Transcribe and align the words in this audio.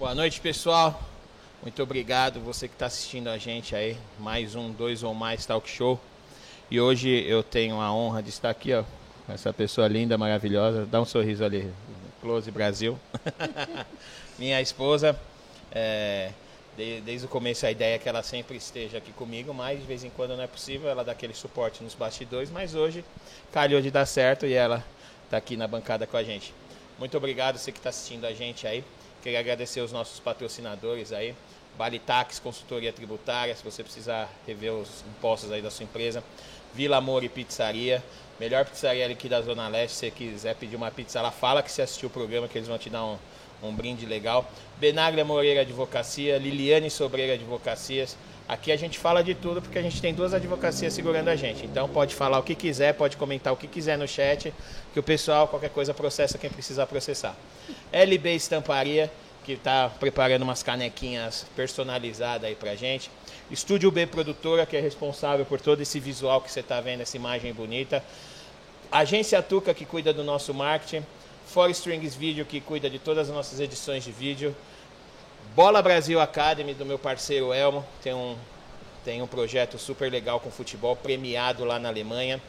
Boa 0.00 0.14
noite, 0.14 0.40
pessoal. 0.40 0.98
Muito 1.60 1.82
obrigado 1.82 2.40
você 2.40 2.66
que 2.66 2.72
está 2.72 2.86
assistindo 2.86 3.28
a 3.28 3.36
gente 3.36 3.76
aí. 3.76 3.98
Mais 4.18 4.54
um, 4.54 4.72
dois 4.72 5.02
ou 5.02 5.12
mais 5.12 5.44
talk 5.44 5.68
show. 5.68 6.00
E 6.70 6.80
hoje 6.80 7.10
eu 7.28 7.42
tenho 7.42 7.78
a 7.78 7.92
honra 7.92 8.22
de 8.22 8.30
estar 8.30 8.48
aqui, 8.48 8.72
ó, 8.72 8.82
com 9.26 9.32
essa 9.34 9.52
pessoa 9.52 9.86
linda, 9.88 10.16
maravilhosa. 10.16 10.86
Dá 10.86 11.02
um 11.02 11.04
sorriso 11.04 11.44
ali, 11.44 11.70
Close 12.22 12.50
Brasil. 12.50 12.98
Minha 14.38 14.58
esposa. 14.62 15.20
É, 15.70 16.30
desde 17.04 17.26
o 17.26 17.28
começo 17.28 17.66
a 17.66 17.70
ideia 17.70 17.96
é 17.96 17.98
que 17.98 18.08
ela 18.08 18.22
sempre 18.22 18.56
esteja 18.56 18.96
aqui 18.96 19.12
comigo, 19.12 19.52
mas 19.52 19.80
de 19.80 19.86
vez 19.86 20.02
em 20.02 20.08
quando 20.08 20.34
não 20.34 20.42
é 20.42 20.46
possível, 20.46 20.88
ela 20.88 21.04
dá 21.04 21.12
aquele 21.12 21.34
suporte 21.34 21.84
nos 21.84 21.94
bastidores, 21.94 22.50
mas 22.50 22.74
hoje 22.74 23.04
calhou 23.52 23.82
de 23.82 23.90
dar 23.90 24.06
certo 24.06 24.46
e 24.46 24.54
ela 24.54 24.82
está 25.26 25.36
aqui 25.36 25.58
na 25.58 25.68
bancada 25.68 26.06
com 26.06 26.16
a 26.16 26.24
gente. 26.24 26.54
Muito 26.98 27.14
obrigado 27.18 27.58
você 27.58 27.70
que 27.70 27.78
está 27.78 27.90
assistindo 27.90 28.24
a 28.24 28.32
gente 28.32 28.66
aí. 28.66 28.82
Queria 29.22 29.38
agradecer 29.40 29.80
os 29.80 29.92
nossos 29.92 30.18
patrocinadores 30.18 31.12
aí. 31.12 31.34
Balitax, 31.76 32.38
consultoria 32.38 32.92
tributária, 32.92 33.54
se 33.54 33.64
você 33.64 33.82
precisar 33.82 34.30
rever 34.46 34.72
os 34.72 35.04
impostos 35.16 35.50
aí 35.52 35.62
da 35.62 35.70
sua 35.70 35.84
empresa. 35.84 36.22
Vila 36.74 36.96
Amor 36.96 37.24
e 37.24 37.28
Pizzaria, 37.28 38.02
melhor 38.38 38.64
pizzaria 38.64 39.06
aqui 39.06 39.28
da 39.28 39.40
Zona 39.40 39.68
Leste. 39.68 39.94
Se 39.94 40.00
você 40.00 40.10
quiser 40.10 40.54
pedir 40.54 40.76
uma 40.76 40.90
pizza 40.90 41.20
lá, 41.20 41.30
fala 41.30 41.62
que 41.62 41.70
você 41.70 41.82
assistiu 41.82 42.08
o 42.08 42.12
programa 42.12 42.48
que 42.48 42.56
eles 42.56 42.68
vão 42.68 42.78
te 42.78 42.88
dar 42.88 43.04
um, 43.04 43.18
um 43.62 43.74
brinde 43.74 44.06
legal. 44.06 44.48
Benaglia 44.78 45.24
Moreira 45.24 45.62
Advocacia, 45.62 46.38
Liliane 46.38 46.90
Sobreira 46.90 47.34
Advocacias. 47.34 48.16
Aqui 48.50 48.72
a 48.72 48.76
gente 48.76 48.98
fala 48.98 49.22
de 49.22 49.32
tudo 49.32 49.62
porque 49.62 49.78
a 49.78 49.82
gente 49.82 50.02
tem 50.02 50.12
duas 50.12 50.34
advocacias 50.34 50.92
segurando 50.92 51.28
a 51.28 51.36
gente. 51.36 51.64
Então 51.64 51.88
pode 51.88 52.16
falar 52.16 52.36
o 52.40 52.42
que 52.42 52.56
quiser, 52.56 52.92
pode 52.94 53.16
comentar 53.16 53.52
o 53.52 53.56
que 53.56 53.68
quiser 53.68 53.96
no 53.96 54.08
chat, 54.08 54.52
que 54.92 54.98
o 54.98 55.02
pessoal, 55.04 55.46
qualquer 55.46 55.70
coisa, 55.70 55.94
processa 55.94 56.36
quem 56.36 56.50
precisar 56.50 56.86
processar. 56.86 57.36
LB 57.92 58.34
Estamparia, 58.34 59.08
que 59.44 59.52
está 59.52 59.88
preparando 59.88 60.42
umas 60.42 60.64
canequinhas 60.64 61.46
personalizadas 61.54 62.48
aí 62.48 62.56
pra 62.56 62.74
gente. 62.74 63.08
Estúdio 63.52 63.88
B 63.92 64.04
Produtora, 64.04 64.66
que 64.66 64.76
é 64.76 64.80
responsável 64.80 65.46
por 65.46 65.60
todo 65.60 65.80
esse 65.80 66.00
visual 66.00 66.40
que 66.40 66.50
você 66.50 66.58
está 66.58 66.80
vendo, 66.80 67.02
essa 67.02 67.16
imagem 67.16 67.52
bonita. 67.52 68.02
Agência 68.90 69.40
Tuca, 69.40 69.72
que 69.72 69.84
cuida 69.84 70.12
do 70.12 70.24
nosso 70.24 70.52
marketing. 70.52 71.06
Four 71.46 71.70
Strings 71.70 72.16
Video, 72.16 72.44
que 72.44 72.60
cuida 72.60 72.90
de 72.90 72.98
todas 72.98 73.28
as 73.28 73.34
nossas 73.34 73.60
edições 73.60 74.02
de 74.02 74.10
vídeo. 74.10 74.56
Bola 75.54 75.82
Brasil 75.82 76.20
Academy, 76.20 76.74
do 76.74 76.86
meu 76.86 76.96
parceiro 76.96 77.52
Elmo. 77.52 77.84
Tem 78.00 78.14
um, 78.14 78.36
tem 79.04 79.20
um 79.20 79.26
projeto 79.26 79.78
super 79.78 80.10
legal 80.10 80.38
com 80.38 80.48
futebol, 80.48 80.94
premiado 80.94 81.64
lá 81.64 81.76
na 81.76 81.88
Alemanha. 81.88 82.40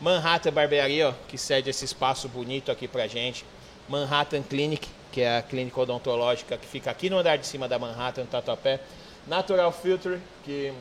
Manhattan 0.00 0.52
Barbearia, 0.52 1.08
ó, 1.08 1.14
que 1.26 1.36
cede 1.36 1.70
esse 1.70 1.84
espaço 1.84 2.28
bonito 2.28 2.70
aqui 2.70 2.86
pra 2.86 3.08
gente. 3.08 3.44
Manhattan 3.88 4.42
Clinic, 4.42 4.88
que 5.10 5.22
é 5.22 5.38
a 5.38 5.42
clínica 5.42 5.80
odontológica 5.80 6.56
que 6.56 6.68
fica 6.68 6.88
aqui 6.88 7.10
no 7.10 7.18
andar 7.18 7.36
de 7.36 7.46
cima 7.46 7.66
da 7.66 7.80
Manhattan, 7.80 8.22
no 8.22 8.28
Tatuapé. 8.28 8.78
Natural 9.26 9.72
Filter, 9.72 10.20
que 10.44 10.72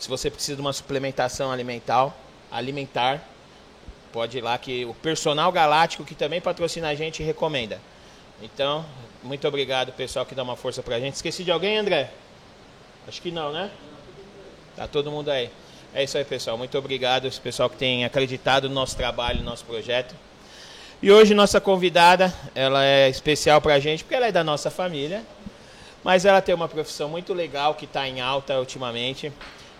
se 0.00 0.08
você 0.08 0.28
precisa 0.32 0.56
de 0.56 0.60
uma 0.60 0.72
suplementação 0.72 1.52
alimentar, 1.52 2.12
alimentar, 2.50 3.22
pode 4.12 4.38
ir 4.38 4.40
lá 4.40 4.58
que 4.58 4.84
o 4.84 4.94
Personal 4.94 5.52
Galáctico, 5.52 6.04
que 6.04 6.16
também 6.16 6.40
patrocina 6.40 6.88
a 6.88 6.94
gente, 6.96 7.22
recomenda. 7.22 7.80
Então, 8.42 8.84
muito 9.22 9.46
obrigado, 9.46 9.92
pessoal, 9.92 10.24
que 10.24 10.34
dá 10.34 10.42
uma 10.42 10.56
força 10.56 10.82
pra 10.82 10.98
gente. 10.98 11.14
Esqueci 11.14 11.44
de 11.44 11.50
alguém, 11.50 11.78
André? 11.78 12.10
Acho 13.06 13.20
que 13.20 13.30
não, 13.30 13.52
né? 13.52 13.70
Tá 14.76 14.86
todo 14.86 15.10
mundo 15.10 15.30
aí. 15.30 15.50
É 15.92 16.04
isso 16.04 16.16
aí, 16.16 16.24
pessoal. 16.24 16.56
Muito 16.56 16.78
obrigado, 16.78 17.26
esse 17.26 17.40
pessoal 17.40 17.68
que 17.68 17.76
tem 17.76 18.04
acreditado 18.04 18.68
no 18.68 18.74
nosso 18.74 18.96
trabalho, 18.96 19.40
no 19.40 19.44
nosso 19.44 19.64
projeto. 19.64 20.14
E 21.02 21.10
hoje 21.10 21.34
nossa 21.34 21.60
convidada, 21.60 22.32
ela 22.54 22.84
é 22.84 23.08
especial 23.08 23.60
para 23.60 23.74
a 23.74 23.78
gente 23.80 24.04
porque 24.04 24.14
ela 24.14 24.26
é 24.26 24.32
da 24.32 24.44
nossa 24.44 24.70
família, 24.70 25.22
mas 26.04 26.24
ela 26.24 26.42
tem 26.42 26.54
uma 26.54 26.68
profissão 26.68 27.08
muito 27.08 27.32
legal 27.32 27.74
que 27.74 27.86
está 27.86 28.06
em 28.06 28.20
alta 28.20 28.58
ultimamente. 28.58 29.32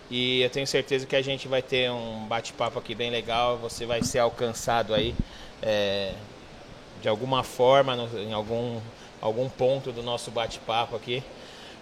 E 0.09 0.41
eu 0.41 0.49
tenho 0.49 0.67
certeza 0.67 1.05
que 1.05 1.15
a 1.15 1.21
gente 1.21 1.47
vai 1.47 1.61
ter 1.61 1.89
um 1.89 2.25
bate-papo 2.25 2.77
aqui 2.77 2.93
bem 2.93 3.09
legal. 3.09 3.57
Você 3.57 3.85
vai 3.85 4.03
ser 4.03 4.19
alcançado 4.19 4.93
aí 4.93 5.15
é, 5.61 6.13
de 7.01 7.07
alguma 7.07 7.43
forma, 7.43 7.95
no, 7.95 8.19
em 8.19 8.33
algum, 8.33 8.79
algum 9.21 9.47
ponto 9.47 9.91
do 9.91 10.01
nosso 10.01 10.31
bate-papo 10.31 10.95
aqui. 10.95 11.23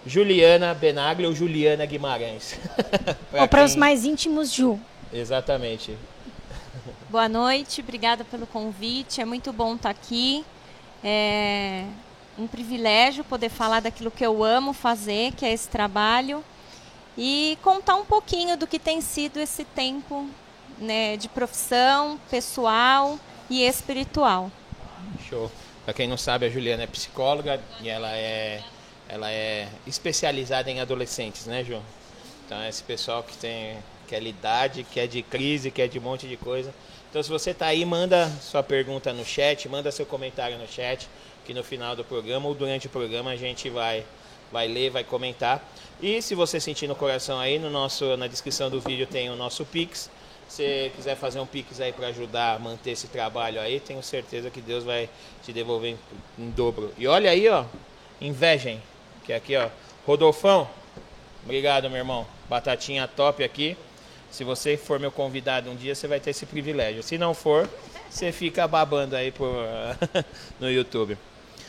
Juliana 0.05 0.73
Benagli 0.73 1.25
ou 1.25 1.33
Juliana 1.33 1.85
Guimarães? 1.85 2.59
Para 3.31 3.47
quem... 3.47 3.63
os 3.63 3.75
mais 3.75 4.05
íntimos, 4.05 4.51
Ju. 4.51 4.79
Exatamente. 5.11 5.97
Boa 7.09 7.29
noite, 7.29 7.81
obrigada 7.81 8.23
pelo 8.23 8.45
convite. 8.45 9.22
É 9.22 9.25
muito 9.25 9.51
bom 9.51 9.75
estar 9.75 9.89
aqui. 9.89 10.45
É 11.03 11.85
um 12.38 12.47
privilégio 12.47 13.23
poder 13.23 13.50
falar 13.50 13.81
daquilo 13.81 14.09
que 14.09 14.25
eu 14.25 14.44
amo 14.44 14.71
fazer, 14.71 15.33
que 15.33 15.45
é 15.45 15.51
esse 15.51 15.67
trabalho, 15.67 16.44
e 17.17 17.57
contar 17.61 17.95
um 17.95 18.06
pouquinho 18.06 18.56
do 18.56 18.66
que 18.66 18.79
tem 18.79 19.01
sido 19.01 19.38
esse 19.38 19.66
tempo 19.66 20.25
né, 20.77 21.17
de 21.17 21.27
profissão, 21.27 22.17
pessoal 22.29 23.19
e 23.50 23.61
espiritual. 23.61 24.50
Show. 25.29 25.51
Para 25.89 25.95
quem 25.95 26.07
não 26.07 26.17
sabe, 26.17 26.45
a 26.45 26.50
Juliana 26.51 26.83
é 26.83 26.85
psicóloga 26.85 27.59
e 27.81 27.89
ela 27.89 28.16
é, 28.16 28.61
ela 29.07 29.31
é 29.31 29.67
especializada 29.88 30.69
em 30.69 30.79
adolescentes, 30.79 31.47
né, 31.47 31.63
Ju? 31.63 31.81
Então, 32.45 32.63
esse 32.63 32.83
pessoal 32.83 33.23
que 33.23 33.35
tem 33.35 33.75
que 34.07 34.13
é 34.13 34.19
de 34.19 34.27
idade, 34.27 34.83
que 34.83 35.00
é 35.00 35.07
de 35.07 35.23
crise, 35.23 35.72
que 35.72 35.81
é 35.81 35.88
de 35.88 35.97
um 35.97 36.01
monte 36.03 36.27
de 36.27 36.38
coisa. 36.38 36.72
Então, 37.09 37.23
se 37.23 37.27
você 37.27 37.50
está 37.50 37.66
aí, 37.66 37.83
manda 37.85 38.29
sua 38.39 38.61
pergunta 38.61 39.11
no 39.13 39.25
chat, 39.25 39.67
manda 39.67 39.91
seu 39.91 40.05
comentário 40.05 40.59
no 40.59 40.67
chat, 40.67 41.09
que 41.44 41.55
no 41.55 41.63
final 41.63 41.95
do 41.95 42.03
programa 42.03 42.47
ou 42.47 42.53
durante 42.53 42.85
o 42.85 42.89
programa 42.91 43.31
a 43.31 43.35
gente 43.35 43.67
vai, 43.67 44.06
vai 44.51 44.67
ler, 44.67 44.91
vai 44.91 45.03
comentar. 45.03 45.67
E 46.00 46.21
se 46.21 46.35
você 46.35 46.59
sentir 46.59 46.85
no 46.85 46.94
coração 46.94 47.39
aí, 47.39 47.57
no 47.57 47.71
nosso, 47.71 48.16
na 48.16 48.27
descrição 48.27 48.69
do 48.69 48.79
vídeo 48.79 49.07
tem 49.07 49.31
o 49.31 49.35
nosso 49.35 49.66
Pix. 49.66 50.07
Se 50.49 50.91
quiser 50.95 51.15
fazer 51.15 51.39
um 51.39 51.45
Pix 51.45 51.79
aí 51.79 51.93
para 51.93 52.07
ajudar 52.07 52.55
a 52.55 52.59
manter 52.59 52.91
esse 52.91 53.07
trabalho 53.07 53.61
aí, 53.61 53.79
tenho 53.79 54.01
certeza 54.01 54.49
que 54.49 54.59
Deus 54.59 54.83
vai 54.83 55.07
te 55.43 55.53
devolver 55.53 55.91
em, 55.91 56.43
em 56.43 56.49
dobro. 56.49 56.91
E 56.97 57.07
olha 57.07 57.29
aí, 57.29 57.47
ó, 57.47 57.63
invejem, 58.19 58.81
que 59.23 59.31
aqui, 59.31 59.55
ó, 59.55 59.69
Rodolfão, 60.07 60.67
obrigado, 61.43 61.88
meu 61.88 61.99
irmão. 61.99 62.25
Batatinha 62.49 63.07
top 63.07 63.43
aqui. 63.43 63.77
Se 64.31 64.43
você 64.43 64.75
for 64.75 64.99
meu 64.99 65.11
convidado 65.11 65.69
um 65.69 65.75
dia, 65.75 65.93
você 65.93 66.07
vai 66.07 66.19
ter 66.19 66.31
esse 66.31 66.47
privilégio. 66.47 67.03
Se 67.03 67.15
não 67.15 67.35
for, 67.35 67.69
você 68.09 68.31
fica 68.31 68.67
babando 68.67 69.15
aí 69.15 69.31
por, 69.31 69.53
no 70.59 70.69
YouTube. 70.69 71.15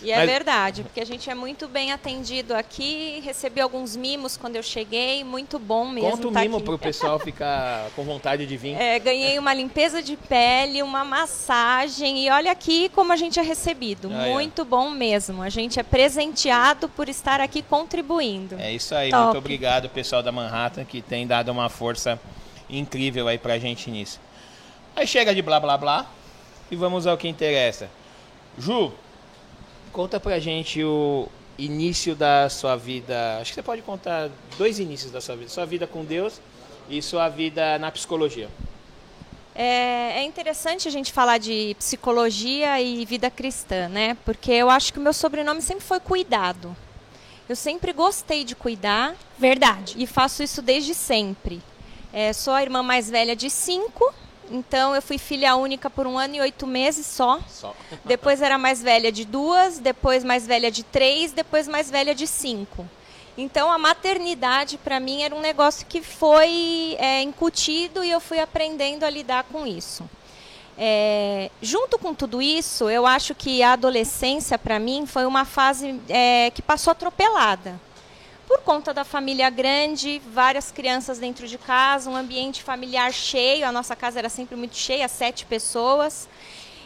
E 0.02 0.10
é 0.10 0.16
Mas... 0.16 0.30
verdade, 0.30 0.82
porque 0.82 1.00
a 1.00 1.04
gente 1.04 1.28
é 1.28 1.34
muito 1.34 1.68
bem 1.68 1.92
atendido 1.92 2.54
aqui, 2.54 3.20
recebi 3.24 3.60
alguns 3.60 3.96
mimos 3.96 4.36
quando 4.36 4.56
eu 4.56 4.62
cheguei, 4.62 5.22
muito 5.22 5.58
bom 5.58 5.86
mesmo. 5.88 6.10
Conta 6.10 6.28
o 6.28 6.32
tá 6.32 6.40
mimo 6.40 6.60
para 6.60 6.74
o 6.74 6.78
pessoal 6.78 7.18
ficar 7.20 7.90
com 7.94 8.02
vontade 8.02 8.46
de 8.46 8.56
vir. 8.56 8.80
É, 8.80 8.98
ganhei 8.98 9.38
uma 9.38 9.52
limpeza 9.52 10.02
de 10.02 10.16
pele, 10.16 10.82
uma 10.82 11.04
massagem 11.04 12.24
e 12.24 12.30
olha 12.30 12.50
aqui 12.50 12.88
como 12.90 13.12
a 13.12 13.16
gente 13.16 13.38
é 13.38 13.42
recebido. 13.42 14.10
Ah, 14.12 14.26
é. 14.26 14.32
muito 14.32 14.62
é. 14.62 14.64
bom 14.64 14.90
mesmo. 14.90 15.42
A 15.42 15.50
gente 15.50 15.78
é 15.78 15.82
presenteado 15.82 16.88
por 16.88 17.08
estar 17.08 17.40
aqui 17.40 17.62
contribuindo. 17.62 18.56
É 18.58 18.72
isso 18.72 18.94
aí, 18.94 19.10
Top. 19.10 19.24
muito 19.24 19.38
obrigado 19.38 19.88
pessoal 19.88 20.22
da 20.22 20.32
Manhattan 20.32 20.84
que 20.84 21.02
tem 21.02 21.26
dado 21.26 21.50
uma 21.50 21.68
força 21.68 22.18
incrível 22.68 23.28
aí 23.28 23.36
pra 23.36 23.58
gente 23.58 23.90
nisso. 23.90 24.18
Aí 24.96 25.06
chega 25.06 25.34
de 25.34 25.42
blá 25.42 25.60
blá 25.60 25.76
blá 25.76 26.06
e 26.70 26.76
vamos 26.76 27.06
ao 27.06 27.16
que 27.18 27.28
interessa. 27.28 27.88
Ju, 28.58 28.92
conta 29.92 30.18
pra 30.18 30.38
gente 30.38 30.82
o 30.82 31.28
início 31.58 32.14
da 32.14 32.48
sua 32.48 32.76
vida. 32.76 33.38
Acho 33.40 33.50
que 33.50 33.54
você 33.54 33.62
pode 33.62 33.82
contar 33.82 34.30
dois 34.56 34.78
inícios 34.78 35.10
da 35.12 35.20
sua 35.20 35.36
vida: 35.36 35.50
sua 35.50 35.66
vida 35.66 35.86
com 35.86 36.04
Deus 36.04 36.40
e 36.88 37.00
sua 37.02 37.28
vida 37.28 37.78
na 37.78 37.90
psicologia. 37.90 38.48
É, 39.54 40.20
é, 40.20 40.22
interessante 40.22 40.88
a 40.88 40.90
gente 40.90 41.12
falar 41.12 41.38
de 41.38 41.74
psicologia 41.78 42.80
e 42.80 43.04
vida 43.04 43.30
cristã, 43.30 43.88
né? 43.88 44.16
Porque 44.24 44.52
eu 44.52 44.70
acho 44.70 44.92
que 44.92 44.98
o 44.98 45.02
meu 45.02 45.12
sobrenome 45.12 45.60
sempre 45.60 45.84
foi 45.84 46.00
cuidado. 46.00 46.74
Eu 47.48 47.56
sempre 47.56 47.92
gostei 47.92 48.44
de 48.44 48.54
cuidar. 48.54 49.14
Verdade. 49.38 49.96
E 49.98 50.06
faço 50.06 50.42
isso 50.42 50.62
desde 50.62 50.94
sempre. 50.94 51.60
É, 52.12 52.32
sou 52.32 52.54
a 52.54 52.62
irmã 52.62 52.82
mais 52.82 53.10
velha 53.10 53.36
de 53.36 53.50
cinco, 53.50 54.14
então 54.50 54.94
eu 54.94 55.00
fui 55.00 55.18
filha 55.18 55.54
única 55.56 55.88
por 55.88 56.06
um 56.06 56.18
ano 56.18 56.36
e 56.36 56.40
oito 56.40 56.66
meses 56.66 57.06
só. 57.06 57.40
só. 57.48 57.74
depois 58.04 58.42
era 58.42 58.58
mais 58.58 58.82
velha 58.82 59.12
de 59.12 59.24
duas, 59.24 59.78
depois 59.78 60.24
mais 60.24 60.46
velha 60.46 60.70
de 60.70 60.82
três, 60.82 61.32
depois 61.32 61.68
mais 61.68 61.90
velha 61.90 62.14
de 62.14 62.26
cinco. 62.26 62.88
Então 63.38 63.70
a 63.70 63.78
maternidade 63.78 64.76
para 64.76 64.98
mim 64.98 65.22
era 65.22 65.34
um 65.34 65.40
negócio 65.40 65.86
que 65.86 66.02
foi 66.02 66.96
é, 66.98 67.22
incutido 67.22 68.02
e 68.04 68.10
eu 68.10 68.20
fui 68.20 68.40
aprendendo 68.40 69.04
a 69.04 69.10
lidar 69.10 69.44
com 69.44 69.66
isso. 69.66 70.08
É, 70.76 71.50
junto 71.60 71.98
com 71.98 72.14
tudo 72.14 72.40
isso, 72.40 72.88
eu 72.88 73.06
acho 73.06 73.34
que 73.34 73.62
a 73.62 73.74
adolescência 73.74 74.58
para 74.58 74.78
mim 74.78 75.06
foi 75.06 75.26
uma 75.26 75.44
fase 75.44 76.00
é, 76.08 76.50
que 76.50 76.62
passou 76.62 76.90
atropelada 76.90 77.78
por 78.50 78.62
conta 78.62 78.92
da 78.92 79.04
família 79.04 79.48
grande, 79.48 80.20
várias 80.34 80.72
crianças 80.72 81.20
dentro 81.20 81.46
de 81.46 81.56
casa, 81.56 82.10
um 82.10 82.16
ambiente 82.16 82.64
familiar 82.64 83.12
cheio. 83.12 83.64
A 83.64 83.70
nossa 83.70 83.94
casa 83.94 84.18
era 84.18 84.28
sempre 84.28 84.56
muito 84.56 84.74
cheia, 84.74 85.06
sete 85.06 85.46
pessoas. 85.46 86.28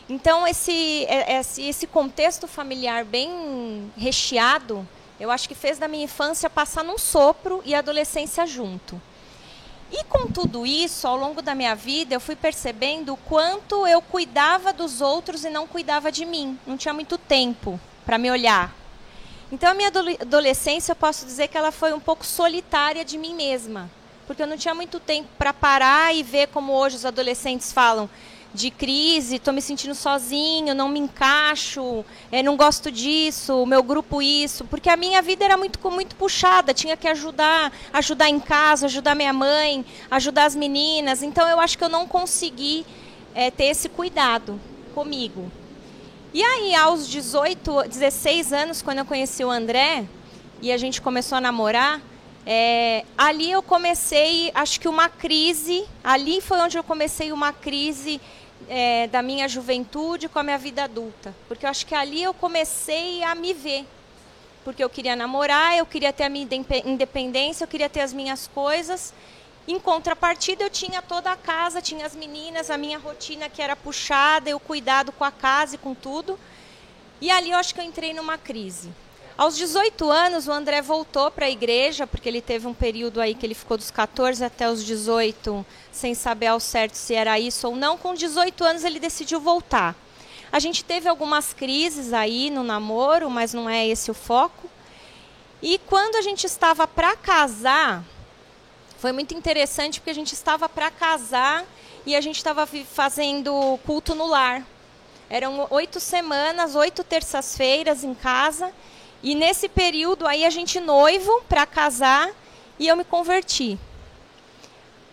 Então, 0.06 0.46
esse, 0.46 1.06
é, 1.06 1.40
esse, 1.40 1.62
esse 1.62 1.86
contexto 1.86 2.46
familiar 2.46 3.02
bem 3.06 3.90
recheado, 3.96 4.86
eu 5.18 5.30
acho 5.30 5.48
que 5.48 5.54
fez 5.54 5.78
da 5.78 5.88
minha 5.88 6.04
infância 6.04 6.50
passar 6.50 6.84
num 6.84 6.98
sopro 6.98 7.62
e 7.64 7.74
adolescência 7.74 8.46
junto. 8.46 9.00
E 9.90 10.04
com 10.04 10.26
tudo 10.26 10.66
isso, 10.66 11.08
ao 11.08 11.16
longo 11.16 11.40
da 11.40 11.54
minha 11.54 11.74
vida, 11.74 12.14
eu 12.14 12.20
fui 12.20 12.36
percebendo 12.36 13.14
o 13.14 13.16
quanto 13.16 13.86
eu 13.86 14.02
cuidava 14.02 14.70
dos 14.70 15.00
outros 15.00 15.46
e 15.46 15.48
não 15.48 15.66
cuidava 15.66 16.12
de 16.12 16.26
mim. 16.26 16.58
Não 16.66 16.76
tinha 16.76 16.92
muito 16.92 17.16
tempo 17.16 17.80
para 18.04 18.18
me 18.18 18.30
olhar. 18.30 18.83
Então, 19.52 19.70
a 19.70 19.74
minha 19.74 19.90
adolescência, 20.20 20.92
eu 20.92 20.96
posso 20.96 21.26
dizer 21.26 21.48
que 21.48 21.56
ela 21.56 21.70
foi 21.70 21.92
um 21.92 22.00
pouco 22.00 22.24
solitária 22.24 23.04
de 23.04 23.18
mim 23.18 23.34
mesma. 23.34 23.90
Porque 24.26 24.42
eu 24.42 24.46
não 24.46 24.56
tinha 24.56 24.74
muito 24.74 24.98
tempo 24.98 25.28
para 25.38 25.52
parar 25.52 26.14
e 26.14 26.22
ver 26.22 26.48
como 26.48 26.72
hoje 26.72 26.96
os 26.96 27.04
adolescentes 27.04 27.72
falam 27.72 28.08
de 28.54 28.70
crise, 28.70 29.36
estou 29.36 29.52
me 29.52 29.60
sentindo 29.60 29.96
sozinho, 29.96 30.76
não 30.76 30.88
me 30.88 31.00
encaixo, 31.00 32.04
é, 32.30 32.40
não 32.40 32.56
gosto 32.56 32.90
disso, 32.90 33.66
meu 33.66 33.82
grupo 33.82 34.22
isso, 34.22 34.64
porque 34.66 34.88
a 34.88 34.96
minha 34.96 35.20
vida 35.20 35.44
era 35.44 35.56
muito 35.56 35.80
muito 35.90 36.14
puxada, 36.14 36.72
tinha 36.72 36.96
que 36.96 37.08
ajudar, 37.08 37.72
ajudar 37.92 38.28
em 38.28 38.38
casa, 38.38 38.86
ajudar 38.86 39.16
minha 39.16 39.32
mãe, 39.32 39.84
ajudar 40.08 40.44
as 40.44 40.54
meninas. 40.54 41.22
Então 41.22 41.48
eu 41.48 41.58
acho 41.58 41.76
que 41.76 41.82
eu 41.82 41.88
não 41.88 42.06
consegui 42.06 42.86
é, 43.34 43.50
ter 43.50 43.64
esse 43.64 43.88
cuidado 43.88 44.58
comigo. 44.94 45.50
E 46.34 46.42
aí, 46.42 46.74
aos 46.74 47.08
18, 47.08 47.84
16 47.86 48.52
anos, 48.52 48.82
quando 48.82 48.98
eu 48.98 49.04
conheci 49.04 49.44
o 49.44 49.50
André 49.52 50.04
e 50.60 50.72
a 50.72 50.76
gente 50.76 51.00
começou 51.00 51.38
a 51.38 51.40
namorar, 51.40 52.00
é, 52.44 53.04
ali 53.16 53.52
eu 53.52 53.62
comecei, 53.62 54.50
acho 54.52 54.80
que 54.80 54.88
uma 54.88 55.08
crise, 55.08 55.86
ali 56.02 56.40
foi 56.40 56.58
onde 56.58 56.76
eu 56.76 56.82
comecei 56.82 57.30
uma 57.30 57.52
crise 57.52 58.20
é, 58.68 59.06
da 59.06 59.22
minha 59.22 59.46
juventude 59.48 60.28
com 60.28 60.40
a 60.40 60.42
minha 60.42 60.58
vida 60.58 60.82
adulta. 60.82 61.32
Porque 61.46 61.66
eu 61.66 61.70
acho 61.70 61.86
que 61.86 61.94
ali 61.94 62.24
eu 62.24 62.34
comecei 62.34 63.22
a 63.22 63.36
me 63.36 63.54
ver. 63.54 63.86
Porque 64.64 64.82
eu 64.82 64.90
queria 64.90 65.14
namorar, 65.14 65.78
eu 65.78 65.86
queria 65.86 66.12
ter 66.12 66.24
a 66.24 66.28
minha 66.28 66.48
independência, 66.84 67.62
eu 67.62 67.68
queria 67.68 67.88
ter 67.88 68.00
as 68.00 68.12
minhas 68.12 68.48
coisas. 68.48 69.14
Em 69.66 69.78
contrapartida, 69.78 70.62
eu 70.62 70.70
tinha 70.70 71.00
toda 71.00 71.32
a 71.32 71.36
casa, 71.36 71.80
tinha 71.80 72.04
as 72.04 72.14
meninas, 72.14 72.70
a 72.70 72.76
minha 72.76 72.98
rotina 72.98 73.48
que 73.48 73.62
era 73.62 73.74
puxada, 73.74 74.50
eu 74.50 74.60
cuidado 74.60 75.10
com 75.10 75.24
a 75.24 75.30
casa 75.30 75.76
e 75.76 75.78
com 75.78 75.94
tudo. 75.94 76.38
E 77.20 77.30
ali 77.30 77.50
eu 77.50 77.58
acho 77.58 77.74
que 77.74 77.80
eu 77.80 77.84
entrei 77.84 78.12
numa 78.12 78.36
crise. 78.36 78.90
Aos 79.36 79.56
18 79.56 80.10
anos, 80.10 80.46
o 80.46 80.52
André 80.52 80.80
voltou 80.80 81.30
para 81.30 81.46
a 81.46 81.50
igreja, 81.50 82.06
porque 82.06 82.28
ele 82.28 82.40
teve 82.40 82.68
um 82.68 82.74
período 82.74 83.20
aí 83.20 83.34
que 83.34 83.44
ele 83.44 83.54
ficou 83.54 83.76
dos 83.76 83.90
14 83.90 84.44
até 84.44 84.70
os 84.70 84.84
18, 84.84 85.66
sem 85.90 86.14
saber 86.14 86.48
ao 86.48 86.60
certo 86.60 86.94
se 86.94 87.14
era 87.14 87.40
isso 87.40 87.66
ou 87.66 87.74
não. 87.74 87.96
Com 87.96 88.14
18 88.14 88.62
anos, 88.62 88.84
ele 88.84 89.00
decidiu 89.00 89.40
voltar. 89.40 89.96
A 90.52 90.60
gente 90.60 90.84
teve 90.84 91.08
algumas 91.08 91.52
crises 91.52 92.12
aí 92.12 92.48
no 92.48 92.62
namoro, 92.62 93.28
mas 93.28 93.52
não 93.52 93.68
é 93.68 93.84
esse 93.84 94.08
o 94.08 94.14
foco. 94.14 94.70
E 95.60 95.78
quando 95.78 96.14
a 96.14 96.22
gente 96.22 96.44
estava 96.44 96.86
para 96.86 97.16
casar, 97.16 98.04
foi 99.04 99.12
muito 99.12 99.34
interessante 99.34 100.00
porque 100.00 100.12
a 100.12 100.14
gente 100.14 100.32
estava 100.32 100.66
para 100.66 100.90
casar 100.90 101.66
e 102.06 102.16
a 102.16 102.22
gente 102.22 102.36
estava 102.36 102.66
fazendo 102.66 103.78
culto 103.84 104.14
no 104.14 104.26
lar. 104.26 104.66
Eram 105.28 105.66
oito 105.68 106.00
semanas, 106.00 106.74
oito 106.74 107.04
terças-feiras 107.04 108.02
em 108.02 108.14
casa. 108.14 108.72
E 109.22 109.34
nesse 109.34 109.68
período 109.68 110.26
aí 110.26 110.42
a 110.42 110.48
gente 110.48 110.80
noivo 110.80 111.42
para 111.50 111.66
casar 111.66 112.30
e 112.78 112.88
eu 112.88 112.96
me 112.96 113.04
converti. 113.04 113.78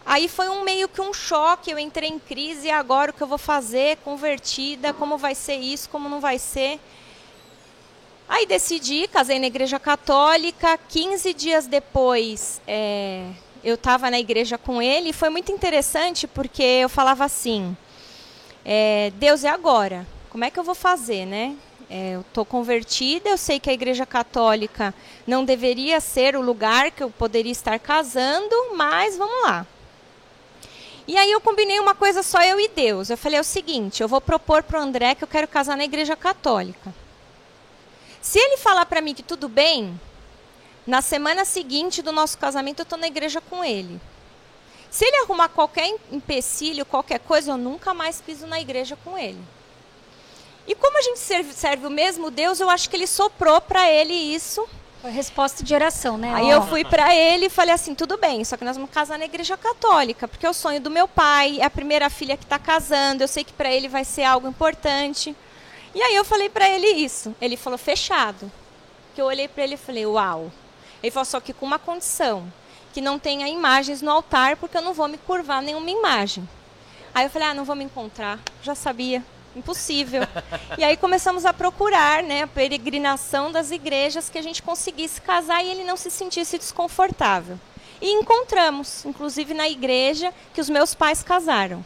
Aí 0.06 0.30
foi 0.30 0.48
um 0.48 0.64
meio 0.64 0.88
que 0.88 1.02
um 1.02 1.14
choque, 1.14 1.70
eu 1.70 1.78
entrei 1.78 2.08
em 2.08 2.18
crise, 2.18 2.72
agora 2.72 3.12
o 3.12 3.14
que 3.14 3.22
eu 3.22 3.28
vou 3.28 3.38
fazer? 3.38 3.98
Convertida, 4.06 4.94
como 4.94 5.18
vai 5.18 5.36
ser 5.36 5.58
isso, 5.58 5.90
como 5.90 6.08
não 6.08 6.22
vai 6.22 6.40
ser? 6.40 6.80
Aí 8.30 8.46
decidi, 8.46 9.10
casei 9.10 9.38
na 9.38 9.48
igreja 9.48 9.78
católica, 9.78 10.80
15 10.88 11.34
dias 11.34 11.68
depois 11.68 12.62
é, 12.66 13.28
eu 13.64 13.76
estava 13.76 14.10
na 14.10 14.20
igreja 14.20 14.58
com 14.58 14.82
ele, 14.82 15.10
e 15.10 15.14
foi 15.14 15.30
muito 15.30 15.52
interessante 15.52 16.28
porque 16.28 16.64
eu 16.64 16.90
falava 16.90 17.26
assim, 17.26 17.76
é, 18.66 19.12
Deus 19.16 19.44
é 19.44 19.50
agora, 19.50 20.06
como 20.30 20.44
é 20.44 20.50
que 20.50 20.60
eu 20.60 20.64
vou 20.64 20.76
fazer, 20.76 21.26
né? 21.26 21.56
É, 21.90 22.16
eu 22.16 22.22
estou 22.22 22.46
convertida, 22.46 23.30
eu 23.30 23.38
sei 23.38 23.60
que 23.60 23.70
a 23.70 23.74
Igreja 23.74 24.06
Católica 24.06 24.94
não 25.28 25.44
deveria 25.44 26.00
ser 26.00 26.38
o 26.38 26.42
lugar 26.42 26.90
que 26.90 27.04
eu 27.04 27.10
poderia 27.10 27.52
estar 27.52 27.78
casando, 27.80 28.56
mas 28.78 29.18
vamos 29.18 29.44
lá. 29.44 29.68
E 31.06 31.18
aí 31.18 31.30
eu 31.30 31.42
combinei 31.42 31.78
uma 31.82 31.94
coisa 31.94 32.24
só 32.24 32.42
eu 32.42 32.62
e 32.62 32.70
Deus. 32.70 33.10
Eu 33.10 33.18
falei 33.18 33.38
é 33.38 33.42
o 33.42 33.44
seguinte, 33.44 34.02
eu 34.02 34.08
vou 34.08 34.22
propor 34.22 34.64
para 34.64 34.80
o 34.80 34.82
André 34.82 35.16
que 35.16 35.24
eu 35.26 35.28
quero 35.28 35.50
casar 35.50 35.76
na 35.76 35.84
Igreja 35.84 36.16
Católica. 36.16 36.94
Se 38.22 38.40
ele 38.40 38.56
falar 38.56 38.86
para 38.86 39.02
mim 39.02 39.14
que 39.14 39.24
tudo 39.24 39.50
bem, 39.50 40.00
na 40.86 41.02
semana 41.02 41.46
seguinte 41.46 42.02
do 42.02 42.12
nosso 42.12 42.38
casamento 42.38 42.80
eu 42.80 42.84
estou 42.84 42.98
na 42.98 43.08
igreja 43.08 43.42
com 43.42 43.64
ele. 43.64 44.00
Se 44.90 45.06
ele 45.06 45.24
arrumar 45.24 45.48
qualquer 45.48 45.96
empecilho, 46.12 46.86
qualquer 46.86 47.20
coisa, 47.20 47.52
eu 47.52 47.58
nunca 47.58 47.94
mais 47.94 48.20
piso 48.20 48.46
na 48.46 48.60
igreja 48.60 48.98
com 49.04 49.18
ele. 49.18 49.40
E 50.68 50.76
como 50.76 50.98
a 50.98 51.02
gente 51.02 51.20
serve, 51.20 51.54
serve 51.54 51.88
o 51.88 51.90
mesmo 51.90 52.30
Deus, 52.30 52.60
eu 52.60 52.70
acho 52.70 52.90
que 52.90 52.96
ele 52.96 53.08
soprou 53.08 53.62
para 53.62 53.90
ele 53.90 54.14
isso. 54.14 54.68
Foi 55.02 55.10
resposta 55.10 55.64
de 55.64 55.74
oração, 55.74 56.18
né? 56.18 56.34
Aí 56.36 56.46
oh. 56.46 56.52
eu 56.52 56.62
fui 56.68 56.84
para 56.84 57.16
ele 57.16 57.46
e 57.46 57.50
falei 57.50 57.74
assim: 57.74 57.96
tudo 57.96 58.18
bem, 58.18 58.44
só 58.44 58.56
que 58.56 58.66
nós 58.66 58.76
vamos 58.76 58.92
casar 58.92 59.18
na 59.18 59.26
igreja 59.26 59.58
católica, 59.58 60.28
porque 60.28 60.46
é 60.46 60.50
o 60.50 60.54
sonho 60.54 60.80
do 60.80 60.92
meu 60.92 61.08
pai, 61.08 61.60
é 61.60 61.66
a 61.66 61.70
primeira 61.70 62.10
filha 62.10 62.38
que 62.38 62.44
está 62.44 62.60
casando, 62.60 63.24
eu 63.24 63.28
sei 63.28 63.44
que 63.44 63.54
para 63.54 63.72
ele 63.72 63.88
vai 63.88 64.06
ser 64.06 64.24
algo 64.24 64.48
importante. 64.48 65.36
E 65.96 66.02
aí 66.02 66.16
eu 66.16 66.24
falei 66.24 66.50
para 66.50 66.70
ele 66.70 66.88
isso. 66.88 67.36
Ele 67.42 67.58
falou: 67.58 67.80
fechado. 67.80 68.52
Que 69.16 69.22
eu 69.22 69.26
olhei 69.26 69.48
para 69.48 69.64
ele 69.64 69.74
e 69.74 69.78
falei: 69.78 70.06
uau. 70.06 70.52
Ele 71.02 71.12
falou: 71.12 71.26
só 71.26 71.40
que 71.40 71.54
com 71.54 71.66
uma 71.66 71.80
condição, 71.80 72.52
que 72.94 73.02
não 73.02 73.18
tenha 73.18 73.48
imagens 73.48 74.02
no 74.02 74.12
altar, 74.12 74.58
porque 74.58 74.78
eu 74.78 74.82
não 74.82 74.94
vou 74.94 75.08
me 75.08 75.18
curvar 75.18 75.62
nenhuma 75.62 75.90
imagem. 75.90 76.48
Aí 77.14 77.26
eu 77.26 77.30
falei: 77.30 77.50
ah, 77.50 77.54
não 77.54 77.66
vou 77.66 77.76
me 77.76 77.84
encontrar. 77.84 78.40
Já 78.62 78.76
sabia 78.76 79.24
impossível. 79.56 80.22
E 80.78 80.84
aí 80.84 80.96
começamos 80.96 81.46
a 81.46 81.54
procurar 81.54 82.24
né, 82.24 82.44
a 82.44 82.48
peregrinação 82.48 83.52
das 83.52 83.72
igrejas 83.72 84.30
que 84.30 84.38
a 84.38 84.42
gente 84.42 84.64
conseguisse 84.64 85.20
casar 85.20 85.64
e 85.64 85.70
ele 85.70 85.84
não 85.84 85.98
se 85.98 86.10
sentisse 86.10 86.58
desconfortável. 86.58 87.60
E 88.02 88.10
encontramos, 88.10 89.06
inclusive 89.06 89.54
na 89.54 89.70
igreja 89.70 90.34
que 90.54 90.62
os 90.62 90.70
meus 90.70 90.96
pais 90.96 91.22
casaram. 91.22 91.86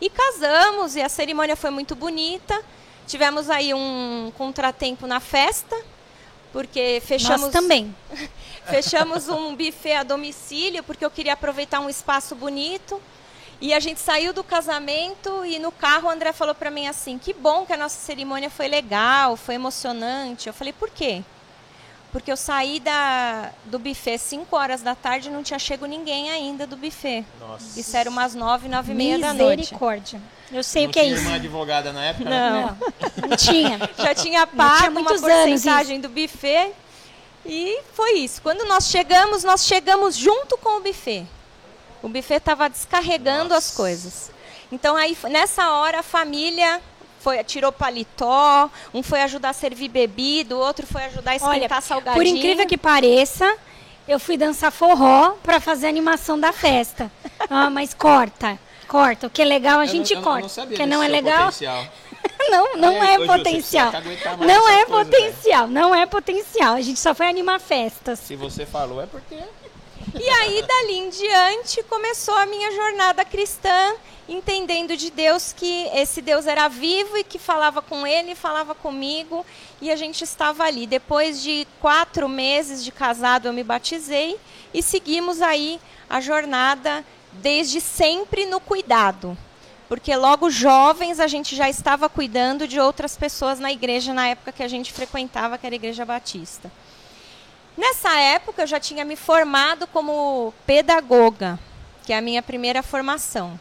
E 0.00 0.08
casamos, 0.08 0.94
e 0.94 1.02
a 1.02 1.08
cerimônia 1.08 1.56
foi 1.56 1.70
muito 1.70 1.96
bonita. 1.96 2.58
Tivemos 3.06 3.50
aí 3.50 3.74
um 3.74 4.32
contratempo 4.38 5.06
na 5.06 5.18
festa, 5.18 5.76
porque 6.52 7.02
fechamos. 7.04 7.42
Nós 7.42 7.52
também. 7.52 7.94
fechamos 8.66 9.28
um 9.28 9.56
buffet 9.56 9.94
a 9.94 10.02
domicílio, 10.02 10.82
porque 10.82 11.04
eu 11.04 11.10
queria 11.10 11.32
aproveitar 11.32 11.80
um 11.80 11.88
espaço 11.88 12.34
bonito. 12.34 13.00
E 13.60 13.74
a 13.74 13.80
gente 13.80 13.98
saiu 13.98 14.32
do 14.32 14.44
casamento 14.44 15.44
e 15.44 15.58
no 15.58 15.72
carro 15.72 16.06
o 16.06 16.10
André 16.10 16.32
falou 16.32 16.54
para 16.54 16.70
mim 16.70 16.86
assim: 16.86 17.18
"Que 17.18 17.32
bom 17.32 17.66
que 17.66 17.72
a 17.72 17.76
nossa 17.76 17.98
cerimônia 17.98 18.48
foi 18.48 18.68
legal, 18.68 19.36
foi 19.36 19.56
emocionante". 19.56 20.46
Eu 20.46 20.54
falei: 20.54 20.72
"Por 20.72 20.90
quê?" 20.90 21.24
Porque 22.10 22.32
eu 22.32 22.36
saí 22.36 22.80
da, 22.80 23.50
do 23.66 23.78
buffet 23.78 24.18
5 24.18 24.56
horas 24.56 24.80
da 24.80 24.94
tarde 24.94 25.28
e 25.28 25.30
não 25.30 25.42
tinha 25.42 25.58
chego 25.58 25.84
ninguém 25.84 26.30
ainda 26.30 26.66
do 26.66 26.76
buffet. 26.76 27.24
Nossa. 27.38 27.78
Isso 27.78 27.96
era 27.96 28.08
umas 28.08 28.34
9, 28.34 28.68
9 28.68 28.92
e 28.92 28.94
meia 28.94 29.18
da 29.18 29.34
noite. 29.34 29.58
Misericórdia. 29.58 30.20
Eu 30.50 30.64
sei 30.64 30.84
não 30.84 30.90
o 30.90 30.92
que 30.92 30.98
é 30.98 31.04
isso. 31.04 31.14
Não 31.16 31.20
tinha 31.20 31.30
uma 31.30 31.36
advogada 31.36 31.92
na 31.92 32.04
época? 32.04 32.30
Não. 32.30 32.60
Não, 32.62 33.28
não 33.28 33.36
tinha. 33.36 33.78
Já 33.98 34.14
tinha 34.14 34.46
pago 34.46 34.78
tinha 34.78 34.90
uma 34.90 35.04
porcentagem 35.04 36.00
do 36.00 36.08
buffet. 36.08 36.72
E 37.44 37.80
foi 37.92 38.18
isso. 38.20 38.40
Quando 38.40 38.66
nós 38.66 38.88
chegamos, 38.88 39.44
nós 39.44 39.66
chegamos 39.66 40.16
junto 40.16 40.56
com 40.56 40.78
o 40.78 40.80
buffet. 40.80 41.26
O 42.02 42.08
buffet 42.08 42.36
estava 42.36 42.68
descarregando 42.70 43.50
Nossa. 43.50 43.68
as 43.68 43.70
coisas. 43.76 44.30
Então 44.72 44.96
aí 44.96 45.16
nessa 45.30 45.72
hora 45.72 46.00
a 46.00 46.02
família 46.02 46.80
foi 47.20 47.42
tirou 47.44 47.72
paletó, 47.72 48.70
um 48.92 49.02
foi 49.02 49.22
ajudar 49.22 49.50
a 49.50 49.52
servir 49.52 49.88
bebida, 49.88 50.56
o 50.56 50.58
outro 50.58 50.86
foi 50.86 51.04
ajudar 51.04 51.32
a 51.32 51.36
esquentar 51.36 51.78
Olha, 51.78 51.80
salgadinho. 51.80 52.14
Por 52.14 52.26
incrível 52.26 52.66
que 52.66 52.76
pareça, 52.76 53.56
eu 54.06 54.18
fui 54.18 54.36
dançar 54.36 54.72
forró 54.72 55.32
para 55.42 55.60
fazer 55.60 55.86
a 55.86 55.88
animação 55.90 56.38
da 56.38 56.52
festa. 56.52 57.10
ah, 57.50 57.68
mas 57.70 57.92
corta, 57.92 58.58
corta. 58.86 59.26
O 59.26 59.30
que 59.30 59.42
é 59.42 59.44
legal 59.44 59.80
a 59.80 59.84
eu 59.84 59.88
gente 59.88 60.14
não, 60.14 60.22
corta. 60.22 60.42
não 60.42 60.48
sabia 60.48 60.74
o 60.74 60.80
que 60.80 60.86
não 60.86 61.02
é 61.02 61.08
legal. 61.08 61.50
não, 62.50 62.76
não 62.76 63.02
é, 63.02 63.14
é 63.14 63.26
potencial. 63.26 63.92
Não 64.38 64.68
é 64.68 64.86
potencial, 64.86 65.68
não 65.68 65.94
é 65.94 66.06
potencial. 66.06 66.74
A 66.74 66.80
gente 66.80 66.98
só 66.98 67.14
foi 67.14 67.26
animar 67.26 67.60
festas. 67.60 68.18
Se 68.20 68.36
você 68.36 68.64
falou 68.64 69.02
é 69.02 69.06
porque 69.06 69.36
e 70.14 70.28
aí, 70.28 70.62
dali 70.62 70.98
em 70.98 71.10
diante, 71.10 71.82
começou 71.82 72.34
a 72.34 72.46
minha 72.46 72.70
jornada 72.72 73.24
cristã, 73.24 73.94
entendendo 74.28 74.96
de 74.96 75.10
Deus 75.10 75.52
que 75.52 75.88
esse 75.92 76.22
Deus 76.22 76.46
era 76.46 76.68
vivo 76.68 77.16
e 77.16 77.24
que 77.24 77.38
falava 77.38 77.82
com 77.82 78.06
ele, 78.06 78.34
falava 78.34 78.74
comigo, 78.74 79.44
e 79.80 79.90
a 79.90 79.96
gente 79.96 80.22
estava 80.22 80.64
ali. 80.64 80.86
Depois 80.86 81.42
de 81.42 81.66
quatro 81.80 82.28
meses 82.28 82.84
de 82.84 82.92
casado, 82.92 83.48
eu 83.48 83.52
me 83.52 83.64
batizei 83.64 84.38
e 84.72 84.82
seguimos 84.82 85.42
aí 85.42 85.80
a 86.08 86.20
jornada 86.20 87.04
desde 87.32 87.80
sempre 87.80 88.46
no 88.46 88.60
cuidado. 88.60 89.36
porque 89.88 90.14
logo 90.14 90.50
jovens 90.50 91.18
a 91.18 91.26
gente 91.26 91.56
já 91.56 91.68
estava 91.68 92.08
cuidando 92.10 92.68
de 92.68 92.78
outras 92.78 93.16
pessoas 93.16 93.58
na 93.58 93.72
igreja 93.72 94.12
na 94.12 94.28
época 94.28 94.52
que 94.52 94.62
a 94.62 94.68
gente 94.68 94.92
frequentava, 94.92 95.56
que 95.56 95.66
era 95.66 95.74
a 95.74 95.76
Igreja 95.76 96.04
Batista. 96.04 96.70
Nessa 97.78 98.12
época 98.18 98.62
eu 98.62 98.66
já 98.66 98.78
tinha 98.78 99.06
me 99.06 99.16
formado 99.16 99.86
como 99.86 100.52
pedagoga, 100.66 101.58
que 102.04 102.12
é 102.12 102.18
a 102.18 102.20
minha 102.20 102.42
primeira 102.42 102.82
formação. 102.82 103.58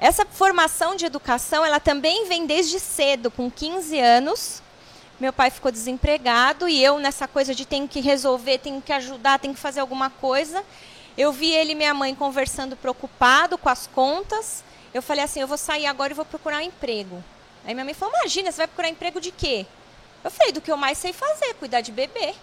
Essa 0.00 0.24
formação 0.24 0.96
de 0.96 1.04
educação, 1.04 1.62
ela 1.62 1.78
também 1.78 2.26
vem 2.26 2.46
desde 2.46 2.80
cedo, 2.80 3.30
com 3.30 3.50
15 3.50 3.98
anos. 3.98 4.62
Meu 5.20 5.32
pai 5.34 5.50
ficou 5.50 5.70
desempregado 5.70 6.66
e 6.68 6.82
eu 6.82 6.98
nessa 6.98 7.28
coisa 7.28 7.54
de 7.54 7.66
tenho 7.66 7.86
que 7.86 8.00
resolver, 8.00 8.58
tenho 8.58 8.80
que 8.80 8.92
ajudar, 8.94 9.38
tenho 9.38 9.54
que 9.54 9.60
fazer 9.60 9.80
alguma 9.80 10.08
coisa. 10.08 10.64
Eu 11.18 11.32
vi 11.32 11.50
ele 11.50 11.72
e 11.72 11.74
minha 11.74 11.92
mãe 11.92 12.14
conversando 12.14 12.76
preocupado 12.76 13.58
com 13.58 13.68
as 13.68 13.86
contas 13.86 14.64
eu 14.92 15.00
falei 15.00 15.24
assim, 15.24 15.40
eu 15.40 15.48
vou 15.48 15.56
sair 15.56 15.86
agora 15.86 16.12
e 16.12 16.16
vou 16.16 16.24
procurar 16.24 16.58
um 16.58 16.60
emprego. 16.60 17.22
Aí 17.64 17.72
minha 17.72 17.84
mãe 17.84 17.94
falou, 17.94 18.14
imagina, 18.14 18.52
você 18.52 18.58
vai 18.58 18.66
procurar 18.66 18.88
emprego 18.88 19.20
de 19.20 19.30
quê? 19.30 19.66
Eu 20.22 20.30
falei, 20.30 20.52
do 20.52 20.60
que 20.60 20.70
eu 20.70 20.76
mais 20.76 20.98
sei 20.98 21.12
fazer, 21.12 21.54
cuidar 21.54 21.80
de 21.80 21.90
bebê. 21.90 22.34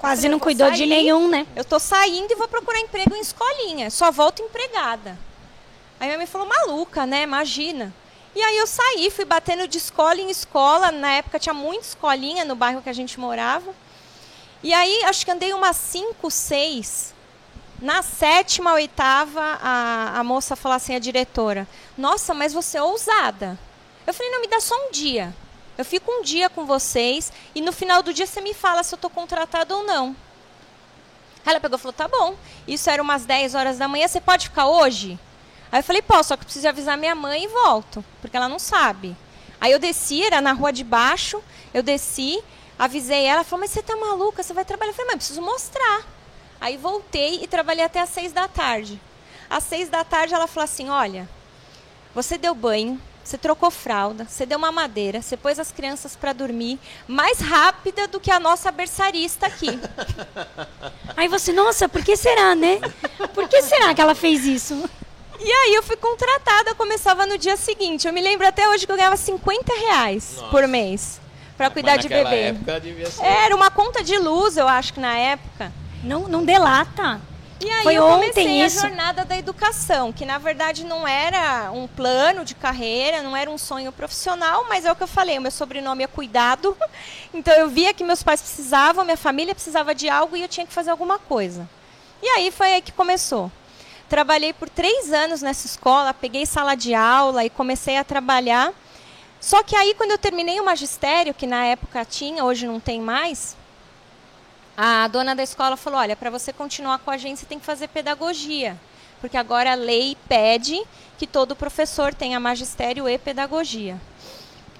Quase 0.00 0.28
não 0.28 0.38
cuidou 0.38 0.68
sair, 0.68 0.78
de 0.78 0.86
nenhum, 0.86 1.28
né? 1.28 1.46
Eu 1.54 1.64
tô 1.64 1.78
saindo 1.78 2.32
e 2.32 2.34
vou 2.34 2.48
procurar 2.48 2.80
emprego 2.80 3.14
em 3.14 3.20
escolinha, 3.20 3.90
só 3.90 4.10
volto 4.10 4.42
empregada. 4.42 5.18
Aí 5.98 6.06
minha 6.06 6.18
mãe 6.18 6.26
falou, 6.26 6.48
maluca, 6.48 7.06
né? 7.06 7.22
Imagina. 7.22 7.92
E 8.34 8.42
aí 8.42 8.56
eu 8.56 8.66
saí, 8.66 9.10
fui 9.10 9.24
batendo 9.24 9.68
de 9.68 9.78
escola 9.78 10.20
em 10.20 10.30
escola. 10.30 10.90
Na 10.90 11.12
época 11.12 11.38
tinha 11.38 11.54
muita 11.54 11.84
escolinha 11.84 12.44
no 12.44 12.56
bairro 12.56 12.80
que 12.80 12.88
a 12.88 12.94
gente 12.94 13.20
morava. 13.20 13.74
E 14.62 14.72
aí 14.72 15.04
acho 15.04 15.24
que 15.24 15.30
andei 15.30 15.52
umas 15.52 15.76
cinco, 15.76 16.30
seis 16.30 17.14
na 17.80 18.02
sétima, 18.02 18.74
oitava, 18.74 19.40
a, 19.40 20.20
a 20.20 20.24
moça 20.24 20.54
falou 20.54 20.76
assim, 20.76 20.94
a 20.94 20.98
diretora, 20.98 21.66
nossa, 21.96 22.34
mas 22.34 22.52
você 22.52 22.76
é 22.76 22.82
ousada. 22.82 23.58
Eu 24.06 24.12
falei, 24.12 24.30
não, 24.30 24.40
me 24.40 24.48
dá 24.48 24.60
só 24.60 24.74
um 24.74 24.90
dia. 24.90 25.34
Eu 25.80 25.84
fico 25.86 26.12
um 26.12 26.20
dia 26.20 26.50
com 26.50 26.66
vocês 26.66 27.32
e 27.54 27.62
no 27.62 27.72
final 27.72 28.02
do 28.02 28.12
dia 28.12 28.26
você 28.26 28.42
me 28.42 28.52
fala 28.52 28.82
se 28.82 28.92
eu 28.92 28.96
estou 28.96 29.08
contratada 29.08 29.74
ou 29.74 29.82
não. 29.82 30.14
Ela 31.42 31.58
pegou 31.58 31.78
e 31.78 31.80
falou, 31.80 31.94
tá 31.94 32.06
bom. 32.06 32.36
Isso 32.68 32.90
era 32.90 33.00
umas 33.00 33.24
10 33.24 33.54
horas 33.54 33.78
da 33.78 33.88
manhã, 33.88 34.06
você 34.06 34.20
pode 34.20 34.50
ficar 34.50 34.66
hoje? 34.66 35.18
Aí 35.72 35.78
eu 35.78 35.82
falei, 35.82 36.02
posso, 36.02 36.28
só 36.28 36.36
que 36.36 36.44
preciso 36.44 36.68
avisar 36.68 36.98
minha 36.98 37.14
mãe 37.14 37.44
e 37.44 37.48
volto, 37.48 38.04
porque 38.20 38.36
ela 38.36 38.46
não 38.46 38.58
sabe. 38.58 39.16
Aí 39.58 39.72
eu 39.72 39.78
desci, 39.78 40.22
era 40.22 40.42
na 40.42 40.52
rua 40.52 40.70
de 40.70 40.84
baixo, 40.84 41.42
eu 41.72 41.82
desci, 41.82 42.44
avisei 42.78 43.24
ela, 43.24 43.42
falou, 43.42 43.60
mas 43.60 43.70
você 43.70 43.82
tá 43.82 43.96
maluca, 43.96 44.42
você 44.42 44.52
vai 44.52 44.66
trabalhar? 44.66 44.90
Eu 44.90 44.94
falei, 44.96 45.12
mas 45.12 45.16
preciso 45.16 45.40
mostrar. 45.40 46.04
Aí 46.60 46.76
voltei 46.76 47.42
e 47.42 47.46
trabalhei 47.46 47.86
até 47.86 48.00
às 48.00 48.10
seis 48.10 48.34
da 48.34 48.46
tarde. 48.46 49.00
Às 49.48 49.64
seis 49.64 49.88
da 49.88 50.04
tarde 50.04 50.34
ela 50.34 50.46
falou 50.46 50.64
assim: 50.64 50.90
Olha, 50.90 51.26
você 52.14 52.36
deu 52.36 52.54
banho, 52.54 53.00
você 53.22 53.38
trocou 53.38 53.70
fralda, 53.70 54.26
você 54.28 54.44
deu 54.44 54.58
uma 54.58 54.72
madeira, 54.72 55.22
você 55.22 55.36
pôs 55.36 55.58
as 55.58 55.70
crianças 55.70 56.16
para 56.16 56.32
dormir 56.32 56.78
mais 57.06 57.40
rápida 57.40 58.08
do 58.08 58.18
que 58.18 58.30
a 58.30 58.40
nossa 58.40 58.70
berçarista 58.72 59.46
aqui. 59.46 59.78
Aí 61.16 61.28
você, 61.28 61.52
nossa, 61.52 61.88
por 61.88 62.02
que 62.02 62.16
será, 62.16 62.54
né? 62.54 62.80
Por 63.34 63.48
que 63.48 63.62
será 63.62 63.94
que 63.94 64.00
ela 64.00 64.14
fez 64.14 64.44
isso? 64.44 64.88
E 65.42 65.50
aí 65.50 65.74
eu 65.74 65.82
fui 65.82 65.96
contratada, 65.96 66.74
começava 66.74 67.24
no 67.24 67.38
dia 67.38 67.56
seguinte. 67.56 68.06
Eu 68.06 68.12
me 68.12 68.20
lembro 68.20 68.46
até 68.46 68.68
hoje 68.68 68.84
que 68.84 68.92
eu 68.92 68.96
ganhava 68.96 69.16
50 69.16 69.72
reais 69.72 70.34
nossa. 70.36 70.50
por 70.50 70.68
mês 70.68 71.18
para 71.56 71.70
cuidar 71.70 71.96
de 71.96 72.08
bebê. 72.08 72.54
Era 73.20 73.56
uma 73.56 73.70
conta 73.70 74.04
de 74.04 74.18
luz, 74.18 74.56
eu 74.58 74.68
acho 74.68 74.92
que 74.92 75.00
na 75.00 75.16
época. 75.16 75.72
Não, 76.02 76.28
não 76.28 76.44
delata. 76.44 77.20
E 77.60 77.70
aí 77.70 77.82
Foi 77.82 77.94
eu 77.94 78.02
comecei 78.08 78.62
a 78.62 78.68
jornada 78.68 79.24
da 79.24 79.36
educação, 79.36 80.12
que 80.12 80.24
na 80.24 80.38
verdade 80.38 80.84
não 80.84 81.06
era 81.06 81.70
um 81.70 81.86
plano 81.86 82.42
de 82.44 82.54
carreira, 82.54 83.22
não 83.22 83.36
era 83.36 83.50
um 83.50 83.58
sonho 83.58 83.92
profissional, 83.92 84.64
mas 84.68 84.86
é 84.86 84.92
o 84.92 84.96
que 84.96 85.02
eu 85.02 85.08
falei, 85.08 85.36
o 85.38 85.42
meu 85.42 85.50
sobrenome 85.50 86.04
é 86.04 86.06
cuidado. 86.06 86.76
Então 87.32 87.54
eu 87.54 87.68
via 87.68 87.94
que 87.94 88.02
meus 88.02 88.24
pais 88.24 88.42
precisavam, 88.42 89.04
minha 89.04 89.16
família 89.16 89.54
precisava 89.54 89.94
de 89.94 90.08
algo 90.08 90.36
e 90.36 90.42
eu 90.42 90.48
tinha 90.48 90.66
que 90.66 90.72
fazer 90.72 90.90
alguma 90.90 91.16
coisa. 91.16 91.68
E 92.20 92.26
aí 92.26 92.50
foi 92.50 92.72
aí 92.72 92.82
que 92.82 92.90
começou. 92.90 93.52
Trabalhei 94.08 94.52
por 94.52 94.68
três 94.68 95.12
anos 95.12 95.40
nessa 95.40 95.64
escola, 95.64 96.12
peguei 96.12 96.44
sala 96.44 96.74
de 96.74 96.92
aula 96.92 97.44
e 97.44 97.50
comecei 97.50 97.96
a 97.96 98.02
trabalhar. 98.02 98.72
Só 99.40 99.62
que 99.62 99.76
aí, 99.76 99.94
quando 99.94 100.10
eu 100.10 100.18
terminei 100.18 100.60
o 100.60 100.64
magistério, 100.64 101.32
que 101.32 101.46
na 101.46 101.64
época 101.64 102.04
tinha, 102.04 102.44
hoje 102.44 102.66
não 102.66 102.80
tem 102.80 103.00
mais, 103.00 103.56
a 104.82 105.06
dona 105.08 105.34
da 105.34 105.42
escola 105.42 105.76
falou: 105.76 106.00
olha, 106.00 106.16
para 106.16 106.30
você 106.30 106.54
continuar 106.54 107.00
com 107.00 107.10
a 107.10 107.16
você 107.18 107.44
tem 107.44 107.58
que 107.58 107.66
fazer 107.66 107.88
pedagogia. 107.88 108.80
Porque 109.20 109.36
agora 109.36 109.72
a 109.72 109.74
lei 109.74 110.16
pede 110.26 110.82
que 111.18 111.26
todo 111.26 111.54
professor 111.54 112.14
tenha 112.14 112.40
magistério 112.40 113.06
e 113.06 113.18
pedagogia. 113.18 114.00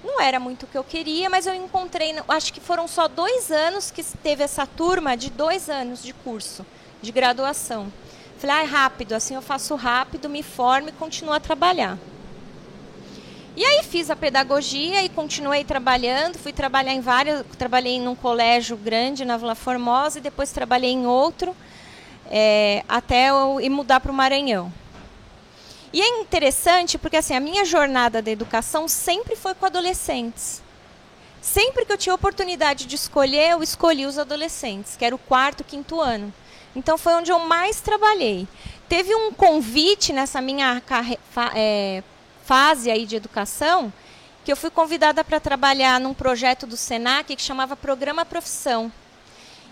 Não 0.03 0.19
era 0.19 0.39
muito 0.39 0.63
o 0.63 0.67
que 0.67 0.75
eu 0.75 0.83
queria, 0.83 1.29
mas 1.29 1.45
eu 1.45 1.53
encontrei, 1.53 2.15
acho 2.27 2.51
que 2.51 2.59
foram 2.59 2.87
só 2.87 3.07
dois 3.07 3.51
anos 3.51 3.91
que 3.91 4.03
teve 4.03 4.43
essa 4.43 4.65
turma 4.65 5.15
de 5.15 5.29
dois 5.29 5.69
anos 5.69 6.01
de 6.01 6.13
curso, 6.13 6.65
de 6.99 7.11
graduação. 7.11 7.93
Falei, 8.39 8.55
ah, 8.55 8.63
rápido, 8.63 9.13
assim 9.13 9.35
eu 9.35 9.41
faço 9.43 9.75
rápido, 9.75 10.27
me 10.27 10.41
formo 10.41 10.89
e 10.89 10.93
continuo 10.93 11.35
a 11.35 11.39
trabalhar. 11.39 11.99
E 13.61 13.63
aí 13.63 13.83
fiz 13.83 14.09
a 14.09 14.15
pedagogia 14.15 15.03
e 15.03 15.09
continuei 15.09 15.63
trabalhando, 15.63 16.39
fui 16.39 16.51
trabalhar 16.51 16.93
em 16.93 16.99
vários, 16.99 17.43
trabalhei 17.59 17.99
num 17.99 18.15
colégio 18.15 18.75
grande 18.75 19.23
na 19.23 19.37
Vila 19.37 19.53
Formosa 19.53 20.17
e 20.17 20.21
depois 20.21 20.51
trabalhei 20.51 20.89
em 20.89 21.05
outro, 21.05 21.55
é, 22.31 22.83
até 22.89 23.29
eu 23.29 23.61
ir 23.61 23.69
mudar 23.69 23.99
para 23.99 24.11
o 24.11 24.15
Maranhão. 24.15 24.73
E 25.93 26.01
é 26.01 26.21
interessante 26.21 26.97
porque 26.97 27.17
assim, 27.17 27.35
a 27.35 27.39
minha 27.39 27.63
jornada 27.63 28.19
da 28.19 28.31
educação 28.31 28.87
sempre 28.87 29.35
foi 29.35 29.53
com 29.53 29.67
adolescentes. 29.67 30.63
Sempre 31.39 31.85
que 31.85 31.93
eu 31.93 31.99
tinha 31.99 32.15
oportunidade 32.15 32.87
de 32.87 32.95
escolher, 32.95 33.51
eu 33.51 33.61
escolhi 33.61 34.07
os 34.07 34.17
adolescentes, 34.17 34.97
que 34.97 35.05
era 35.05 35.13
o 35.13 35.19
quarto, 35.19 35.63
quinto 35.63 36.01
ano. 36.01 36.33
Então 36.75 36.97
foi 36.97 37.13
onde 37.13 37.31
eu 37.31 37.37
mais 37.37 37.79
trabalhei. 37.79 38.47
Teve 38.89 39.13
um 39.13 39.31
convite 39.31 40.11
nessa 40.11 40.41
minha 40.41 40.81
é, 41.53 42.01
fase 42.43 42.89
aí 42.89 43.05
de 43.05 43.15
educação, 43.15 43.91
que 44.43 44.51
eu 44.51 44.55
fui 44.55 44.69
convidada 44.69 45.23
para 45.23 45.39
trabalhar 45.39 45.99
num 45.99 46.13
projeto 46.13 46.65
do 46.65 46.75
Senac 46.75 47.35
que 47.35 47.41
chamava 47.41 47.75
Programa 47.75 48.25
Profissão. 48.25 48.91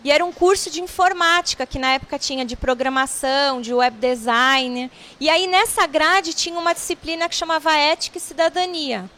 E 0.04 0.12
era 0.12 0.24
um 0.24 0.32
curso 0.32 0.70
de 0.70 0.82
informática, 0.82 1.66
que 1.66 1.78
na 1.78 1.92
época 1.92 2.18
tinha 2.18 2.46
de 2.46 2.56
programação, 2.56 3.62
de 3.62 3.74
web 3.74 3.98
design. 3.98 4.90
E 5.20 5.30
aí 5.30 5.46
nessa 5.46 5.86
grade 5.86 6.34
tinha 6.34 6.58
uma 6.58 6.74
disciplina 6.74 7.28
que 7.28 7.36
chamava 7.36 7.76
Ética 7.76 8.18
e 8.18 8.22
Cidadania. 8.22 9.10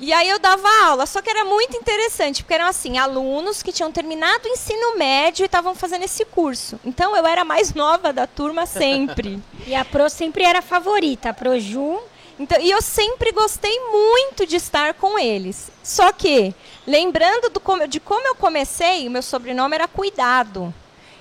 E 0.00 0.12
aí 0.12 0.28
eu 0.28 0.38
dava 0.38 0.68
aula, 0.84 1.06
só 1.06 1.20
que 1.20 1.28
era 1.28 1.44
muito 1.44 1.76
interessante, 1.76 2.42
porque 2.42 2.54
eram 2.54 2.66
assim, 2.66 2.98
alunos 2.98 3.62
que 3.62 3.72
tinham 3.72 3.90
terminado 3.90 4.48
o 4.48 4.52
ensino 4.52 4.96
médio 4.96 5.42
e 5.42 5.46
estavam 5.46 5.74
fazendo 5.74 6.04
esse 6.04 6.24
curso. 6.24 6.78
Então 6.84 7.16
eu 7.16 7.26
era 7.26 7.42
a 7.42 7.44
mais 7.44 7.74
nova 7.74 8.12
da 8.12 8.26
turma 8.26 8.64
sempre. 8.64 9.42
e 9.66 9.74
a 9.74 9.84
Pro 9.84 10.08
sempre 10.08 10.44
era 10.44 10.60
a 10.60 10.62
favorita, 10.62 11.30
a 11.30 11.34
Pro 11.34 11.58
Ju. 11.58 11.98
Então, 12.38 12.60
e 12.60 12.70
eu 12.70 12.80
sempre 12.80 13.32
gostei 13.32 13.76
muito 13.90 14.46
de 14.46 14.54
estar 14.54 14.94
com 14.94 15.18
eles. 15.18 15.72
Só 15.82 16.12
que, 16.12 16.54
lembrando 16.86 17.50
do, 17.50 17.86
de 17.88 17.98
como 17.98 18.26
eu 18.28 18.36
comecei, 18.36 19.08
o 19.08 19.10
meu 19.10 19.22
sobrenome 19.22 19.74
era 19.74 19.88
Cuidado. 19.88 20.72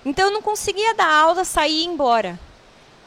Então 0.06 0.26
eu 0.26 0.32
não 0.32 0.42
conseguia 0.42 0.94
dar 0.94 1.12
aula, 1.12 1.44
sair 1.44 1.74
e 1.74 1.84
ir 1.84 1.86
embora. 1.86 2.40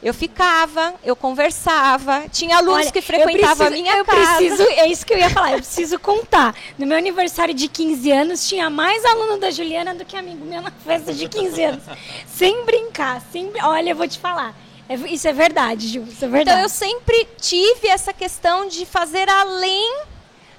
Eu 0.01 0.15
ficava, 0.15 0.95
eu 1.03 1.15
conversava, 1.15 2.27
tinha 2.29 2.57
alunos 2.57 2.81
Olha, 2.81 2.91
que 2.91 3.01
frequentavam 3.01 3.67
preciso, 3.67 3.67
a 3.67 3.69
minha 3.69 3.97
eu 3.97 4.05
casa. 4.05 4.37
Preciso, 4.37 4.63
é 4.63 4.87
isso 4.87 5.05
que 5.05 5.13
eu 5.13 5.17
ia 5.19 5.29
falar, 5.29 5.51
eu 5.51 5.59
preciso 5.59 5.99
contar. 5.99 6.55
No 6.75 6.87
meu 6.87 6.97
aniversário 6.97 7.53
de 7.53 7.67
15 7.67 8.11
anos, 8.11 8.49
tinha 8.49 8.67
mais 8.67 9.05
aluno 9.05 9.37
da 9.37 9.51
Juliana 9.51 9.93
do 9.93 10.03
que 10.03 10.17
amigo 10.17 10.43
meu 10.43 10.59
na 10.59 10.71
festa 10.71 11.13
de 11.13 11.29
15 11.29 11.63
anos. 11.63 11.83
sem 12.25 12.65
brincar, 12.65 13.21
sem, 13.31 13.51
olha, 13.61 13.91
eu 13.91 13.95
vou 13.95 14.07
te 14.07 14.17
falar. 14.17 14.55
É, 14.89 14.95
isso 14.95 15.27
é 15.27 15.33
verdade, 15.33 15.87
Ju, 15.87 16.03
isso 16.09 16.25
é 16.25 16.27
verdade. 16.27 16.49
Então 16.49 16.59
eu 16.61 16.69
sempre 16.69 17.27
tive 17.39 17.87
essa 17.87 18.11
questão 18.11 18.67
de 18.67 18.85
fazer 18.87 19.29
além 19.29 20.01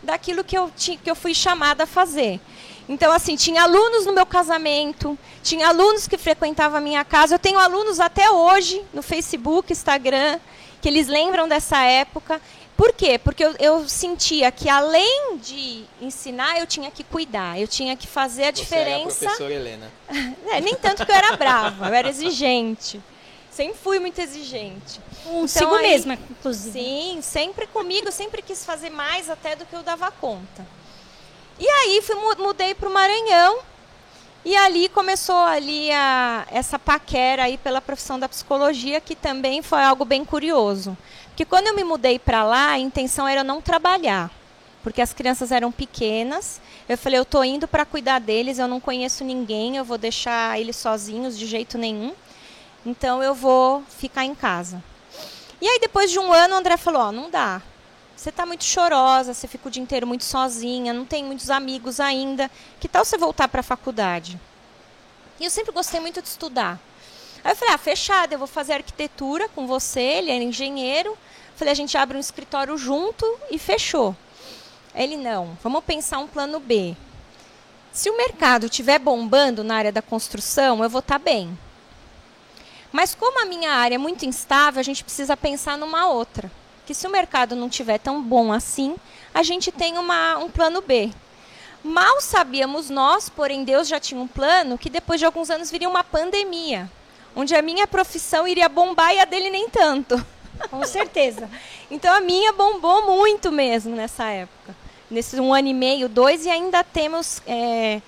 daquilo 0.03 0.43
que 0.45 0.57
eu, 0.57 0.71
que 0.77 1.11
eu 1.11 1.15
fui 1.15 1.35
chamada 1.35 1.85
a 1.85 1.87
fazer. 1.87 2.41
Então, 2.89 3.13
assim, 3.13 3.37
tinha 3.37 3.63
alunos 3.63 4.07
no 4.07 4.13
meu 4.13 4.27
casamento, 4.27 5.19
tinha 5.43 5.69
alunos 5.69 6.07
que 6.07 6.19
frequentavam 6.19 6.79
a 6.79 6.81
minha 6.81 7.05
casa. 7.05 7.35
Eu 7.35 7.39
tenho 7.39 7.59
alunos 7.59 8.01
até 8.01 8.31
hoje 8.31 8.85
no 8.93 9.03
Facebook, 9.03 9.73
Instagram, 9.73 10.39
que 10.81 10.89
eles 10.89 11.07
lembram 11.07 11.49
dessa 11.49 11.83
época. 11.83 12.41
Por 12.77 12.93
quê? 12.93 13.19
Porque 13.19 13.45
eu, 13.45 13.55
eu, 13.59 13.89
sentia 13.89 14.51
que 14.51 14.69
além 14.69 15.37
de 15.37 15.85
ensinar, 16.01 16.59
eu 16.59 16.67
tinha 16.67 16.91
que 16.91 17.05
cuidar, 17.05 17.61
eu 17.61 17.69
tinha 17.69 17.97
que 17.97 18.07
fazer 18.07 18.45
a 18.45 18.47
Você 18.47 18.63
diferença. 18.63 19.25
Era 19.25 19.33
a 19.33 19.37
professora 19.37 19.55
Helena. 19.55 19.91
É, 20.51 20.61
nem 20.61 20.75
tanto 20.75 21.07
que 21.07 21.13
eu 21.13 21.17
era 21.17 21.37
brava, 21.37 21.89
eu 21.89 21.95
era 21.95 22.09
exigente. 22.09 23.01
Sempre 23.51 23.79
fui 23.79 23.99
muito 23.99 24.19
exigente. 24.19 25.01
Consigo 25.25 25.67
então, 25.67 25.75
aí, 25.75 25.91
mesma, 25.91 26.19
inclusive. 26.31 26.73
Sim, 26.73 27.21
sempre 27.23 27.67
comigo, 27.67 28.11
sempre 28.11 28.43
quis 28.43 28.65
fazer 28.65 28.91
mais 28.91 29.31
até 29.31 29.55
do 29.55 29.65
que 29.65 29.75
eu 29.75 29.83
dava 29.83 30.11
conta. 30.11 30.67
E 31.59 31.67
aí 31.67 32.03
fui, 32.03 32.17
mudei 32.37 32.75
para 32.75 32.89
o 32.89 32.93
Maranhão 32.93 33.59
e 34.45 34.57
ali 34.57 34.89
começou 34.89 35.37
ali 35.37 35.93
a, 35.93 36.47
essa 36.51 36.79
paquera 36.79 37.45
aí 37.45 37.57
pela 37.57 37.81
profissão 37.81 38.19
da 38.19 38.29
psicologia, 38.29 39.01
que 39.01 39.15
também 39.15 39.63
foi 39.63 39.83
algo 39.83 40.05
bem 40.05 40.25
curioso. 40.25 40.97
Porque 41.29 41.45
quando 41.45 41.69
eu 41.69 41.77
me 41.77 41.85
mudei 41.85 42.19
para 42.19 42.43
lá, 42.43 42.71
a 42.71 42.79
intenção 42.79 43.27
era 43.27 43.45
não 43.45 43.61
trabalhar, 43.61 44.31
porque 44.83 45.01
as 45.01 45.13
crianças 45.13 45.53
eram 45.53 45.71
pequenas. 45.71 46.61
Eu 46.89 46.99
falei, 46.99 47.19
eu 47.19 47.23
estou 47.23 47.45
indo 47.45 47.69
para 47.69 47.85
cuidar 47.85 48.19
deles, 48.19 48.59
eu 48.59 48.67
não 48.67 48.81
conheço 48.81 49.25
ninguém, 49.25 49.77
eu 49.77 49.85
vou 49.85 49.97
deixar 49.97 50.61
eles 50.61 50.77
sozinhos 50.77 51.39
de 51.39 51.47
jeito 51.47 51.79
nenhum. 51.79 52.13
Então 52.85 53.23
eu 53.23 53.35
vou 53.35 53.85
ficar 53.89 54.25
em 54.25 54.35
casa. 54.35 54.83
E 55.61 55.69
aí 55.69 55.79
depois 55.79 56.11
de 56.11 56.19
um 56.19 56.33
ano, 56.33 56.55
o 56.55 56.59
André 56.59 56.77
falou, 56.77 57.03
ó, 57.03 57.09
oh, 57.09 57.13
não 57.13 57.31
dá. 57.31 57.63
Você 58.23 58.29
está 58.29 58.47
muito 58.47 58.63
chorosa, 58.63 59.35
você 59.35 59.49
fica 59.49 59.67
o 59.67 59.71
dia 59.71 59.83
inteiro 59.83 60.07
muito 60.07 60.23
sozinha, 60.23 60.93
não 60.93 61.05
tem 61.05 61.25
muitos 61.25 61.51
amigos 61.51 61.99
ainda. 61.99 62.49
Que 62.79 62.87
tal 62.87 63.05
você 63.05 63.19
voltar 63.19 63.49
para 63.49 63.59
a 63.59 63.65
faculdade? 63.65 64.39
E 65.41 65.45
eu 65.45 65.51
sempre 65.51 65.73
gostei 65.73 65.99
muito 65.99 66.23
de 66.23 66.29
estudar. 66.29 66.79
Aí 67.43 67.51
eu 67.51 67.57
falei, 67.57 67.75
ah, 67.75 67.79
fechado, 67.79 68.33
eu 68.33 68.39
vou 68.39 68.47
fazer 68.47 68.75
arquitetura 68.75 69.49
com 69.49 69.67
você, 69.67 70.01
ele 70.01 70.31
era 70.31 70.45
engenheiro. 70.45 71.19
Falei, 71.57 71.73
a 71.73 71.75
gente 71.75 71.99
abre 71.99 72.17
um 72.17 72.21
escritório 72.21 72.79
junto 72.79 73.27
e 73.51 73.59
fechou. 73.59 74.15
Ele, 74.95 75.17
não, 75.17 75.59
vamos 75.61 75.83
pensar 75.83 76.21
um 76.21 76.29
plano 76.29 76.61
B. 76.61 76.95
Se 77.91 78.09
o 78.09 78.17
mercado 78.17 78.67
estiver 78.67 79.01
bombando 79.01 79.65
na 79.65 79.75
área 79.75 79.91
da 79.91 80.01
construção, 80.01 80.81
eu 80.81 80.89
vou 80.89 81.01
estar 81.01 81.19
tá 81.19 81.25
bem. 81.25 81.59
Mas 82.93 83.17
como 83.17 83.43
a 83.43 83.47
minha 83.47 83.73
área 83.73 83.97
é 83.97 83.99
muito 83.99 84.25
instável, 84.25 84.79
a 84.79 84.85
gente 84.85 85.03
precisa 85.03 85.37
pensar 85.37 85.77
numa 85.77 86.07
outra. 86.07 86.62
Que 86.87 86.95
se 86.95 87.07
o 87.07 87.11
mercado 87.11 87.55
não 87.55 87.69
estiver 87.69 87.99
tão 87.99 88.23
bom 88.23 88.53
assim, 88.53 88.97
a 89.33 89.43
gente 89.43 89.71
tem 89.71 89.99
uma, 89.99 90.39
um 90.39 90.51
plano 90.51 90.81
B. 90.81 91.11
Mal 91.83 92.21
sabíamos 92.21 92.91
nós, 92.91 93.29
porém 93.29 93.65
Deus 93.65 93.89
já 93.89 93.99
tinha 93.99 94.21
um 94.21 94.29
plano, 94.29 94.79
que 94.79 94.91
depois 94.91 95.19
de 95.19 95.27
alguns 95.27 95.51
anos 95.51 95.71
viria 95.71 95.89
uma 95.89 96.05
pandemia 96.05 96.91
onde 97.35 97.55
a 97.55 97.63
minha 97.63 97.87
profissão 97.87 98.47
iria 98.47 98.69
bombar 98.69 99.15
e 99.15 99.19
a 99.19 99.25
dele 99.25 99.51
nem 99.51 99.69
tanto. 99.69 100.25
Com 100.71 100.85
certeza. 100.85 101.49
então 101.91 102.15
a 102.15 102.21
minha 102.21 102.53
bombou 102.53 103.07
muito 103.07 103.51
mesmo 103.51 103.97
nessa 103.97 104.25
época. 104.25 104.75
Nesse 105.11 105.39
um 105.39 105.53
ano 105.53 105.69
e 105.69 105.75
meio, 105.75 106.09
dois, 106.09 106.47
e 106.47 106.51
ainda 106.51 106.83
temos 106.83 107.43
é, 107.47 108.01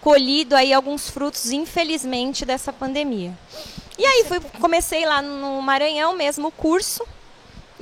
colhido 0.00 0.54
aí 0.54 0.72
alguns 0.72 1.10
frutos, 1.10 1.50
infelizmente, 1.50 2.44
dessa 2.44 2.72
pandemia. 2.72 3.36
E 3.98 4.06
aí 4.06 4.24
fui, 4.26 4.40
comecei 4.60 5.04
lá 5.04 5.20
no 5.20 5.60
Maranhão 5.60 6.14
mesmo 6.14 6.48
o 6.48 6.52
curso, 6.52 7.04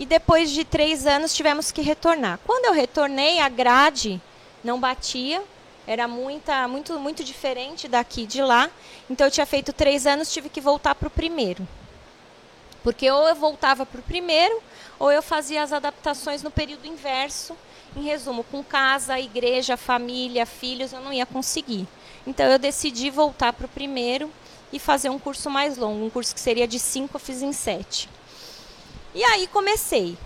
e 0.01 0.07
depois 0.07 0.51
de 0.51 0.65
três 0.65 1.07
anos 1.07 1.35
tivemos 1.35 1.71
que 1.71 1.83
retornar. 1.83 2.41
Quando 2.47 2.65
eu 2.65 2.73
retornei, 2.73 3.39
a 3.39 3.51
grade 3.51 4.19
não 4.65 4.81
batia, 4.81 5.43
era 5.87 6.09
muita, 6.09 6.67
muito, 6.67 6.99
muito 6.99 7.23
diferente 7.23 7.87
daqui 7.87 8.25
de 8.25 8.41
lá. 8.41 8.71
Então 9.11 9.27
eu 9.27 9.31
tinha 9.31 9.45
feito 9.45 9.75
três 9.75 10.07
anos, 10.07 10.33
tive 10.33 10.49
que 10.49 10.59
voltar 10.59 10.95
para 10.95 11.09
o 11.09 11.11
primeiro. 11.11 11.69
Porque 12.83 13.11
ou 13.11 13.29
eu 13.29 13.35
voltava 13.35 13.85
para 13.85 14.01
o 14.01 14.03
primeiro, 14.03 14.63
ou 14.99 15.13
eu 15.13 15.23
fazia 15.23 15.63
as 15.63 15.71
adaptações 15.71 16.43
no 16.43 16.51
período 16.51 16.87
inverso. 16.87 17.55
Em 17.95 18.03
resumo, 18.03 18.43
com 18.45 18.65
casa, 18.65 19.21
igreja, 19.21 19.77
família, 19.77 20.47
filhos, 20.47 20.95
eu 20.95 21.01
não 21.03 21.13
ia 21.13 21.27
conseguir. 21.27 21.87
Então 22.27 22.47
eu 22.47 22.59
decidi 22.59 23.11
voltar 23.11 23.53
para 23.53 23.67
o 23.67 23.69
primeiro 23.69 24.33
e 24.73 24.79
fazer 24.79 25.11
um 25.11 25.19
curso 25.19 25.51
mais 25.51 25.77
longo. 25.77 26.07
Um 26.07 26.09
curso 26.09 26.35
que 26.35 26.41
seria 26.41 26.67
de 26.67 26.79
cinco, 26.79 27.17
eu 27.17 27.21
fiz 27.21 27.43
em 27.43 27.53
sete. 27.53 28.09
E 29.15 29.25
aí 29.25 29.47
comecei. 29.47 30.17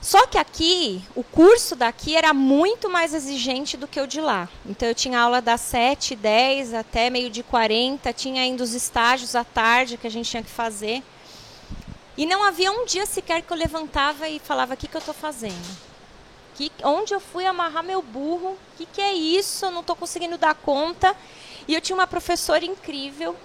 Só 0.00 0.26
que 0.26 0.36
aqui, 0.36 1.00
o 1.14 1.22
curso 1.22 1.76
daqui 1.76 2.16
era 2.16 2.34
muito 2.34 2.90
mais 2.90 3.14
exigente 3.14 3.76
do 3.76 3.86
que 3.86 4.00
o 4.00 4.06
de 4.06 4.20
lá. 4.20 4.48
Então 4.66 4.88
eu 4.88 4.94
tinha 4.96 5.20
aula 5.20 5.40
das 5.40 5.60
7, 5.60 6.16
10 6.16 6.74
até 6.74 7.08
meio 7.08 7.30
de 7.30 7.44
40, 7.44 8.12
tinha 8.12 8.42
ainda 8.42 8.64
os 8.64 8.74
estágios 8.74 9.36
à 9.36 9.44
tarde 9.44 9.96
que 9.96 10.06
a 10.06 10.10
gente 10.10 10.28
tinha 10.28 10.42
que 10.42 10.50
fazer. 10.50 11.04
E 12.16 12.26
não 12.26 12.42
havia 12.42 12.72
um 12.72 12.84
dia 12.84 13.06
sequer 13.06 13.42
que 13.42 13.52
eu 13.52 13.56
levantava 13.56 14.28
e 14.28 14.40
falava: 14.40 14.74
o 14.74 14.76
que, 14.76 14.88
que 14.88 14.96
eu 14.96 14.98
estou 14.98 15.14
fazendo? 15.14 15.78
Que, 16.56 16.70
onde 16.82 17.14
eu 17.14 17.20
fui 17.20 17.46
amarrar 17.46 17.84
meu 17.84 18.02
burro? 18.02 18.50
O 18.50 18.76
que, 18.76 18.86
que 18.86 19.00
é 19.00 19.14
isso? 19.14 19.66
Eu 19.66 19.70
não 19.70 19.80
estou 19.82 19.94
conseguindo 19.94 20.36
dar 20.36 20.54
conta. 20.54 21.16
E 21.68 21.74
eu 21.74 21.80
tinha 21.80 21.94
uma 21.94 22.08
professora 22.08 22.64
incrível, 22.64 23.36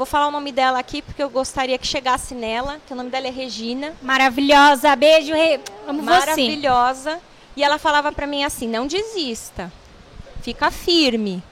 Vou 0.00 0.06
falar 0.06 0.28
o 0.28 0.30
nome 0.30 0.50
dela 0.50 0.78
aqui 0.78 1.02
porque 1.02 1.22
eu 1.22 1.28
gostaria 1.28 1.76
que 1.76 1.86
chegasse 1.86 2.34
nela, 2.34 2.80
que 2.86 2.92
o 2.94 2.96
nome 2.96 3.10
dela 3.10 3.26
é 3.26 3.30
Regina. 3.30 3.94
Maravilhosa, 4.00 4.96
beijo, 4.96 5.34
Re... 5.34 5.60
amo 5.86 6.02
Maravilhosa. 6.02 7.16
Você. 7.16 7.20
E 7.54 7.62
ela 7.62 7.76
falava 7.76 8.10
para 8.10 8.26
mim 8.26 8.42
assim: 8.42 8.66
"Não 8.66 8.86
desista. 8.86 9.70
Fica 10.40 10.70
firme. 10.70 11.42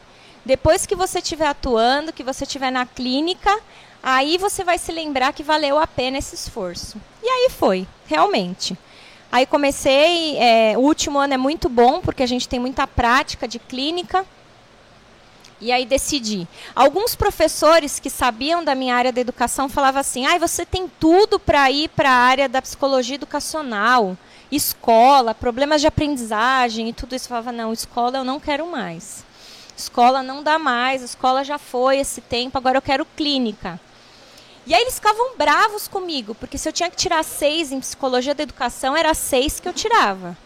Depois 0.46 0.86
que 0.86 0.94
você 0.94 1.18
estiver 1.18 1.46
atuando, 1.46 2.10
que 2.10 2.24
você 2.24 2.44
estiver 2.44 2.72
na 2.72 2.86
clínica, 2.86 3.54
aí 4.02 4.38
você 4.38 4.64
vai 4.64 4.78
se 4.78 4.92
lembrar 4.92 5.34
que 5.34 5.42
valeu 5.42 5.78
a 5.78 5.86
pena 5.86 6.16
esse 6.16 6.34
esforço". 6.34 6.96
E 7.22 7.28
aí 7.28 7.50
foi, 7.50 7.86
realmente. 8.06 8.78
Aí 9.30 9.44
comecei, 9.44 10.38
é, 10.38 10.72
o 10.74 10.80
último 10.80 11.18
ano 11.18 11.34
é 11.34 11.36
muito 11.36 11.68
bom 11.68 12.00
porque 12.00 12.22
a 12.22 12.26
gente 12.26 12.48
tem 12.48 12.58
muita 12.58 12.86
prática 12.86 13.46
de 13.46 13.58
clínica. 13.58 14.24
E 15.60 15.72
aí 15.72 15.84
decidi. 15.84 16.46
Alguns 16.74 17.16
professores 17.16 17.98
que 17.98 18.08
sabiam 18.08 18.62
da 18.62 18.74
minha 18.74 18.94
área 18.94 19.12
da 19.12 19.20
educação 19.20 19.68
falavam 19.68 20.00
assim: 20.00 20.24
"Ai, 20.24 20.36
ah, 20.36 20.38
você 20.38 20.64
tem 20.64 20.88
tudo 21.00 21.38
para 21.38 21.70
ir 21.70 21.88
para 21.88 22.10
a 22.10 22.14
área 22.14 22.48
da 22.48 22.62
psicologia 22.62 23.16
educacional, 23.16 24.16
escola, 24.52 25.34
problemas 25.34 25.80
de 25.80 25.86
aprendizagem 25.86 26.88
e 26.88 26.92
tudo 26.92 27.14
isso". 27.14 27.26
Eu 27.26 27.30
falava: 27.30 27.52
"Não, 27.52 27.72
escola 27.72 28.18
eu 28.18 28.24
não 28.24 28.38
quero 28.38 28.66
mais. 28.70 29.24
Escola 29.76 30.22
não 30.22 30.42
dá 30.42 30.58
mais, 30.58 31.02
escola 31.02 31.44
já 31.44 31.58
foi 31.58 31.98
esse 31.98 32.20
tempo, 32.20 32.56
agora 32.56 32.78
eu 32.78 32.82
quero 32.82 33.04
clínica". 33.04 33.80
E 34.64 34.74
aí 34.74 34.82
eles 34.82 34.96
ficavam 34.96 35.36
bravos 35.36 35.88
comigo, 35.88 36.34
porque 36.34 36.58
se 36.58 36.68
eu 36.68 36.72
tinha 36.72 36.90
que 36.90 36.96
tirar 36.96 37.24
seis 37.24 37.72
em 37.72 37.80
psicologia 37.80 38.34
da 38.34 38.42
educação, 38.42 38.94
era 38.96 39.14
seis 39.14 39.58
que 39.58 39.66
eu 39.66 39.72
tirava. 39.72 40.36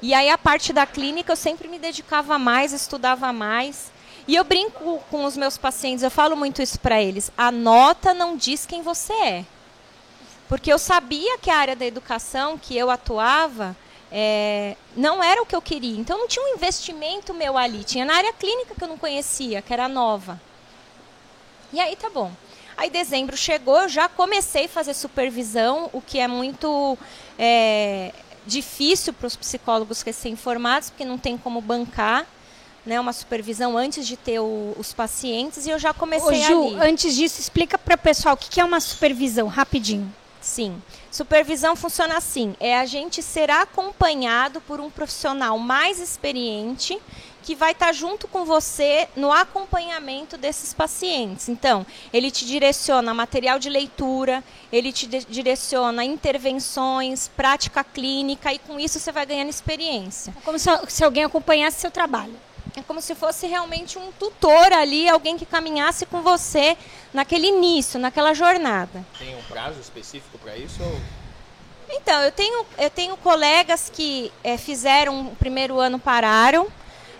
E 0.00 0.14
aí 0.14 0.30
a 0.30 0.38
parte 0.38 0.72
da 0.72 0.86
clínica 0.86 1.32
eu 1.32 1.36
sempre 1.36 1.68
me 1.68 1.78
dedicava 1.78 2.38
mais, 2.38 2.72
estudava 2.72 3.32
mais. 3.32 3.92
E 4.28 4.34
eu 4.36 4.44
brinco 4.44 5.02
com 5.10 5.24
os 5.24 5.38
meus 5.38 5.56
pacientes, 5.56 6.02
eu 6.02 6.10
falo 6.10 6.36
muito 6.36 6.60
isso 6.60 6.78
para 6.78 7.02
eles. 7.02 7.32
A 7.34 7.50
nota 7.50 8.12
não 8.12 8.36
diz 8.36 8.66
quem 8.66 8.82
você 8.82 9.14
é. 9.14 9.44
Porque 10.46 10.70
eu 10.70 10.78
sabia 10.78 11.38
que 11.38 11.50
a 11.50 11.56
área 11.56 11.74
da 11.74 11.86
educação 11.86 12.58
que 12.58 12.76
eu 12.76 12.90
atuava 12.90 13.74
é, 14.12 14.76
não 14.94 15.24
era 15.24 15.40
o 15.40 15.46
que 15.46 15.56
eu 15.56 15.62
queria. 15.62 15.98
Então 15.98 16.18
não 16.18 16.28
tinha 16.28 16.44
um 16.44 16.54
investimento 16.54 17.32
meu 17.32 17.56
ali. 17.56 17.82
Tinha 17.84 18.04
na 18.04 18.16
área 18.16 18.32
clínica 18.34 18.74
que 18.74 18.84
eu 18.84 18.88
não 18.88 18.98
conhecia, 18.98 19.62
que 19.62 19.72
era 19.72 19.88
nova. 19.88 20.38
E 21.72 21.80
aí 21.80 21.96
tá 21.96 22.10
bom. 22.10 22.30
Aí 22.76 22.90
dezembro 22.90 23.34
chegou, 23.34 23.80
eu 23.80 23.88
já 23.88 24.10
comecei 24.10 24.66
a 24.66 24.68
fazer 24.68 24.92
supervisão, 24.92 25.88
o 25.90 26.02
que 26.02 26.20
é 26.20 26.28
muito 26.28 26.98
é, 27.38 28.12
difícil 28.46 29.14
para 29.14 29.26
os 29.26 29.36
psicólogos 29.36 30.02
recém-formados, 30.02 30.90
porque 30.90 31.04
não 31.06 31.16
tem 31.16 31.38
como 31.38 31.62
bancar 31.62 32.26
né, 32.88 32.98
uma 32.98 33.12
supervisão 33.12 33.76
antes 33.76 34.06
de 34.06 34.16
ter 34.16 34.40
o, 34.40 34.74
os 34.78 34.94
pacientes 34.94 35.66
e 35.66 35.70
eu 35.70 35.78
já 35.78 35.92
comecei 35.92 36.40
Ô, 36.40 36.42
Ju, 36.42 36.66
ali. 36.78 36.90
antes 36.90 37.14
disso, 37.14 37.38
explica 37.38 37.76
para 37.76 37.94
o 37.94 37.98
pessoal 37.98 38.34
o 38.34 38.38
que, 38.38 38.48
que 38.48 38.60
é 38.60 38.64
uma 38.64 38.80
supervisão, 38.80 39.46
rapidinho. 39.46 40.10
Sim. 40.40 40.80
Supervisão 41.10 41.76
funciona 41.76 42.16
assim: 42.16 42.56
é 42.58 42.78
a 42.78 42.86
gente 42.86 43.22
ser 43.22 43.50
acompanhado 43.50 44.60
por 44.62 44.80
um 44.80 44.88
profissional 44.88 45.58
mais 45.58 46.00
experiente 46.00 46.98
que 47.42 47.54
vai 47.54 47.72
estar 47.72 47.92
junto 47.92 48.26
com 48.26 48.44
você 48.44 49.08
no 49.16 49.32
acompanhamento 49.32 50.38
desses 50.38 50.72
pacientes. 50.72 51.48
Então, 51.48 51.84
ele 52.12 52.30
te 52.30 52.46
direciona 52.46 53.12
material 53.12 53.58
de 53.58 53.68
leitura, 53.68 54.42
ele 54.72 54.92
te 54.92 55.06
direciona 55.06 56.04
intervenções, 56.04 57.28
prática 57.28 57.84
clínica 57.84 58.52
e 58.52 58.58
com 58.58 58.78
isso 58.78 58.98
você 58.98 59.12
vai 59.12 59.26
ganhando 59.26 59.50
experiência. 59.50 60.32
É 60.36 60.40
como 60.42 60.58
se, 60.58 60.70
se 60.88 61.04
alguém 61.04 61.24
acompanhasse 61.24 61.80
seu 61.80 61.90
trabalho. 61.90 62.47
É 62.78 62.82
como 62.82 63.00
se 63.00 63.12
fosse 63.16 63.48
realmente 63.48 63.98
um 63.98 64.12
tutor 64.12 64.72
ali, 64.72 65.08
alguém 65.08 65.36
que 65.36 65.44
caminhasse 65.44 66.06
com 66.06 66.22
você 66.22 66.78
naquele 67.12 67.48
início, 67.48 67.98
naquela 67.98 68.32
jornada. 68.32 69.04
Tem 69.18 69.34
um 69.34 69.42
prazo 69.42 69.80
específico 69.80 70.38
para 70.38 70.56
isso? 70.56 70.80
Ou... 70.80 71.00
Então, 71.90 72.22
eu 72.22 72.30
tenho, 72.30 72.66
eu 72.78 72.88
tenho 72.88 73.16
colegas 73.16 73.90
que 73.92 74.30
é, 74.44 74.56
fizeram 74.56 75.22
o 75.22 75.34
primeiro 75.36 75.80
ano, 75.80 75.98
pararam. 75.98 76.68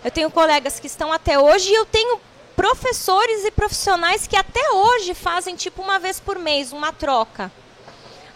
Eu 0.04 0.12
tenho 0.12 0.30
colegas 0.30 0.78
que 0.78 0.86
estão 0.86 1.12
até 1.12 1.36
hoje 1.36 1.70
e 1.70 1.74
eu 1.74 1.84
tenho 1.84 2.20
professores 2.54 3.44
e 3.44 3.50
profissionais 3.50 4.28
que 4.28 4.36
até 4.36 4.70
hoje 4.70 5.12
fazem 5.12 5.56
tipo 5.56 5.82
uma 5.82 5.98
vez 5.98 6.20
por 6.20 6.38
mês, 6.38 6.72
uma 6.72 6.92
troca. 6.92 7.50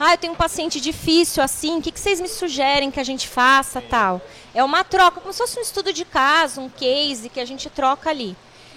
Ah, 0.01 0.15
eu 0.15 0.19
tenho 0.19 0.33
um 0.33 0.37
paciente 0.37 0.81
difícil 0.81 1.41
assim, 1.41 1.79
o 1.79 1.83
que, 1.83 1.93
que 1.93 2.01
vocês 2.01 2.21
me 2.21 2.27
sugerem 2.27 2.91
que 2.91 2.99
a 2.99 3.05
gente 3.05 3.29
faça, 3.29 3.81
tal. 3.81 4.21
É 4.55 4.63
uma 4.63 4.85
troca, 4.85 5.21
como 5.21 5.33
se 5.33 5.39
fosse 5.39 5.59
um 5.59 5.63
estudo 5.63 5.93
de 5.93 6.05
caso, 6.05 6.61
um 6.61 6.69
case 6.69 7.31
que 7.31 7.41
a 7.41 7.45
gente 7.45 7.71
troca 7.71 8.11
ali. 8.11 8.37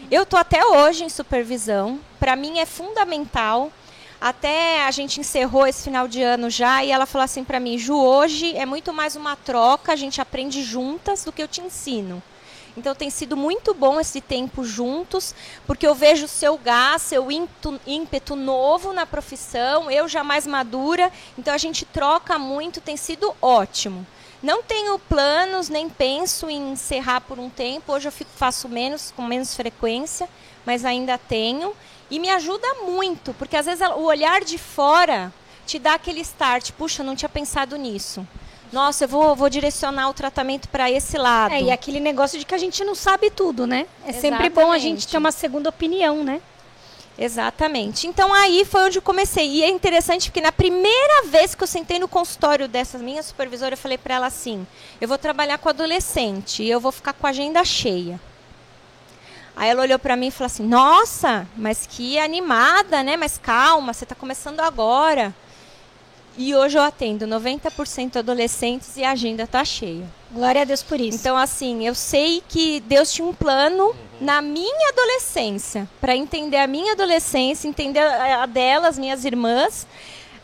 Eu 0.09 0.23
estou 0.23 0.39
até 0.39 0.65
hoje 0.65 1.03
em 1.03 1.09
supervisão, 1.09 1.99
para 2.19 2.35
mim 2.35 2.59
é 2.59 2.65
fundamental. 2.65 3.71
Até 4.21 4.85
a 4.85 4.91
gente 4.91 5.19
encerrou 5.19 5.67
esse 5.67 5.83
final 5.83 6.07
de 6.07 6.21
ano 6.21 6.49
já 6.49 6.83
e 6.83 6.91
ela 6.91 7.05
falou 7.05 7.25
assim 7.25 7.43
para 7.43 7.59
mim, 7.59 7.77
Ju, 7.77 7.97
hoje 7.97 8.55
é 8.55 8.65
muito 8.65 8.93
mais 8.93 9.17
uma 9.17 9.35
troca, 9.35 9.91
a 9.91 9.95
gente 9.95 10.21
aprende 10.21 10.63
juntas 10.63 11.25
do 11.25 11.31
que 11.31 11.43
eu 11.43 11.47
te 11.47 11.59
ensino. 11.59 12.23
Então 12.77 12.95
tem 12.95 13.09
sido 13.09 13.35
muito 13.35 13.73
bom 13.73 13.99
esse 13.99 14.21
tempo 14.21 14.63
juntos, 14.63 15.35
porque 15.67 15.85
eu 15.85 15.93
vejo 15.93 16.27
seu 16.27 16.57
gás, 16.57 17.01
seu 17.01 17.27
ímpeto 17.85 18.35
novo 18.35 18.93
na 18.93 19.05
profissão, 19.05 19.91
eu 19.91 20.07
já 20.07 20.23
mais 20.23 20.47
madura, 20.47 21.11
então 21.37 21.53
a 21.53 21.57
gente 21.57 21.85
troca 21.85 22.39
muito, 22.39 22.81
tem 22.81 22.97
sido 22.97 23.33
ótimo. 23.41 24.05
Não 24.45 24.61
tenho 24.61 24.99
planos, 24.99 25.69
nem 25.69 25.89
penso 25.89 26.47
em 26.47 26.73
encerrar 26.73 27.21
por 27.21 27.39
um 27.39 27.49
tempo. 27.49 27.91
Hoje 27.91 28.07
eu 28.07 28.11
fico, 28.11 28.29
faço 28.35 28.69
menos, 28.69 29.11
com 29.15 29.23
menos 29.23 29.55
frequência, 29.55 30.29
mas 30.63 30.85
ainda 30.85 31.17
tenho. 31.17 31.73
E 32.11 32.19
me 32.19 32.29
ajuda 32.29 32.67
muito, 32.85 33.33
porque 33.39 33.57
às 33.57 33.65
vezes 33.65 33.81
o 33.95 34.03
olhar 34.03 34.41
de 34.41 34.59
fora 34.59 35.33
te 35.65 35.79
dá 35.79 35.95
aquele 35.95 36.21
start. 36.21 36.73
Puxa, 36.73 37.01
não 37.01 37.15
tinha 37.15 37.27
pensado 37.27 37.75
nisso. 37.75 38.23
Nossa, 38.71 39.05
eu 39.05 39.07
vou, 39.07 39.35
vou 39.35 39.49
direcionar 39.49 40.09
o 40.09 40.13
tratamento 40.13 40.69
para 40.69 40.91
esse 40.91 41.17
lado. 41.17 41.51
É, 41.55 41.63
e 41.63 41.71
aquele 41.71 41.99
negócio 41.99 42.37
de 42.37 42.45
que 42.45 42.53
a 42.53 42.59
gente 42.59 42.83
não 42.83 42.93
sabe 42.93 43.31
tudo, 43.31 43.65
né? 43.65 43.87
É 44.05 44.09
Exatamente. 44.09 44.21
sempre 44.21 44.49
bom 44.49 44.71
a 44.71 44.77
gente 44.77 45.07
ter 45.07 45.17
uma 45.17 45.31
segunda 45.31 45.69
opinião, 45.69 46.23
né? 46.23 46.39
Exatamente. 47.17 48.07
Então 48.07 48.33
aí 48.33 48.65
foi 48.65 48.83
onde 48.83 48.97
eu 48.97 49.01
comecei. 49.01 49.47
E 49.47 49.63
é 49.63 49.69
interessante 49.69 50.29
porque 50.29 50.41
na 50.41 50.51
primeira 50.51 51.23
vez 51.27 51.55
que 51.55 51.63
eu 51.63 51.67
sentei 51.67 51.97
no 51.97 52.07
consultório 52.07 52.67
dessa 52.67 52.97
minha 52.97 53.23
supervisora, 53.23 53.73
eu 53.73 53.77
falei 53.77 53.97
para 53.97 54.15
ela 54.15 54.27
assim: 54.27 54.67
eu 54.99 55.07
vou 55.07 55.17
trabalhar 55.17 55.57
com 55.57 55.69
adolescente 55.69 56.63
e 56.63 56.69
eu 56.69 56.79
vou 56.79 56.91
ficar 56.91 57.13
com 57.13 57.25
a 57.25 57.29
agenda 57.29 57.63
cheia. 57.63 58.19
Aí 59.55 59.69
ela 59.69 59.83
olhou 59.83 59.97
para 59.97 60.17
mim 60.17 60.27
e 60.27 60.31
falou 60.31 60.47
assim: 60.47 60.65
Nossa, 60.65 61.47
mas 61.55 61.87
que 61.89 62.19
animada, 62.19 63.01
né? 63.01 63.15
Mas 63.15 63.37
calma, 63.37 63.93
você 63.93 64.03
está 64.03 64.15
começando 64.15 64.59
agora. 64.59 65.33
E 66.37 66.53
hoje 66.53 66.77
eu 66.77 66.83
atendo 66.83 67.25
90% 67.25 68.17
adolescentes 68.17 68.97
e 68.97 69.03
a 69.03 69.11
agenda 69.11 69.43
está 69.43 69.63
cheia. 69.63 70.05
Glória 70.31 70.61
a 70.61 70.65
Deus 70.65 70.83
por 70.83 70.99
isso. 70.99 71.17
Então, 71.17 71.37
assim, 71.37 71.87
eu 71.87 71.95
sei 71.95 72.43
que 72.47 72.81
Deus 72.81 73.11
tinha 73.11 73.25
um 73.25 73.33
plano 73.33 73.85
uhum. 73.85 73.95
na 74.19 74.41
minha 74.41 74.89
adolescência, 74.89 75.87
para 76.01 76.15
entender 76.15 76.57
a 76.57 76.67
minha 76.67 76.91
adolescência, 76.91 77.67
entender 77.67 78.01
a 78.01 78.45
delas, 78.45 78.99
minhas 78.99 79.23
irmãs, 79.23 79.87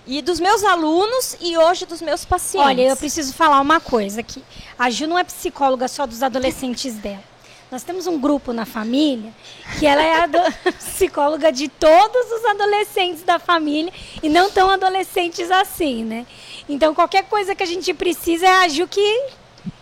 e 0.08 0.22
dos 0.22 0.40
meus 0.40 0.64
alunos 0.64 1.38
e 1.42 1.58
hoje 1.58 1.86
dos 1.86 2.02
meus 2.02 2.26
pacientes. 2.26 2.68
Olha, 2.68 2.82
eu 2.82 2.98
preciso 2.98 3.34
falar 3.34 3.60
uma 3.60 3.80
coisa 3.80 4.22
aqui. 4.22 4.44
A 4.80 4.90
Ju 4.90 5.08
não 5.08 5.18
é 5.18 5.24
psicóloga 5.24 5.88
só 5.88 6.08
dos 6.08 6.24
adolescentes 6.24 6.96
dela. 6.96 7.31
Nós 7.72 7.84
temos 7.84 8.06
um 8.06 8.20
grupo 8.20 8.52
na 8.52 8.66
família 8.66 9.34
que 9.80 9.88
ela 9.88 10.04
é 10.04 10.26
a 10.26 10.28
psicóloga 10.78 11.54
de 11.54 11.70
todos 11.70 12.32
os 12.32 12.44
adolescentes 12.44 13.24
da 13.24 13.40
família 13.40 13.94
e 14.22 14.28
não 14.28 14.52
tão 14.52 14.70
adolescentes 14.70 15.50
assim, 15.50 16.04
né? 16.04 16.28
Então, 16.68 16.94
qualquer 16.94 17.24
coisa 17.24 17.56
que 17.56 17.64
a 17.64 17.66
gente 17.66 17.94
precisa 17.94 18.46
é 18.46 18.66
a 18.66 18.68
Ju 18.68 18.86
que, 18.90 19.30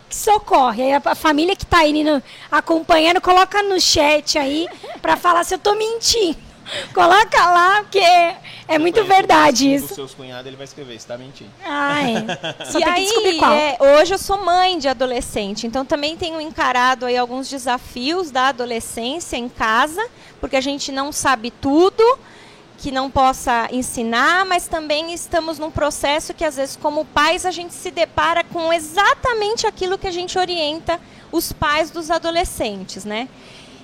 que 0.08 0.16
socorre. 0.16 0.84
Aí 0.84 0.94
a, 0.94 1.16
família 1.16 1.56
que 1.56 1.64
está 1.64 1.80
aí 1.80 2.04
no, 2.04 2.22
acompanhando, 2.52 3.20
coloca 3.20 3.64
no 3.64 3.82
chat 3.82 4.38
aí 4.38 4.68
para 5.02 5.18
falar 5.18 5.44
se 5.44 5.56
eu 5.56 5.58
estou 5.58 5.76
mentindo. 5.76 6.49
Coloca 6.94 7.46
lá, 7.46 7.82
porque 7.84 8.00
é 8.00 8.78
muito 8.78 9.04
verdade 9.04 9.74
isso. 9.74 9.86
Os 9.86 9.96
seus 9.96 10.14
cunhados 10.14 10.46
ele 10.46 10.56
vai 10.56 10.66
escrever, 10.66 10.96
está 10.96 11.18
mentindo. 11.18 11.52
Ah, 11.66 12.00
é. 12.60 12.66
Só 12.66 12.80
e 12.80 12.84
tem 12.84 12.94
aí, 12.94 13.02
que 13.02 13.06
descobrir 13.06 13.38
qual. 13.38 13.52
É, 13.52 13.78
hoje 13.80 14.14
eu 14.14 14.18
sou 14.18 14.44
mãe 14.44 14.78
de 14.78 14.88
adolescente, 14.88 15.66
então 15.66 15.86
também 15.86 16.16
tenho 16.16 16.40
encarado 16.40 17.06
aí 17.06 17.18
alguns 17.18 17.50
desafios 17.50 18.32
da 18.32 18.48
adolescência 18.48 19.38
em 19.38 19.50
casa, 19.50 20.06
porque 20.40 20.56
a 20.56 20.62
gente 20.62 20.92
não 20.92 21.12
sabe 21.12 21.52
tudo 21.52 22.04
que 22.80 22.92
não 22.92 23.12
possa 23.12 23.68
ensinar, 23.72 24.46
mas 24.46 24.68
também 24.68 25.14
estamos 25.14 25.60
num 25.60 25.70
processo 25.70 26.34
que 26.34 26.46
às 26.46 26.56
vezes 26.56 26.78
como 26.78 27.04
pais 27.04 27.46
a 27.46 27.52
gente 27.52 27.74
se 27.74 27.92
depara 27.92 28.42
com 28.42 28.72
exatamente 28.72 29.68
aquilo 29.68 29.98
que 29.98 30.08
a 30.08 30.12
gente 30.12 30.40
orienta 30.40 31.00
os 31.30 31.52
pais 31.52 31.92
dos 31.92 32.10
adolescentes, 32.10 33.04
né? 33.04 33.28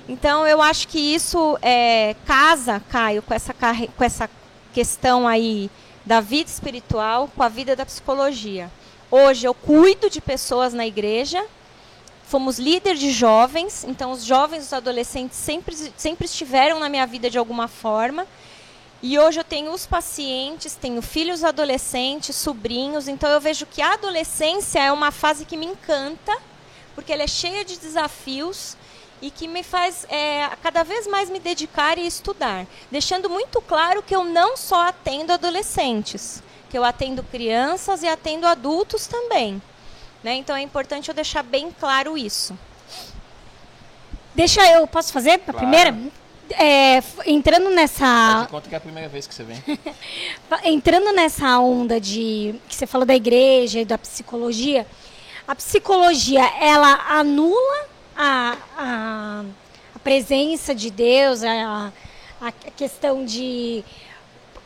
Então 0.08 0.46
eu 0.48 0.62
acho 0.62 0.88
que 0.88 1.00
isso 1.00 1.58
é, 1.62 2.16
casa, 2.26 2.82
Caio, 2.90 3.22
com 3.22 3.34
essa, 3.34 3.54
com 3.54 4.04
essa 4.04 4.30
questão 4.74 5.28
aí 5.28 5.70
da 6.06 6.22
vida 6.22 6.50
espiritual 6.50 7.30
com 7.36 7.42
a 7.42 7.50
vida 7.50 7.76
da 7.76 7.86
psicologia. 7.86 8.72
Hoje 9.10 9.48
eu 9.48 9.54
cuido 9.54 10.10
de 10.10 10.22
pessoas 10.22 10.74
na 10.74 10.86
igreja, 10.86 11.44
fomos 12.24 12.60
líder 12.60 12.96
de 12.96 13.12
jovens, 13.12 13.84
então 13.84 14.12
os 14.12 14.24
jovens 14.24 14.66
os 14.66 14.74
adolescentes 14.74 15.38
sempre, 15.38 15.76
sempre 15.98 16.26
estiveram 16.26 16.80
na 16.80 16.90
minha 16.90 17.08
vida 17.08 17.30
de 17.30 17.38
alguma 17.38 17.68
forma. 17.68 18.28
E 19.02 19.20
hoje 19.20 19.40
eu 19.40 19.44
tenho 19.44 19.72
os 19.72 19.86
pacientes, 19.86 20.76
tenho 20.76 21.02
filhos 21.02 21.44
adolescentes, 21.44 22.36
sobrinhos, 22.36 23.08
então 23.08 23.30
eu 23.30 23.42
vejo 23.42 23.66
que 23.66 23.82
a 23.82 23.94
adolescência 23.94 24.80
é 24.80 24.92
uma 24.92 25.12
fase 25.12 25.46
que 25.46 25.58
me 25.58 25.66
encanta, 25.66 26.36
porque 26.94 27.12
ela 27.12 27.24
é 27.24 27.28
cheia 27.28 27.64
de 27.66 27.78
desafios 27.78 28.78
e 29.22 29.32
que 29.32 29.48
me 29.48 29.64
faz 29.64 30.06
é, 30.10 30.50
cada 30.62 30.84
vez 30.84 31.08
mais 31.08 31.30
me 31.30 31.40
dedicar 31.40 31.98
e 31.98 32.06
estudar, 32.06 32.66
deixando 32.92 33.30
muito 33.30 33.62
claro 33.62 34.04
que 34.04 34.16
eu 34.16 34.24
não 34.24 34.58
só 34.58 34.88
atendo 34.88 35.32
adolescentes, 35.34 36.44
que 36.70 36.78
eu 36.78 36.84
atendo 36.84 37.24
crianças 37.24 38.04
e 38.04 38.08
atendo 38.08 38.46
adultos 38.46 39.08
também. 39.08 39.62
Né? 40.24 40.36
Então 40.36 40.56
é 40.56 40.62
importante 40.62 41.10
eu 41.10 41.16
deixar 41.16 41.44
bem 41.44 41.72
claro 41.72 42.18
isso. 42.18 42.58
Deixa 44.34 44.62
eu, 44.72 44.86
posso 44.86 45.14
fazer 45.14 45.32
a 45.32 45.40
claro. 45.40 45.58
primeira? 45.60 45.96
É, 46.52 47.02
entrando 47.26 47.70
nessa. 47.70 48.48
conta 48.52 48.70
que 48.70 48.76
é 48.76 48.78
a 48.78 48.82
primeira 48.82 49.10
vez 49.10 49.26
que 49.26 49.34
você 49.34 49.44
vem. 49.44 49.64
entrando 50.64 51.12
nessa 51.14 51.58
onda 51.60 52.00
de 52.00 52.56
que 52.68 52.76
você 52.76 52.86
falou 52.86 53.06
da 53.06 53.16
igreja 53.16 53.80
e 53.80 53.86
da 53.86 53.98
psicologia, 53.98 54.86
a 55.48 55.56
psicologia 55.56 56.44
ela 56.60 57.06
anula 57.08 57.95
a, 58.16 58.58
a, 58.78 59.46
a 59.96 60.00
presença 60.00 60.74
de 60.74 60.90
Deus, 60.90 61.44
a, 61.44 61.92
a 62.42 62.52
questão 62.72 63.26
de. 63.26 63.84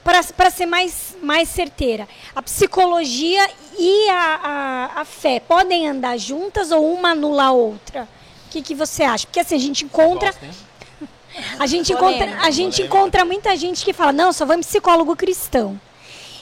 Para 0.03 0.49
ser 0.49 0.65
mais, 0.65 1.15
mais 1.21 1.49
certeira, 1.49 2.07
a 2.33 2.41
psicologia 2.41 3.47
e 3.77 4.09
a, 4.09 4.39
a, 4.95 5.01
a 5.01 5.05
fé 5.05 5.39
podem 5.39 5.88
andar 5.88 6.17
juntas 6.17 6.71
ou 6.71 6.93
uma 6.93 7.12
anula 7.12 7.43
a 7.43 7.51
outra? 7.51 8.07
O 8.47 8.49
que, 8.49 8.62
que 8.63 8.73
você 8.73 9.03
acha? 9.03 9.27
Porque 9.27 9.39
assim, 9.39 9.55
a 9.55 9.59
gente 9.59 9.85
encontra. 9.85 10.33
A 11.59 11.67
gente, 11.67 11.93
encontra, 11.93 12.39
a 12.41 12.49
gente 12.49 12.81
encontra 12.81 13.23
muita 13.23 13.55
gente 13.55 13.85
que 13.85 13.93
fala, 13.93 14.12
não, 14.12 14.33
só 14.33 14.45
vou 14.45 14.55
em 14.55 14.62
psicólogo 14.62 15.15
cristão. 15.15 15.79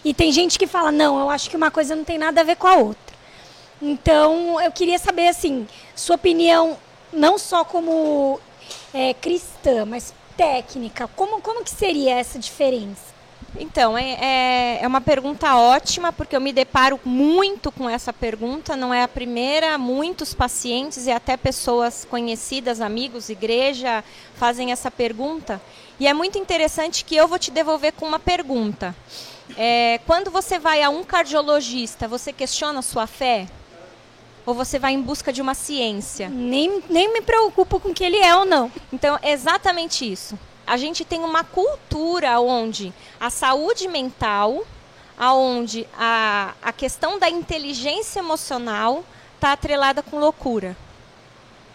E 0.04 0.14
tem 0.14 0.32
gente 0.32 0.58
que 0.58 0.66
fala, 0.66 0.92
não, 0.92 1.20
eu 1.20 1.30
acho 1.30 1.50
que 1.50 1.58
uma 1.58 1.70
coisa 1.70 1.94
não 1.94 2.06
tem 2.06 2.18
nada 2.18 2.40
a 2.40 2.44
ver 2.44 2.56
com 2.56 2.68
a 2.68 2.76
outra. 2.78 3.16
Então, 3.82 4.60
eu 4.62 4.72
queria 4.72 4.98
saber, 4.98 5.28
assim, 5.28 5.68
sua 5.94 6.16
opinião 6.16 6.78
não 7.12 7.38
só 7.38 7.64
como 7.64 8.40
é, 8.94 9.14
cristã, 9.14 9.86
mas 9.86 10.14
técnica. 10.36 11.08
Como, 11.16 11.42
como 11.42 11.64
que 11.64 11.72
seria 11.72 12.16
essa 12.16 12.38
diferença? 12.38 13.18
Então, 13.60 13.98
é, 13.98 14.12
é, 14.22 14.80
é, 14.82 14.88
uma 14.88 15.02
pergunta 15.02 15.56
ótima, 15.56 16.14
porque 16.14 16.36
eu 16.36 16.42
me 16.42 16.54
deparo 16.54 17.00
muito 17.04 17.72
com 17.72 17.90
essa 17.90 18.14
pergunta. 18.14 18.76
Não 18.76 18.94
é 18.94 19.04
a 19.04 19.08
primeira, 19.08 19.78
muitos 19.78 20.34
pacientes 20.34 21.08
e 21.08 21.12
até 21.12 21.36
pessoas 21.36 22.06
conhecidas, 22.06 22.82
amigos, 22.82 23.30
igreja, 23.30 24.04
fazem 24.36 24.72
essa 24.72 24.92
pergunta. 24.92 25.60
E 26.00 26.08
é 26.08 26.14
muito 26.14 26.38
interessante 26.38 27.04
que 27.04 27.16
eu 27.16 27.28
vou 27.28 27.40
te 27.40 27.50
devolver 27.50 27.94
com 27.94 28.06
uma 28.06 28.20
pergunta. 28.20 28.96
É, 29.58 30.00
quando 30.06 30.30
você 30.30 30.60
vai 30.60 30.84
a 30.84 30.90
um 30.90 31.04
cardiologista, 31.04 32.08
você 32.08 32.32
questiona 32.32 32.80
a 32.80 32.84
sua 32.84 33.08
fé? 33.08 33.48
Ou 34.48 34.54
você 34.54 34.80
vai 34.80 34.94
em 34.94 35.02
busca 35.02 35.34
de 35.34 35.42
uma 35.42 35.54
ciência? 35.54 36.30
Nem, 36.30 36.82
nem 36.90 37.12
me 37.12 37.22
preocupo 37.22 37.82
com 37.82 37.94
que 37.94 38.02
ele 38.02 38.16
é 38.16 38.34
ou 38.34 38.46
não. 38.46 38.72
Então, 38.94 39.20
é 39.22 39.34
exatamente 39.34 40.10
isso. 40.10 40.40
A 40.66 40.78
gente 40.78 41.04
tem 41.04 41.20
uma 41.20 41.44
cultura 41.44 42.40
onde 42.40 42.94
a 43.20 43.30
saúde 43.30 43.90
mental, 43.90 44.66
aonde 45.18 45.86
a, 45.98 46.54
a 46.62 46.72
questão 46.72 47.20
da 47.20 47.30
inteligência 47.30 48.20
emocional 48.20 49.04
está 49.36 49.52
atrelada 49.52 50.02
com 50.02 50.18
loucura 50.18 50.78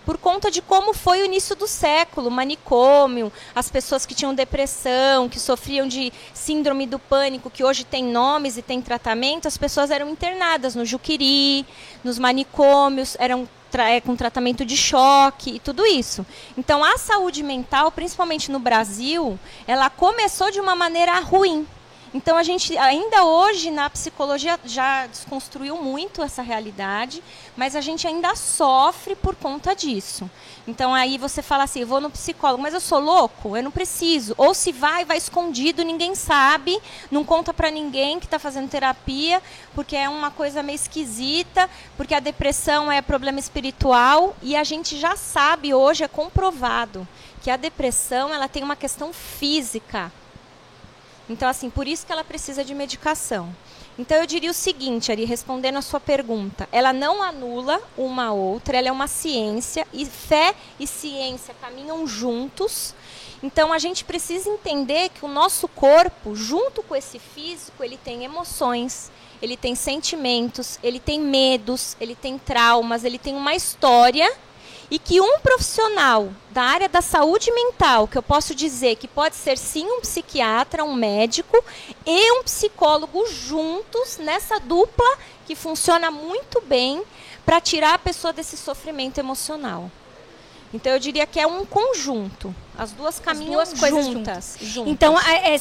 por 0.04 0.18
conta 0.18 0.50
de 0.50 0.60
como 0.60 0.92
foi 0.92 1.22
o 1.22 1.24
início 1.24 1.54
do 1.54 1.66
século, 1.66 2.30
manicômio, 2.30 3.32
as 3.54 3.70
pessoas 3.70 4.04
que 4.04 4.14
tinham 4.14 4.34
depressão, 4.34 5.28
que 5.28 5.38
sofriam 5.38 5.86
de 5.86 6.12
síndrome 6.34 6.86
do 6.86 6.98
pânico, 6.98 7.50
que 7.50 7.64
hoje 7.64 7.84
tem 7.84 8.04
nomes 8.04 8.56
e 8.56 8.62
tem 8.62 8.80
tratamento, 8.80 9.48
as 9.48 9.56
pessoas 9.56 9.90
eram 9.90 10.08
internadas 10.08 10.74
no 10.74 10.84
Juquiri, 10.84 11.64
nos 12.02 12.18
manicômios, 12.18 13.16
eram 13.18 13.48
é, 13.80 14.00
com 14.00 14.14
tratamento 14.14 14.64
de 14.64 14.76
choque 14.76 15.56
e 15.56 15.58
tudo 15.58 15.86
isso. 15.86 16.26
Então 16.58 16.84
a 16.84 16.98
saúde 16.98 17.42
mental, 17.42 17.90
principalmente 17.90 18.50
no 18.50 18.58
Brasil, 18.58 19.38
ela 19.66 19.88
começou 19.88 20.50
de 20.50 20.60
uma 20.60 20.74
maneira 20.74 21.18
ruim. 21.20 21.66
Então 22.14 22.36
a 22.36 22.42
gente 22.42 22.76
ainda 22.76 23.24
hoje 23.24 23.70
na 23.70 23.88
psicologia 23.88 24.60
já 24.66 25.06
desconstruiu 25.06 25.78
muito 25.78 26.22
essa 26.22 26.42
realidade, 26.42 27.22
mas 27.56 27.74
a 27.74 27.80
gente 27.80 28.06
ainda 28.06 28.36
sofre 28.36 29.16
por 29.16 29.34
conta 29.34 29.74
disso. 29.74 30.30
Então 30.68 30.94
aí 30.94 31.16
você 31.16 31.40
fala 31.40 31.64
assim, 31.64 31.80
eu 31.80 31.86
vou 31.86 32.02
no 32.02 32.10
psicólogo, 32.10 32.62
mas 32.62 32.74
eu 32.74 32.80
sou 32.80 33.00
louco, 33.00 33.56
eu 33.56 33.62
não 33.62 33.70
preciso. 33.70 34.34
Ou 34.36 34.52
se 34.52 34.72
vai, 34.72 35.06
vai 35.06 35.16
escondido, 35.16 35.82
ninguém 35.82 36.14
sabe, 36.14 36.78
não 37.10 37.24
conta 37.24 37.54
para 37.54 37.70
ninguém 37.70 38.20
que 38.20 38.26
está 38.26 38.38
fazendo 38.38 38.68
terapia, 38.68 39.42
porque 39.74 39.96
é 39.96 40.06
uma 40.06 40.30
coisa 40.30 40.62
meio 40.62 40.76
esquisita, 40.76 41.68
porque 41.96 42.14
a 42.14 42.20
depressão 42.20 42.92
é 42.92 43.00
problema 43.00 43.38
espiritual 43.38 44.36
e 44.42 44.54
a 44.54 44.64
gente 44.64 44.98
já 44.98 45.16
sabe 45.16 45.72
hoje 45.72 46.04
é 46.04 46.08
comprovado 46.08 47.08
que 47.42 47.50
a 47.50 47.56
depressão 47.56 48.32
ela 48.34 48.48
tem 48.48 48.62
uma 48.62 48.76
questão 48.76 49.14
física 49.14 50.12
então, 51.28 51.48
assim, 51.48 51.70
por 51.70 51.86
isso 51.86 52.04
que 52.04 52.12
ela 52.12 52.24
precisa 52.24 52.64
de 52.64 52.74
medicação. 52.74 53.54
Então, 53.98 54.16
eu 54.16 54.26
diria 54.26 54.50
o 54.50 54.54
seguinte, 54.54 55.12
Ari, 55.12 55.24
respondendo 55.24 55.76
a 55.76 55.82
sua 55.82 56.00
pergunta: 56.00 56.68
ela 56.72 56.92
não 56.92 57.22
anula 57.22 57.80
uma 57.96 58.32
outra, 58.32 58.76
ela 58.76 58.88
é 58.88 58.92
uma 58.92 59.06
ciência, 59.06 59.86
e 59.92 60.04
fé 60.06 60.54
e 60.80 60.86
ciência 60.86 61.54
caminham 61.60 62.06
juntos. 62.06 62.94
Então, 63.42 63.72
a 63.72 63.78
gente 63.78 64.04
precisa 64.04 64.48
entender 64.48 65.10
que 65.10 65.24
o 65.24 65.28
nosso 65.28 65.68
corpo, 65.68 66.34
junto 66.34 66.82
com 66.82 66.94
esse 66.94 67.18
físico, 67.18 67.82
ele 67.82 67.96
tem 67.96 68.24
emoções, 68.24 69.10
ele 69.42 69.56
tem 69.56 69.74
sentimentos, 69.74 70.78
ele 70.82 71.00
tem 71.00 71.20
medos, 71.20 71.96
ele 72.00 72.14
tem 72.14 72.38
traumas, 72.38 73.04
ele 73.04 73.18
tem 73.18 73.34
uma 73.34 73.54
história 73.54 74.32
e 74.92 74.98
que 74.98 75.22
um 75.22 75.38
profissional 75.38 76.30
da 76.50 76.64
área 76.64 76.86
da 76.86 77.00
saúde 77.00 77.50
mental, 77.50 78.06
que 78.06 78.18
eu 78.18 78.22
posso 78.22 78.54
dizer 78.54 78.96
que 78.96 79.08
pode 79.08 79.34
ser 79.34 79.56
sim 79.56 79.86
um 79.86 80.02
psiquiatra, 80.02 80.84
um 80.84 80.92
médico 80.92 81.64
e 82.04 82.32
um 82.32 82.42
psicólogo 82.42 83.26
juntos 83.26 84.18
nessa 84.18 84.60
dupla 84.60 85.16
que 85.46 85.54
funciona 85.54 86.10
muito 86.10 86.60
bem 86.60 87.02
para 87.42 87.58
tirar 87.58 87.94
a 87.94 87.98
pessoa 87.98 88.34
desse 88.34 88.54
sofrimento 88.54 89.16
emocional. 89.16 89.90
Então 90.74 90.92
eu 90.92 90.98
diria 90.98 91.26
que 91.26 91.40
é 91.40 91.46
um 91.46 91.64
conjunto. 91.64 92.54
As 92.76 92.92
duas 92.92 93.18
caminham 93.18 93.60
As 93.60 93.70
duas 93.70 93.80
coisas 93.80 94.04
juntas, 94.04 94.58
juntas. 94.60 94.92
Então 94.92 95.14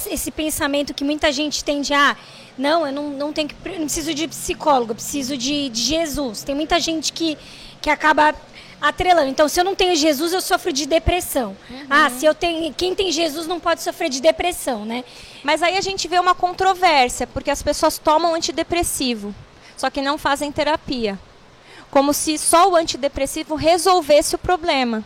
esse 0.09 0.29
pensamento 0.29 0.93
que 0.93 1.05
muita 1.05 1.31
gente 1.31 1.63
tem 1.63 1.79
de 1.79 1.93
ah, 1.93 2.17
não, 2.57 2.85
eu 2.85 2.91
não, 2.91 3.09
não 3.11 3.31
tenho 3.31 3.47
que 3.47 3.55
não 3.55 3.85
preciso 3.85 4.13
de 4.13 4.27
psicólogo, 4.27 4.91
eu 4.91 4.95
preciso 4.95 5.37
de, 5.37 5.69
de 5.69 5.81
Jesus. 5.81 6.43
Tem 6.43 6.53
muita 6.53 6.81
gente 6.81 7.13
que, 7.13 7.37
que 7.81 7.89
acaba 7.89 8.35
atrelando. 8.81 9.29
Então, 9.29 9.47
se 9.47 9.59
eu 9.59 9.63
não 9.63 9.75
tenho 9.75 9.95
Jesus, 9.95 10.33
eu 10.33 10.41
sofro 10.41 10.73
de 10.73 10.85
depressão. 10.85 11.55
Uhum. 11.69 11.85
Ah, 11.89 12.09
se 12.09 12.25
eu 12.25 12.33
tenho, 12.33 12.73
quem 12.73 12.95
tem 12.95 13.11
Jesus 13.11 13.45
não 13.45 13.59
pode 13.59 13.81
sofrer 13.81 14.09
de 14.09 14.19
depressão, 14.19 14.83
né? 14.85 15.03
Mas 15.43 15.61
aí 15.61 15.77
a 15.77 15.81
gente 15.81 16.07
vê 16.07 16.19
uma 16.19 16.33
controvérsia, 16.33 17.27
porque 17.27 17.51
as 17.51 17.61
pessoas 17.61 17.97
tomam 17.97 18.33
antidepressivo, 18.33 19.33
só 19.77 19.89
que 19.89 20.01
não 20.01 20.17
fazem 20.17 20.51
terapia. 20.51 21.19
Como 21.91 22.13
se 22.13 22.37
só 22.37 22.69
o 22.69 22.75
antidepressivo 22.75 23.55
resolvesse 23.55 24.33
o 24.35 24.39
problema. 24.39 25.03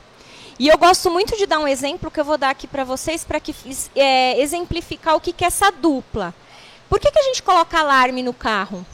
E 0.58 0.70
eu 0.70 0.78
gosto 0.78 1.12
muito 1.12 1.36
de 1.36 1.46
dar 1.46 1.60
um 1.60 1.68
exemplo 1.68 2.10
que 2.10 2.20
eu 2.20 2.24
vou 2.24 2.38
dar 2.38 2.52
aqui 2.52 2.66
para 2.66 2.86
vocês 2.86 3.26
para 3.26 3.42
que 3.42 3.54
é, 3.94 4.40
exemplificar 4.40 5.16
o 5.16 5.20
que, 5.20 5.34
que 5.34 5.44
é 5.44 5.48
essa 5.48 5.70
dupla. 5.70 6.34
Por 6.88 7.00
que, 7.00 7.12
que 7.12 7.20
a 7.20 7.24
gente 7.24 7.44
coloca 7.44 7.78
alarme 7.78 8.24
no 8.24 8.34
carro? 8.34 8.86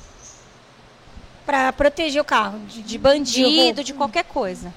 Para 1.52 1.74
proteger 1.74 2.22
o 2.22 2.24
carro 2.24 2.60
de, 2.60 2.82
de 2.82 2.98
bandido, 2.98 3.84
de 3.84 3.94
qualquer 3.94 4.24
coisa. 4.24 4.74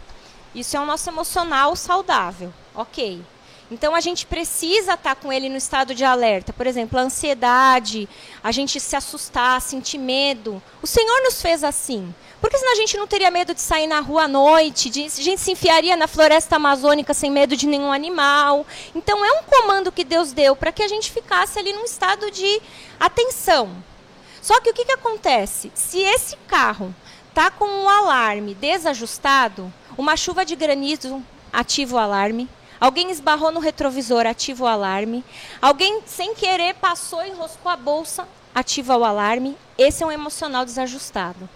Isso 0.52 0.76
é 0.76 0.80
o 0.80 0.84
nosso 0.84 1.08
emocional 1.08 1.76
saudável, 1.76 2.52
ok. 2.74 3.22
Então 3.70 3.94
a 3.94 4.00
gente 4.00 4.26
precisa 4.26 4.94
estar 4.94 5.14
com 5.14 5.32
ele 5.32 5.48
no 5.48 5.56
estado 5.56 5.94
de 5.94 6.04
alerta. 6.04 6.52
Por 6.52 6.66
exemplo, 6.66 6.98
a 6.98 7.02
ansiedade, 7.02 8.08
a 8.42 8.50
gente 8.50 8.80
se 8.80 8.96
assustar, 8.96 9.60
sentir 9.60 9.98
medo. 9.98 10.60
O 10.82 10.86
Senhor 10.86 11.22
nos 11.22 11.40
fez 11.40 11.62
assim. 11.62 12.12
Porque 12.40 12.58
senão 12.58 12.72
a 12.72 12.76
gente 12.76 12.96
não 12.96 13.06
teria 13.06 13.30
medo 13.30 13.54
de 13.54 13.60
sair 13.60 13.86
na 13.86 14.00
rua 14.00 14.24
à 14.24 14.28
noite, 14.28 14.90
de, 14.90 15.04
a 15.04 15.08
gente 15.08 15.40
se 15.40 15.52
enfiaria 15.52 15.96
na 15.96 16.08
floresta 16.08 16.56
amazônica 16.56 17.14
sem 17.14 17.30
medo 17.30 17.56
de 17.56 17.68
nenhum 17.68 17.92
animal. 17.92 18.66
Então 18.96 19.24
é 19.24 19.30
um 19.40 19.44
comando 19.44 19.92
que 19.92 20.02
Deus 20.02 20.32
deu 20.32 20.56
para 20.56 20.72
que 20.72 20.82
a 20.82 20.88
gente 20.88 21.12
ficasse 21.12 21.56
ali 21.56 21.72
num 21.72 21.84
estado 21.84 22.32
de 22.32 22.60
atenção. 22.98 23.70
Só 24.44 24.60
que 24.60 24.68
o 24.68 24.74
que, 24.74 24.84
que 24.84 24.92
acontece? 24.92 25.72
Se 25.74 25.98
esse 26.00 26.36
carro 26.46 26.94
está 27.30 27.50
com 27.50 27.64
um 27.64 27.88
alarme 27.88 28.54
desajustado, 28.54 29.72
uma 29.96 30.18
chuva 30.18 30.44
de 30.44 30.54
granizo 30.54 31.22
ativa 31.50 31.96
o 31.96 31.98
alarme, 31.98 32.46
alguém 32.78 33.10
esbarrou 33.10 33.50
no 33.50 33.58
retrovisor, 33.58 34.26
ativa 34.26 34.64
o 34.64 34.66
alarme, 34.66 35.24
alguém 35.62 36.02
sem 36.04 36.34
querer 36.34 36.74
passou 36.74 37.24
e 37.24 37.30
enroscou 37.30 37.72
a 37.72 37.76
bolsa, 37.76 38.28
ativa 38.54 38.94
o 38.98 39.02
alarme. 39.02 39.56
Esse 39.78 40.02
é 40.02 40.06
um 40.06 40.12
emocional 40.12 40.66
desajustado. 40.66 41.48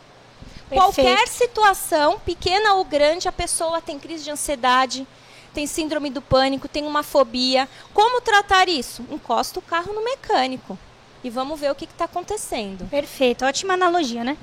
Perfeito. 0.71 0.95
Qualquer 0.95 1.29
situação, 1.29 2.19
pequena 2.21 2.73
ou 2.73 2.87
grande, 2.87 3.29
a 3.29 3.33
pessoa 3.33 3.83
tem 3.83 3.99
crise 3.99 4.25
de 4.25 4.31
ansiedade, 4.31 5.07
tem 5.53 5.67
síndrome 5.67 6.09
do 6.09 6.23
pânico, 6.23 6.67
tem 6.67 6.87
uma 6.87 7.03
fobia. 7.03 7.69
Como 7.93 8.23
tratar 8.23 8.67
isso? 8.67 9.05
Encosta 9.11 9.59
o 9.59 9.63
carro 9.63 9.93
no 9.93 10.03
mecânico 10.03 10.79
e 11.29 11.31
vamos 11.31 11.61
ver 11.61 11.71
o 11.71 11.75
que 11.75 11.85
está 11.85 12.07
acontecendo. 12.07 12.89
Perfeito, 12.89 13.45
ótima 13.45 13.75
analogia, 13.75 14.25
né? 14.25 14.37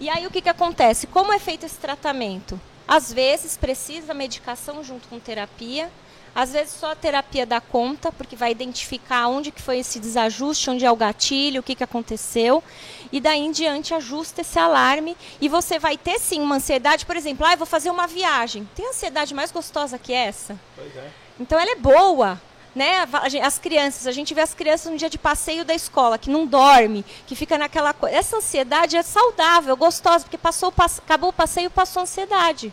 E 0.00 0.08
aí 0.08 0.26
o 0.26 0.30
que, 0.30 0.40
que 0.40 0.48
acontece? 0.48 1.06
Como 1.08 1.32
é 1.32 1.38
feito 1.38 1.66
esse 1.66 1.76
tratamento? 1.76 2.58
Às 2.86 3.12
vezes 3.12 3.56
precisa 3.56 4.14
medicação 4.14 4.82
junto 4.82 5.08
com 5.08 5.18
terapia, 5.18 5.90
às 6.34 6.52
vezes 6.52 6.74
só 6.74 6.92
a 6.92 6.94
terapia 6.94 7.44
dá 7.44 7.60
conta, 7.60 8.12
porque 8.12 8.36
vai 8.36 8.52
identificar 8.52 9.26
onde 9.26 9.50
que 9.50 9.60
foi 9.60 9.80
esse 9.80 9.98
desajuste, 9.98 10.70
onde 10.70 10.84
é 10.84 10.90
o 10.90 10.94
gatilho, 10.94 11.60
o 11.60 11.62
que, 11.64 11.74
que 11.74 11.82
aconteceu, 11.82 12.62
e 13.10 13.20
daí 13.20 13.40
em 13.40 13.50
diante 13.50 13.92
ajusta 13.92 14.42
esse 14.42 14.58
alarme 14.58 15.16
e 15.40 15.48
você 15.48 15.78
vai 15.80 15.98
ter 15.98 16.20
sim 16.20 16.40
uma 16.40 16.56
ansiedade, 16.56 17.04
por 17.04 17.16
exemplo, 17.16 17.44
ah, 17.44 17.54
eu 17.54 17.58
vou 17.58 17.66
fazer 17.66 17.90
uma 17.90 18.06
viagem. 18.06 18.68
Tem 18.76 18.88
ansiedade 18.88 19.34
mais 19.34 19.50
gostosa 19.50 19.98
que 19.98 20.12
essa? 20.12 20.56
Pois 20.76 20.96
é. 20.96 21.10
Então 21.40 21.58
ela 21.58 21.72
é 21.72 21.76
boa, 21.76 22.40
né, 22.74 23.06
as 23.42 23.58
crianças, 23.58 24.06
a 24.06 24.12
gente 24.12 24.34
vê 24.34 24.40
as 24.40 24.54
crianças 24.54 24.90
no 24.90 24.98
dia 24.98 25.10
de 25.10 25.18
passeio 25.18 25.64
da 25.64 25.74
escola, 25.74 26.18
que 26.18 26.30
não 26.30 26.46
dorme, 26.46 27.04
que 27.26 27.34
fica 27.34 27.58
naquela 27.58 27.92
coisa. 27.92 28.16
Essa 28.16 28.36
ansiedade 28.36 28.96
é 28.96 29.02
saudável, 29.02 29.76
gostosa, 29.76 30.24
porque 30.24 30.38
passou, 30.38 30.72
acabou 30.98 31.30
o 31.30 31.32
passeio, 31.32 31.70
passou 31.70 32.00
a 32.00 32.02
ansiedade. 32.04 32.72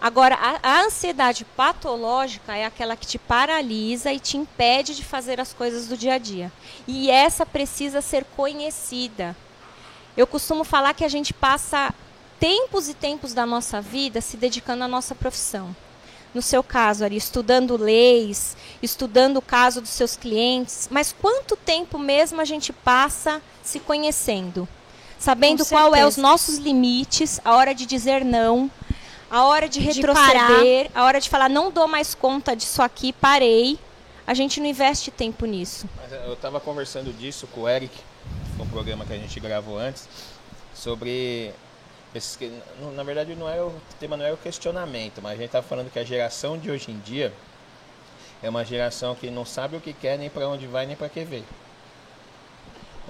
Agora, 0.00 0.34
a, 0.36 0.58
a, 0.62 0.80
ansiedade 0.82 1.44
patológica 1.44 2.56
é 2.56 2.64
aquela 2.64 2.96
que 2.96 3.06
te 3.06 3.18
paralisa 3.18 4.10
e 4.10 4.18
te 4.18 4.38
impede 4.38 4.94
de 4.96 5.04
fazer 5.04 5.38
as 5.38 5.52
coisas 5.52 5.88
do 5.88 5.96
dia 5.96 6.14
a 6.14 6.18
dia. 6.18 6.50
E 6.88 7.10
essa 7.10 7.44
precisa 7.44 8.00
ser 8.00 8.24
conhecida. 8.34 9.36
Eu 10.16 10.26
costumo 10.26 10.64
falar 10.64 10.94
que 10.94 11.04
a 11.04 11.08
gente 11.08 11.34
passa 11.34 11.92
tempos 12.38 12.88
e 12.88 12.94
tempos 12.94 13.34
da 13.34 13.44
nossa 13.44 13.82
vida 13.82 14.22
se 14.22 14.38
dedicando 14.38 14.84
à 14.84 14.88
nossa 14.88 15.14
profissão 15.14 15.76
no 16.34 16.42
seu 16.42 16.62
caso, 16.62 17.04
ali, 17.04 17.16
estudando 17.16 17.76
leis, 17.76 18.56
estudando 18.82 19.38
o 19.38 19.42
caso 19.42 19.80
dos 19.80 19.90
seus 19.90 20.16
clientes, 20.16 20.88
mas 20.90 21.14
quanto 21.18 21.56
tempo 21.56 21.98
mesmo 21.98 22.40
a 22.40 22.44
gente 22.44 22.72
passa 22.72 23.42
se 23.62 23.80
conhecendo? 23.80 24.68
Sabendo 25.18 25.66
qual 25.66 25.94
é 25.94 26.06
os 26.06 26.16
nossos 26.16 26.56
limites, 26.56 27.40
a 27.44 27.54
hora 27.54 27.74
de 27.74 27.84
dizer 27.84 28.24
não, 28.24 28.70
a 29.30 29.44
hora 29.44 29.68
de 29.68 29.78
retroceder, 29.78 30.88
de 30.88 30.90
a 30.94 31.04
hora 31.04 31.20
de 31.20 31.28
falar 31.28 31.48
não 31.48 31.70
dou 31.70 31.86
mais 31.86 32.14
conta 32.14 32.56
disso 32.56 32.82
aqui, 32.82 33.12
parei. 33.12 33.78
A 34.26 34.34
gente 34.34 34.60
não 34.60 34.66
investe 34.66 35.10
tempo 35.10 35.44
nisso. 35.44 35.88
Eu 36.24 36.34
estava 36.34 36.60
conversando 36.60 37.12
disso 37.12 37.46
com 37.48 37.62
o 37.62 37.68
Eric, 37.68 37.94
no 38.56 38.64
programa 38.66 39.04
que 39.04 39.12
a 39.12 39.16
gente 39.16 39.38
gravou 39.40 39.78
antes, 39.78 40.08
sobre 40.74 41.52
esses, 42.14 42.38
na 42.94 43.02
verdade, 43.02 43.34
não 43.34 43.48
é 43.48 43.62
o 43.62 43.72
tema 43.98 44.16
não 44.16 44.24
é 44.24 44.32
o 44.32 44.36
questionamento, 44.36 45.20
mas 45.22 45.32
a 45.32 45.36
gente 45.36 45.46
está 45.46 45.62
falando 45.62 45.90
que 45.90 45.98
a 45.98 46.04
geração 46.04 46.58
de 46.58 46.70
hoje 46.70 46.90
em 46.90 46.98
dia 46.98 47.32
é 48.42 48.48
uma 48.48 48.64
geração 48.64 49.14
que 49.14 49.30
não 49.30 49.44
sabe 49.44 49.76
o 49.76 49.80
que 49.80 49.92
quer, 49.92 50.18
nem 50.18 50.30
para 50.30 50.48
onde 50.48 50.66
vai, 50.66 50.86
nem 50.86 50.96
para 50.96 51.08
que 51.08 51.24
veio. 51.24 51.44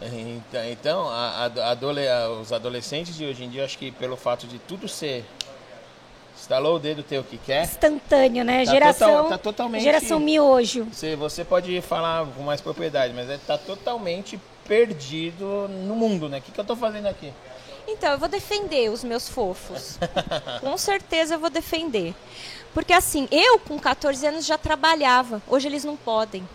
Então, 0.02 0.64
então 0.64 1.08
a, 1.08 1.46
a, 1.46 1.70
adole, 1.70 2.00
os 2.40 2.52
adolescentes 2.52 3.16
de 3.16 3.24
hoje 3.26 3.44
em 3.44 3.50
dia, 3.50 3.64
acho 3.64 3.76
que 3.76 3.90
pelo 3.90 4.16
fato 4.16 4.46
de 4.46 4.58
tudo 4.58 4.88
ser 4.88 5.24
Estalou 6.40 6.76
o 6.76 6.78
dedo 6.78 7.02
ter 7.02 7.18
o 7.18 7.24
que 7.24 7.36
quer. 7.36 7.64
Instantâneo, 7.64 8.42
né? 8.42 8.64
Tá 8.64 8.72
geração, 8.72 9.08
total, 9.10 9.28
tá 9.28 9.38
totalmente, 9.38 9.82
geração 9.82 10.18
miojo. 10.18 10.84
Você, 10.84 11.14
você 11.14 11.44
pode 11.44 11.78
falar 11.82 12.26
com 12.26 12.42
mais 12.42 12.62
propriedade, 12.62 13.12
mas 13.12 13.28
está 13.28 13.54
é, 13.54 13.58
totalmente 13.58 14.40
perdido 14.66 15.68
no 15.68 15.94
mundo, 15.94 16.30
né? 16.30 16.38
O 16.38 16.42
que, 16.42 16.50
que 16.50 16.58
eu 16.58 16.62
estou 16.62 16.76
fazendo 16.76 17.06
aqui? 17.06 17.30
Então, 17.92 18.12
eu 18.12 18.18
vou 18.18 18.29
defender 18.29 18.90
os 18.90 19.03
meus 19.03 19.29
fofos. 19.29 19.98
com 20.61 20.79
certeza 20.79 21.35
eu 21.35 21.40
vou 21.40 21.50
defender. 21.50 22.14
Porque 22.72 22.92
assim, 22.92 23.29
eu 23.31 23.59
com 23.59 23.79
14 23.79 24.24
anos 24.26 24.46
já 24.46 24.57
trabalhava, 24.57 25.42
hoje 25.48 25.66
eles 25.66 25.85
não 25.85 25.96
podem. 25.96 26.48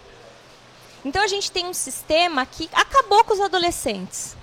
Então 1.03 1.21
a 1.21 1.27
gente 1.27 1.51
tem 1.51 1.65
um 1.65 1.73
sistema 1.73 2.45
que 2.45 2.69
acabou 2.73 3.23
com 3.25 3.33
os 3.33 3.41
adolescentes. 3.41 4.35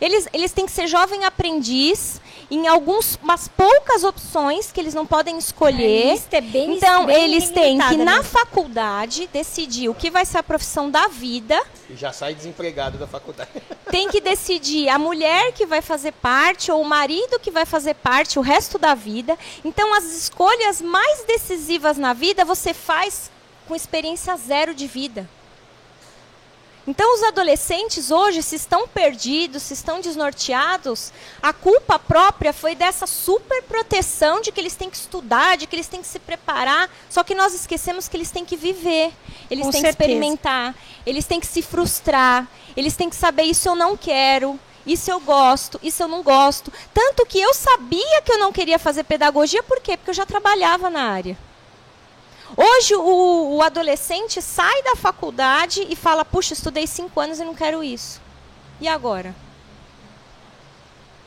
Eles, 0.00 0.28
eles 0.32 0.52
têm 0.52 0.66
que 0.66 0.72
ser 0.72 0.86
jovem 0.86 1.24
aprendiz 1.24 2.20
em 2.54 2.66
algumas 2.68 3.18
poucas 3.56 4.04
opções 4.04 4.70
que 4.72 4.80
eles 4.80 4.94
não 4.94 5.06
podem 5.06 5.36
escolher. 5.38 6.08
A 6.08 6.12
lista 6.12 6.36
é 6.36 6.40
bem- 6.40 6.76
então, 6.76 7.06
bem 7.06 7.24
eles 7.24 7.50
têm 7.50 7.78
que, 7.78 7.96
na 7.96 8.16
mesmo. 8.16 8.24
faculdade, 8.24 9.28
decidir 9.32 9.88
o 9.88 9.94
que 9.94 10.10
vai 10.10 10.24
ser 10.24 10.38
a 10.38 10.42
profissão 10.42 10.90
da 10.90 11.08
vida. 11.08 11.60
E 11.90 11.96
já 11.96 12.12
sai 12.12 12.34
desempregado 12.34 12.98
da 12.98 13.06
faculdade. 13.06 13.50
Tem 13.90 14.08
que 14.08 14.20
decidir 14.20 14.88
a 14.88 14.98
mulher 14.98 15.52
que 15.52 15.66
vai 15.66 15.80
fazer 15.82 16.12
parte 16.12 16.70
ou 16.72 16.80
o 16.80 16.84
marido 16.84 17.38
que 17.38 17.50
vai 17.50 17.64
fazer 17.66 17.94
parte 17.94 18.38
o 18.38 18.42
resto 18.42 18.78
da 18.78 18.94
vida. 18.94 19.38
Então, 19.64 19.94
as 19.94 20.04
escolhas 20.04 20.80
mais 20.82 21.24
decisivas 21.24 21.96
na 21.98 22.12
vida 22.12 22.44
você 22.44 22.72
faz 22.74 23.30
com 23.68 23.74
experiência 23.74 24.36
zero 24.36 24.74
de 24.74 24.86
vida. 24.86 25.28
Então, 26.86 27.14
os 27.14 27.22
adolescentes 27.22 28.10
hoje, 28.10 28.42
se 28.42 28.56
estão 28.56 28.86
perdidos, 28.86 29.62
se 29.62 29.72
estão 29.72 30.02
desnorteados, 30.02 31.12
a 31.42 31.50
culpa 31.50 31.98
própria 31.98 32.52
foi 32.52 32.74
dessa 32.74 33.06
super 33.06 33.62
proteção 33.62 34.42
de 34.42 34.52
que 34.52 34.60
eles 34.60 34.74
têm 34.74 34.90
que 34.90 34.96
estudar, 34.96 35.56
de 35.56 35.66
que 35.66 35.74
eles 35.74 35.88
têm 35.88 36.02
que 36.02 36.06
se 36.06 36.18
preparar. 36.18 36.90
Só 37.08 37.24
que 37.24 37.34
nós 37.34 37.54
esquecemos 37.54 38.06
que 38.06 38.16
eles 38.16 38.30
têm 38.30 38.44
que 38.44 38.56
viver, 38.56 39.12
eles 39.50 39.64
Com 39.64 39.72
têm 39.72 39.80
certeza. 39.80 39.96
que 39.96 40.02
experimentar, 40.02 40.74
eles 41.06 41.24
têm 41.24 41.40
que 41.40 41.46
se 41.46 41.62
frustrar, 41.62 42.46
eles 42.76 42.94
têm 42.94 43.08
que 43.08 43.16
saber 43.16 43.44
isso 43.44 43.66
eu 43.68 43.74
não 43.74 43.96
quero. 43.96 44.58
Isso 44.86 45.10
eu 45.10 45.18
gosto, 45.18 45.80
isso 45.82 46.02
eu 46.02 46.08
não 46.08 46.22
gosto. 46.22 46.70
Tanto 46.92 47.24
que 47.24 47.40
eu 47.40 47.54
sabia 47.54 48.20
que 48.20 48.30
eu 48.30 48.38
não 48.38 48.52
queria 48.52 48.78
fazer 48.78 49.04
pedagogia, 49.04 49.62
por 49.62 49.80
quê? 49.80 49.96
Porque 49.96 50.10
eu 50.10 50.14
já 50.14 50.26
trabalhava 50.26 50.90
na 50.90 51.04
área. 51.10 51.38
Hoje 52.56 52.94
o, 52.94 53.56
o 53.56 53.62
adolescente 53.62 54.40
sai 54.42 54.82
da 54.82 54.94
faculdade 54.96 55.86
e 55.88 55.96
fala: 55.96 56.24
Puxa, 56.24 56.52
estudei 56.54 56.86
cinco 56.86 57.18
anos 57.20 57.40
e 57.40 57.44
não 57.44 57.54
quero 57.54 57.82
isso. 57.82 58.20
E 58.80 58.86
agora? 58.88 59.34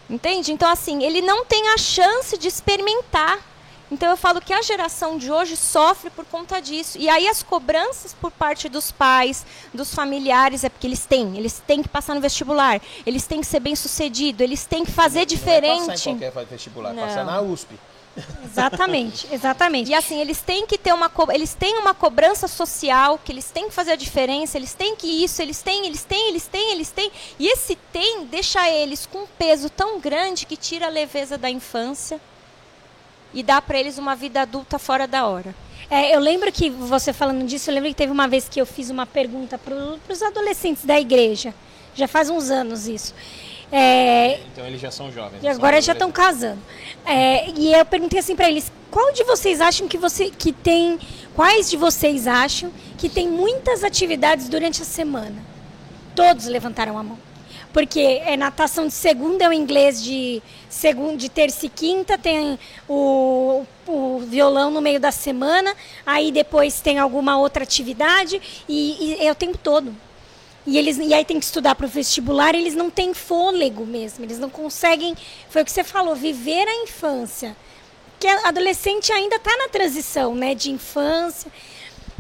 Entende? 0.09 0.53
Então, 0.53 0.69
assim, 0.69 1.03
ele 1.03 1.21
não 1.21 1.43
tem 1.43 1.69
a 1.69 1.77
chance 1.77 2.37
de 2.37 2.47
experimentar. 2.47 3.39
Então, 3.89 4.09
eu 4.09 4.17
falo 4.17 4.41
que 4.41 4.51
a 4.53 4.61
geração 4.61 5.17
de 5.17 5.31
hoje 5.31 5.55
sofre 5.55 6.09
por 6.09 6.25
conta 6.25 6.61
disso. 6.61 6.97
E 6.97 7.07
aí, 7.09 7.27
as 7.27 7.41
cobranças 7.41 8.13
por 8.13 8.31
parte 8.31 8.67
dos 8.67 8.91
pais, 8.91 9.45
dos 9.73 9.93
familiares, 9.93 10.63
é 10.65 10.69
porque 10.69 10.87
eles 10.87 11.05
têm. 11.05 11.37
Eles 11.37 11.61
têm 11.65 11.81
que 11.81 11.87
passar 11.89 12.13
no 12.13 12.19
vestibular. 12.21 12.81
Eles 13.05 13.25
têm 13.25 13.39
que 13.39 13.47
ser 13.47 13.61
bem-sucedido. 13.61 14.43
Eles 14.43 14.65
têm 14.65 14.83
que 14.83 14.91
fazer 14.91 15.19
Não 15.19 15.23
é 15.23 15.25
diferente. 15.25 15.87
passar 15.87 16.09
em 16.09 16.17
qualquer 16.19 16.45
vestibular, 16.45 16.93
Não. 16.93 17.03
passar 17.03 17.25
na 17.25 17.41
USP. 17.41 17.77
Exatamente, 18.43 19.27
exatamente. 19.31 19.91
E 19.91 19.93
assim, 19.93 20.19
eles 20.19 20.41
têm 20.41 20.65
que 20.65 20.77
ter 20.77 20.93
uma 20.93 21.11
eles 21.31 21.53
têm 21.53 21.77
uma 21.77 21.93
cobrança 21.93 22.47
social, 22.47 23.19
que 23.23 23.31
eles 23.31 23.51
têm 23.51 23.67
que 23.67 23.73
fazer 23.73 23.91
a 23.91 23.95
diferença, 23.95 24.57
eles 24.57 24.73
têm 24.73 24.95
que 24.95 25.07
isso, 25.23 25.41
eles 25.41 25.61
têm, 25.61 25.85
eles 25.85 26.03
têm, 26.03 26.29
eles 26.29 26.47
têm, 26.47 26.71
eles 26.71 26.89
têm. 26.89 27.11
E 27.37 27.47
esse 27.47 27.75
tem 27.93 28.25
deixa 28.25 28.69
eles 28.69 29.05
com 29.05 29.19
um 29.19 29.27
peso 29.37 29.69
tão 29.69 29.99
grande 29.99 30.45
que 30.45 30.57
tira 30.57 30.87
a 30.87 30.89
leveza 30.89 31.37
da 31.37 31.49
infância 31.49 32.19
e 33.33 33.43
dá 33.43 33.61
para 33.61 33.79
eles 33.79 33.97
uma 33.97 34.15
vida 34.15 34.41
adulta 34.41 34.79
fora 34.79 35.07
da 35.07 35.27
hora. 35.27 35.53
É, 35.89 36.15
eu 36.15 36.19
lembro 36.19 36.51
que 36.51 36.69
você 36.69 37.13
falando 37.13 37.45
disso, 37.45 37.69
eu 37.69 37.75
lembro 37.75 37.89
que 37.89 37.95
teve 37.95 38.11
uma 38.11 38.27
vez 38.27 38.49
que 38.49 38.59
eu 38.59 38.65
fiz 38.65 38.89
uma 38.89 39.05
pergunta 39.05 39.57
para 39.57 39.73
os 40.09 40.21
adolescentes 40.21 40.83
da 40.83 40.99
igreja. 40.99 41.53
Já 41.95 42.07
faz 42.07 42.29
uns 42.29 42.49
anos 42.49 42.87
isso. 42.87 43.13
É, 43.71 44.39
Então 44.51 44.65
eles 44.65 44.79
já 44.79 44.89
são 44.91 45.11
jovens. 45.11 45.43
e 45.43 45.47
agora 45.47 45.81
já 45.81 45.93
estão 45.93 46.11
casando. 46.11 46.59
É, 47.05 47.49
e 47.49 47.73
eu 47.73 47.85
perguntei 47.85 48.19
assim 48.19 48.35
para 48.35 48.49
eles: 48.49 48.71
qual 48.89 49.11
de 49.13 49.23
vocês 49.23 49.59
acham 49.59 49.87
que 49.87 49.97
você 49.97 50.29
que 50.29 50.51
tem? 50.53 50.97
Quais 51.35 51.69
de 51.69 51.77
vocês 51.77 52.27
acham 52.27 52.71
que 52.97 53.09
tem 53.09 53.27
muitas 53.27 53.83
atividades 53.83 54.47
durante 54.49 54.81
a 54.81 54.85
semana? 54.85 55.35
Todos 56.15 56.45
levantaram 56.45 56.97
a 56.97 57.03
mão. 57.03 57.17
Porque 57.73 57.99
é 58.25 58.35
natação 58.35 58.87
de 58.87 58.93
segunda, 58.93 59.43
é 59.43 59.49
o 59.49 59.53
inglês 59.53 60.01
de 60.01 60.41
segunda, 60.69 61.17
de 61.17 61.29
terça 61.29 61.65
e 61.65 61.69
quinta, 61.69 62.17
tem 62.17 62.57
o, 62.89 63.63
o 63.85 64.19
violão 64.19 64.71
no 64.71 64.81
meio 64.81 64.99
da 64.99 65.11
semana, 65.11 65.75
aí 66.03 66.31
depois 66.31 66.79
tem 66.81 66.97
alguma 66.97 67.37
outra 67.37 67.63
atividade 67.63 68.41
e, 68.67 69.17
e 69.19 69.27
é 69.27 69.31
o 69.31 69.35
tempo 69.35 69.59
todo. 69.59 69.93
E, 70.67 70.77
eles, 70.77 70.97
e 70.97 71.13
aí 71.13 71.23
tem 71.23 71.39
que 71.39 71.45
estudar 71.45 71.75
para 71.75 71.85
o 71.85 71.89
vestibular, 71.89 72.53
eles 72.53 72.75
não 72.75 72.89
têm 72.89 73.13
fôlego 73.13 73.85
mesmo, 73.85 74.25
eles 74.25 74.37
não 74.37 74.49
conseguem, 74.49 75.15
foi 75.49 75.61
o 75.61 75.65
que 75.65 75.71
você 75.71 75.81
falou, 75.81 76.13
viver 76.13 76.67
a 76.67 76.83
infância. 76.83 77.55
Que 78.19 78.27
a 78.27 78.49
adolescente 78.49 79.09
ainda 79.13 79.37
está 79.37 79.55
na 79.55 79.69
transição, 79.69 80.35
né, 80.35 80.53
de 80.53 80.69
infância. 80.69 81.49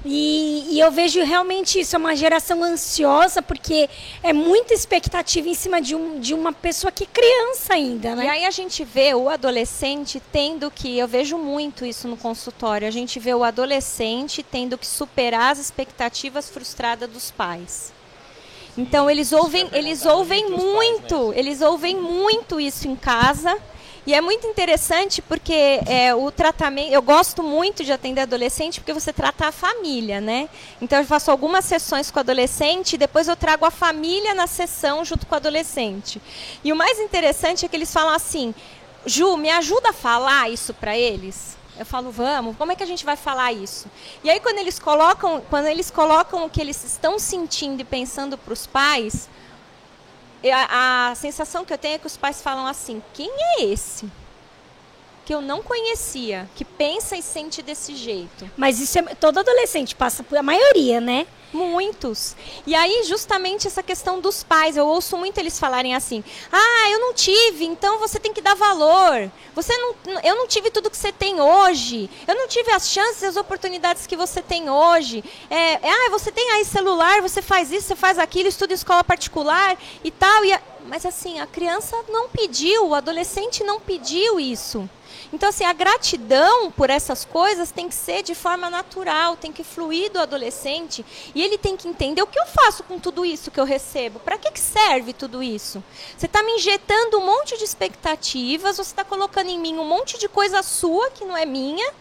E, 0.05 0.65
e 0.69 0.79
eu 0.79 0.89
vejo 0.91 1.21
realmente 1.25 1.77
isso, 1.77 1.93
é 1.97 1.99
uma 1.99 2.15
geração 2.15 2.63
ansiosa, 2.63 3.41
porque 3.41 3.89
é 4.23 4.31
muita 4.31 4.73
expectativa 4.73 5.49
em 5.49 5.53
cima 5.53 5.81
de, 5.81 5.93
um, 5.93 6.17
de 6.17 6.33
uma 6.33 6.53
pessoa 6.53 6.89
que 6.89 7.03
é 7.03 7.07
criança 7.07 7.73
ainda, 7.73 8.11
E 8.11 8.15
né? 8.15 8.29
aí 8.29 8.45
a 8.45 8.51
gente 8.51 8.85
vê 8.85 9.13
o 9.13 9.27
adolescente 9.27 10.21
tendo 10.31 10.71
que, 10.71 10.97
eu 10.97 11.07
vejo 11.07 11.37
muito 11.37 11.85
isso 11.85 12.07
no 12.07 12.15
consultório, 12.15 12.87
a 12.87 12.91
gente 12.91 13.19
vê 13.19 13.33
o 13.33 13.43
adolescente 13.43 14.41
tendo 14.41 14.77
que 14.77 14.87
superar 14.87 15.51
as 15.51 15.59
expectativas 15.59 16.49
frustradas 16.49 17.09
dos 17.09 17.29
pais. 17.29 17.96
Então 18.77 19.09
eles 19.09 19.31
ouvem, 19.31 19.67
eles 19.73 20.05
ouvem 20.05 20.49
muito 20.49 20.67
muito, 21.07 21.33
eles 21.33 21.61
ouvem 21.61 21.95
muito 21.95 22.59
isso 22.59 22.87
em 22.87 22.95
casa. 22.95 23.57
E 24.05 24.13
é 24.13 24.21
muito 24.21 24.47
interessante 24.47 25.21
porque 25.21 25.81
é, 25.85 26.15
o 26.15 26.31
tratamento, 26.31 26.93
eu 26.93 27.01
gosto 27.01 27.43
muito 27.43 27.83
de 27.83 27.91
atender 27.91 28.21
adolescente 28.21 28.79
porque 28.79 28.93
você 28.93 29.11
trata 29.11 29.47
a 29.47 29.51
família, 29.51 30.21
né? 30.21 30.47
Então 30.81 30.99
eu 30.99 31.05
faço 31.05 31.29
algumas 31.29 31.65
sessões 31.65 32.09
com 32.09 32.17
o 32.17 32.21
adolescente 32.21 32.93
e 32.93 32.97
depois 32.97 33.27
eu 33.27 33.35
trago 33.35 33.65
a 33.65 33.71
família 33.71 34.33
na 34.33 34.47
sessão 34.47 35.03
junto 35.03 35.25
com 35.25 35.35
o 35.35 35.37
adolescente. 35.37 36.21
E 36.63 36.71
o 36.71 36.75
mais 36.75 36.99
interessante 36.99 37.65
é 37.65 37.67
que 37.67 37.75
eles 37.75 37.91
falam 37.91 38.13
assim: 38.13 38.55
Ju, 39.05 39.35
me 39.35 39.49
ajuda 39.49 39.89
a 39.89 39.93
falar 39.93 40.49
isso 40.49 40.73
para 40.73 40.97
eles? 40.97 41.56
Eu 41.77 41.85
falo, 41.85 42.11
vamos, 42.11 42.57
como 42.57 42.71
é 42.71 42.75
que 42.75 42.83
a 42.83 42.87
gente 42.87 43.05
vai 43.05 43.15
falar 43.15 43.53
isso? 43.53 43.89
E 44.23 44.29
aí 44.29 44.39
quando 44.39 44.57
eles 44.57 44.79
colocam, 44.79 45.41
quando 45.49 45.67
eles 45.67 45.91
colocam 45.91 46.45
o 46.45 46.49
que 46.49 46.59
eles 46.59 46.83
estão 46.83 47.19
sentindo 47.19 47.81
e 47.81 47.83
pensando 47.83 48.37
para 48.37 48.53
os 48.53 48.65
pais, 48.65 49.29
a, 50.51 51.09
a 51.09 51.15
sensação 51.15 51.65
que 51.65 51.73
eu 51.73 51.77
tenho 51.77 51.95
é 51.95 51.97
que 51.97 52.07
os 52.07 52.17
pais 52.17 52.41
falam 52.41 52.67
assim: 52.67 53.01
quem 53.13 53.29
é 53.31 53.63
esse? 53.65 54.09
Que 55.25 55.33
eu 55.33 55.41
não 55.41 55.61
conhecia, 55.61 56.49
que 56.55 56.63
pensa 56.63 57.17
e 57.17 57.21
sente 57.21 57.61
desse 57.61 57.95
jeito. 57.95 58.49
Mas 58.55 58.79
isso 58.79 58.97
é, 58.99 59.03
todo 59.15 59.39
adolescente 59.39 59.95
passa 59.95 60.23
por 60.23 60.37
a 60.37 60.43
maioria, 60.43 61.01
né? 61.01 61.27
Muitos. 61.57 62.35
E 62.67 62.75
aí, 62.75 63.03
justamente 63.05 63.65
essa 63.65 63.81
questão 63.81 64.19
dos 64.19 64.43
pais, 64.43 64.77
eu 64.77 64.85
ouço 64.85 65.17
muito 65.17 65.39
eles 65.39 65.59
falarem 65.59 65.95
assim: 65.95 66.23
"Ah, 66.51 66.89
eu 66.91 66.99
não 66.99 67.13
tive, 67.15 67.65
então 67.65 67.97
você 67.97 68.19
tem 68.19 68.31
que 68.31 68.41
dar 68.41 68.53
valor. 68.55 69.31
Você 69.55 69.75
não, 69.75 69.95
eu 70.23 70.35
não 70.35 70.47
tive 70.47 70.69
tudo 70.69 70.89
que 70.89 70.95
você 70.95 71.11
tem 71.11 71.41
hoje. 71.41 72.09
Eu 72.27 72.35
não 72.35 72.47
tive 72.47 72.69
as 72.71 72.89
chances 72.89 73.23
e 73.23 73.25
as 73.25 73.37
oportunidades 73.37 74.05
que 74.05 74.15
você 74.15 74.39
tem 74.39 74.69
hoje. 74.69 75.23
É, 75.49 75.73
é, 75.87 75.89
ah, 75.89 76.09
você 76.11 76.31
tem 76.31 76.47
aí 76.51 76.63
celular, 76.63 77.21
você 77.23 77.41
faz 77.41 77.71
isso, 77.71 77.87
você 77.87 77.95
faz 77.95 78.19
aquilo, 78.19 78.47
estuda 78.47 78.73
em 78.73 78.75
escola 78.75 79.03
particular 79.03 79.75
e 80.03 80.11
tal. 80.11 80.45
E 80.45 80.53
a- 80.53 80.61
mas 80.85 81.05
assim, 81.07 81.39
a 81.39 81.47
criança 81.47 81.97
não 82.09 82.29
pediu, 82.29 82.87
o 82.87 82.93
adolescente 82.95 83.63
não 83.63 83.79
pediu 83.79 84.39
isso. 84.39 84.87
Então, 85.31 85.49
assim, 85.49 85.65
a 85.65 85.73
gratidão 85.73 86.71
por 86.71 86.89
essas 86.89 87.25
coisas 87.25 87.71
tem 87.71 87.89
que 87.89 87.95
ser 87.95 88.23
de 88.23 88.33
forma 88.33 88.69
natural, 88.69 89.35
tem 89.35 89.51
que 89.51 89.63
fluir 89.63 90.11
do 90.11 90.19
adolescente. 90.19 91.05
E 91.35 91.43
ele 91.43 91.57
tem 91.57 91.75
que 91.75 91.87
entender 91.87 92.21
o 92.21 92.27
que 92.27 92.39
eu 92.39 92.45
faço 92.45 92.83
com 92.83 92.97
tudo 92.97 93.25
isso 93.25 93.51
que 93.51 93.59
eu 93.59 93.65
recebo. 93.65 94.19
Para 94.19 94.37
que, 94.37 94.51
que 94.51 94.59
serve 94.59 95.11
tudo 95.13 95.43
isso? 95.43 95.83
Você 96.17 96.27
está 96.27 96.41
me 96.43 96.53
injetando 96.53 97.19
um 97.19 97.25
monte 97.25 97.57
de 97.57 97.63
expectativas, 97.63 98.77
você 98.77 98.91
está 98.91 99.03
colocando 99.03 99.49
em 99.49 99.59
mim 99.59 99.77
um 99.77 99.85
monte 99.85 100.17
de 100.17 100.29
coisa 100.29 100.63
sua 100.63 101.11
que 101.11 101.25
não 101.25 101.35
é 101.35 101.45
minha. 101.45 101.91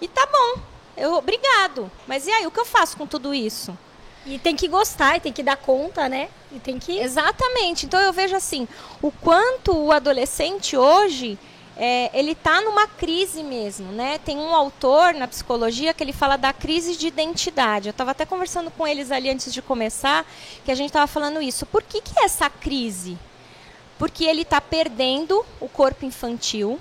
E 0.00 0.06
tá 0.06 0.26
bom, 0.26 0.62
eu, 0.96 1.14
obrigado. 1.14 1.90
Mas 2.06 2.26
e 2.26 2.30
aí, 2.30 2.46
o 2.46 2.50
que 2.50 2.60
eu 2.60 2.64
faço 2.64 2.96
com 2.96 3.06
tudo 3.06 3.34
isso? 3.34 3.76
E 4.24 4.38
tem 4.38 4.56
que 4.56 4.66
gostar, 4.66 5.16
e 5.16 5.20
tem 5.20 5.32
que 5.32 5.42
dar 5.42 5.56
conta, 5.56 6.08
né? 6.08 6.28
E 6.50 6.58
tem 6.58 6.78
que. 6.78 6.98
Exatamente. 6.98 7.86
Então 7.86 8.00
eu 8.00 8.12
vejo 8.12 8.34
assim, 8.34 8.66
o 9.00 9.10
quanto 9.10 9.76
o 9.76 9.92
adolescente 9.92 10.76
hoje 10.76 11.38
é, 11.78 12.10
ele 12.18 12.32
está 12.32 12.62
numa 12.62 12.86
crise 12.86 13.42
mesmo, 13.42 13.92
né? 13.92 14.18
Tem 14.18 14.38
um 14.38 14.54
autor 14.54 15.12
na 15.12 15.28
psicologia 15.28 15.92
que 15.92 16.02
ele 16.02 16.12
fala 16.12 16.36
da 16.38 16.50
crise 16.50 16.96
de 16.96 17.06
identidade. 17.06 17.88
Eu 17.88 17.90
estava 17.90 18.12
até 18.12 18.24
conversando 18.24 18.70
com 18.70 18.86
eles 18.86 19.10
ali 19.12 19.28
antes 19.28 19.52
de 19.52 19.60
começar, 19.60 20.24
que 20.64 20.72
a 20.72 20.74
gente 20.74 20.88
estava 20.88 21.06
falando 21.06 21.42
isso. 21.42 21.66
Por 21.66 21.82
que, 21.82 22.00
que 22.00 22.18
é 22.18 22.24
essa 22.24 22.48
crise? 22.48 23.18
Porque 23.98 24.24
ele 24.24 24.42
está 24.42 24.60
perdendo 24.60 25.44
o 25.60 25.68
corpo 25.68 26.04
infantil 26.04 26.78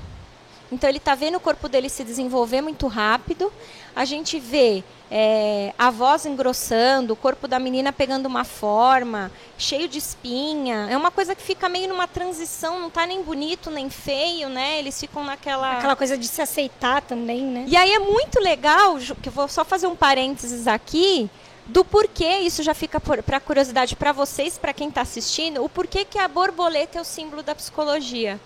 Então 0.71 0.89
ele 0.89 0.97
está 0.97 1.13
vendo 1.13 1.35
o 1.35 1.39
corpo 1.39 1.67
dele 1.67 1.89
se 1.89 2.03
desenvolver 2.03 2.61
muito 2.61 2.87
rápido. 2.87 3.51
A 3.95 4.03
gente 4.03 4.39
vê 4.39 4.83
é, 5.09 5.73
a 5.77 5.89
voz 5.89 6.25
engrossando, 6.25 7.13
o 7.13 7.15
corpo 7.15 7.47
da 7.47 7.59
menina 7.59 7.93
pegando 7.93 8.25
uma 8.25 8.43
forma, 8.43 9.31
cheio 9.57 9.87
de 9.87 9.97
espinha. 9.97 10.87
É 10.89 10.97
uma 10.97 11.11
coisa 11.11 11.33
que 11.33 11.41
fica 11.41 11.69
meio 11.69 11.87
numa 11.87 12.07
transição, 12.07 12.79
não 12.79 12.87
está 12.87 13.05
nem 13.05 13.23
bonito 13.23 13.69
nem 13.71 13.89
feio, 13.89 14.49
né? 14.49 14.79
Eles 14.79 14.99
ficam 14.99 15.23
naquela. 15.23 15.77
Aquela 15.77 15.95
coisa 15.95 16.17
de 16.17 16.27
se 16.27 16.41
aceitar 16.41 17.01
também, 17.01 17.43
né? 17.43 17.65
E 17.67 17.77
aí 17.77 17.93
é 17.93 17.99
muito 17.99 18.39
legal, 18.39 18.97
que 19.21 19.29
eu 19.29 19.33
vou 19.33 19.47
só 19.47 19.63
fazer 19.63 19.87
um 19.87 19.95
parênteses 19.95 20.67
aqui 20.67 21.29
do 21.67 21.83
porquê, 21.83 22.39
isso 22.39 22.61
já 22.61 22.73
fica 22.73 22.99
para 22.99 23.39
curiosidade 23.39 23.95
para 23.95 24.11
vocês, 24.11 24.57
para 24.57 24.73
quem 24.73 24.89
está 24.89 25.01
assistindo, 25.01 25.63
o 25.63 25.69
porquê 25.69 26.05
que 26.05 26.19
a 26.19 26.27
borboleta 26.27 26.99
é 26.99 27.01
o 27.01 27.05
símbolo 27.05 27.41
da 27.41 27.55
psicologia. 27.55 28.39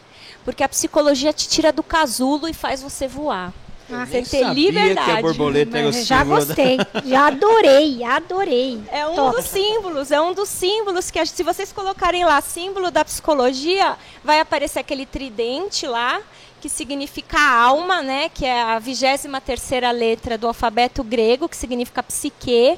Porque 0.45 0.63
a 0.63 0.69
psicologia 0.69 1.33
te 1.33 1.49
tira 1.49 1.71
do 1.71 1.83
casulo 1.83 2.47
e 2.47 2.53
faz 2.53 2.81
você 2.81 3.07
voar. 3.07 3.53
Ah, 3.91 4.05
você 4.05 4.21
ter 4.21 4.53
liberdade. 4.53 5.11
Que 5.11 5.17
a 5.17 5.21
borboleta 5.21 5.77
é 5.77 5.87
o 5.87 5.91
já 5.91 6.23
gostei, 6.23 6.77
já 7.05 7.27
adorei, 7.27 8.03
adorei. 8.03 8.81
É 8.91 9.07
um 9.07 9.15
Top. 9.15 9.35
dos 9.35 9.45
símbolos, 9.45 10.11
é 10.11 10.21
um 10.21 10.33
dos 10.33 10.49
símbolos 10.49 11.11
que 11.11 11.25
se 11.25 11.43
vocês 11.43 11.71
colocarem 11.71 12.25
lá 12.25 12.41
símbolo 12.41 12.91
da 12.91 13.03
psicologia, 13.03 13.95
vai 14.23 14.39
aparecer 14.39 14.79
aquele 14.79 15.05
tridente 15.05 15.87
lá 15.87 16.21
que 16.59 16.69
significa 16.69 17.39
alma, 17.39 18.01
né, 18.01 18.29
que 18.29 18.45
é 18.45 18.61
a 18.61 18.79
23 18.79 19.41
terceira 19.45 19.91
letra 19.91 20.37
do 20.37 20.47
alfabeto 20.47 21.03
grego, 21.03 21.47
que 21.47 21.55
significa 21.55 22.03
psique 22.03 22.77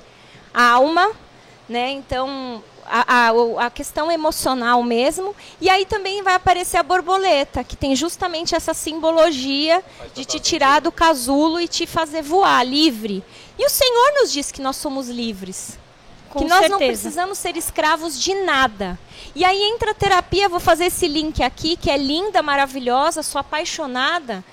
alma, 0.54 1.10
né? 1.68 1.90
Então, 1.92 2.64
a, 2.92 3.30
a, 3.30 3.66
a, 3.68 3.70
questão 3.70 4.12
emocional 4.12 4.84
mesmo. 4.84 5.34
E 5.62 5.70
aí 5.70 5.86
também 5.86 6.22
vai 6.22 6.36
aparecer 6.36 6.76
a 6.76 6.84
borboleta, 6.84 7.64
que 7.64 7.78
tem 7.78 7.96
justamente 7.96 8.54
essa 8.54 8.74
simbologia 8.74 9.82
de 10.14 10.26
te 10.26 10.40
tirar 10.40 10.82
do 10.82 10.92
casulo 10.92 11.62
e 11.62 11.70
te 11.70 11.88
fazer 11.88 12.22
voar 12.22 12.64
livre. 12.66 13.24
E 13.58 13.66
o 13.66 13.70
Senhor 13.70 14.20
nos 14.20 14.32
diz 14.32 14.52
que 14.52 14.62
nós 14.62 14.76
somos 14.76 15.08
livres. 15.08 15.80
Com 16.30 16.40
que 16.40 16.46
nós 16.46 16.60
certeza. 16.60 16.80
não 16.80 16.88
precisamos 16.88 17.38
ser 17.38 17.56
escravos 17.56 18.20
de 18.20 18.34
nada. 18.34 19.00
E 19.34 19.46
aí 19.46 19.62
entra 19.64 19.92
a 19.92 19.96
terapia, 19.96 20.50
vou 20.50 20.60
fazer 20.60 20.86
esse 20.86 21.08
link 21.08 21.42
aqui, 21.42 21.78
que 21.78 21.90
é 21.90 21.98
linda, 21.98 22.42
maravilhosa, 22.42 23.24
sou 23.24 23.40
apaixonada, 23.40 24.44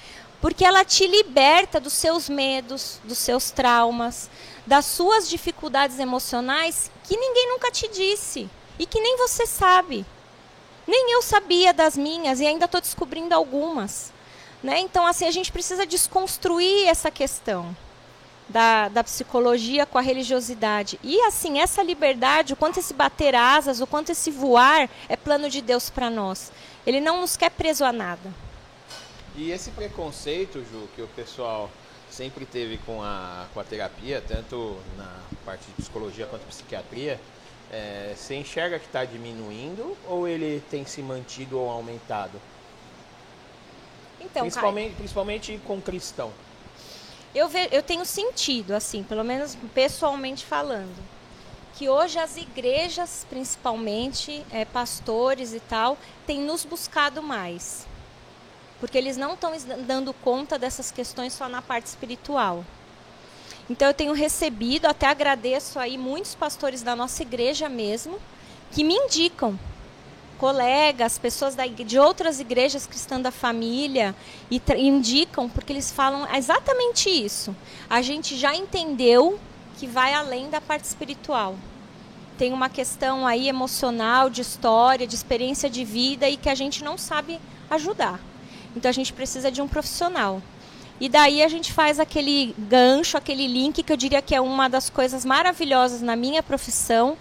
porque 0.41 0.64
ela 0.64 0.84
te 0.84 1.07
liberta 1.07 1.80
dos 1.80 1.93
seus 1.93 2.28
medos, 2.28 3.01
dos 3.05 3.18
seus 3.18 3.51
traumas, 3.51 4.30
das 4.66 4.86
suas 4.86 5.28
dificuldades 5.28 5.99
emocionais 5.99 6.91
que 7.09 7.16
ninguém 7.16 7.48
nunca 7.48 7.70
te 7.70 7.88
disse 7.88 8.50
e 8.78 8.84
que 8.84 9.00
nem 9.00 9.16
você 9.16 9.46
sabe. 9.46 10.04
Nem 10.86 11.12
eu 11.12 11.22
sabia 11.22 11.72
das 11.72 11.96
minhas 11.96 12.38
e 12.38 12.46
ainda 12.46 12.66
estou 12.66 12.82
descobrindo 12.82 13.34
algumas. 13.34 14.12
Né? 14.62 14.80
Então, 14.80 15.06
assim, 15.06 15.26
a 15.26 15.30
gente 15.30 15.50
precisa 15.50 15.86
desconstruir 15.86 16.86
essa 16.86 17.11
questão 17.11 17.74
da, 18.46 18.88
da 18.88 19.02
psicologia 19.02 19.86
com 19.86 19.96
a 19.96 20.02
religiosidade. 20.02 21.00
E, 21.02 21.18
assim, 21.22 21.61
essa 21.61 21.82
liberdade, 21.82 22.52
o 22.52 22.56
quanto 22.56 22.78
esse 22.78 22.92
bater 22.92 23.34
asas, 23.34 23.80
o 23.80 23.86
quanto 23.86 24.12
esse 24.12 24.30
voar 24.30 24.90
é 25.09 25.16
plano 25.16 25.48
de 25.48 25.62
Deus 25.62 25.88
para 25.88 26.11
nós. 26.11 26.52
Ele 26.86 27.00
não 27.00 27.22
nos 27.22 27.38
quer 27.38 27.50
preso 27.50 27.84
a 27.84 27.92
nada. 27.92 28.34
E 29.34 29.50
esse 29.50 29.70
preconceito, 29.70 30.62
Ju, 30.70 30.88
que 30.94 31.00
o 31.00 31.09
pessoal 31.09 31.70
sempre 32.19 32.45
teve 32.45 32.79
com 32.79 33.01
a, 33.01 33.47
com 33.55 33.61
a 33.61 33.64
terapia, 33.64 34.21
tanto 34.27 34.77
na 34.97 35.09
parte 35.45 35.64
de 35.69 35.73
psicologia 35.75 36.27
quanto 36.27 36.45
psiquiatria, 36.49 37.21
é, 37.71 38.12
você 38.16 38.35
enxerga 38.35 38.77
que 38.81 38.87
está 38.87 39.05
diminuindo 39.05 39.97
ou 40.05 40.27
ele 40.27 40.61
tem 40.69 40.85
se 40.85 41.01
mantido 41.01 41.61
ou 41.61 41.71
aumentado? 41.71 42.41
Então, 44.21 44.43
principalmente, 44.43 44.95
principalmente 44.97 45.61
com 45.64 45.81
cristão. 45.81 46.33
Eu, 47.33 47.49
ve, 47.49 47.69
eu 47.71 47.85
tenho 47.85 48.05
sentido, 48.05 48.73
assim, 48.73 49.05
pelo 49.05 49.23
menos 49.23 49.57
pessoalmente 49.73 50.45
falando, 50.45 50.97
que 51.77 51.89
hoje 51.89 52.19
as 52.19 52.37
igrejas, 52.37 53.25
principalmente, 53.31 54.45
é, 54.51 54.64
pastores 54.64 55.53
e 55.53 55.61
tal, 55.61 55.97
têm 56.27 56.41
nos 56.41 56.64
buscado 56.64 57.23
mais 57.23 57.87
porque 58.81 58.97
eles 58.97 59.16
não 59.16 59.35
estão 59.35 59.53
dando 59.87 60.12
conta 60.12 60.59
dessas 60.59 60.91
questões 60.91 61.33
só 61.33 61.49
na 61.49 61.61
parte 61.61 61.87
espiritual. 61.87 62.64
Então 63.68 63.89
eu 63.89 63.95
tenho 63.95 64.12
recebido, 64.12 64.87
até 64.87 65.07
agradeço 65.07 65.79
aí 65.79 65.99
muitos 65.99 66.35
pastores 66.35 66.83
da 66.83 66.97
nossa 66.97 67.22
igreja 67.22 67.68
mesmo, 67.68 68.18
que 68.72 68.83
me 68.83 68.95
indicam 68.95 69.59
colegas, 70.39 71.18
pessoas 71.18 71.55
da, 71.55 71.66
de 71.66 71.99
outras 71.99 72.39
igrejas 72.41 72.87
cristãs 72.87 73.22
da 73.22 73.31
família 73.31 74.14
e 74.51 74.62
indicam 74.79 75.49
porque 75.49 75.72
eles 75.72 75.91
falam 75.91 76.26
exatamente 76.35 77.11
isso. 77.11 77.55
A 77.91 78.01
gente 78.01 78.37
já 78.37 78.55
entendeu 78.55 79.39
que 79.76 79.87
vai 79.87 80.14
além 80.14 80.49
da 80.49 80.61
parte 80.61 80.85
espiritual. 80.85 81.57
Tem 82.39 82.53
uma 82.53 82.68
questão 82.68 83.26
aí 83.26 83.49
emocional, 83.49 84.31
de 84.31 84.41
história, 84.41 85.07
de 85.07 85.14
experiência 85.14 85.68
de 85.68 85.85
vida 85.85 86.29
e 86.29 86.37
que 86.37 86.49
a 86.49 86.55
gente 86.55 86.85
não 86.85 86.97
sabe 86.97 87.41
ajudar. 87.68 88.20
Então 88.77 88.89
a 88.89 88.93
gente 88.93 89.12
precisa 89.12 89.51
de 89.51 89.61
um 89.61 89.69
profissional. 89.69 90.43
E 91.01 91.09
daí 91.09 91.43
a 91.43 91.49
gente 91.49 91.73
faz 91.73 92.01
aquele 92.01 92.55
gancho, 92.59 93.16
aquele 93.16 93.47
link 93.47 93.83
que 93.83 93.93
eu 93.93 93.97
diria 93.97 94.21
que 94.21 94.35
é 94.35 94.41
uma 94.41 94.69
das 94.69 94.91
coisas 94.91 95.25
maravilhosas 95.25 96.03
na 96.03 96.16
minha 96.16 96.43
profissão, 96.43 97.16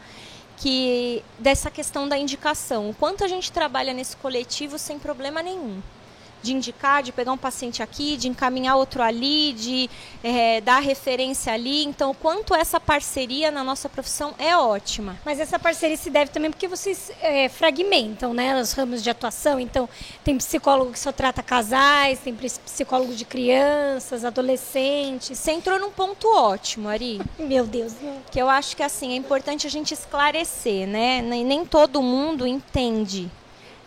que 0.58 1.24
dessa 1.38 1.70
questão 1.70 2.08
da 2.08 2.18
indicação. 2.18 2.90
O 2.90 2.94
quanto 2.94 3.24
a 3.24 3.28
gente 3.28 3.52
trabalha 3.52 3.94
nesse 3.94 4.18
coletivo 4.18 4.80
sem 4.80 4.98
problema 4.98 5.44
nenhum 5.44 5.80
de 6.48 6.54
indicar, 6.54 7.04
de 7.04 7.12
pegar 7.12 7.34
um 7.34 7.38
paciente 7.38 7.84
aqui, 7.84 8.16
de 8.16 8.30
encaminhar 8.30 8.78
outro 8.78 9.04
ali, 9.04 9.52
de 9.54 9.90
é, 10.24 10.62
dar 10.62 10.80
referência 10.80 11.52
ali. 11.52 11.84
Então, 11.84 12.14
quanto 12.14 12.56
essa 12.56 12.80
parceria 12.80 13.52
na 13.52 13.64
nossa 13.64 13.90
profissão 13.90 14.34
é 14.40 14.56
ótima. 14.56 15.18
Mas 15.26 15.40
essa 15.40 15.60
parceria 15.60 15.98
se 15.98 16.10
deve 16.10 16.32
também 16.32 16.50
porque 16.50 16.68
vocês 16.68 17.12
é, 17.22 17.50
fragmentam, 17.50 18.34
né, 18.34 18.60
os 18.60 18.72
ramos 18.72 19.04
de 19.04 19.10
atuação. 19.10 19.60
Então, 19.60 19.90
tem 20.24 20.38
psicólogo 20.38 20.92
que 20.92 21.00
só 21.00 21.12
trata 21.12 21.44
casais, 21.44 22.20
tem 22.20 22.34
psicólogo 22.34 23.14
de 23.14 23.26
crianças, 23.26 24.24
adolescentes. 24.24 25.38
Você 25.38 25.52
entrou 25.52 25.78
num 25.80 25.92
ponto 25.92 26.28
ótimo, 26.34 26.88
Ari. 26.88 27.20
Meu 27.38 27.66
Deus. 27.66 27.94
Que 28.32 28.42
eu 28.42 28.50
acho 28.50 28.76
que 28.76 28.84
assim 28.84 29.12
é 29.14 29.16
importante 29.16 29.68
a 29.68 29.70
gente 29.70 29.94
esclarecer, 29.94 30.88
né? 30.88 31.22
Nem, 31.22 31.44
nem 31.44 31.66
todo 31.66 32.02
mundo 32.02 32.48
entende 32.48 33.30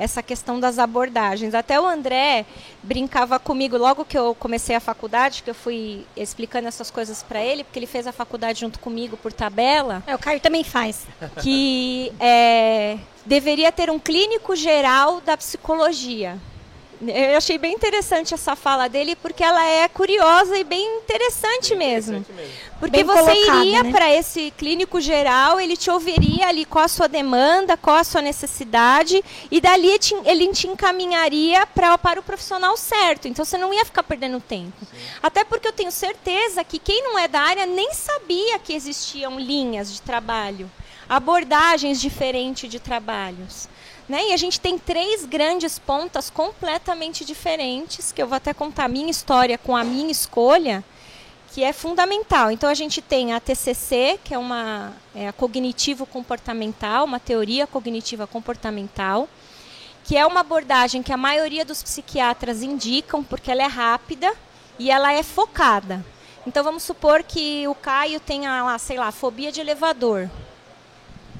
essa 0.00 0.22
questão 0.22 0.58
das 0.58 0.78
abordagens. 0.78 1.54
Até 1.54 1.78
o 1.78 1.84
André 1.84 2.46
brincava 2.82 3.38
comigo 3.38 3.76
logo 3.76 4.02
que 4.02 4.16
eu 4.16 4.34
comecei 4.34 4.74
a 4.74 4.80
faculdade, 4.80 5.42
que 5.42 5.50
eu 5.50 5.54
fui 5.54 6.06
explicando 6.16 6.66
essas 6.66 6.90
coisas 6.90 7.22
para 7.22 7.42
ele, 7.42 7.62
porque 7.62 7.78
ele 7.78 7.86
fez 7.86 8.06
a 8.06 8.12
faculdade 8.12 8.60
junto 8.60 8.78
comigo 8.78 9.18
por 9.18 9.30
tabela. 9.30 10.02
É, 10.06 10.14
o 10.14 10.18
Caio 10.18 10.40
também 10.40 10.64
faz. 10.64 11.06
Que 11.42 12.10
é, 12.18 12.96
deveria 13.26 13.70
ter 13.70 13.90
um 13.90 13.98
clínico 13.98 14.56
geral 14.56 15.20
da 15.20 15.36
psicologia. 15.36 16.38
Eu 17.06 17.38
achei 17.38 17.56
bem 17.56 17.72
interessante 17.72 18.34
essa 18.34 18.54
fala 18.54 18.86
dele, 18.86 19.16
porque 19.16 19.42
ela 19.42 19.64
é 19.64 19.88
curiosa 19.88 20.58
e 20.58 20.64
bem 20.64 20.98
interessante, 20.98 21.70
bem 21.70 21.78
mesmo. 21.78 22.18
interessante 22.18 22.32
mesmo. 22.32 22.70
Porque 22.78 23.02
bem 23.02 23.04
você 23.04 23.32
iria 23.32 23.82
né? 23.82 23.90
para 23.90 24.14
esse 24.14 24.50
clínico 24.56 25.00
geral, 25.00 25.58
ele 25.58 25.76
te 25.76 25.90
ouviria 25.90 26.48
ali 26.48 26.66
qual 26.66 26.84
a 26.84 26.88
sua 26.88 27.08
demanda, 27.08 27.76
qual 27.76 27.96
a 27.96 28.04
sua 28.04 28.20
necessidade, 28.20 29.24
e 29.50 29.60
dali 29.60 29.98
te, 29.98 30.14
ele 30.24 30.48
te 30.48 30.68
encaminharia 30.68 31.66
pra, 31.66 31.96
para 31.96 32.20
o 32.20 32.22
profissional 32.22 32.76
certo. 32.76 33.26
Então 33.28 33.44
você 33.44 33.56
não 33.56 33.72
ia 33.72 33.84
ficar 33.84 34.02
perdendo 34.02 34.38
tempo. 34.38 34.84
Sim. 34.84 34.96
Até 35.22 35.42
porque 35.42 35.68
eu 35.68 35.72
tenho 35.72 35.90
certeza 35.90 36.62
que 36.62 36.78
quem 36.78 37.02
não 37.02 37.18
é 37.18 37.26
da 37.26 37.40
área 37.40 37.64
nem 37.64 37.94
sabia 37.94 38.58
que 38.58 38.74
existiam 38.74 39.38
linhas 39.38 39.90
de 39.90 40.02
trabalho, 40.02 40.70
abordagens 41.08 41.98
diferentes 41.98 42.70
de 42.70 42.78
trabalhos. 42.78 43.69
Né? 44.10 44.30
E 44.30 44.32
a 44.32 44.36
gente 44.36 44.58
tem 44.58 44.76
três 44.76 45.24
grandes 45.24 45.78
pontas 45.78 46.28
completamente 46.28 47.24
diferentes, 47.24 48.10
que 48.10 48.20
eu 48.20 48.26
vou 48.26 48.34
até 48.34 48.52
contar 48.52 48.86
a 48.86 48.88
minha 48.88 49.08
história 49.08 49.56
com 49.56 49.76
a 49.76 49.84
minha 49.84 50.10
escolha, 50.10 50.82
que 51.52 51.62
é 51.62 51.72
fundamental. 51.72 52.50
Então 52.50 52.68
a 52.68 52.74
gente 52.74 53.00
tem 53.00 53.32
a 53.32 53.38
TCC, 53.38 54.18
que 54.24 54.34
é 54.34 54.38
uma 54.38 54.92
é 55.14 55.30
cognitivo 55.30 56.04
comportamental, 56.06 57.04
uma 57.04 57.20
teoria 57.20 57.68
cognitiva 57.68 58.26
comportamental, 58.26 59.28
que 60.02 60.16
é 60.16 60.26
uma 60.26 60.40
abordagem 60.40 61.04
que 61.04 61.12
a 61.12 61.16
maioria 61.16 61.64
dos 61.64 61.80
psiquiatras 61.80 62.64
indicam 62.64 63.22
porque 63.22 63.48
ela 63.48 63.62
é 63.62 63.68
rápida 63.68 64.32
e 64.76 64.90
ela 64.90 65.12
é 65.12 65.22
focada. 65.22 66.04
Então 66.44 66.64
vamos 66.64 66.82
supor 66.82 67.22
que 67.22 67.68
o 67.68 67.76
Caio 67.76 68.18
tenha 68.18 68.60
lá, 68.64 68.76
sei 68.76 68.98
lá, 68.98 69.12
fobia 69.12 69.52
de 69.52 69.60
elevador. 69.60 70.28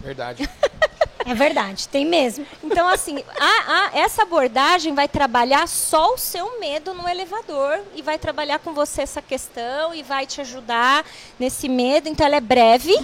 Verdade. 0.00 0.48
É 1.26 1.34
verdade, 1.34 1.86
tem 1.86 2.06
mesmo. 2.06 2.46
Então, 2.64 2.88
assim, 2.88 3.22
a, 3.38 3.90
a, 3.94 3.98
essa 3.98 4.22
abordagem 4.22 4.94
vai 4.94 5.06
trabalhar 5.06 5.68
só 5.68 6.14
o 6.14 6.18
seu 6.18 6.58
medo 6.58 6.94
no 6.94 7.06
elevador 7.06 7.78
e 7.94 8.00
vai 8.00 8.18
trabalhar 8.18 8.58
com 8.58 8.72
você 8.72 9.02
essa 9.02 9.20
questão 9.20 9.94
e 9.94 10.02
vai 10.02 10.26
te 10.26 10.40
ajudar 10.40 11.04
nesse 11.38 11.68
medo. 11.68 12.08
Então, 12.08 12.26
ela 12.26 12.36
é 12.36 12.40
breve 12.40 12.94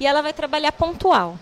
e 0.00 0.06
ela 0.06 0.22
vai 0.22 0.32
trabalhar 0.32 0.72
pontual. 0.72 1.38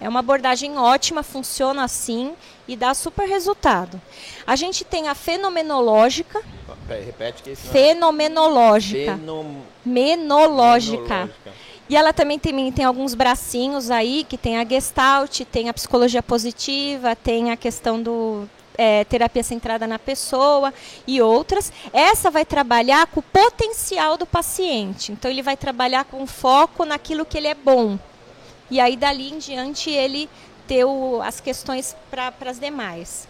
É 0.00 0.08
uma 0.08 0.20
abordagem 0.20 0.78
ótima, 0.78 1.22
funciona 1.22 1.84
assim 1.84 2.34
e 2.66 2.74
dá 2.74 2.94
super 2.94 3.28
resultado. 3.28 4.00
A 4.46 4.56
gente 4.56 4.84
tem 4.84 5.08
a 5.08 5.14
fenomenológica. 5.14 6.40
Repete 6.88 7.42
que 7.42 7.50
isso. 7.50 7.68
Fenomenológica. 7.68 9.16
Fenom... 9.16 9.60
Menológica. 9.84 11.02
Menológica. 11.04 11.67
E 11.88 11.96
ela 11.96 12.12
também 12.12 12.38
tem, 12.38 12.70
tem 12.70 12.84
alguns 12.84 13.14
bracinhos 13.14 13.90
aí, 13.90 14.24
que 14.28 14.36
tem 14.36 14.58
a 14.58 14.64
Gestalt, 14.64 15.40
tem 15.50 15.68
a 15.68 15.74
psicologia 15.74 16.22
positiva, 16.22 17.16
tem 17.16 17.50
a 17.50 17.56
questão 17.56 18.02
do 18.02 18.48
é, 18.76 19.04
terapia 19.04 19.42
centrada 19.42 19.86
na 19.86 19.98
pessoa 19.98 20.72
e 21.06 21.20
outras. 21.20 21.72
Essa 21.92 22.30
vai 22.30 22.44
trabalhar 22.44 23.06
com 23.08 23.20
o 23.20 23.22
potencial 23.22 24.16
do 24.16 24.24
paciente. 24.24 25.12
Então 25.12 25.30
ele 25.30 25.42
vai 25.42 25.56
trabalhar 25.56 26.04
com 26.04 26.26
foco 26.26 26.84
naquilo 26.84 27.24
que 27.24 27.36
ele 27.36 27.48
é 27.48 27.54
bom. 27.54 27.98
E 28.70 28.78
aí 28.78 28.96
dali 28.96 29.32
em 29.32 29.38
diante 29.38 29.90
ele 29.90 30.28
ter 30.66 30.84
o, 30.84 31.20
as 31.22 31.40
questões 31.40 31.96
para 32.10 32.32
as 32.46 32.60
demais. 32.60 33.26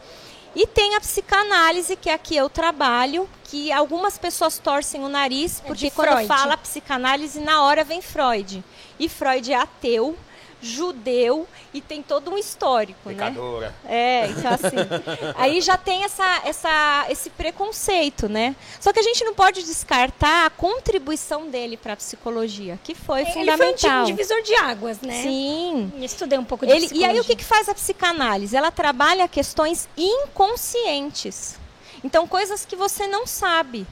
E 0.54 0.66
tem 0.66 0.96
a 0.96 1.00
psicanálise, 1.00 1.96
que 1.96 2.10
é 2.10 2.14
aqui 2.14 2.36
eu 2.36 2.48
trabalho, 2.48 3.28
que 3.44 3.70
algumas 3.72 4.18
pessoas 4.18 4.58
torcem 4.58 5.04
o 5.04 5.08
nariz, 5.08 5.60
é 5.64 5.66
porque 5.66 5.86
é 5.86 5.90
quando 5.90 6.26
fala 6.26 6.56
psicanálise, 6.56 7.40
na 7.40 7.62
hora 7.62 7.84
vem 7.84 8.02
Freud. 8.02 8.64
E 8.98 9.08
Freud 9.08 9.52
é 9.52 9.56
ateu, 9.56 10.16
judeu 10.60 11.46
e 11.72 11.80
tem 11.80 12.02
todo 12.02 12.30
um 12.30 12.38
histórico, 12.38 13.10
né? 13.10 13.14
Pecadora. 13.14 13.68
né? 13.68 13.74
É, 13.84 14.26
então 14.26 14.52
assim, 14.52 14.76
aí 15.36 15.60
já 15.60 15.76
tem 15.76 16.04
essa, 16.04 16.42
essa, 16.44 17.06
esse 17.08 17.30
preconceito, 17.30 18.28
né? 18.28 18.56
Só 18.80 18.92
que 18.92 18.98
a 18.98 19.02
gente 19.02 19.24
não 19.24 19.34
pode 19.34 19.62
descartar 19.62 20.46
a 20.46 20.50
contribuição 20.50 21.48
dele 21.48 21.76
para 21.76 21.92
a 21.92 21.96
psicologia, 21.96 22.78
que 22.82 22.94
foi 22.94 23.20
Ele 23.20 23.30
fundamental. 23.32 23.66
Ele 23.68 23.76
foi 23.78 23.88
um 23.88 24.04
tipo 24.04 24.06
divisor 24.06 24.42
de 24.42 24.54
águas, 24.54 25.00
né? 25.00 25.22
Sim. 25.22 25.92
Eu 25.96 26.04
estudei 26.04 26.38
um 26.38 26.44
pouco 26.44 26.66
de 26.66 26.72
Ele, 26.72 26.88
E 26.92 27.04
aí 27.04 27.18
o 27.20 27.24
que, 27.24 27.36
que 27.36 27.44
faz 27.44 27.68
a 27.68 27.74
psicanálise? 27.74 28.56
Ela 28.56 28.70
trabalha 28.70 29.28
questões 29.28 29.88
inconscientes. 29.96 31.56
Então, 32.02 32.26
coisas 32.26 32.64
que 32.64 32.76
você 32.76 33.06
não 33.06 33.26
sabe. 33.26 33.86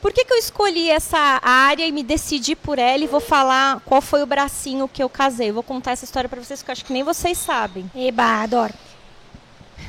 Por 0.00 0.12
que, 0.12 0.24
que 0.24 0.32
eu 0.32 0.38
escolhi 0.38 0.90
essa 0.90 1.40
área 1.42 1.84
e 1.84 1.90
me 1.90 2.04
decidi 2.04 2.54
por 2.54 2.78
ela 2.78 3.02
e 3.02 3.08
vou 3.08 3.20
falar 3.20 3.80
qual 3.84 4.00
foi 4.00 4.22
o 4.22 4.26
bracinho 4.26 4.86
que 4.86 5.02
eu 5.02 5.08
casei? 5.08 5.50
Eu 5.50 5.54
vou 5.54 5.62
contar 5.62 5.90
essa 5.90 6.04
história 6.04 6.28
para 6.28 6.42
vocês 6.42 6.62
que 6.62 6.70
eu 6.70 6.72
acho 6.72 6.84
que 6.84 6.92
nem 6.92 7.02
vocês 7.02 7.36
sabem. 7.36 7.90
Eba, 7.96 8.42
adoro. 8.42 8.72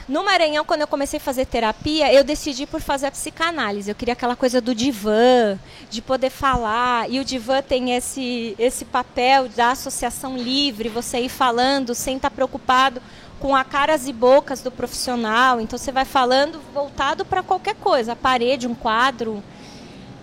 No 0.08 0.24
Maranhão, 0.24 0.66
quando 0.66 0.82
eu 0.82 0.88
comecei 0.88 1.18
a 1.18 1.22
fazer 1.22 1.46
terapia, 1.46 2.12
eu 2.12 2.24
decidi 2.24 2.66
por 2.66 2.82
fazer 2.82 3.06
a 3.06 3.12
psicanálise. 3.12 3.92
Eu 3.92 3.96
queria 3.96 4.14
aquela 4.14 4.36
coisa 4.36 4.60
do 4.60 4.74
divã, 4.74 5.60
de 5.88 6.02
poder 6.02 6.32
falar. 6.32 7.08
E 7.12 7.20
o 7.20 7.24
divã 7.24 7.62
tem 7.62 7.96
esse, 7.96 8.56
esse 8.58 8.86
papel 8.86 9.48
da 9.50 9.72
associação 9.72 10.36
livre, 10.36 10.90
você 10.90 11.20
ir 11.20 11.30
falando 11.30 11.94
sem 11.94 12.16
estar 12.16 12.32
preocupado 12.32 13.00
com 13.40 13.56
a 13.56 13.64
caras 13.64 14.08
e 14.08 14.14
bocas 14.14 14.62
do 14.62 14.72
profissional. 14.72 15.62
Então 15.62 15.78
você 15.78 15.92
vai 15.92 16.06
falando 16.06 16.60
voltado 16.74 17.24
para 17.24 17.44
qualquer 17.44 17.76
coisa, 17.76 18.14
a 18.14 18.16
parede, 18.16 18.68
um 18.68 18.74
quadro. 18.74 19.44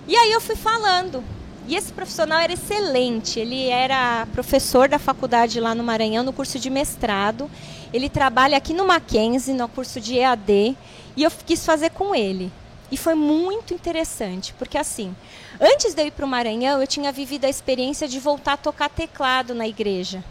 E 0.08 0.14
aí 0.16 0.32
eu 0.32 0.40
fui 0.40 0.56
falando. 0.56 1.22
E 1.66 1.74
esse 1.74 1.92
profissional 1.92 2.38
era 2.38 2.52
excelente. 2.52 3.40
Ele 3.40 3.68
era 3.68 4.26
professor 4.32 4.88
da 4.88 4.98
faculdade 4.98 5.58
lá 5.58 5.74
no 5.74 5.82
Maranhão, 5.82 6.22
no 6.22 6.32
curso 6.32 6.58
de 6.58 6.70
mestrado. 6.70 7.50
Ele 7.92 8.08
trabalha 8.08 8.56
aqui 8.56 8.72
no 8.72 8.86
Mackenzie, 8.86 9.52
no 9.52 9.68
curso 9.68 10.00
de 10.00 10.18
EAD. 10.18 10.76
E 11.16 11.22
eu 11.22 11.30
quis 11.44 11.66
fazer 11.66 11.90
com 11.90 12.14
ele. 12.14 12.52
E 12.90 12.96
foi 12.96 13.16
muito 13.16 13.74
interessante, 13.74 14.54
porque 14.56 14.78
assim, 14.78 15.14
antes 15.60 15.92
de 15.92 16.02
eu 16.02 16.06
ir 16.06 16.12
para 16.12 16.24
o 16.24 16.28
Maranhão, 16.28 16.80
eu 16.80 16.86
tinha 16.86 17.10
vivido 17.10 17.44
a 17.44 17.48
experiência 17.48 18.06
de 18.06 18.20
voltar 18.20 18.52
a 18.52 18.56
tocar 18.56 18.88
teclado 18.88 19.54
na 19.54 19.66
igreja. 19.66 20.22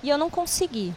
E 0.00 0.08
eu 0.08 0.16
não 0.16 0.30
consegui. 0.30 0.94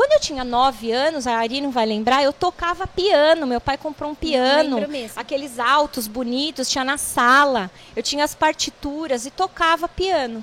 Quando 0.00 0.12
eu 0.12 0.20
tinha 0.20 0.42
nove 0.44 0.90
anos, 0.90 1.26
a 1.26 1.36
Ari 1.36 1.60
não 1.60 1.70
vai 1.70 1.84
lembrar, 1.84 2.24
eu 2.24 2.32
tocava 2.32 2.86
piano. 2.86 3.46
Meu 3.46 3.60
pai 3.60 3.76
comprou 3.76 4.12
um 4.12 4.14
piano, 4.14 4.78
aqueles 5.14 5.58
altos, 5.58 6.06
bonitos, 6.06 6.70
tinha 6.70 6.82
na 6.82 6.96
sala. 6.96 7.70
Eu 7.94 8.02
tinha 8.02 8.24
as 8.24 8.34
partituras 8.34 9.26
e 9.26 9.30
tocava 9.30 9.86
piano. 9.86 10.42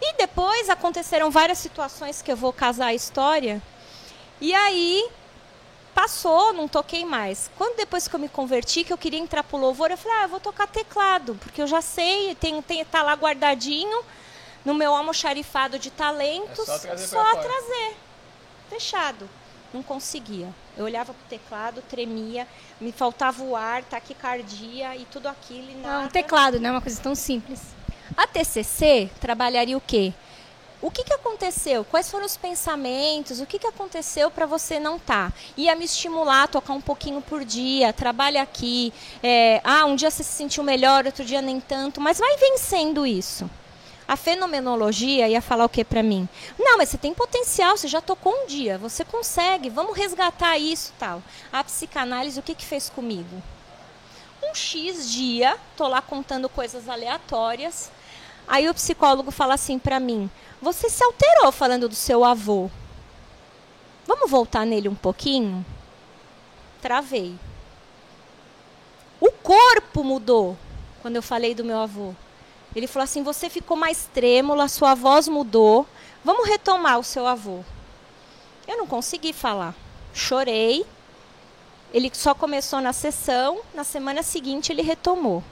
E 0.00 0.14
depois 0.16 0.70
aconteceram 0.70 1.30
várias 1.30 1.58
situações 1.58 2.22
que 2.22 2.32
eu 2.32 2.36
vou 2.36 2.50
casar 2.50 2.86
a 2.86 2.94
história. 2.94 3.60
E 4.40 4.54
aí 4.54 5.06
passou, 5.94 6.54
não 6.54 6.66
toquei 6.66 7.04
mais. 7.04 7.50
Quando 7.58 7.76
depois 7.76 8.08
que 8.08 8.14
eu 8.14 8.20
me 8.20 8.28
converti, 8.30 8.84
que 8.84 8.92
eu 8.92 8.96
queria 8.96 9.20
entrar 9.20 9.42
pro 9.42 9.58
louvor, 9.58 9.90
eu 9.90 9.98
falei, 9.98 10.16
ah, 10.16 10.22
eu 10.22 10.28
vou 10.30 10.40
tocar 10.40 10.66
teclado, 10.66 11.34
porque 11.42 11.60
eu 11.60 11.66
já 11.66 11.82
sei, 11.82 12.34
tem, 12.36 12.62
tem, 12.62 12.82
tá 12.86 13.02
lá 13.02 13.12
guardadinho 13.12 14.02
no 14.64 14.72
meu 14.72 14.94
almoxarifado 14.94 15.78
de 15.78 15.90
talentos, 15.90 16.66
é 16.66 16.72
só 16.72 16.78
trazer. 16.78 17.06
Só 17.06 17.36
trazer 17.36 18.05
fechado. 18.68 19.28
Não 19.72 19.82
conseguia. 19.82 20.48
Eu 20.76 20.84
olhava 20.84 21.12
para 21.12 21.24
o 21.24 21.28
teclado, 21.28 21.82
tremia, 21.82 22.46
me 22.80 22.92
faltava 22.92 23.42
o 23.42 23.56
ar, 23.56 23.82
taquicardia 23.84 24.96
e 24.96 25.04
tudo 25.06 25.28
aquilo. 25.28 25.70
E 25.70 25.74
nada. 25.74 25.98
Não, 25.98 26.04
um 26.06 26.08
teclado, 26.08 26.60
não 26.60 26.68
é 26.68 26.72
uma 26.72 26.80
coisa 26.80 27.00
tão 27.00 27.14
simples. 27.14 27.60
A 28.16 28.26
TCC 28.26 29.10
trabalharia 29.20 29.76
o 29.76 29.80
quê? 29.80 30.12
O 30.80 30.90
que, 30.90 31.02
que 31.02 31.12
aconteceu? 31.12 31.84
Quais 31.84 32.10
foram 32.10 32.26
os 32.26 32.36
pensamentos? 32.36 33.40
O 33.40 33.46
que, 33.46 33.58
que 33.58 33.66
aconteceu 33.66 34.30
para 34.30 34.44
você 34.44 34.78
não 34.78 34.96
estar? 34.96 35.32
Tá? 35.32 35.38
Ia 35.56 35.74
me 35.74 35.84
estimular 35.84 36.44
a 36.44 36.46
tocar 36.46 36.74
um 36.74 36.80
pouquinho 36.80 37.22
por 37.22 37.44
dia, 37.44 37.92
trabalha 37.92 38.42
aqui. 38.42 38.92
É, 39.22 39.60
ah, 39.64 39.86
um 39.86 39.96
dia 39.96 40.10
você 40.10 40.22
se 40.22 40.32
sentiu 40.32 40.62
melhor, 40.62 41.06
outro 41.06 41.24
dia 41.24 41.40
nem 41.40 41.60
tanto, 41.60 42.00
mas 42.00 42.18
vai 42.18 42.36
vencendo 42.36 43.06
isso. 43.06 43.50
A 44.08 44.16
fenomenologia 44.16 45.28
ia 45.28 45.42
falar 45.42 45.64
o 45.64 45.68
que 45.68 45.84
para 45.84 46.02
mim? 46.02 46.28
Não, 46.56 46.78
mas 46.78 46.88
você 46.88 46.98
tem 46.98 47.12
potencial, 47.12 47.76
você 47.76 47.88
já 47.88 48.00
tocou 48.00 48.32
um 48.32 48.46
dia, 48.46 48.78
você 48.78 49.04
consegue, 49.04 49.68
vamos 49.68 49.96
resgatar 49.96 50.56
isso 50.58 50.92
tal. 50.96 51.20
A 51.52 51.64
psicanálise, 51.64 52.38
o 52.38 52.42
que, 52.42 52.54
que 52.54 52.64
fez 52.64 52.88
comigo? 52.88 53.42
Um 54.44 54.54
X 54.54 55.10
dia, 55.10 55.56
tô 55.76 55.88
lá 55.88 56.00
contando 56.00 56.48
coisas 56.48 56.88
aleatórias. 56.88 57.90
Aí 58.46 58.68
o 58.68 58.74
psicólogo 58.74 59.32
fala 59.32 59.54
assim 59.54 59.76
para 59.76 59.98
mim: 59.98 60.30
Você 60.62 60.88
se 60.88 61.02
alterou 61.02 61.50
falando 61.50 61.88
do 61.88 61.94
seu 61.96 62.24
avô. 62.24 62.70
Vamos 64.06 64.30
voltar 64.30 64.64
nele 64.64 64.88
um 64.88 64.94
pouquinho? 64.94 65.66
Travei. 66.80 67.34
O 69.18 69.32
corpo 69.32 70.04
mudou 70.04 70.56
quando 71.02 71.16
eu 71.16 71.22
falei 71.22 71.56
do 71.56 71.64
meu 71.64 71.78
avô. 71.78 72.14
Ele 72.76 72.86
falou 72.86 73.04
assim: 73.04 73.22
você 73.22 73.48
ficou 73.48 73.74
mais 73.74 74.06
trêmula, 74.12 74.68
sua 74.68 74.94
voz 74.94 75.26
mudou. 75.26 75.86
Vamos 76.22 76.46
retomar 76.46 76.98
o 76.98 77.04
seu 77.04 77.26
avô. 77.26 77.64
Eu 78.68 78.76
não 78.76 78.86
consegui 78.86 79.32
falar. 79.32 79.74
Chorei. 80.12 80.84
Ele 81.94 82.10
só 82.12 82.34
começou 82.34 82.82
na 82.82 82.92
sessão, 82.92 83.60
na 83.74 83.82
semana 83.82 84.22
seguinte 84.22 84.70
ele 84.70 84.82
retomou. 84.82 85.42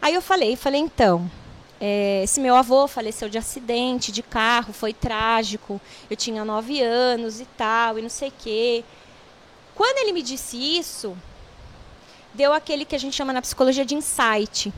Aí 0.00 0.14
eu 0.14 0.22
falei, 0.22 0.56
falei 0.56 0.80
então, 0.80 1.30
é, 1.78 2.22
esse 2.24 2.40
meu 2.40 2.56
avô 2.56 2.88
faleceu 2.88 3.28
de 3.28 3.36
acidente 3.36 4.10
de 4.10 4.22
carro, 4.22 4.72
foi 4.72 4.94
trágico. 4.94 5.78
Eu 6.08 6.16
tinha 6.16 6.42
nove 6.44 6.80
anos 6.80 7.40
e 7.40 7.44
tal, 7.44 7.98
e 7.98 8.02
não 8.02 8.08
sei 8.08 8.28
o 8.28 8.34
quê. 8.38 8.84
Quando 9.74 9.98
ele 9.98 10.12
me 10.12 10.22
disse 10.22 10.56
isso, 10.56 11.14
deu 12.32 12.54
aquele 12.54 12.86
que 12.86 12.94
a 12.96 12.98
gente 12.98 13.14
chama 13.14 13.32
na 13.32 13.42
psicologia 13.42 13.84
de 13.84 13.94
insight. 13.94 14.72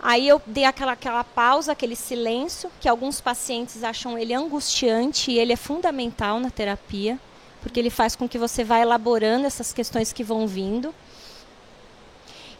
Aí 0.00 0.28
eu 0.28 0.40
dei 0.46 0.64
aquela, 0.64 0.92
aquela 0.92 1.24
pausa, 1.24 1.72
aquele 1.72 1.96
silêncio, 1.96 2.70
que 2.80 2.88
alguns 2.88 3.20
pacientes 3.20 3.82
acham 3.82 4.18
ele 4.18 4.34
angustiante 4.34 5.30
e 5.30 5.38
ele 5.38 5.52
é 5.52 5.56
fundamental 5.56 6.38
na 6.38 6.50
terapia, 6.50 7.18
porque 7.62 7.80
ele 7.80 7.90
faz 7.90 8.14
com 8.14 8.28
que 8.28 8.38
você 8.38 8.62
vá 8.62 8.78
elaborando 8.78 9.46
essas 9.46 9.72
questões 9.72 10.12
que 10.12 10.22
vão 10.22 10.46
vindo. 10.46 10.94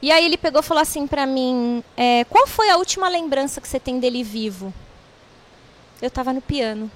E 0.01 0.11
aí 0.11 0.25
ele 0.25 0.37
pegou 0.37 0.61
e 0.61 0.65
falou 0.65 0.83
assim 0.83 1.07
para 1.07 1.27
mim, 1.27 1.83
é, 1.97 2.25
qual 2.25 2.47
foi 2.47 2.71
a 2.71 2.77
última 2.77 3.09
lembrança 3.09 3.61
que 3.61 3.69
você 3.69 3.81
tem 3.81 3.99
dele 3.99 4.23
vivo? 4.23 4.73
Eu 6.01 6.09
estava 6.09 6.33
no 6.33 6.43
piano. 6.43 6.91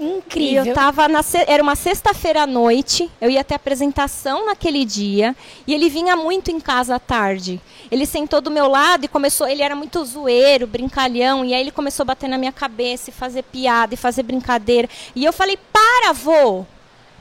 Incrível. 0.00 0.64
E 0.64 0.68
eu 0.68 0.74
tava 0.74 1.06
na, 1.06 1.20
era 1.46 1.62
uma 1.62 1.76
sexta-feira 1.76 2.44
à 2.44 2.46
noite, 2.46 3.10
eu 3.20 3.28
ia 3.28 3.44
ter 3.44 3.54
apresentação 3.54 4.46
naquele 4.46 4.82
dia, 4.86 5.36
e 5.66 5.74
ele 5.74 5.90
vinha 5.90 6.16
muito 6.16 6.50
em 6.50 6.58
casa 6.58 6.94
à 6.94 6.98
tarde. 6.98 7.60
Ele 7.90 8.06
sentou 8.06 8.40
do 8.40 8.50
meu 8.50 8.66
lado 8.66 9.04
e 9.04 9.08
começou, 9.08 9.46
ele 9.46 9.62
era 9.62 9.76
muito 9.76 10.02
zoeiro, 10.02 10.66
brincalhão, 10.66 11.44
e 11.44 11.52
aí 11.52 11.60
ele 11.60 11.70
começou 11.70 12.04
a 12.04 12.06
bater 12.06 12.30
na 12.30 12.38
minha 12.38 12.50
cabeça 12.50 13.10
e 13.10 13.12
fazer 13.12 13.42
piada 13.42 13.92
e 13.92 13.96
fazer 13.98 14.22
brincadeira. 14.22 14.88
E 15.14 15.22
eu 15.22 15.34
falei: 15.34 15.58
"Para, 15.70 16.14
vô. 16.14 16.64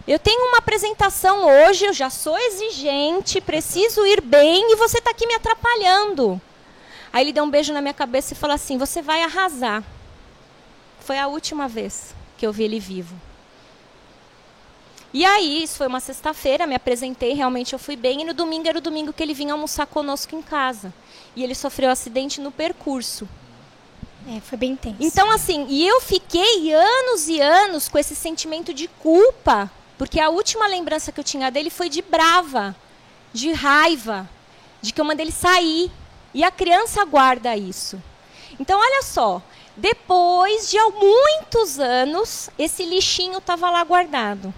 Eu 0.08 0.18
tenho 0.18 0.48
uma 0.48 0.60
apresentação 0.60 1.46
hoje, 1.46 1.86
eu 1.86 1.94
já 1.94 2.10
sou 2.10 2.38
exigente, 2.38 3.42
preciso 3.42 4.06
ir 4.06 4.22
bem 4.22 4.72
e 4.72 4.76
você 4.78 5.00
está 5.00 5.12
aqui 5.12 5.28
me 5.28 5.34
atrapalhando". 5.34 6.40
Aí 7.12 7.26
ele 7.26 7.34
deu 7.34 7.44
um 7.44 7.50
beijo 7.50 7.74
na 7.74 7.82
minha 7.82 7.94
cabeça 7.94 8.34
e 8.34 8.38
falou 8.38 8.56
assim: 8.56 8.78
"Você 8.78 9.02
vai 9.02 9.22
arrasar". 9.22 9.84
Foi 11.02 11.18
a 11.18 11.28
última 11.28 11.68
vez 11.68 12.18
que 12.40 12.48
eu 12.48 12.54
vi 12.54 12.64
ele 12.64 12.80
vivo. 12.80 13.14
E 15.14 15.26
aí, 15.26 15.64
isso 15.64 15.76
foi 15.76 15.88
uma 15.88 16.00
sexta-feira, 16.00 16.66
me 16.66 16.76
apresentei, 16.76 17.34
realmente 17.34 17.74
eu 17.74 17.80
fui 17.80 17.96
bem, 17.96 18.22
e 18.22 18.26
no 18.26 18.34
domingo 18.34 18.70
era 18.70 18.78
o 18.78 18.82
domingo 18.82 19.12
que 19.12 19.22
ele 19.22 19.34
vinha 19.34 19.54
almoçar 19.54 19.86
conosco 19.86 20.36
em 20.36 20.42
casa. 20.42 20.94
E 21.36 21.44
ele 21.44 21.54
sofreu 21.54 21.90
um 21.90 21.92
acidente 21.92 22.40
no 22.40 22.52
percurso. 22.52 23.28
É, 24.28 24.40
foi 24.40 24.58
bem 24.58 24.76
tenso. 24.76 24.98
Então, 25.00 25.30
assim, 25.32 25.66
e 25.68 25.86
eu 25.86 26.00
fiquei 26.00 26.72
anos 26.72 27.28
e 27.28 27.42
anos 27.42 27.90
com 27.90 27.98
esse 27.98 28.16
sentimento 28.16 28.74
de 28.74 28.88
culpa, 28.88 29.70
porque 29.98 30.20
a 30.20 30.30
última 30.30 30.68
lembrança 30.68 31.12
que 31.12 31.20
eu 31.20 31.24
tinha 31.24 31.50
dele 31.50 31.70
foi 31.70 31.90
de 31.90 32.02
brava, 32.02 32.76
de 33.34 33.52
raiva, 33.52 34.30
de 34.82 34.94
que 34.94 35.02
eu 35.02 35.06
mandei 35.06 35.26
ele 35.26 35.34
sair. 35.34 35.92
E 36.34 36.44
a 36.44 36.52
criança 36.52 37.04
guarda 37.04 37.58
isso. 37.58 38.02
Então, 38.60 38.80
olha 38.80 39.02
só, 39.02 39.42
depois 39.80 40.70
de 40.70 40.78
muitos 40.78 41.80
anos, 41.80 42.50
esse 42.58 42.84
lixinho 42.86 43.38
estava 43.38 43.70
lá 43.70 43.84
guardado. 43.84 44.54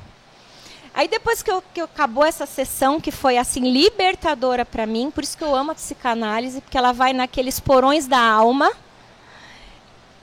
Aí 0.93 1.07
depois 1.07 1.41
que, 1.41 1.49
eu, 1.49 1.63
que 1.73 1.79
acabou 1.79 2.25
essa 2.25 2.45
sessão, 2.45 2.99
que 2.99 3.11
foi 3.11 3.37
assim 3.37 3.71
libertadora 3.71 4.65
para 4.65 4.85
mim, 4.85 5.09
por 5.09 5.23
isso 5.23 5.37
que 5.37 5.43
eu 5.43 5.55
amo 5.55 5.71
a 5.71 5.75
psicanálise, 5.75 6.59
porque 6.59 6.77
ela 6.77 6.91
vai 6.91 7.13
naqueles 7.13 7.59
porões 7.59 8.07
da 8.07 8.19
alma. 8.19 8.71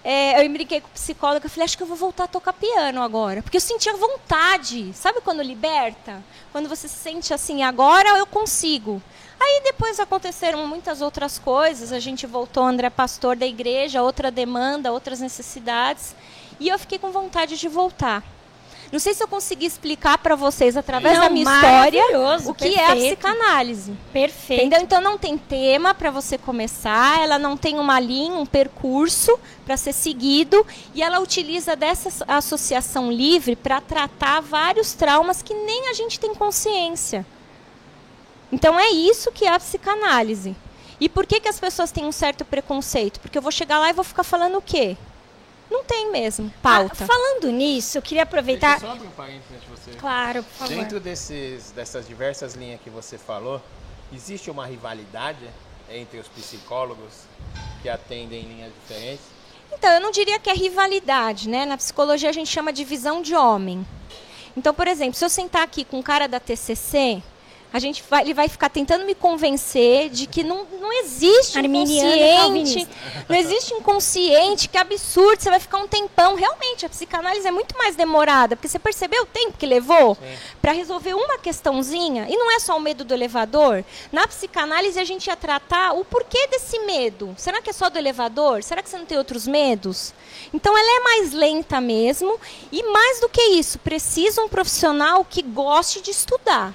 É, 0.05 0.45
eu 0.45 0.51
brinquei 0.51 0.81
com 0.81 0.89
o 0.89 0.93
psicólogo, 0.93 1.47
eu 1.47 1.51
falei, 1.51 1.65
acho 1.65 1.77
que 1.77 1.83
eu 1.83 1.87
vou 1.87 1.97
voltar 1.97 2.25
a 2.25 2.29
tocar 2.29 2.53
piano 2.53 3.03
agora. 3.03 3.43
Porque 3.43 3.57
eu 3.57 3.61
sentia 3.61 3.97
vontade. 3.97 4.93
Sabe 4.95 5.21
quando 5.21 5.43
liberta? 5.43 6.23
Quando 6.53 6.69
você 6.69 6.87
se 6.89 6.97
sente 6.97 7.33
assim, 7.33 7.63
agora 7.63 8.19
eu 8.19 8.27
consigo. 8.27 9.03
Aí 9.41 9.63
depois 9.65 10.01
aconteceram 10.01 10.67
muitas 10.67 11.01
outras 11.01 11.39
coisas. 11.39 11.93
A 11.93 12.01
gente 12.01 12.27
voltou, 12.27 12.65
André 12.65 12.91
Pastor 12.91 13.37
da 13.37 13.47
igreja, 13.47 14.03
outra 14.03 14.31
demanda, 14.31 14.93
outras 14.93 15.21
necessidades. 15.21 16.15
E 16.59 16.69
eu 16.69 16.79
fiquei 16.79 16.99
com 16.99 17.11
vontade 17.11 17.57
de 17.57 17.69
voltar. 17.69 18.23
Não 18.91 18.99
sei 18.99 19.13
se 19.13 19.23
eu 19.23 19.29
consegui 19.29 19.67
explicar 19.67 20.17
para 20.19 20.35
vocês 20.35 20.77
através 20.77 21.15
Não, 21.19 21.25
da 21.25 21.31
minha 21.31 21.45
história 21.45 22.03
o 22.47 22.55
que 22.55 22.71
perfeito. 22.71 22.81
é 22.81 22.87
a 22.87 22.97
psicanálise. 22.97 23.93
Perfeito. 24.13 24.61
Entendeu? 24.65 24.81
Então 24.81 25.01
não 25.01 25.19
tem 25.19 25.37
tema 25.37 25.95
para 25.95 26.11
você 26.11 26.39
começar, 26.39 27.23
ela 27.23 27.39
não 27.39 27.55
tem 27.55 27.79
uma 27.79 28.01
linha, 28.01 28.33
um 28.33 28.47
percurso 28.47 29.39
para 29.67 29.77
ser 29.77 29.93
seguido 29.93 30.67
e 30.95 31.03
ela 31.03 31.21
utiliza 31.21 31.77
dessa 31.77 32.25
associação 32.27 33.13
livre 33.13 33.55
para 33.55 33.79
tratar 33.81 34.41
vários 34.41 34.95
traumas 34.95 35.43
que 35.43 35.53
nem 35.53 35.91
a 35.91 35.93
gente 35.93 36.19
tem 36.19 36.35
consciência. 36.35 37.27
Então 38.51 38.79
é 38.79 38.91
isso 38.91 39.31
que 39.33 39.45
é 39.45 39.55
a 39.55 39.59
psicanálise. 39.59 40.57
E 41.01 41.09
por 41.09 41.27
que, 41.27 41.41
que 41.41 41.49
as 41.49 41.61
pessoas 41.61 41.93
têm 41.93 42.05
um 42.05 42.13
certo 42.13 42.45
preconceito? 42.45 43.21
Porque 43.21 43.39
eu 43.39 43.43
vou 43.43 43.53
chegar 43.53 43.79
lá 43.79 43.91
e 43.91 43.93
vou 43.93 44.05
ficar 44.05 44.25
falando 44.25 44.59
o 44.59 44.63
quê? 44.63 44.97
Não 45.71 45.85
tem 45.85 46.11
mesmo 46.11 46.51
pauta. 46.63 47.05
Ah, 47.05 47.07
falando 47.07 47.53
nisso, 47.53 47.99
eu 47.99 48.03
queria 48.03 48.23
aproveitar. 48.23 48.79
Deixa 48.81 48.87
eu 48.87 48.91
só 48.91 48.97
abrir 48.97 49.07
um 49.07 49.11
parênteses 49.11 49.51
antes 49.53 49.65
de 49.65 49.71
você. 49.71 49.91
Claro, 49.99 50.43
por 50.43 50.53
favor. 50.53 50.75
Dentro 50.75 50.99
desses, 50.99 51.71
dessas 51.73 52.09
diversas 52.09 52.55
linhas 52.55 52.81
que 52.81 52.89
você 52.89 53.19
falou, 53.19 53.61
existe 54.13 54.51
uma 54.51 54.67
rivalidade 54.67 55.47
entre 55.91 56.19
os 56.19 56.27
psicólogos 56.29 57.25
que 57.83 57.89
atendem 57.89 58.43
linhas 58.43 58.73
diferentes? 58.81 59.25
Então, 59.73 59.93
eu 59.93 60.01
não 60.01 60.11
diria 60.11 60.39
que 60.39 60.49
é 60.49 60.55
rivalidade, 60.55 61.49
né? 61.49 61.67
Na 61.67 61.77
psicologia 61.77 62.31
a 62.31 62.33
gente 62.33 62.51
chama 62.51 62.73
de 62.73 62.85
visão 62.85 63.21
de 63.21 63.35
homem. 63.35 63.87
Então, 64.57 64.73
por 64.73 64.89
exemplo, 64.89 65.15
se 65.15 65.25
eu 65.25 65.29
sentar 65.29 65.63
aqui 65.63 65.85
com 65.85 65.99
um 65.99 66.03
cara 66.03 66.27
da 66.27 66.41
TCC, 66.41 67.23
a 67.71 67.79
gente 67.79 68.03
vai, 68.09 68.23
ele 68.23 68.33
vai 68.33 68.49
ficar 68.49 68.71
tentando 68.71 69.05
me 69.05 69.15
convencer 69.15 70.09
de 70.09 70.27
que 70.27 70.43
não, 70.43 70.67
não 70.81 70.91
existe 70.93 71.59
inconsciente, 71.59 72.89
não 73.29 73.37
existe 73.37 73.75
inconsciente, 73.75 74.69
que 74.69 74.79
absurdo, 74.79 75.43
você 75.43 75.51
vai 75.51 75.61
ficar 75.61 75.77
um 75.79 75.87
tempão. 75.87 76.35
Realmente, 76.35 76.87
a 76.87 76.89
psicanálise 76.89 77.47
é 77.47 77.51
muito 77.51 77.77
mais 77.77 77.95
demorada, 77.95 78.57
porque 78.57 78.69
você 78.69 78.79
percebeu 78.79 79.25
o 79.25 79.27
tempo 79.27 79.59
que 79.59 79.67
levou 79.67 80.17
para 80.63 80.73
resolver 80.73 81.13
uma 81.13 81.39
questãozinha? 81.39 82.27
E 82.31 82.37
não 82.37 82.51
é 82.51 82.59
só 82.59 82.77
o 82.77 82.81
medo 82.81 83.05
do 83.05 83.13
elevador. 83.13 83.85
Na 84.11 84.27
psicanálise 84.27 84.99
a 84.99 85.05
gente 85.05 85.27
ia 85.27 85.37
tratar 85.37 85.93
o 85.93 86.05
porquê 86.05 86.47
desse 86.47 86.79
medo. 86.81 87.35
Será 87.37 87.61
que 87.61 87.69
é 87.69 87.73
só 87.73 87.91
do 87.91 87.99
elevador? 87.99 88.63
Será 88.63 88.83
que 88.83 88.89
você 88.89 88.97
não 88.97 89.05
tem 89.05 89.19
outros 89.19 89.47
medos? 89.47 90.15
Então 90.55 90.77
ela 90.77 91.01
é 91.01 91.05
mais 91.05 91.33
lenta 91.33 91.81
mesmo 91.83 92.41
e 92.73 92.83
mais 92.83 93.21
do 93.21 93.29
que 93.29 93.43
isso, 93.43 93.79
precisa 93.79 94.43
um 94.43 94.49
profissional 94.49 95.23
que 95.25 95.43
goste 95.43 96.01
de 96.01 96.11
estudar 96.11 96.75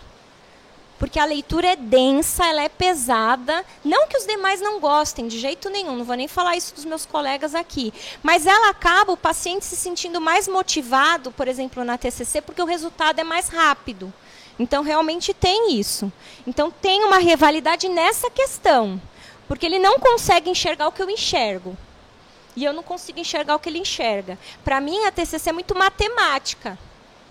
porque 1.14 1.20
a 1.20 1.26
leitura 1.26 1.68
é 1.68 1.76
densa, 1.76 2.44
ela 2.44 2.64
é 2.64 2.70
pesada. 2.70 3.64
Não 3.86 4.08
que 4.08 4.18
os 4.18 4.26
demais 4.26 4.60
não 4.60 4.80
gostem, 4.80 5.28
de 5.28 5.38
jeito 5.38 5.70
nenhum, 5.70 5.96
não 5.96 6.04
vou 6.04 6.16
nem 6.16 6.28
falar 6.28 6.58
isso 6.58 6.74
dos 6.74 6.86
meus 6.86 7.06
colegas 7.06 7.54
aqui. 7.54 7.94
Mas 8.24 8.48
ela 8.48 8.72
acaba 8.72 9.12
o 9.12 9.18
paciente 9.18 9.64
se 9.64 9.76
sentindo 9.76 10.20
mais 10.20 10.48
motivado, 10.48 11.32
por 11.32 11.48
exemplo, 11.48 11.84
na 11.84 12.00
TCC, 12.00 12.42
porque 12.42 12.64
o 12.64 12.66
resultado 12.66 13.20
é 13.20 13.24
mais 13.24 13.48
rápido. 13.48 14.12
Então, 14.58 14.82
realmente 14.82 15.36
tem 15.36 15.76
isso. 15.76 16.12
Então, 16.48 16.72
tem 16.72 17.04
uma 17.04 17.20
rivalidade 17.20 17.88
nessa 17.88 18.32
questão, 18.32 19.00
porque 19.48 19.68
ele 19.68 19.78
não 19.78 20.00
consegue 20.00 20.50
enxergar 20.50 20.88
o 20.88 20.92
que 20.92 21.04
eu 21.04 21.12
enxergo. 21.12 21.78
E 22.56 22.66
eu 22.66 22.74
não 22.74 22.82
consigo 22.82 23.20
enxergar 23.20 23.56
o 23.56 23.60
que 23.60 23.70
ele 23.70 23.78
enxerga. 23.78 24.36
Para 24.64 24.82
mim, 24.82 25.06
a 25.06 25.12
TCC 25.12 25.52
é 25.52 25.54
muito 25.54 25.78
matemática. 25.78 26.76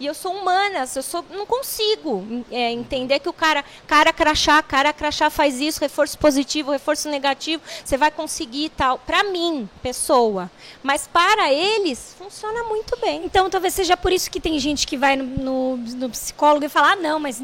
E 0.02 0.06
eu 0.06 0.14
sou 0.14 0.32
humanas, 0.34 0.96
eu 0.96 1.02
sou, 1.02 1.24
não 1.30 1.46
consigo 1.46 2.44
é, 2.50 2.72
entender 2.72 3.20
que 3.20 3.28
o 3.28 3.32
cara, 3.32 3.64
cara 3.86 4.12
crachá, 4.12 4.60
cara 4.60 4.92
crachá 4.92 5.30
faz 5.30 5.60
isso, 5.60 5.78
reforço 5.80 6.18
positivo, 6.18 6.72
reforço 6.72 7.08
negativo, 7.08 7.62
você 7.84 7.96
vai 7.96 8.10
conseguir 8.10 8.70
tal. 8.70 8.98
Para 8.98 9.22
mim, 9.22 9.68
pessoa. 9.80 10.50
Mas 10.82 11.06
para 11.06 11.52
eles, 11.52 12.16
funciona 12.18 12.64
muito 12.64 12.96
bem. 13.00 13.24
Então, 13.24 13.48
talvez 13.48 13.74
seja 13.74 13.96
por 13.96 14.12
isso 14.12 14.28
que 14.28 14.40
tem 14.40 14.58
gente 14.58 14.88
que 14.88 14.96
vai 14.96 15.14
no, 15.14 15.24
no- 15.24 15.76
no 15.76 16.10
psicólogo 16.10 16.64
e 16.64 16.68
fala: 16.68 16.94
ah, 16.94 16.96
não, 16.96 17.20
mas 17.20 17.40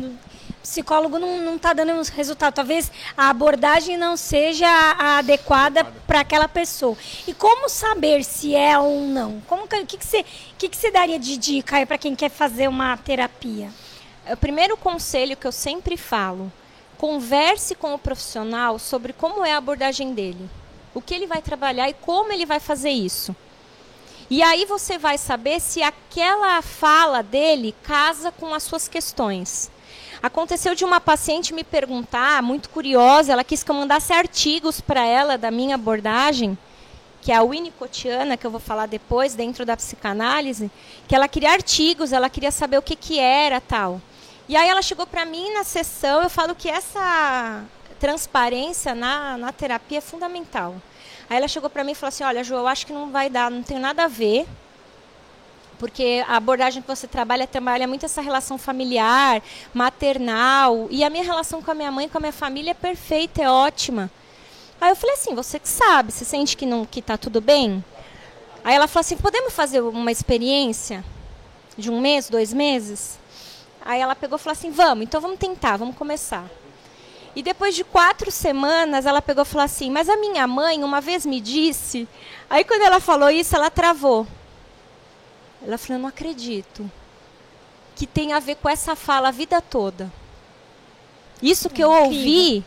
psicólogo 0.69 1.19
não, 1.19 1.39
não 1.39 1.59
tá 1.59 1.73
dando 1.73 1.93
uns 1.93 2.09
resultados. 2.09 2.55
Talvez 2.55 2.93
a 3.17 3.31
abordagem 3.31 3.97
não 3.97 4.17
seja 4.17 4.67
a 4.67 5.19
adequada 5.19 5.85
para 6.07 6.21
aquela 6.21 6.47
pessoa. 6.47 6.97
E 7.27 7.33
como 7.33 7.69
saber 7.69 8.23
se 8.25 8.55
é 8.55 8.79
ou 8.79 9.01
não? 9.01 9.41
Como 9.47 9.67
que, 9.67 9.77
o 9.77 9.87
que, 9.87 9.97
que, 9.97 10.07
você, 10.07 10.25
que, 10.59 10.69
que 10.69 10.77
você 10.77 10.91
daria 10.91 11.19
de 11.19 11.37
dica 11.37 11.85
para 11.87 11.99
quem 11.99 12.15
quer 12.15 12.31
fazer 12.31 12.69
uma 12.69 12.97
terapia? 12.97 13.71
O 14.31 14.37
primeiro 14.37 14.77
conselho 14.77 15.37
que 15.37 15.47
eu 15.47 15.53
sempre 15.53 15.97
falo: 15.97 16.53
converse 16.99 17.75
com 17.75 17.95
o 17.95 17.99
profissional 17.99 18.79
sobre 18.79 19.13
como 19.13 19.45
é 19.45 19.53
a 19.53 19.57
abordagem 19.57 20.13
dele, 20.13 20.49
o 20.95 21.01
que 21.01 21.15
ele 21.15 21.27
vai 21.27 21.41
trabalhar 21.41 21.89
e 21.89 21.95
como 21.95 22.33
ele 22.33 22.45
vai 22.45 22.61
fazer 22.61 22.91
isso. 22.91 23.35
E 24.31 24.43
aí 24.43 24.67
você 24.67 24.99
vai 24.99 25.17
saber 25.17 25.59
se 25.59 25.83
aquela 25.83 26.61
fala 26.61 27.23
dele 27.23 27.75
casa 27.83 28.31
com 28.31 28.53
as 28.53 28.63
suas 28.63 28.87
questões. 28.87 29.71
Aconteceu 30.23 30.75
de 30.75 30.85
uma 30.85 31.01
paciente 31.01 31.55
me 31.55 31.63
perguntar, 31.63 32.43
muito 32.43 32.69
curiosa, 32.71 33.33
ela 33.33 33.45
quis 33.45 33.63
que 33.63 33.71
eu 33.71 33.75
mandasse 33.75 34.13
artigos 34.13 34.81
para 34.81 35.05
ela 35.05 35.39
da 35.39 35.51
minha 35.51 35.77
abordagem, 35.77 36.59
que 37.23 37.31
é 37.31 37.37
a 37.37 37.43
Winnicottiana, 37.43 38.37
que 38.37 38.47
eu 38.47 38.51
vou 38.51 38.61
falar 38.61 38.87
depois, 38.87 39.35
dentro 39.35 39.65
da 39.65 39.77
psicanálise, 39.77 40.71
que 41.07 41.15
ela 41.15 41.29
queria 41.29 41.53
artigos, 41.53 42.13
ela 42.13 42.29
queria 42.29 42.51
saber 42.51 42.79
o 42.79 42.83
que, 42.83 42.97
que 42.97 43.19
era 43.19 43.61
tal. 43.61 44.01
E 44.49 44.57
aí 44.57 44.69
ela 44.69 44.83
chegou 44.83 45.07
para 45.07 45.25
mim 45.25 45.53
na 45.53 45.63
sessão, 45.63 46.23
eu 46.23 46.31
falo 46.31 46.55
que 46.55 46.69
essa 46.69 47.65
transparência 48.01 48.95
na, 48.95 49.37
na 49.37 49.53
terapia 49.53 49.99
é 49.99 50.01
fundamental. 50.01 50.75
Aí 51.31 51.37
ela 51.37 51.49
chegou 51.49 51.69
para 51.69 51.85
mim 51.85 51.93
e 51.93 51.95
falou 51.95 52.09
assim, 52.09 52.25
olha, 52.25 52.43
Ju, 52.43 52.55
eu 52.55 52.67
acho 52.67 52.87
que 52.87 52.93
não 52.93 53.11
vai 53.11 53.29
dar, 53.29 53.51
não 53.51 53.63
tem 53.63 53.79
nada 53.79 54.05
a 54.05 54.09
ver, 54.09 54.47
porque 55.79 56.25
a 56.27 56.37
abordagem 56.37 56.83
que 56.83 56.89
você 56.89 57.07
trabalha 57.07 57.47
trabalha 57.47 57.87
muito 57.87 58.05
essa 58.05 58.21
relação 58.21 58.59
familiar, 58.59 59.43
maternal, 59.73 60.89
e 60.91 61.05
a 61.05 61.11
minha 61.11 61.25
relação 61.25 61.63
com 61.63 61.71
a 61.71 61.75
minha 61.75 61.91
mãe, 61.91 62.09
com 62.09 62.19
a 62.19 62.21
minha 62.21 62.33
família 62.33 62.73
é 62.73 62.75
perfeita, 62.75 63.43
é 63.43 63.51
ótima. 63.51 64.11
Aí 64.81 64.91
eu 64.91 64.97
falei 64.97 65.15
assim, 65.15 65.35
você 65.35 65.59
que 65.59 65.69
sabe, 65.69 66.13
você 66.13 66.25
sente 66.25 66.57
que 66.57 66.67
não 66.67 66.85
que 66.85 67.03
tá 67.03 67.17
tudo 67.17 67.41
bem? 67.41 67.85
Aí 68.65 68.75
ela 68.75 68.87
falou 68.87 69.01
assim, 69.01 69.17
podemos 69.17 69.53
fazer 69.53 69.81
uma 69.81 70.13
experiência 70.13 71.05
de 71.77 71.91
um 71.91 72.01
mês, 72.01 72.29
dois 72.29 72.53
meses? 72.53 73.19
Aí 73.85 74.01
ela 74.01 74.15
pegou 74.15 74.37
e 74.37 74.41
falou 74.41 74.53
assim, 74.53 74.71
vamos, 74.71 75.05
então 75.05 75.21
vamos 75.21 75.39
tentar, 75.39 75.77
vamos 75.77 75.97
começar. 75.97 76.45
E 77.35 77.43
depois 77.43 77.75
de 77.75 77.85
quatro 77.85 78.31
semanas, 78.31 79.07
ela 79.07 79.23
pegou 79.23 79.43
e 79.43 79.47
falou 79.47 79.65
assim, 79.65 79.91
mas 79.91 80.09
a 80.09 80.17
minha 80.17 80.47
mãe 80.47 80.83
uma 80.83 81.01
vez 81.01 81.25
me 81.25 81.41
disse. 81.41 82.09
Aí 82.51 82.65
quando 82.65 82.83
ela 82.83 83.01
falou 83.01 83.31
isso, 83.31 83.55
ela 83.55 83.71
travou. 83.71 84.27
Ela 85.63 85.79
falou, 85.79 85.99
eu 85.99 86.03
não 86.03 86.09
acredito. 86.09 86.91
Que 87.97 88.07
tem 88.07 88.33
a 88.33 88.39
ver 88.39 88.57
com 88.57 88.69
essa 88.69 88.95
fala 88.95 89.29
a 89.29 89.33
vida 89.33 89.61
toda. 89.61 90.13
Isso 91.43 91.71
que 91.71 91.83
eu 91.83 91.91
ouvi 91.91 92.65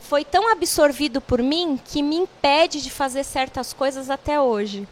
foi 0.00 0.24
tão 0.24 0.50
absorvido 0.50 1.20
por 1.20 1.42
mim 1.42 1.80
que 1.84 2.02
me 2.02 2.16
impede 2.16 2.82
de 2.82 2.90
fazer 2.90 3.24
certas 3.24 3.72
coisas 3.72 4.10
até 4.10 4.40
hoje. 4.40 4.86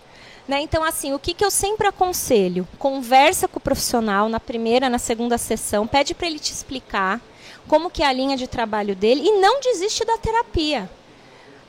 Né? 0.48 0.60
Então, 0.60 0.82
assim, 0.82 1.12
o 1.12 1.18
que, 1.18 1.34
que 1.34 1.44
eu 1.44 1.50
sempre 1.50 1.86
aconselho? 1.86 2.66
Conversa 2.78 3.46
com 3.46 3.58
o 3.58 3.62
profissional 3.62 4.28
na 4.28 4.40
primeira, 4.40 4.88
na 4.88 4.98
segunda 4.98 5.38
sessão, 5.38 5.86
pede 5.86 6.14
para 6.14 6.26
ele 6.26 6.38
te 6.38 6.52
explicar 6.52 7.20
como 7.68 7.90
que 7.90 8.02
é 8.02 8.06
a 8.06 8.12
linha 8.12 8.36
de 8.36 8.48
trabalho 8.48 8.96
dele 8.96 9.22
e 9.24 9.40
não 9.40 9.60
desiste 9.60 10.04
da 10.04 10.18
terapia. 10.18 10.90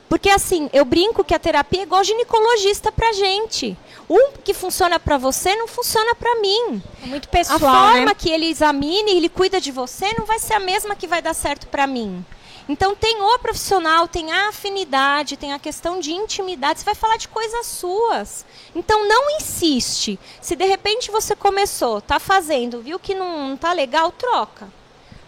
Porque 0.08 0.28
assim, 0.28 0.68
eu 0.72 0.84
brinco 0.84 1.24
que 1.24 1.34
a 1.34 1.38
terapia 1.38 1.80
é 1.80 1.82
igual 1.82 2.04
ginecologista 2.04 2.92
pra 2.92 3.12
gente. 3.12 3.76
O 4.08 4.32
que 4.44 4.52
funciona 4.52 5.00
para 5.00 5.16
você 5.18 5.54
não 5.56 5.66
funciona 5.66 6.14
para 6.14 6.34
mim. 6.40 6.82
É 7.02 7.06
muito 7.06 7.26
A 7.26 7.30
pessoal, 7.30 7.58
forma 7.58 8.06
né? 8.06 8.14
que 8.14 8.30
ele 8.30 8.46
examine 8.46 9.12
e 9.12 9.16
ele 9.16 9.28
cuida 9.28 9.60
de 9.60 9.72
você 9.72 10.12
não 10.18 10.26
vai 10.26 10.38
ser 10.38 10.54
a 10.54 10.60
mesma 10.60 10.94
que 10.94 11.06
vai 11.06 11.22
dar 11.22 11.34
certo 11.34 11.66
para 11.66 11.86
mim. 11.86 12.24
Então 12.68 12.94
tem 12.94 13.20
o 13.20 13.38
profissional, 13.38 14.08
tem 14.08 14.32
a 14.32 14.48
afinidade, 14.48 15.36
tem 15.36 15.52
a 15.52 15.58
questão 15.58 16.00
de 16.00 16.12
intimidade. 16.12 16.80
Você 16.80 16.84
vai 16.84 16.94
falar 16.94 17.16
de 17.18 17.28
coisas 17.28 17.66
suas. 17.66 18.44
Então 18.74 19.06
não 19.06 19.36
insiste. 19.36 20.18
Se 20.40 20.56
de 20.56 20.64
repente 20.64 21.10
você 21.10 21.34
começou, 21.36 22.00
tá 22.00 22.18
fazendo, 22.18 22.80
viu 22.80 22.98
que 22.98 23.14
não, 23.14 23.48
não 23.50 23.56
tá 23.56 23.72
legal, 23.72 24.10
troca. 24.12 24.68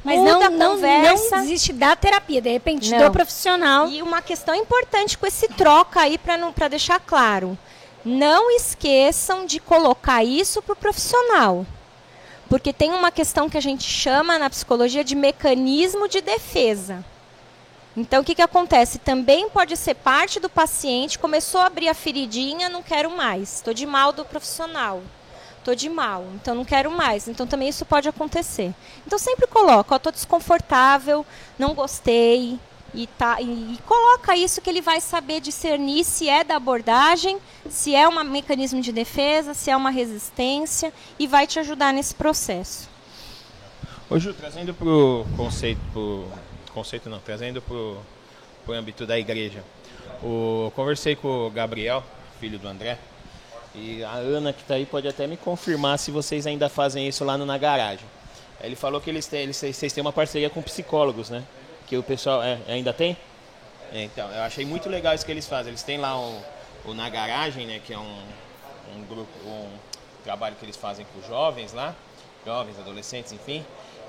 Mas 0.07 0.21
não, 0.23 0.51
não, 0.51 0.77
não 0.77 1.31
desiste 1.41 1.73
da 1.73 1.97
terapia, 1.97 2.41
de 2.41 2.49
repente 2.49 2.93
Não. 2.93 3.07
do 3.07 3.11
profissional. 3.11 3.89
E 3.89 4.01
uma 4.01 4.23
questão 4.23 4.55
importante 4.55 5.19
com 5.19 5.27
esse 5.27 5.49
troca 5.49 6.01
aí 6.01 6.17
para 6.17 6.69
deixar 6.69 7.01
claro. 7.01 7.59
Não 8.05 8.49
esqueçam 8.53 9.45
de 9.45 9.59
colocar 9.59 10.23
isso 10.23 10.63
para 10.63 10.75
o 10.75 10.77
profissional. 10.77 11.67
Porque 12.49 12.73
tem 12.73 12.93
uma 12.93 13.11
questão 13.11 13.51
que 13.51 13.59
a 13.59 13.61
gente 13.61 13.83
chama 13.83 14.39
na 14.39 14.49
psicologia 14.49 15.03
de 15.03 15.17
mecanismo 15.17 16.07
de 16.07 16.21
defesa. 16.21 17.05
Então, 17.97 18.23
o 18.23 18.25
que, 18.25 18.37
que 18.37 18.43
acontece? 18.43 19.01
Também 19.01 19.49
pode 19.49 19.77
ser 19.77 19.95
parte 19.95 20.39
do 20.39 20.49
paciente, 20.49 21.19
começou 21.19 21.61
a 21.61 21.67
abrir 21.67 21.89
a 21.89 21.95
feridinha, 21.95 22.69
não 22.69 22.83
quero 22.83 23.11
mais, 23.11 23.55
estou 23.55 23.75
de 23.75 23.87
mal 23.87 24.13
do 24.13 24.25
profissional. 24.25 25.03
Estou 25.67 25.75
de 25.75 25.89
mal, 25.89 26.25
então 26.37 26.55
não 26.55 26.65
quero 26.65 26.93
mais. 26.93 27.27
Então 27.27 27.45
também 27.45 27.69
isso 27.69 27.85
pode 27.85 28.09
acontecer. 28.09 28.73
Então 29.05 29.19
sempre 29.19 29.49
coloca, 29.49 29.95
ó, 29.95 29.97
estou 29.97 30.13
desconfortável, 30.13 31.27
não 31.59 31.75
gostei, 31.75 32.57
e, 32.95 33.09
tá, 33.09 33.43
e, 33.43 33.75
e 33.75 33.79
coloca 33.85 34.37
isso 34.37 34.61
que 34.61 34.71
ele 34.71 34.81
vai 34.81 35.01
saber 35.01 35.41
discernir 35.41 36.05
se 36.05 36.29
é 36.29 36.45
da 36.45 36.55
abordagem, 36.55 37.39
se 37.69 37.97
é 37.97 38.09
um 38.09 38.23
mecanismo 38.23 38.81
de 38.81 38.93
defesa, 38.93 39.55
se 39.55 39.69
é 39.69 39.77
uma 39.77 39.91
resistência, 39.91 40.93
e 41.19 41.27
vai 41.27 41.49
te 41.49 41.59
ajudar 41.59 41.93
nesse 41.93 42.15
processo. 42.15 42.89
Ô 44.09 44.21
Ju, 44.21 44.33
trazendo 44.35 44.73
para 44.73 44.87
o 44.87 45.27
conceito, 45.37 45.81
pro, 45.93 46.29
conceito 46.73 47.11
não, 47.11 47.19
trazendo 47.19 47.61
para 47.61 47.75
o 47.75 48.73
âmbito 48.73 49.05
da 49.05 49.19
igreja. 49.19 49.65
O, 50.23 50.71
conversei 50.77 51.17
com 51.17 51.49
o 51.49 51.51
Gabriel, 51.51 52.05
filho 52.39 52.57
do 52.57 52.69
André, 52.69 53.01
e 53.77 54.03
a 54.03 54.13
Ana 54.13 54.53
que 54.53 54.63
está 54.63 54.75
aí 54.75 54.87
pode 54.87 55.07
até 55.07 55.27
me 55.27 55.37
confirmar 55.37 55.99
se 55.99 56.11
vocês 56.11 56.47
ainda 56.47 56.69
fazem 56.69 57.07
isso 57.07 57.25
lá 57.25 57.37
no, 57.37 57.45
na 57.45 57.59
garagem. 57.59 58.07
Ele 58.61 58.75
falou 58.75 59.01
que 59.01 59.11
eles 59.11 59.27
têm, 59.27 59.41
eles, 59.41 59.57
vocês 59.57 59.93
têm 59.93 60.01
uma 60.01 60.13
parceria 60.13 60.49
com 60.49 60.63
psicólogos, 60.63 61.29
né? 61.29 61.45
Que 61.87 61.97
o 61.97 62.03
pessoal 62.03 62.43
é, 62.43 62.59
ainda 62.67 62.93
tem? 62.93 63.17
É, 63.93 64.03
então, 64.03 64.31
eu 64.31 64.43
achei 64.43 64.65
muito 64.65 64.89
legal 64.89 65.15
isso 65.15 65.27
que 65.27 65.31
eles 65.31 65.47
fazem. 65.47 65.71
Eles 65.71 65.83
têm 65.83 65.99
lá 65.99 66.19
o, 66.19 66.43
o 66.87 66.95
Na 66.95 67.09
Garagem, 67.11 67.67
né? 67.67 67.81
Que 67.85 67.93
é 67.93 67.99
um, 67.99 68.19
um 68.97 69.03
grupo, 69.07 69.31
um 69.47 69.69
trabalho 70.25 70.57
que 70.57 70.65
eles 70.65 70.77
fazem 70.77 71.07
com 71.15 71.29
jovens 71.29 71.73
lá, 71.75 71.95
jovens, 72.45 72.79
adolescentes, 72.79 73.33
enfim. 73.33 73.65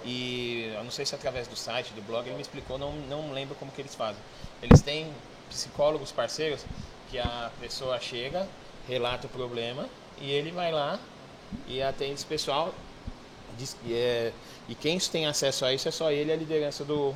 E 0.05 0.72
eu 0.74 0.84
não 0.84 0.91
sei 0.91 1.05
se 1.05 1.13
através 1.13 1.47
do 1.47 1.55
site, 1.57 1.91
do 1.93 2.01
blog, 2.01 2.26
ele 2.26 2.36
me 2.36 2.41
explicou, 2.41 2.78
não, 2.78 2.93
não 2.93 3.34
lembro 3.34 3.55
como 3.55 3.72
que 3.72 3.82
eles 3.82 3.93
fazem. 3.93 4.22
Eles 4.61 4.82
têm 4.82 5.11
psicólogos 5.49 6.11
parceiros 6.11 6.65
que 7.09 7.20
a 7.20 7.51
pessoa 7.59 7.99
chega, 7.99 8.47
relata 8.88 9.27
o 9.27 9.29
problema 9.29 9.88
e 10.19 10.31
ele 10.31 10.51
vai 10.51 10.71
lá 10.71 10.99
e 11.67 11.81
atende 11.81 12.13
esse 12.13 12.25
pessoal. 12.25 12.73
Diz, 13.57 13.75
e, 13.85 13.93
é, 13.93 14.31
e 14.69 14.75
quem 14.75 14.99
tem 14.99 15.25
acesso 15.25 15.65
a 15.65 15.73
isso 15.73 15.88
é 15.88 15.91
só 15.91 16.11
ele 16.11 16.31
a 16.31 16.35
liderança 16.35 16.83
do, 16.83 17.13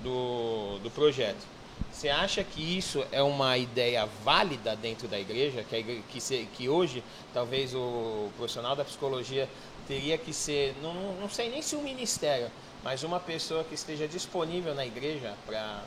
do, 0.00 0.78
do 0.78 0.90
projeto. 0.90 1.56
Você 1.92 2.08
acha 2.08 2.42
que 2.44 2.76
isso 2.76 3.04
é 3.10 3.22
uma 3.22 3.56
ideia 3.56 4.06
válida 4.24 4.76
dentro 4.76 5.08
da 5.08 5.18
igreja? 5.18 5.62
Que, 5.62 5.76
igreja, 5.76 6.02
que, 6.08 6.20
se, 6.20 6.48
que 6.54 6.68
hoje 6.68 7.02
talvez 7.32 7.74
o 7.74 8.30
profissional 8.36 8.74
da 8.74 8.84
psicologia 8.84 9.48
teria 9.86 10.18
que 10.18 10.32
ser, 10.32 10.74
não, 10.82 10.94
não 11.14 11.28
sei 11.28 11.48
nem 11.48 11.62
se 11.62 11.76
um 11.76 11.82
ministério, 11.82 12.50
mas 12.82 13.02
uma 13.02 13.20
pessoa 13.20 13.64
que 13.64 13.74
esteja 13.74 14.06
disponível 14.06 14.74
na 14.74 14.84
igreja 14.84 15.34
para 15.46 15.82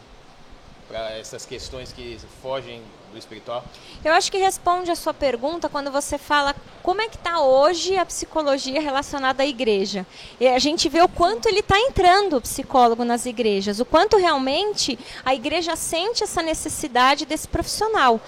para 0.90 1.12
essas 1.12 1.46
questões 1.46 1.94
que 1.94 2.20
fogem 2.42 2.82
do 3.12 3.18
espiritual? 3.18 3.64
Eu 4.04 4.12
acho 4.12 4.32
que 4.32 4.38
responde 4.40 4.90
a 4.90 4.96
sua 4.96 5.14
pergunta 5.14 5.70
quando 5.70 5.92
você 5.92 6.18
fala 6.18 6.56
como 6.82 7.02
é 7.02 7.08
que 7.08 7.16
está 7.16 7.40
hoje 7.40 7.96
a 7.96 8.06
psicologia 8.06 8.82
relacionada 8.82 9.44
à 9.44 9.46
igreja. 9.46 10.06
E 10.40 10.48
a 10.48 10.58
gente 10.58 10.90
vê 10.90 11.02
o 11.02 11.08
quanto 11.08 11.48
ele 11.48 11.60
está 11.60 11.80
entrando 11.80 12.38
o 12.38 12.42
psicólogo 12.42 13.06
nas 13.06 13.28
igrejas, 13.28 13.80
o 13.80 13.86
quanto 13.86 14.18
realmente 14.18 14.98
a 15.24 15.36
igreja 15.36 15.76
sente 15.76 16.24
essa 16.24 16.42
necessidade 16.42 17.26
desse 17.26 17.48
profissional. 17.48 18.20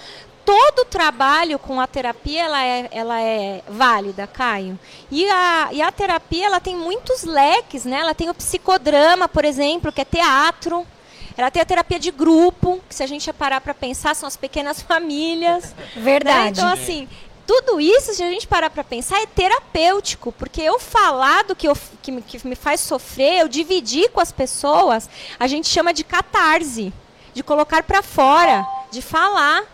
Todo 0.44 0.84
trabalho 0.84 1.58
com 1.58 1.80
a 1.80 1.86
terapia 1.86 2.42
ela 2.44 2.64
é, 2.64 2.88
ela 2.90 3.20
é 3.20 3.62
válida, 3.68 4.26
Caio. 4.26 4.78
E 5.10 5.28
a, 5.28 5.68
e 5.72 5.82
a 5.82 5.90
terapia 5.92 6.46
ela 6.46 6.60
tem 6.60 6.76
muitos 6.76 7.22
leques, 7.22 7.84
né? 7.84 8.00
Ela 8.00 8.14
tem 8.14 8.28
o 8.28 8.34
psicodrama, 8.34 9.28
por 9.28 9.44
exemplo, 9.44 9.92
que 9.92 10.00
é 10.00 10.04
teatro. 10.04 10.86
Ela 11.36 11.50
tem 11.50 11.62
a 11.62 11.64
terapia 11.64 11.98
de 11.98 12.10
grupo, 12.10 12.80
que 12.88 12.94
se 12.94 13.02
a 13.02 13.06
gente 13.06 13.32
parar 13.32 13.60
para 13.60 13.74
pensar, 13.74 14.14
são 14.14 14.26
as 14.26 14.36
pequenas 14.36 14.80
famílias. 14.82 15.74
Verdade. 15.96 16.42
Né? 16.42 16.48
Então, 16.50 16.68
assim, 16.68 17.08
tudo 17.46 17.80
isso, 17.80 18.14
se 18.14 18.22
a 18.22 18.30
gente 18.30 18.46
parar 18.46 18.70
para 18.70 18.84
pensar, 18.84 19.20
é 19.20 19.26
terapêutico. 19.26 20.32
Porque 20.32 20.60
eu 20.60 20.78
falar 20.78 21.44
do 21.44 21.54
que, 21.54 21.68
eu, 21.68 21.76
que, 22.02 22.20
que 22.22 22.46
me 22.46 22.54
faz 22.54 22.80
sofrer, 22.80 23.40
eu 23.40 23.48
dividir 23.48 24.10
com 24.10 24.20
as 24.20 24.32
pessoas, 24.32 25.08
a 25.38 25.46
gente 25.46 25.68
chama 25.68 25.92
de 25.92 26.04
catarse. 26.04 26.92
De 27.34 27.42
colocar 27.42 27.82
para 27.82 28.02
fora, 28.02 28.66
de 28.90 29.00
falar. 29.00 29.64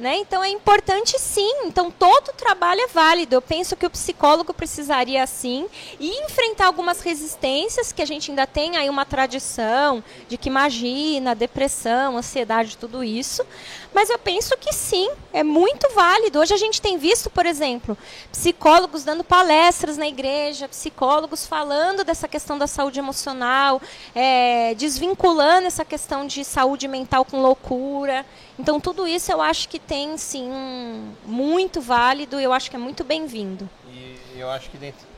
Né? 0.00 0.16
Então 0.16 0.42
é 0.42 0.48
importante 0.48 1.18
sim. 1.18 1.66
Então 1.66 1.90
todo 1.90 2.32
trabalho 2.32 2.80
é 2.80 2.86
válido. 2.86 3.34
Eu 3.34 3.42
penso 3.42 3.76
que 3.76 3.84
o 3.84 3.90
psicólogo 3.90 4.54
precisaria 4.54 5.26
sim 5.26 5.66
e 6.00 6.24
enfrentar 6.24 6.68
algumas 6.68 7.02
resistências 7.02 7.92
que 7.92 8.00
a 8.00 8.06
gente 8.06 8.30
ainda 8.30 8.46
tem 8.46 8.78
aí 8.78 8.88
uma 8.88 9.04
tradição 9.04 10.02
de 10.26 10.38
que 10.38 10.48
imagina, 10.48 11.34
depressão, 11.34 12.16
ansiedade, 12.16 12.78
tudo 12.78 13.04
isso. 13.04 13.44
Mas 13.92 14.08
eu 14.08 14.18
penso 14.18 14.56
que 14.56 14.72
sim, 14.72 15.10
é 15.32 15.42
muito 15.42 15.88
válido. 15.90 16.38
Hoje 16.38 16.54
a 16.54 16.56
gente 16.56 16.80
tem 16.80 16.96
visto, 16.96 17.28
por 17.28 17.44
exemplo, 17.44 17.98
psicólogos 18.30 19.02
dando 19.02 19.24
palestras 19.24 19.96
na 19.96 20.06
igreja, 20.06 20.68
psicólogos 20.68 21.46
falando 21.46 22.04
dessa 22.04 22.28
questão 22.28 22.56
da 22.56 22.66
saúde 22.66 22.98
emocional, 23.00 23.82
é, 24.14 24.74
desvinculando 24.76 25.66
essa 25.66 25.84
questão 25.84 26.26
de 26.26 26.44
saúde 26.44 26.86
mental 26.86 27.24
com 27.24 27.42
loucura. 27.42 28.24
Então 28.58 28.78
tudo 28.78 29.08
isso 29.08 29.32
eu 29.32 29.40
acho 29.40 29.68
que 29.68 29.78
tem 29.78 30.16
sim 30.16 30.48
um, 30.50 31.12
muito 31.26 31.80
válido, 31.80 32.38
eu 32.38 32.52
acho 32.52 32.70
que 32.70 32.76
é 32.76 32.78
muito 32.78 33.02
bem-vindo. 33.02 33.68
E 33.92 34.38
eu 34.38 34.48
acho 34.48 34.70
que 34.70 34.78
dentro 34.78 35.09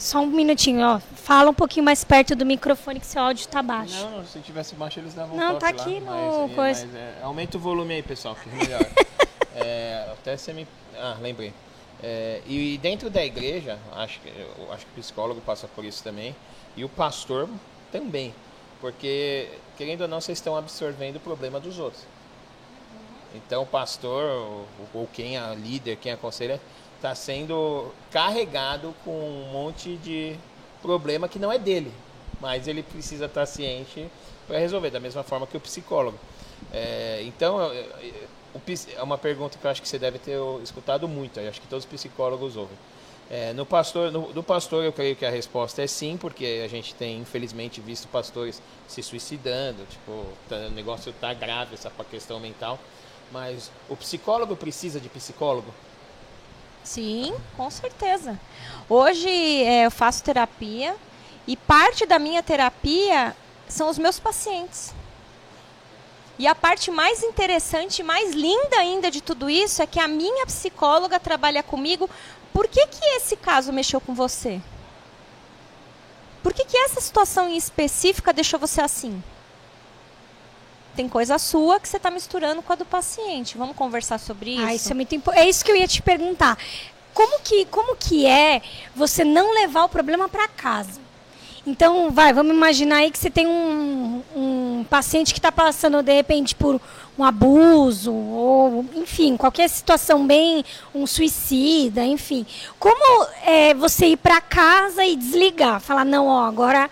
Só 0.00 0.20
um 0.20 0.26
minutinho, 0.28 0.80
ó. 0.80 0.98
Fala 0.98 1.50
um 1.50 1.54
pouquinho 1.54 1.84
mais 1.84 2.02
perto 2.02 2.34
do 2.34 2.46
microfone 2.46 2.98
que 2.98 3.04
seu 3.04 3.20
áudio 3.20 3.46
tá 3.46 3.62
baixo. 3.62 4.02
Não, 4.02 4.24
se 4.24 4.38
tivesse 4.40 4.74
baixo 4.74 4.98
eles 4.98 5.12
davam 5.12 5.36
Não, 5.36 5.56
um 5.56 5.58
tá 5.58 5.68
aqui 5.68 6.00
lá, 6.00 6.10
no 6.10 6.48
mas, 6.48 6.56
coisa. 6.56 6.86
mas, 6.86 6.94
é, 6.94 7.18
aumenta 7.22 7.58
o 7.58 7.60
volume 7.60 7.92
aí, 7.92 8.02
pessoal, 8.02 8.34
que 8.34 8.48
é 8.48 8.52
melhor. 8.52 8.80
É, 9.52 10.08
até 10.12 10.36
você 10.36 10.52
me... 10.54 10.66
Ah, 10.96 11.16
lembrei. 11.20 11.52
É, 12.02 12.40
e 12.46 12.78
dentro 12.78 13.10
da 13.10 13.22
igreja, 13.22 13.78
acho 13.94 14.20
que, 14.20 14.30
acho 14.72 14.86
que 14.86 14.92
o 14.92 15.02
psicólogo 15.02 15.40
passa 15.42 15.68
por 15.68 15.84
isso 15.84 16.02
também, 16.02 16.34
e 16.76 16.84
o 16.84 16.88
pastor 16.88 17.48
também. 17.92 18.32
Porque, 18.80 19.48
querendo 19.76 20.02
ou 20.02 20.08
não, 20.08 20.20
vocês 20.20 20.38
estão 20.38 20.56
absorvendo 20.56 21.16
o 21.16 21.20
problema 21.20 21.60
dos 21.60 21.78
outros. 21.78 22.04
Então, 23.34 23.64
o 23.64 23.66
pastor, 23.66 24.24
ou, 24.24 24.66
ou 24.94 25.08
quem 25.12 25.36
é 25.36 25.54
líder, 25.54 25.96
quem 25.96 26.12
aconselha, 26.12 26.58
está 27.00 27.14
sendo 27.14 27.90
carregado 28.10 28.94
com 29.04 29.10
um 29.10 29.50
monte 29.50 29.96
de 29.96 30.36
problema 30.82 31.28
que 31.28 31.38
não 31.38 31.50
é 31.50 31.58
dele, 31.58 31.90
mas 32.38 32.68
ele 32.68 32.82
precisa 32.82 33.24
estar 33.24 33.46
ciente 33.46 34.06
para 34.46 34.58
resolver, 34.58 34.90
da 34.90 35.00
mesma 35.00 35.22
forma 35.22 35.46
que 35.46 35.56
o 35.56 35.60
psicólogo. 35.60 36.18
É, 36.70 37.22
então, 37.24 37.58
é 37.72 39.02
uma 39.02 39.16
pergunta 39.16 39.56
que 39.58 39.66
eu 39.66 39.70
acho 39.70 39.80
que 39.80 39.88
você 39.88 39.98
deve 39.98 40.18
ter 40.18 40.38
escutado 40.62 41.08
muito, 41.08 41.40
eu 41.40 41.48
acho 41.48 41.60
que 41.60 41.66
todos 41.66 41.86
os 41.86 41.90
psicólogos 41.90 42.54
ouvem. 42.56 42.76
É, 43.30 43.52
no 43.54 43.64
pastor, 43.64 44.10
no, 44.10 44.32
do 44.32 44.42
pastor, 44.42 44.84
eu 44.84 44.92
creio 44.92 45.16
que 45.16 45.24
a 45.24 45.30
resposta 45.30 45.80
é 45.82 45.86
sim, 45.86 46.18
porque 46.20 46.62
a 46.64 46.68
gente 46.68 46.94
tem, 46.96 47.18
infelizmente, 47.18 47.80
visto 47.80 48.08
pastores 48.08 48.60
se 48.88 49.02
suicidando, 49.02 49.86
tipo, 49.88 50.26
tá- 50.48 50.66
o 50.66 50.70
negócio 50.70 51.10
está 51.10 51.32
grave, 51.32 51.74
essa 51.74 51.90
questão 52.10 52.40
mental. 52.40 52.78
Mas 53.32 53.70
o 53.88 53.96
psicólogo 53.96 54.56
precisa 54.56 54.98
de 54.98 55.08
psicólogo? 55.08 55.72
Sim, 56.84 57.34
com 57.56 57.70
certeza. 57.70 58.38
Hoje 58.88 59.28
é, 59.28 59.86
eu 59.86 59.90
faço 59.90 60.24
terapia 60.24 60.96
e 61.46 61.56
parte 61.56 62.06
da 62.06 62.18
minha 62.18 62.42
terapia 62.42 63.36
são 63.68 63.88
os 63.88 63.98
meus 63.98 64.18
pacientes. 64.18 64.92
E 66.38 66.46
a 66.46 66.54
parte 66.54 66.90
mais 66.90 67.22
interessante, 67.22 68.02
mais 68.02 68.34
linda 68.34 68.76
ainda 68.78 69.10
de 69.10 69.20
tudo 69.20 69.50
isso 69.50 69.82
é 69.82 69.86
que 69.86 70.00
a 70.00 70.08
minha 70.08 70.46
psicóloga 70.46 71.20
trabalha 71.20 71.62
comigo. 71.62 72.08
Por 72.52 72.66
que, 72.66 72.86
que 72.86 73.04
esse 73.16 73.36
caso 73.36 73.72
mexeu 73.72 74.00
com 74.00 74.14
você? 74.14 74.60
Por 76.42 76.54
que, 76.54 76.64
que 76.64 76.76
essa 76.78 77.00
situação 77.00 77.48
em 77.48 77.56
específica 77.56 78.32
deixou 78.32 78.58
você 78.58 78.80
assim? 78.80 79.22
Tem 80.96 81.08
coisa 81.08 81.38
sua 81.38 81.78
que 81.78 81.88
você 81.88 81.96
está 81.96 82.10
misturando 82.10 82.62
com 82.62 82.72
a 82.72 82.76
do 82.76 82.84
paciente. 82.84 83.56
Vamos 83.56 83.76
conversar 83.76 84.18
sobre 84.18 84.52
isso? 84.52 84.64
Ah, 84.64 84.74
isso 84.74 84.90
é 84.90 84.94
muito 84.94 85.14
importante. 85.14 85.46
É 85.46 85.48
isso 85.48 85.64
que 85.64 85.70
eu 85.70 85.76
ia 85.76 85.88
te 85.88 86.02
perguntar. 86.02 86.58
Como 87.14 87.40
que, 87.40 87.64
como 87.66 87.96
que 87.96 88.26
é 88.26 88.62
você 88.94 89.24
não 89.24 89.52
levar 89.54 89.84
o 89.84 89.88
problema 89.88 90.28
para 90.28 90.48
casa? 90.48 91.00
Então, 91.66 92.10
vai, 92.10 92.32
vamos 92.32 92.54
imaginar 92.54 92.96
aí 92.96 93.10
que 93.10 93.18
você 93.18 93.28
tem 93.28 93.46
um, 93.46 94.22
um 94.34 94.86
paciente 94.88 95.34
que 95.34 95.38
está 95.38 95.52
passando, 95.52 96.02
de 96.02 96.12
repente, 96.12 96.54
por 96.54 96.80
um 97.18 97.24
abuso, 97.24 98.12
ou, 98.12 98.84
enfim, 98.94 99.36
qualquer 99.36 99.68
situação 99.68 100.26
bem, 100.26 100.64
um 100.94 101.06
suicida, 101.06 102.02
enfim. 102.02 102.46
Como 102.78 103.26
é, 103.44 103.74
você 103.74 104.06
ir 104.06 104.16
para 104.16 104.40
casa 104.40 105.04
e 105.04 105.14
desligar? 105.14 105.80
Falar, 105.80 106.04
não, 106.04 106.28
ó, 106.28 106.46
agora 106.46 106.90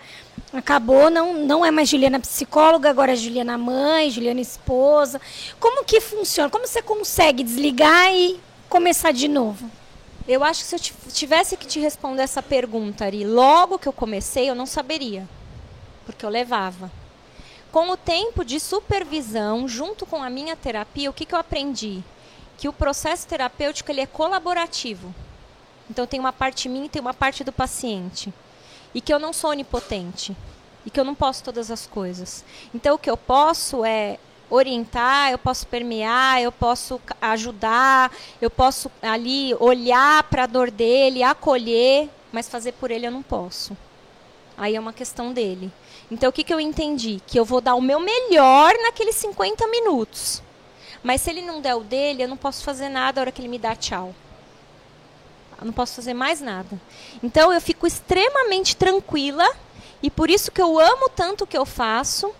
acabou, 0.53 1.09
não, 1.09 1.33
não 1.33 1.65
é 1.65 1.71
mais 1.71 1.89
Juliana 1.89 2.19
psicóloga, 2.19 2.89
agora 2.89 3.13
é 3.13 3.15
Juliana 3.15 3.57
mãe, 3.57 4.09
Juliana 4.09 4.41
esposa. 4.41 5.21
Como 5.59 5.85
que 5.85 6.01
funciona? 6.01 6.49
Como 6.49 6.65
você 6.65 6.81
consegue 6.81 7.43
desligar 7.43 8.13
e 8.13 8.39
começar 8.67 9.11
de 9.11 9.27
novo? 9.27 9.69
Eu 10.27 10.43
acho 10.43 10.61
que 10.61 10.67
se 10.67 10.75
eu 10.75 11.11
tivesse 11.11 11.57
que 11.57 11.65
te 11.65 11.79
responder 11.79 12.21
essa 12.21 12.41
pergunta, 12.41 13.05
Ari, 13.05 13.25
logo 13.25 13.79
que 13.79 13.87
eu 13.87 13.93
comecei, 13.93 14.49
eu 14.49 14.55
não 14.55 14.65
saberia. 14.65 15.27
Porque 16.05 16.25
eu 16.25 16.29
levava. 16.29 16.91
Com 17.71 17.89
o 17.89 17.97
tempo 17.97 18.43
de 18.43 18.59
supervisão, 18.59 19.67
junto 19.67 20.05
com 20.05 20.23
a 20.23 20.29
minha 20.29 20.55
terapia, 20.55 21.09
o 21.09 21.13
que, 21.13 21.25
que 21.25 21.33
eu 21.33 21.39
aprendi? 21.39 22.03
Que 22.57 22.67
o 22.67 22.73
processo 22.73 23.27
terapêutico 23.27 23.91
ele 23.91 24.01
é 24.01 24.05
colaborativo. 24.05 25.13
Então 25.89 26.05
tem 26.05 26.19
uma 26.19 26.33
parte 26.33 26.69
minha 26.69 26.85
e 26.85 26.89
tem 26.89 27.01
uma 27.01 27.13
parte 27.13 27.43
do 27.43 27.51
paciente. 27.51 28.33
E 28.93 29.01
que 29.01 29.13
eu 29.13 29.19
não 29.19 29.33
sou 29.33 29.51
onipotente. 29.51 30.35
E 30.85 30.89
que 30.89 30.99
eu 30.99 31.03
não 31.03 31.15
posso 31.15 31.43
todas 31.43 31.69
as 31.69 31.85
coisas. 31.85 32.43
Então 32.73 32.95
o 32.95 32.99
que 32.99 33.09
eu 33.09 33.17
posso 33.17 33.85
é 33.85 34.17
orientar, 34.49 35.31
eu 35.31 35.37
posso 35.37 35.67
permear, 35.67 36.41
eu 36.41 36.51
posso 36.51 36.99
ajudar, 37.21 38.11
eu 38.41 38.49
posso 38.49 38.91
ali 39.01 39.53
olhar 39.59 40.23
para 40.23 40.43
a 40.43 40.47
dor 40.47 40.71
dele, 40.71 41.21
acolher, 41.21 42.09
mas 42.31 42.49
fazer 42.49 42.71
por 42.73 42.89
ele 42.89 43.05
eu 43.05 43.11
não 43.11 43.21
posso. 43.21 43.77
Aí 44.57 44.75
é 44.75 44.79
uma 44.79 44.91
questão 44.91 45.31
dele. 45.31 45.71
Então 46.11 46.29
o 46.29 46.33
que, 46.33 46.43
que 46.43 46.53
eu 46.53 46.59
entendi? 46.59 47.21
Que 47.25 47.39
eu 47.39 47.45
vou 47.45 47.61
dar 47.61 47.75
o 47.75 47.81
meu 47.81 47.99
melhor 47.99 48.73
naqueles 48.81 49.15
50 49.15 49.67
minutos. 49.67 50.41
Mas 51.01 51.21
se 51.21 51.29
ele 51.29 51.41
não 51.41 51.61
der 51.61 51.75
o 51.75 51.83
dele, 51.83 52.23
eu 52.23 52.27
não 52.27 52.35
posso 52.35 52.63
fazer 52.63 52.89
nada 52.89 53.17
na 53.17 53.21
hora 53.21 53.31
que 53.31 53.41
ele 53.41 53.47
me 53.47 53.59
dá 53.59 53.75
tchau. 53.75 54.13
Não 55.63 55.73
posso 55.73 55.95
fazer 55.95 56.13
mais 56.13 56.41
nada. 56.41 56.79
Então 57.21 57.51
eu 57.51 57.59
fico 57.61 57.85
extremamente 57.85 58.75
tranquila 58.75 59.47
e 60.01 60.09
por 60.09 60.29
isso 60.29 60.51
que 60.51 60.61
eu 60.61 60.79
amo 60.79 61.09
tanto 61.09 61.43
o 61.43 61.47
que 61.47 61.57
eu 61.57 61.65
faço 61.65 62.33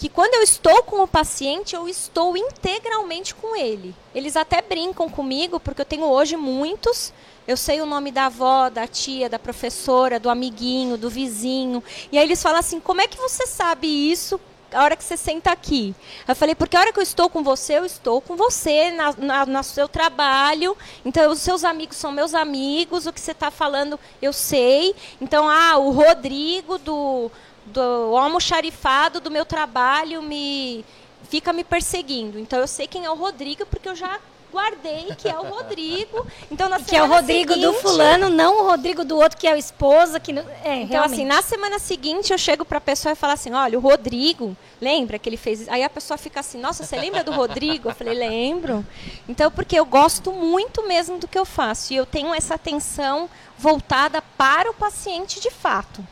que 0.00 0.08
quando 0.08 0.34
eu 0.34 0.42
estou 0.42 0.82
com 0.84 1.02
o 1.02 1.06
paciente, 1.06 1.76
eu 1.76 1.86
estou 1.86 2.34
integralmente 2.34 3.34
com 3.34 3.54
ele. 3.54 3.94
Eles 4.14 4.34
até 4.34 4.62
brincam 4.62 5.10
comigo, 5.10 5.60
porque 5.60 5.82
eu 5.82 5.84
tenho 5.84 6.06
hoje 6.06 6.38
muitos. 6.38 7.12
Eu 7.46 7.54
sei 7.54 7.82
o 7.82 7.86
nome 7.86 8.10
da 8.10 8.24
avó, 8.24 8.70
da 8.70 8.86
tia, 8.86 9.28
da 9.28 9.38
professora, 9.38 10.18
do 10.18 10.30
amiguinho, 10.30 10.96
do 10.96 11.10
vizinho. 11.10 11.84
E 12.10 12.16
aí 12.16 12.24
eles 12.24 12.42
falam 12.42 12.58
assim: 12.60 12.80
como 12.80 13.02
é 13.02 13.06
que 13.06 13.18
você 13.18 13.46
sabe 13.46 13.86
isso 13.86 14.40
a 14.72 14.82
hora 14.82 14.96
que 14.96 15.04
você 15.04 15.16
senta 15.16 15.50
aqui? 15.50 15.94
Eu 16.26 16.34
falei, 16.36 16.54
porque 16.54 16.76
a 16.76 16.80
hora 16.80 16.92
que 16.92 16.98
eu 16.98 17.02
estou 17.02 17.28
com 17.28 17.42
você, 17.42 17.78
eu 17.78 17.84
estou 17.84 18.20
com 18.20 18.36
você 18.36 18.90
na, 18.90 19.46
no 19.46 19.62
seu 19.62 19.88
trabalho. 19.88 20.76
Então, 21.04 21.30
os 21.30 21.40
seus 21.40 21.64
amigos 21.64 21.96
são 21.96 22.12
meus 22.12 22.34
amigos, 22.34 23.06
o 23.06 23.12
que 23.12 23.20
você 23.20 23.32
está 23.32 23.50
falando, 23.50 23.98
eu 24.20 24.32
sei. 24.32 24.94
Então, 25.20 25.48
ah, 25.48 25.76
o 25.76 25.90
Rodrigo 25.90 26.78
do 26.78 27.30
do 27.66 28.16
almoxarifado 28.16 29.20
do 29.20 29.30
meu 29.30 29.44
trabalho 29.44 30.22
me 30.22 30.84
fica 31.28 31.52
me 31.52 31.62
perseguindo. 31.62 32.38
Então 32.38 32.58
eu 32.58 32.66
sei 32.66 32.86
quem 32.86 33.04
é 33.04 33.10
o 33.10 33.14
Rodrigo 33.14 33.64
porque 33.66 33.88
eu 33.88 33.94
já 33.94 34.18
guardei 34.52 35.14
que 35.16 35.28
é 35.28 35.38
o 35.38 35.44
Rodrigo. 35.48 36.26
Então 36.50 36.68
na 36.68 36.80
que 36.80 36.96
é 36.96 37.02
o 37.02 37.06
Rodrigo 37.06 37.54
seguinte, 37.54 37.66
do 37.66 37.74
fulano, 37.74 38.28
não 38.28 38.62
o 38.62 38.68
Rodrigo 38.68 39.04
do 39.04 39.16
outro 39.18 39.38
que 39.38 39.46
é 39.46 39.52
a 39.52 39.58
esposa 39.58 40.18
que 40.20 40.32
não, 40.32 40.42
é, 40.64 40.82
Então 40.82 40.88
realmente. 40.88 41.12
assim, 41.14 41.24
na 41.24 41.42
semana 41.42 41.78
seguinte 41.78 42.32
eu 42.32 42.38
chego 42.38 42.64
para 42.64 42.78
a 42.78 42.80
pessoa 42.80 43.12
e 43.12 43.16
falo 43.16 43.32
assim: 43.32 43.52
"Olha, 43.52 43.78
o 43.78 43.80
Rodrigo, 43.80 44.56
lembra 44.80 45.18
que 45.18 45.28
ele 45.28 45.36
fez?" 45.36 45.68
Aí 45.68 45.82
a 45.82 45.90
pessoa 45.90 46.16
fica 46.16 46.40
assim: 46.40 46.58
"Nossa, 46.58 46.84
você 46.84 46.96
lembra 46.96 47.22
do 47.24 47.32
Rodrigo?" 47.32 47.88
Eu 47.90 47.94
falei: 47.94 48.14
"Lembro". 48.14 48.84
Então 49.28 49.50
porque 49.50 49.78
eu 49.78 49.84
gosto 49.86 50.32
muito 50.32 50.86
mesmo 50.86 51.18
do 51.18 51.28
que 51.28 51.38
eu 51.38 51.44
faço 51.44 51.92
e 51.92 51.96
eu 51.96 52.06
tenho 52.06 52.34
essa 52.34 52.54
atenção 52.54 53.28
voltada 53.58 54.22
para 54.36 54.70
o 54.70 54.74
paciente 54.74 55.40
de 55.40 55.50
fato 55.50 56.04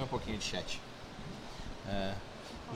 ler 0.00 0.04
um 0.04 0.08
pouquinho 0.08 0.38
de 0.38 0.44
chat. 0.44 0.80
É. 1.88 2.12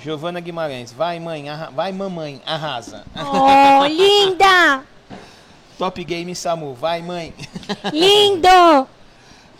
Giovana 0.04 0.38
Guimarães, 0.38 0.92
vai 0.92 1.18
mãe, 1.18 1.46
vai 1.72 1.90
mamãe, 1.90 2.38
arrasa. 2.44 3.06
Oh, 3.16 3.86
linda! 3.86 4.84
Top 5.78 6.04
Game 6.04 6.34
Samu, 6.34 6.74
vai 6.74 7.00
mãe. 7.00 7.32
Lindo! 7.90 8.86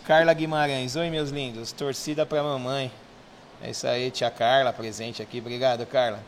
Carla 0.03 0.31
Guimarães, 0.35 0.95
oi 0.95 1.09
meus 1.09 1.31
lindos, 1.31 1.71
torcida 1.71 2.27
pra 2.27 2.43
mamãe. 2.43 2.91
É 3.59 3.71
isso 3.71 3.87
aí, 3.87 4.11
tia 4.11 4.29
Carla, 4.29 4.71
presente 4.71 5.19
aqui, 5.19 5.39
obrigado 5.39 5.83
Carla. 5.87 6.19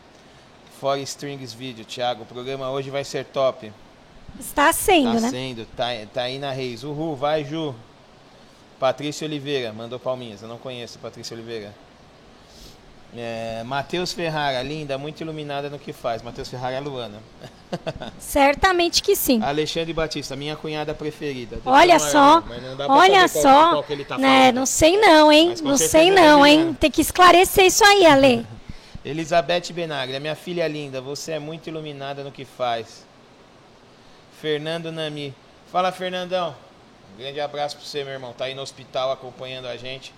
For 0.80 0.98
Strings 0.98 1.52
Video, 1.52 1.84
Thiago, 1.84 2.24
o 2.24 2.26
programa 2.26 2.72
hoje 2.72 2.90
vai 2.90 3.04
ser 3.04 3.24
top. 3.24 3.72
Está 4.36 4.72
sendo, 4.72 5.14
tá 5.14 5.20
né? 5.20 5.30
sendo, 5.30 5.64
tá, 5.76 5.86
tá 6.12 6.22
aí 6.22 6.40
na 6.40 6.50
Reis. 6.50 6.82
Uhul, 6.82 7.14
vai 7.14 7.44
Ju. 7.44 7.72
Patrícia 8.80 9.28
Oliveira, 9.28 9.72
mandou 9.72 10.00
palminhas. 10.00 10.42
Eu 10.42 10.48
não 10.48 10.58
conheço 10.58 10.98
Patrícia 10.98 11.36
Oliveira. 11.36 11.72
É, 13.16 13.62
Matheus 13.64 14.12
Ferrara, 14.12 14.62
linda, 14.62 14.98
muito 14.98 15.22
iluminada 15.22 15.70
no 15.70 15.78
que 15.78 15.92
faz. 15.92 16.22
Matheus 16.22 16.48
Ferrara 16.48 16.74
é 16.74 16.80
Luana. 16.80 17.18
Certamente 18.18 19.02
que 19.02 19.16
sim. 19.16 19.42
Alexandre 19.42 19.92
Batista, 19.92 20.36
minha 20.36 20.56
cunhada 20.56 20.94
preferida. 20.94 21.56
Depois 21.56 21.74
olha 21.74 21.98
só, 21.98 22.42
olha 22.88 23.26
só. 23.28 23.70
Qual, 23.70 23.84
qual 23.84 24.04
tá 24.04 24.18
né, 24.18 24.52
não 24.52 24.66
sei 24.66 24.98
não, 24.98 25.32
hein? 25.32 25.54
Não 25.62 25.76
sei 25.76 26.10
não, 26.10 26.44
hein? 26.44 26.76
Tem 26.78 26.90
que 26.90 27.00
esclarecer 27.00 27.64
isso 27.64 27.84
aí, 27.84 28.04
Ale. 28.04 28.46
Elizabeth 29.04 29.72
Benagre, 29.72 30.20
minha 30.20 30.34
filha 30.34 30.68
linda, 30.68 31.00
você 31.00 31.32
é 31.32 31.38
muito 31.38 31.68
iluminada 31.68 32.22
no 32.22 32.30
que 32.30 32.44
faz. 32.44 33.06
Fernando 34.40 34.92
Nami. 34.92 35.34
Fala, 35.72 35.90
Fernandão. 35.92 36.54
Grande 37.16 37.40
abraço 37.40 37.76
para 37.76 37.86
você, 37.86 38.04
meu 38.04 38.12
irmão. 38.12 38.32
Tá 38.32 38.44
aí 38.44 38.54
no 38.54 38.62
hospital 38.62 39.10
acompanhando 39.10 39.66
a 39.66 39.76
gente. 39.76 40.12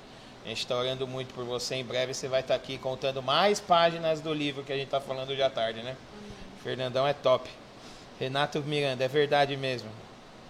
A 0.45 0.49
gente 0.49 0.59
está 0.59 0.77
orando 0.77 1.07
muito 1.07 1.35
por 1.35 1.45
você. 1.45 1.77
Em 1.77 1.85
breve 1.85 2.15
você 2.15 2.29
vai 2.29 2.41
estar 2.41 2.55
tá 2.55 2.61
aqui 2.61 2.79
contando 2.79 3.23
mais 3.23 3.61
páginas 3.61 4.21
do 4.21 4.33
livro 4.33 4.65
que 4.65 4.73
a 4.73 4.77
gente 4.77 4.87
está 4.87 5.01
falando 5.01 5.31
hoje 5.31 5.43
à 5.43 5.51
tarde, 5.51 5.83
né? 5.83 5.97
Fernandão 6.63 7.07
é 7.07 7.13
top. 7.13 7.49
Renato 8.19 8.61
Miranda, 8.61 9.05
é 9.05 9.09
verdade 9.09 9.57
mesmo. 9.57 9.89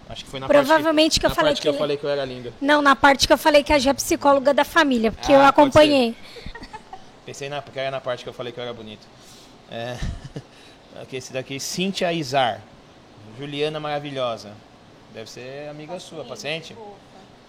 Acho 0.09 0.25
que 0.25 0.29
foi 0.29 0.39
na 0.39 0.47
Provavelmente 0.47 1.19
parte, 1.19 1.19
que, 1.19 1.25
eu 1.25 1.29
falei 1.29 1.53
que, 1.53 1.61
que 1.61 1.67
eu 1.69 1.73
falei 1.73 1.97
que 1.97 2.03
eu 2.03 2.09
era 2.09 2.25
linda. 2.25 2.53
Não, 2.59 2.81
na 2.81 2.95
parte 2.95 3.27
que 3.27 3.31
eu 3.31 3.37
falei 3.37 3.63
que 3.63 3.71
a 3.71 3.79
Gia 3.79 3.91
é 3.91 3.93
psicóloga 3.93 4.53
da 4.53 4.65
família, 4.65 5.11
porque 5.11 5.31
ah, 5.31 5.35
eu 5.35 5.41
acompanhei. 5.41 6.15
Pensei 7.25 7.47
na, 7.47 7.61
porque 7.61 7.79
era 7.79 7.91
na 7.91 8.01
parte 8.01 8.23
que 8.23 8.29
eu 8.29 8.33
falei 8.33 8.51
que 8.51 8.59
eu 8.59 8.63
era 8.63 8.73
bonito. 8.73 9.07
É, 9.69 9.97
aqui, 11.01 11.15
esse 11.15 11.31
daqui, 11.31 11.59
Cíntia 11.59 12.11
Izar. 12.11 12.61
Juliana 13.37 13.79
maravilhosa. 13.79 14.51
Deve 15.13 15.29
ser 15.29 15.69
amiga 15.69 15.97
sua, 15.99 16.25
paciente? 16.25 16.75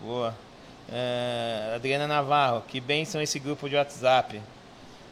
Boa. 0.00 0.34
É, 0.90 1.72
Adriana 1.74 2.06
Navarro, 2.06 2.62
que 2.66 2.80
bênção 2.80 3.20
esse 3.20 3.38
grupo 3.38 3.68
de 3.68 3.76
WhatsApp. 3.76 4.40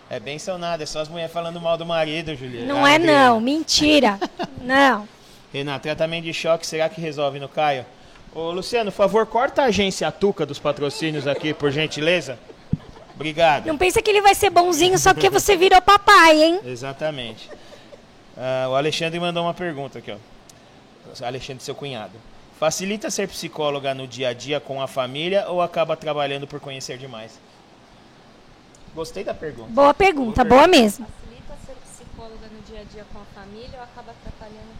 É 0.09 0.19
bênção 0.19 0.59
nada, 0.59 0.83
é 0.83 0.87
só 0.87 1.01
as 1.01 1.09
mulheres 1.09 1.33
falando 1.33 1.61
mal 1.61 1.79
do 1.79 1.87
marido, 1.87 2.35
Juliana. 2.35 2.67
Não 2.67 2.85
ah, 2.85 2.91
é 2.91 2.95
Adriana. 2.97 3.29
não, 3.29 3.41
mentira. 3.41 4.19
não. 4.61 5.09
Renato, 5.53 5.83
tratamento 5.83 6.25
de 6.25 6.35
choque, 6.35 6.67
será 6.67 6.89
que 6.89 7.01
resolve 7.01 7.39
no 7.39 7.49
Caio? 7.49 7.87
Ô, 8.35 8.51
Luciano, 8.51 8.91
por 8.91 8.97
favor, 8.97 9.27
corta 9.27 9.63
a 9.63 9.67
agência 9.67 10.11
Tuca 10.13 10.47
dos 10.47 10.59
patrocínios 10.59 11.27
aqui, 11.27 11.53
por 11.53 11.71
gentileza. 11.71 12.39
Obrigado. 13.15 13.67
Não 13.67 13.77
pensa 13.77 14.01
que 14.01 14.11
ele 14.11 14.23
vai 14.23 14.35
ser 14.35 14.51
bonzinho 14.51 14.99
só 14.99 15.13
porque 15.13 15.29
você 15.29 15.57
virou 15.57 15.81
papai, 15.83 16.43
hein? 16.43 16.61
Exatamente. 16.65 17.51
Uh, 18.37 18.71
o 18.71 18.75
Alexandre 18.77 19.21
mandou 19.21 19.45
uma 19.45 19.53
pergunta 19.53 19.99
aqui, 19.99 20.11
ó. 20.11 21.27
Alexandre, 21.27 21.63
seu 21.63 21.75
cunhado. 21.75 22.13
Facilita 22.61 23.11
ser 23.11 23.27
psicóloga 23.27 23.95
no 23.95 24.07
dia 24.07 24.29
a 24.29 24.33
dia 24.35 24.61
com 24.61 24.83
a 24.83 24.87
família 24.87 25.49
ou 25.49 25.63
acaba 25.63 25.97
trabalhando 25.97 26.47
por 26.47 26.61
conhecer 26.61 26.99
demais? 26.99 27.41
Gostei 28.95 29.25
da 29.25 29.33
pergunta. 29.33 29.71
Boa 29.71 29.95
pergunta, 29.95 30.45
boa, 30.45 30.59
boa 30.59 30.69
mesmo. 30.69 31.07
Facilita 31.07 31.55
ser 31.65 31.75
psicóloga 31.91 32.49
no 32.49 32.61
dia 32.61 32.83
a 32.83 32.85
dia 32.85 33.07
com 33.11 33.19
a 33.19 33.25
família 33.35 33.79
ou 33.79 33.83
acaba 33.83 34.11
atrapalhando? 34.11 34.75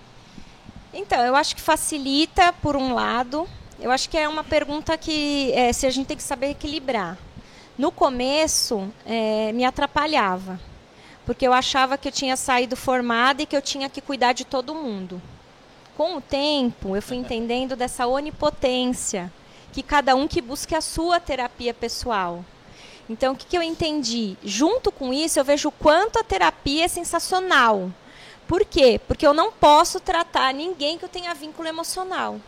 Então, 0.93 1.25
eu 1.25 1.35
acho 1.35 1.57
que 1.57 1.63
facilita 1.63 2.53
por 2.53 2.77
um 2.77 2.93
lado. 2.93 3.49
Eu 3.79 3.91
acho 3.91 4.11
que 4.11 4.19
é 4.19 4.29
uma 4.29 4.45
pergunta 4.45 4.99
que 4.99 5.51
é, 5.55 5.73
se 5.73 5.87
a 5.87 5.91
gente 5.91 6.07
tem 6.07 6.19
que 6.19 6.23
saber 6.23 6.51
equilibrar. 6.51 7.17
No 7.79 7.91
começo, 7.91 8.93
é, 9.07 9.53
me 9.53 9.65
atrapalhava, 9.65 10.61
porque 11.25 11.47
eu 11.47 11.53
achava 11.55 11.97
que 11.97 12.09
eu 12.09 12.13
tinha 12.13 12.37
saído 12.37 12.77
formada 12.77 13.41
e 13.41 13.47
que 13.47 13.57
eu 13.57 13.63
tinha 13.63 13.89
que 13.89 14.03
cuidar 14.03 14.35
de 14.35 14.45
todo 14.45 14.75
mundo 14.75 15.23
com 16.01 16.17
o 16.17 16.21
tempo, 16.23 16.97
eu 16.97 17.03
fui 17.03 17.19
entendendo 17.19 17.77
dessa 17.77 18.07
onipotência, 18.07 19.31
que 19.71 19.83
cada 19.83 20.17
um 20.17 20.27
que 20.27 20.41
busque 20.41 20.75
a 20.75 20.81
sua 20.81 21.21
terapia 21.21 21.75
pessoal. 21.75 22.43
Então, 23.07 23.35
o 23.35 23.37
que, 23.37 23.45
que 23.45 23.55
eu 23.55 23.63
entendi? 23.63 24.35
Junto 24.43 24.91
com 24.91 25.13
isso, 25.13 25.39
eu 25.39 25.45
vejo 25.45 25.69
o 25.69 25.73
quanto 25.73 26.19
a 26.19 26.25
terapia 26.25 26.87
é 26.87 26.89
sensacional. 26.89 27.93
Por 28.49 28.65
quê? 28.65 28.99
Porque 29.07 29.27
eu 29.27 29.35
não 29.35 29.53
posso 29.53 30.01
tratar 30.01 30.55
ninguém 30.55 30.97
que 30.97 31.05
eu 31.05 31.09
tenha 31.11 31.35
vínculo 31.35 31.69
emocional. 31.69 32.41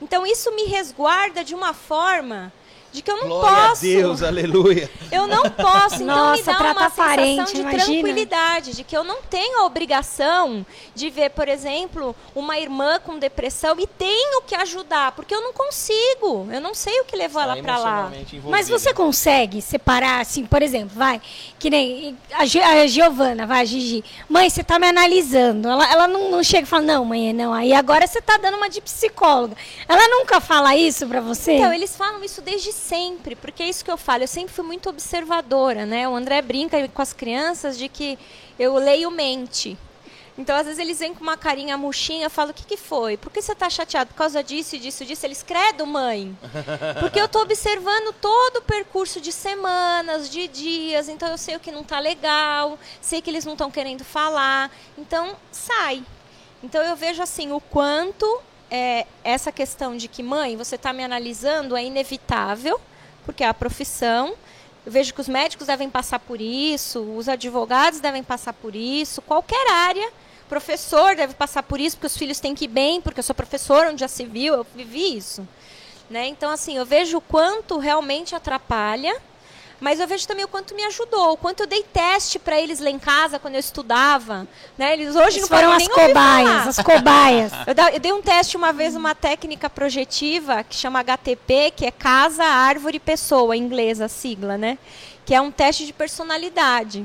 Então, 0.00 0.24
isso 0.24 0.54
me 0.54 0.66
resguarda 0.66 1.42
de 1.42 1.56
uma 1.56 1.74
forma 1.74 2.52
de 2.96 3.02
que 3.02 3.10
eu 3.10 3.16
não 3.18 3.28
Glória 3.28 3.68
posso. 3.68 3.84
a 3.84 3.88
Deus, 3.88 4.22
aleluia. 4.22 4.90
Eu 5.12 5.26
não 5.26 5.42
posso, 5.50 5.96
então 5.96 6.06
Nossa, 6.06 6.36
me 6.36 6.42
dá 6.42 6.54
trata 6.56 6.80
uma 6.80 6.88
sensação 6.90 7.04
parente, 7.06 7.52
de 7.54 7.60
imagina. 7.60 7.84
tranquilidade, 7.84 8.72
de 8.72 8.84
que 8.84 8.96
eu 8.96 9.04
não 9.04 9.18
tenho 9.22 9.58
a 9.60 9.64
obrigação 9.66 10.64
de 10.94 11.10
ver, 11.10 11.30
por 11.30 11.46
exemplo, 11.48 12.16
uma 12.34 12.58
irmã 12.58 12.98
com 12.98 13.18
depressão 13.18 13.76
e 13.78 13.86
tenho 13.86 14.40
que 14.42 14.54
ajudar, 14.54 15.12
porque 15.12 15.34
eu 15.34 15.42
não 15.42 15.52
consigo, 15.52 16.48
eu 16.50 16.60
não 16.60 16.74
sei 16.74 17.00
o 17.00 17.04
que 17.04 17.14
levou 17.16 17.40
ela 17.42 17.52
Está 17.58 17.62
para 17.62 17.78
lá. 17.78 18.10
envolvida. 18.16 18.48
Mas 18.48 18.68
você 18.68 18.94
consegue 18.94 19.60
separar, 19.60 20.20
assim, 20.22 20.46
por 20.46 20.62
exemplo, 20.62 20.96
vai, 20.96 21.20
que 21.58 21.70
nem 21.70 22.16
a, 22.32 22.42
a 22.42 22.86
Giovana, 22.86 23.46
vai, 23.46 23.62
a 23.62 23.64
Gigi. 23.64 24.04
Mãe, 24.28 24.48
você 24.48 24.62
tá 24.62 24.78
me 24.78 24.86
analisando. 24.86 25.68
Ela, 25.68 25.90
ela 25.90 26.08
não, 26.08 26.30
não 26.30 26.42
chega 26.42 26.64
e 26.64 26.66
fala, 26.66 26.82
não, 26.82 27.04
mãe, 27.04 27.32
não. 27.32 27.52
Aí 27.52 27.72
agora 27.72 28.06
você 28.06 28.20
tá 28.20 28.36
dando 28.36 28.56
uma 28.56 28.68
de 28.68 28.80
psicóloga. 28.80 29.56
Ela 29.88 30.06
nunca 30.08 30.40
fala 30.40 30.76
isso 30.76 31.06
pra 31.06 31.20
você? 31.20 31.52
Então, 31.54 31.72
eles 31.72 31.96
falam 31.96 32.22
isso 32.22 32.42
desde 32.42 32.72
sempre, 32.72 33.34
porque 33.34 33.62
é 33.62 33.68
isso 33.68 33.84
que 33.84 33.90
eu 33.90 33.96
falo. 33.96 34.24
Eu 34.24 34.28
sempre 34.28 34.54
fui 34.54 34.64
muito 34.64 34.88
observadora, 34.88 35.86
né? 35.86 36.08
O 36.08 36.14
André 36.14 36.42
brinca 36.42 36.86
com 36.88 37.02
as 37.02 37.12
crianças 37.12 37.78
de 37.78 37.88
que 37.88 38.18
eu 38.58 38.74
leio 38.74 39.10
mente. 39.10 39.78
Então, 40.38 40.54
às 40.54 40.66
vezes, 40.66 40.78
eles 40.78 40.98
vêm 40.98 41.14
com 41.14 41.22
uma 41.22 41.36
carinha 41.36 41.78
murchinha, 41.78 42.28
falo, 42.28 42.50
o 42.50 42.54
que, 42.54 42.64
que 42.64 42.76
foi? 42.76 43.16
Por 43.16 43.32
que 43.32 43.40
você 43.40 43.54
tá 43.54 43.70
chateado? 43.70 44.10
Por 44.10 44.16
causa 44.16 44.44
disso, 44.44 44.78
disso, 44.78 45.04
disso? 45.04 45.24
Eles, 45.24 45.42
credo, 45.42 45.86
mãe. 45.86 46.36
Porque 47.00 47.18
eu 47.18 47.26
tô 47.26 47.40
observando 47.40 48.12
todo 48.20 48.58
o 48.58 48.62
percurso 48.62 49.18
de 49.18 49.32
semanas, 49.32 50.28
de 50.28 50.46
dias, 50.46 51.08
então 51.08 51.28
eu 51.28 51.38
sei 51.38 51.56
o 51.56 51.60
que 51.60 51.72
não 51.72 51.82
tá 51.82 51.98
legal, 51.98 52.78
sei 53.00 53.22
que 53.22 53.30
eles 53.30 53.46
não 53.46 53.54
estão 53.54 53.70
querendo 53.70 54.04
falar. 54.04 54.70
Então, 54.98 55.34
sai. 55.50 56.04
Então, 56.62 56.82
eu 56.82 56.94
vejo, 56.94 57.22
assim, 57.22 57.50
o 57.52 57.60
quanto 57.60 58.42
é, 58.70 59.06
essa 59.24 59.50
questão 59.50 59.96
de 59.96 60.06
que, 60.06 60.22
mãe, 60.22 60.54
você 60.54 60.74
está 60.74 60.92
me 60.92 61.02
analisando 61.02 61.76
é 61.76 61.84
inevitável, 61.84 62.78
porque 63.24 63.42
é 63.42 63.48
a 63.48 63.54
profissão. 63.54 64.34
Eu 64.84 64.92
vejo 64.92 65.14
que 65.14 65.20
os 65.20 65.28
médicos 65.28 65.66
devem 65.66 65.88
passar 65.88 66.18
por 66.18 66.40
isso, 66.40 67.00
os 67.00 67.26
advogados 67.28 68.00
devem 68.00 68.22
passar 68.22 68.52
por 68.52 68.76
isso, 68.76 69.22
qualquer 69.22 69.72
área. 69.72 70.12
Professor 70.48 71.16
deve 71.16 71.34
passar 71.34 71.62
por 71.62 71.80
isso, 71.80 71.96
porque 71.96 72.06
os 72.06 72.16
filhos 72.16 72.38
têm 72.40 72.54
que 72.54 72.64
ir 72.66 72.68
bem, 72.68 73.00
porque 73.00 73.20
eu 73.20 73.24
sou 73.24 73.34
professora 73.34 73.90
onde 73.90 74.00
já 74.00 74.08
se 74.08 74.24
viu, 74.24 74.54
eu 74.54 74.66
vivi 74.74 75.16
isso. 75.16 75.46
Né? 76.08 76.26
Então, 76.28 76.50
assim, 76.50 76.76
eu 76.76 76.86
vejo 76.86 77.18
o 77.18 77.20
quanto 77.20 77.78
realmente 77.78 78.34
atrapalha, 78.34 79.16
mas 79.80 79.98
eu 80.00 80.06
vejo 80.06 80.26
também 80.26 80.44
o 80.44 80.48
quanto 80.48 80.74
me 80.74 80.84
ajudou, 80.84 81.32
o 81.32 81.36
quanto 81.36 81.60
eu 81.60 81.66
dei 81.66 81.82
teste 81.82 82.38
para 82.38 82.58
eles 82.60 82.78
lá 82.80 82.88
em 82.88 82.98
casa 82.98 83.38
quando 83.38 83.54
eu 83.54 83.60
estudava. 83.60 84.46
Né? 84.78 84.92
Eles 84.94 85.16
hoje 85.16 85.38
Eles 85.38 85.40
não 85.42 85.48
foram 85.48 85.72
as 85.72 85.86
cobaias, 85.88 86.66
as 86.68 86.78
cobaias. 86.84 87.52
Eu, 87.66 87.74
da- 87.74 87.90
eu 87.90 87.98
dei 88.00 88.12
um 88.12 88.22
teste 88.22 88.56
uma 88.56 88.72
vez, 88.72 88.94
uma 88.94 89.14
técnica 89.14 89.68
projetiva 89.68 90.62
que 90.64 90.76
chama 90.76 91.00
HTP, 91.00 91.72
que 91.74 91.84
é 91.84 91.90
Casa, 91.90 92.44
Árvore, 92.44 92.98
Pessoa, 93.00 93.56
em 93.56 93.60
inglês 93.60 94.00
a 94.00 94.08
sigla, 94.08 94.56
né? 94.56 94.78
Que 95.26 95.34
é 95.34 95.40
um 95.40 95.50
teste 95.50 95.84
de 95.84 95.92
personalidade. 95.92 97.04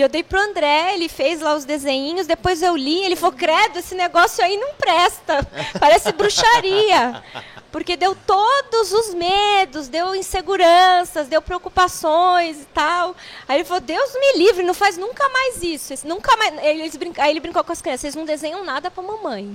E 0.00 0.02
eu 0.02 0.08
dei 0.08 0.22
pro 0.22 0.40
André, 0.40 0.94
ele 0.94 1.10
fez 1.10 1.42
lá 1.42 1.54
os 1.54 1.66
desenhinhos, 1.66 2.26
depois 2.26 2.62
eu 2.62 2.74
li, 2.74 3.04
ele 3.04 3.16
falou, 3.16 3.36
credo, 3.36 3.78
esse 3.80 3.94
negócio 3.94 4.42
aí 4.42 4.56
não 4.56 4.72
presta, 4.72 5.46
parece 5.78 6.10
bruxaria. 6.12 7.22
Porque 7.70 7.98
deu 7.98 8.16
todos 8.26 8.92
os 8.94 9.12
medos, 9.12 9.88
deu 9.88 10.14
inseguranças, 10.14 11.28
deu 11.28 11.42
preocupações 11.42 12.62
e 12.62 12.64
tal. 12.72 13.14
Aí 13.46 13.58
ele 13.58 13.64
falou, 13.66 13.82
Deus 13.82 14.10
me 14.14 14.38
livre, 14.38 14.62
não 14.64 14.72
faz 14.72 14.96
nunca 14.96 15.28
mais 15.28 15.62
isso. 15.62 15.92
Esse- 15.92 16.06
Nunca 16.06 16.34
mais. 16.34 16.54
Eles 16.64 16.96
brinca- 16.96 17.22
Aí 17.22 17.30
ele 17.30 17.40
brincou 17.40 17.62
com 17.62 17.70
as 17.72 17.82
crianças, 17.82 18.00
vocês 18.00 18.14
não 18.14 18.24
desenham 18.24 18.64
nada 18.64 18.90
pra 18.90 19.02
mamãe. 19.02 19.54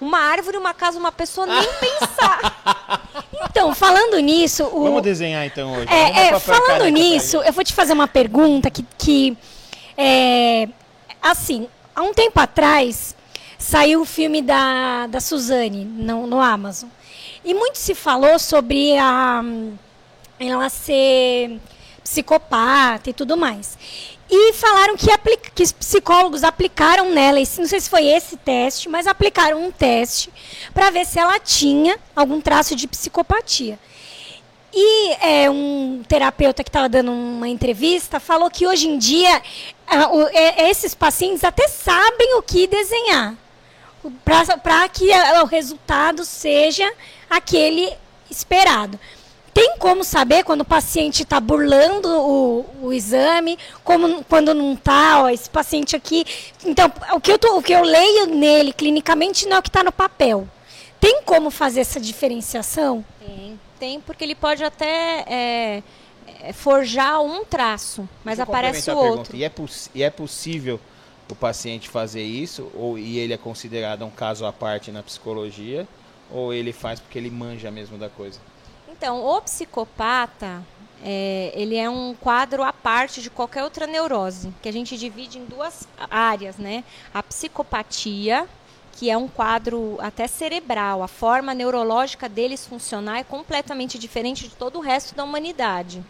Uma 0.00 0.18
árvore, 0.20 0.56
uma 0.56 0.72
casa, 0.72 0.98
uma 0.98 1.12
pessoa, 1.12 1.46
nem 1.46 1.68
pensar. 1.78 3.02
Então, 3.50 3.74
falando 3.74 4.18
nisso, 4.20 4.64
o, 4.64 4.84
Vamos 4.84 5.02
desenhar 5.02 5.44
então 5.44 5.70
hoje. 5.74 5.86
É, 5.92 6.28
é, 6.28 6.40
falando 6.40 6.88
nisso, 6.88 7.36
eu 7.42 7.52
vou 7.52 7.62
te 7.62 7.74
fazer 7.74 7.92
uma 7.92 8.08
pergunta 8.08 8.70
que, 8.70 8.84
que 8.98 9.36
é, 9.96 10.68
assim, 11.20 11.68
há 11.94 12.02
um 12.02 12.12
tempo 12.14 12.38
atrás 12.40 13.14
saiu 13.58 14.00
o 14.02 14.04
filme 14.04 14.42
da, 14.42 15.06
da 15.06 15.20
Suzane 15.20 15.84
no, 15.84 16.26
no 16.26 16.40
Amazon. 16.40 16.88
E 17.44 17.54
muito 17.54 17.76
se 17.78 17.94
falou 17.94 18.38
sobre 18.38 18.96
a, 18.98 19.42
ela 20.38 20.68
ser 20.68 21.60
psicopata 22.02 23.10
e 23.10 23.12
tudo 23.12 23.36
mais. 23.36 23.76
E 24.30 24.52
falaram 24.54 24.96
que, 24.96 25.10
apli- 25.10 25.36
que 25.54 25.62
os 25.62 25.72
psicólogos 25.72 26.42
aplicaram 26.42 27.10
nela, 27.10 27.38
esse- 27.40 27.60
não 27.60 27.68
sei 27.68 27.80
se 27.80 27.90
foi 27.90 28.06
esse 28.06 28.36
teste, 28.36 28.88
mas 28.88 29.06
aplicaram 29.06 29.62
um 29.64 29.70
teste 29.70 30.32
para 30.72 30.90
ver 30.90 31.04
se 31.04 31.18
ela 31.18 31.38
tinha 31.38 31.98
algum 32.16 32.40
traço 32.40 32.74
de 32.74 32.86
psicopatia. 32.88 33.78
E 34.74 35.12
é, 35.20 35.50
um 35.50 36.02
terapeuta 36.08 36.64
que 36.64 36.70
estava 36.70 36.88
dando 36.88 37.12
uma 37.12 37.46
entrevista 37.48 38.18
falou 38.18 38.50
que 38.50 38.66
hoje 38.66 38.88
em 38.88 38.96
dia 38.98 39.42
ah, 39.86 40.08
o- 40.10 40.28
é, 40.28 40.70
esses 40.70 40.94
pacientes 40.94 41.44
até 41.44 41.68
sabem 41.68 42.34
o 42.36 42.42
que 42.42 42.66
desenhar 42.66 43.34
para 44.64 44.88
que 44.88 45.12
ah, 45.12 45.42
o 45.42 45.46
resultado 45.46 46.24
seja 46.24 46.90
aquele 47.28 47.92
esperado. 48.30 48.98
Tem 49.54 49.76
como 49.78 50.02
saber 50.02 50.42
quando 50.44 50.62
o 50.62 50.64
paciente 50.64 51.22
está 51.24 51.38
burlando 51.38 52.08
o, 52.08 52.64
o 52.84 52.92
exame, 52.94 53.58
como 53.84 54.24
quando 54.24 54.54
não 54.54 54.72
está, 54.72 55.30
esse 55.30 55.50
paciente 55.50 55.94
aqui. 55.94 56.24
Então, 56.64 56.90
o 57.12 57.20
que, 57.20 57.30
eu 57.30 57.38
tô- 57.38 57.58
o 57.58 57.62
que 57.62 57.74
eu 57.74 57.82
leio 57.82 58.26
nele 58.26 58.72
clinicamente 58.72 59.46
não 59.46 59.56
é 59.56 59.60
o 59.60 59.62
que 59.62 59.68
está 59.68 59.84
no 59.84 59.92
papel. 59.92 60.48
Tem 60.98 61.20
como 61.26 61.50
fazer 61.50 61.80
essa 61.82 62.00
diferenciação? 62.00 63.04
Tem, 63.20 63.60
tem, 63.82 64.00
porque 64.00 64.22
ele 64.22 64.36
pode 64.36 64.62
até 64.62 65.24
é, 65.26 65.82
é, 66.40 66.52
forjar 66.52 67.20
um 67.20 67.44
traço, 67.44 68.08
mas 68.22 68.36
Deixa 68.36 68.48
aparece 68.48 68.90
o 68.92 68.96
outro. 68.96 69.36
E 69.36 69.44
é, 69.44 69.50
e 69.92 70.04
é 70.04 70.08
possível 70.08 70.78
o 71.28 71.34
paciente 71.34 71.88
fazer 71.88 72.22
isso? 72.22 72.70
Ou, 72.76 72.96
e 72.96 73.18
ele 73.18 73.32
é 73.32 73.36
considerado 73.36 74.04
um 74.04 74.10
caso 74.10 74.46
à 74.46 74.52
parte 74.52 74.92
na 74.92 75.02
psicologia? 75.02 75.88
Ou 76.30 76.54
ele 76.54 76.72
faz 76.72 77.00
porque 77.00 77.18
ele 77.18 77.28
manja 77.28 77.72
mesmo 77.72 77.98
da 77.98 78.08
coisa? 78.08 78.38
Então, 78.88 79.20
o 79.20 79.42
psicopata, 79.42 80.62
é, 81.04 81.50
ele 81.52 81.74
é 81.76 81.90
um 81.90 82.14
quadro 82.14 82.62
à 82.62 82.72
parte 82.72 83.20
de 83.20 83.30
qualquer 83.30 83.64
outra 83.64 83.84
neurose, 83.84 84.54
que 84.62 84.68
a 84.68 84.72
gente 84.72 84.96
divide 84.96 85.38
em 85.38 85.44
duas 85.44 85.88
áreas, 86.08 86.56
né? 86.56 86.84
A 87.12 87.20
psicopatia, 87.20 88.46
que 88.92 89.10
é 89.10 89.16
um 89.16 89.28
quadro 89.28 89.96
até 90.00 90.26
cerebral, 90.26 91.02
a 91.02 91.08
forma 91.08 91.54
neurológica 91.54 92.28
deles 92.28 92.66
funcionar 92.66 93.18
é 93.18 93.24
completamente 93.24 93.98
diferente 93.98 94.48
de 94.48 94.54
todo 94.54 94.78
o 94.78 94.82
resto 94.82 95.14
da 95.14 95.24
humanidade. 95.24 96.04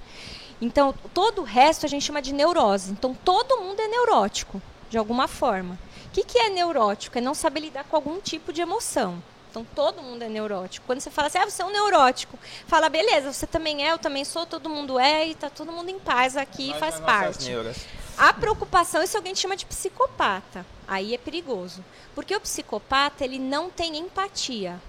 Então, 0.60 0.94
todo 1.12 1.40
o 1.40 1.44
resto 1.44 1.86
a 1.86 1.88
gente 1.88 2.04
chama 2.04 2.22
de 2.22 2.32
neurose. 2.32 2.92
Então, 2.92 3.14
todo 3.24 3.58
mundo 3.58 3.80
é 3.80 3.88
neurótico, 3.88 4.62
de 4.88 4.96
alguma 4.96 5.26
forma. 5.26 5.78
O 6.06 6.10
que, 6.10 6.22
que 6.22 6.38
é 6.38 6.50
neurótico? 6.50 7.18
É 7.18 7.20
não 7.20 7.34
saber 7.34 7.60
lidar 7.60 7.84
com 7.84 7.96
algum 7.96 8.20
tipo 8.20 8.52
de 8.52 8.60
emoção. 8.60 9.22
Então, 9.50 9.66
todo 9.74 10.02
mundo 10.02 10.22
é 10.22 10.28
neurótico. 10.28 10.86
Quando 10.86 11.00
você 11.00 11.10
fala 11.10 11.28
assim, 11.28 11.38
ah, 11.38 11.44
você 11.44 11.62
é 11.62 11.64
um 11.64 11.72
neurótico, 11.72 12.38
fala, 12.66 12.88
beleza, 12.88 13.32
você 13.32 13.46
também 13.46 13.86
é, 13.86 13.92
eu 13.92 13.98
também 13.98 14.24
sou, 14.24 14.46
todo 14.46 14.68
mundo 14.68 14.98
é, 14.98 15.28
e 15.28 15.34
tá 15.34 15.50
todo 15.50 15.72
mundo 15.72 15.90
em 15.90 15.98
paz 15.98 16.36
aqui, 16.36 16.68
Nós 16.68 16.78
faz 16.78 17.00
parte. 17.00 17.48
neuras. 17.50 17.76
A 18.16 18.32
preocupação, 18.32 19.02
isso 19.02 19.16
alguém 19.16 19.34
chama 19.34 19.56
de 19.56 19.66
psicopata. 19.66 20.66
Aí 20.86 21.14
é 21.14 21.18
perigoso. 21.18 21.84
Porque 22.14 22.34
o 22.34 22.40
psicopata, 22.40 23.24
ele 23.24 23.38
não 23.38 23.70
tem 23.70 23.96
empatia. 23.96 24.80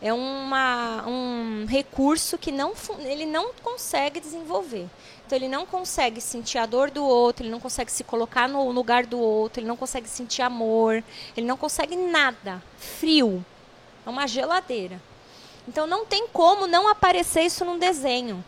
É 0.00 0.12
uma, 0.12 1.04
um 1.06 1.64
recurso 1.66 2.36
que 2.36 2.52
não, 2.52 2.74
ele 3.00 3.24
não 3.24 3.52
consegue 3.62 4.20
desenvolver. 4.20 4.86
Então, 5.26 5.36
ele 5.36 5.48
não 5.48 5.64
consegue 5.64 6.20
sentir 6.20 6.58
a 6.58 6.66
dor 6.66 6.90
do 6.90 7.04
outro, 7.04 7.42
ele 7.42 7.50
não 7.50 7.58
consegue 7.58 7.90
se 7.90 8.04
colocar 8.04 8.48
no 8.48 8.70
lugar 8.70 9.06
do 9.06 9.18
outro, 9.18 9.60
ele 9.60 9.66
não 9.66 9.76
consegue 9.76 10.08
sentir 10.08 10.42
amor, 10.42 11.02
ele 11.36 11.46
não 11.46 11.56
consegue 11.56 11.96
nada. 11.96 12.62
Frio. 12.78 13.44
É 14.04 14.10
uma 14.10 14.28
geladeira. 14.28 15.00
Então, 15.66 15.86
não 15.86 16.04
tem 16.04 16.28
como 16.28 16.68
não 16.68 16.86
aparecer 16.86 17.42
isso 17.42 17.64
num 17.64 17.78
desenho. 17.78 18.44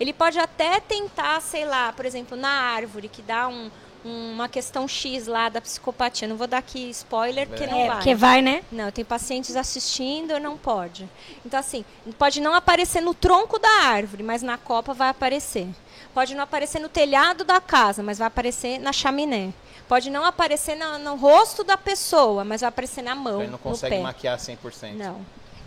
Ele 0.00 0.12
pode 0.14 0.38
até 0.38 0.80
tentar, 0.80 1.40
sei 1.42 1.64
lá, 1.66 1.92
por 1.92 2.06
exemplo, 2.06 2.36
na 2.36 2.48
árvore, 2.48 3.06
que 3.08 3.20
dá 3.20 3.46
um- 3.48 3.70
uma 4.02 4.48
questão 4.48 4.88
X 4.88 5.26
lá 5.26 5.50
da 5.50 5.60
psicopatia. 5.60 6.26
Não 6.26 6.34
vou 6.36 6.46
dar 6.46 6.56
aqui 6.56 6.88
spoiler, 6.88 7.46
porque 7.46 7.66
não 7.66 7.76
É, 7.78 7.86
vai. 7.86 7.96
porque 7.96 8.14
vai, 8.14 8.40
né? 8.40 8.62
Não, 8.72 8.90
tem 8.90 9.04
pacientes 9.04 9.54
assistindo, 9.56 10.40
não 10.40 10.56
pode. 10.56 11.06
Então, 11.44 11.60
assim, 11.60 11.84
pode 12.18 12.40
não 12.40 12.54
aparecer 12.54 13.02
no 13.02 13.12
tronco 13.12 13.58
da 13.58 13.68
árvore, 13.82 14.22
mas 14.22 14.40
na 14.42 14.56
copa 14.56 14.94
vai 14.94 15.10
aparecer. 15.10 15.68
Pode 16.14 16.34
não 16.34 16.42
aparecer 16.44 16.78
no 16.80 16.88
telhado 16.88 17.44
da 17.44 17.60
casa, 17.60 18.02
mas 18.02 18.16
vai 18.16 18.26
aparecer 18.28 18.78
na 18.78 18.90
chaminé. 18.92 19.52
Pode 19.86 20.08
não 20.08 20.24
aparecer 20.24 20.76
na- 20.76 20.96
no 20.98 21.16
rosto 21.16 21.62
da 21.62 21.76
pessoa, 21.76 22.42
mas 22.42 22.62
vai 22.62 22.68
aparecer 22.68 23.02
na 23.02 23.14
mão, 23.14 23.32
Então 23.32 23.40
ele 23.42 23.46
não 23.50 23.58
no 23.58 23.58
consegue 23.58 23.96
pé. 23.96 24.02
maquiar 24.02 24.38
100%. 24.38 24.94
Não. 24.96 25.20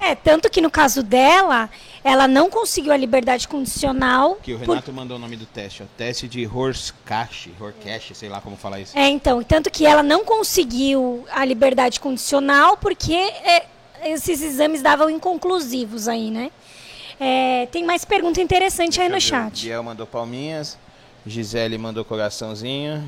É, 0.05 0.15
tanto 0.15 0.49
que 0.49 0.59
no 0.59 0.69
caso 0.69 1.01
dela, 1.01 1.69
ela 2.03 2.27
não 2.27 2.49
conseguiu 2.49 2.91
a 2.91 2.97
liberdade 2.97 3.47
condicional. 3.47 4.35
Que 4.43 4.53
o 4.53 4.59
por- 4.59 4.69
Renato 4.69 4.91
mandou 4.91 5.17
o 5.17 5.19
nome 5.19 5.35
do 5.37 5.45
teste, 5.45 5.83
ó. 5.83 5.85
Teste 5.97 6.27
de 6.27 6.45
Horskash, 6.45 7.49
Horkash, 7.59 8.11
sei 8.13 8.27
lá 8.29 8.41
como 8.41 8.57
falar 8.57 8.79
isso. 8.81 8.97
É, 8.97 9.07
então, 9.07 9.41
tanto 9.43 9.69
que 9.71 9.85
ela 9.85 10.03
não 10.03 10.25
conseguiu 10.25 11.25
a 11.31 11.45
liberdade 11.45 11.99
condicional 11.99 12.75
porque 12.77 13.13
é, 13.13 13.65
esses 14.05 14.41
exames 14.41 14.81
davam 14.81 15.09
inconclusivos 15.09 16.07
aí, 16.07 16.29
né? 16.29 16.51
É, 17.19 17.67
tem 17.71 17.85
mais 17.85 18.03
pergunta 18.03 18.41
interessante 18.41 18.99
aí 18.99 19.07
no 19.07 19.13
Deixa 19.13 19.35
eu 19.37 19.43
ver. 19.43 19.49
chat. 19.51 19.65
Biel 19.65 19.83
mandou 19.83 20.05
palminhas. 20.05 20.77
Gisele 21.25 21.77
mandou 21.77 22.03
coraçãozinho. 22.03 23.01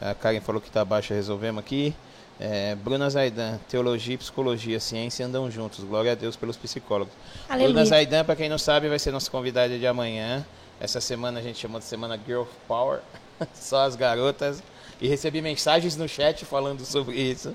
A 0.00 0.14
Karen 0.14 0.40
falou 0.40 0.60
que 0.60 0.70
tá 0.70 0.82
baixa, 0.84 1.12
resolvemos 1.12 1.60
aqui. 1.60 1.94
É, 2.40 2.76
Bruna 2.76 3.10
Zaidan, 3.10 3.58
teologia 3.68 4.14
e 4.14 4.18
psicologia, 4.18 4.78
ciência 4.78 5.26
andam 5.26 5.50
juntos. 5.50 5.84
Glória 5.84 6.12
a 6.12 6.14
Deus 6.14 6.36
pelos 6.36 6.56
psicólogos. 6.56 7.12
Aleluia. 7.48 7.68
Bruna 7.72 7.84
Zaidan, 7.84 8.24
para 8.24 8.36
quem 8.36 8.48
não 8.48 8.58
sabe, 8.58 8.88
vai 8.88 8.98
ser 8.98 9.10
nossa 9.10 9.30
convidada 9.30 9.76
de 9.76 9.86
amanhã. 9.86 10.46
Essa 10.80 11.00
semana 11.00 11.40
a 11.40 11.42
gente 11.42 11.58
chamou 11.58 11.80
de 11.80 11.84
semana 11.84 12.18
Girl 12.24 12.44
Power, 12.68 13.00
só 13.54 13.84
as 13.84 13.96
garotas. 13.96 14.62
E 15.00 15.08
recebi 15.08 15.40
mensagens 15.40 15.96
no 15.96 16.08
chat 16.08 16.44
falando 16.44 16.84
sobre 16.84 17.16
isso. 17.16 17.54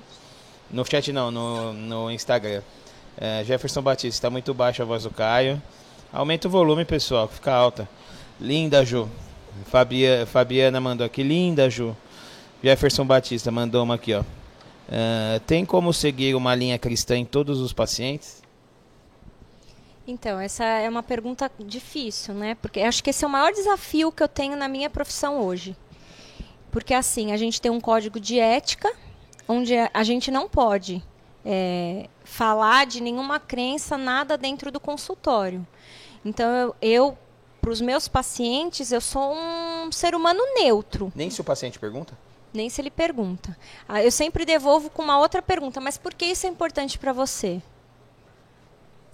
No 0.70 0.84
chat 0.84 1.12
não, 1.12 1.30
no, 1.30 1.72
no 1.72 2.10
Instagram. 2.10 2.62
É, 3.16 3.42
Jefferson 3.44 3.80
Batista, 3.80 4.16
está 4.16 4.30
muito 4.30 4.52
baixa 4.52 4.82
a 4.82 4.86
voz 4.86 5.04
do 5.04 5.10
Caio. 5.10 5.62
Aumenta 6.12 6.48
o 6.48 6.50
volume, 6.50 6.84
pessoal, 6.84 7.26
fica 7.26 7.52
alta. 7.52 7.88
Linda, 8.40 8.84
Ju. 8.84 9.08
Fabia, 9.66 10.26
Fabiana 10.26 10.80
mandou 10.80 11.06
aqui, 11.06 11.22
linda, 11.22 11.70
Ju. 11.70 11.96
Jefferson 12.62 13.06
Batista 13.06 13.50
mandou 13.50 13.82
uma 13.82 13.94
aqui, 13.94 14.14
ó. 14.14 14.22
É, 14.88 15.40
tem 15.46 15.64
como 15.64 15.92
seguir 15.92 16.34
uma 16.34 16.54
linha 16.54 16.78
cristã 16.78 17.16
em 17.16 17.24
todos 17.24 17.60
os 17.60 17.72
pacientes? 17.72 18.42
Então, 20.06 20.38
essa 20.38 20.64
é 20.64 20.88
uma 20.88 21.02
pergunta 21.02 21.50
difícil, 21.58 22.34
né? 22.34 22.54
Porque 22.60 22.80
acho 22.80 23.02
que 23.02 23.08
esse 23.10 23.24
é 23.24 23.26
o 23.26 23.30
maior 23.30 23.52
desafio 23.52 24.12
que 24.12 24.22
eu 24.22 24.28
tenho 24.28 24.54
na 24.56 24.68
minha 24.68 24.90
profissão 24.90 25.40
hoje. 25.40 25.74
Porque, 26.70 26.92
assim, 26.92 27.32
a 27.32 27.36
gente 27.36 27.60
tem 27.60 27.70
um 27.70 27.80
código 27.80 28.20
de 28.20 28.38
ética, 28.38 28.92
onde 29.48 29.74
a- 29.76 29.90
a 29.94 30.02
gente 30.04 30.30
não 30.30 30.48
pode 30.48 31.02
é, 31.46 32.08
falar 32.24 32.86
de 32.86 33.02
nenhuma 33.02 33.38
crença, 33.38 33.98
nada 33.98 34.36
dentro 34.38 34.72
do 34.72 34.80
consultório. 34.80 35.66
Então, 36.24 36.50
eu, 36.50 36.76
eu 36.80 37.18
para 37.60 37.70
os 37.70 37.82
meus 37.82 38.08
pacientes, 38.08 38.90
eu 38.92 39.00
sou 39.00 39.34
um 39.34 39.92
ser 39.92 40.14
humano 40.14 40.40
neutro. 40.54 41.12
Nem 41.14 41.28
se 41.28 41.40
o 41.42 41.44
paciente 41.44 41.78
pergunta? 41.78 42.16
Nem 42.54 42.70
se 42.70 42.80
ele 42.80 42.90
pergunta. 42.90 43.54
Ah, 43.88 44.02
Eu 44.02 44.10
sempre 44.10 44.44
devolvo 44.46 44.88
com 44.88 45.02
uma 45.02 45.18
outra 45.18 45.42
pergunta, 45.42 45.80
mas 45.80 45.98
por 45.98 46.14
que 46.14 46.24
isso 46.24 46.46
é 46.46 46.48
importante 46.50 46.98
para 46.98 47.12
você? 47.12 47.60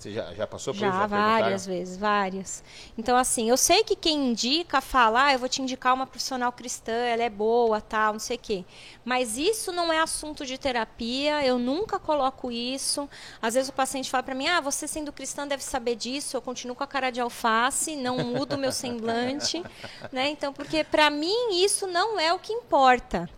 Você 0.01 0.13
já, 0.13 0.33
já 0.33 0.47
passou 0.47 0.73
por 0.73 0.81
Já, 0.81 0.89
isso? 0.89 0.99
Já 0.99 1.07
várias 1.07 1.67
vezes, 1.67 1.97
várias. 1.99 2.65
Então, 2.97 3.19
assim, 3.19 3.51
eu 3.51 3.57
sei 3.59 3.85
que 3.85 3.95
quem 3.95 4.31
indica 4.31 4.81
fala, 4.81 5.27
ah, 5.27 5.33
eu 5.35 5.39
vou 5.39 5.49
te 5.49 5.61
indicar 5.61 5.93
uma 5.93 6.07
profissional 6.07 6.51
cristã, 6.53 6.91
ela 6.91 7.23
é 7.23 7.29
boa, 7.29 7.83
tal, 7.83 8.15
não 8.15 8.19
sei 8.19 8.39
o 8.39 8.41
quê. 8.41 8.65
Mas 9.05 9.37
isso 9.37 9.71
não 9.71 9.93
é 9.93 10.01
assunto 10.01 10.47
de 10.47 10.57
terapia, 10.57 11.45
eu 11.45 11.59
nunca 11.59 11.99
coloco 11.99 12.51
isso. 12.51 13.07
Às 13.43 13.53
vezes 13.53 13.69
o 13.69 13.75
paciente 13.75 14.09
fala 14.09 14.23
para 14.23 14.35
mim, 14.35 14.49
ah, 14.49 14.63
você 14.63 14.89
sendo 14.89 15.13
cristã 15.13 15.47
deve 15.47 15.63
saber 15.63 15.97
disso, 15.97 16.35
eu 16.35 16.41
continuo 16.41 16.75
com 16.75 16.83
a 16.83 16.87
cara 16.87 17.11
de 17.11 17.21
alface, 17.21 17.95
não 17.95 18.17
mudo 18.25 18.55
o 18.55 18.59
meu 18.59 18.73
semblante. 18.73 19.63
né? 20.11 20.31
Então, 20.31 20.51
porque 20.51 20.83
para 20.83 21.11
mim 21.11 21.63
isso 21.63 21.87
não 21.87 22.19
é 22.19 22.33
o 22.33 22.39
que 22.39 22.55
importa. 22.55 23.29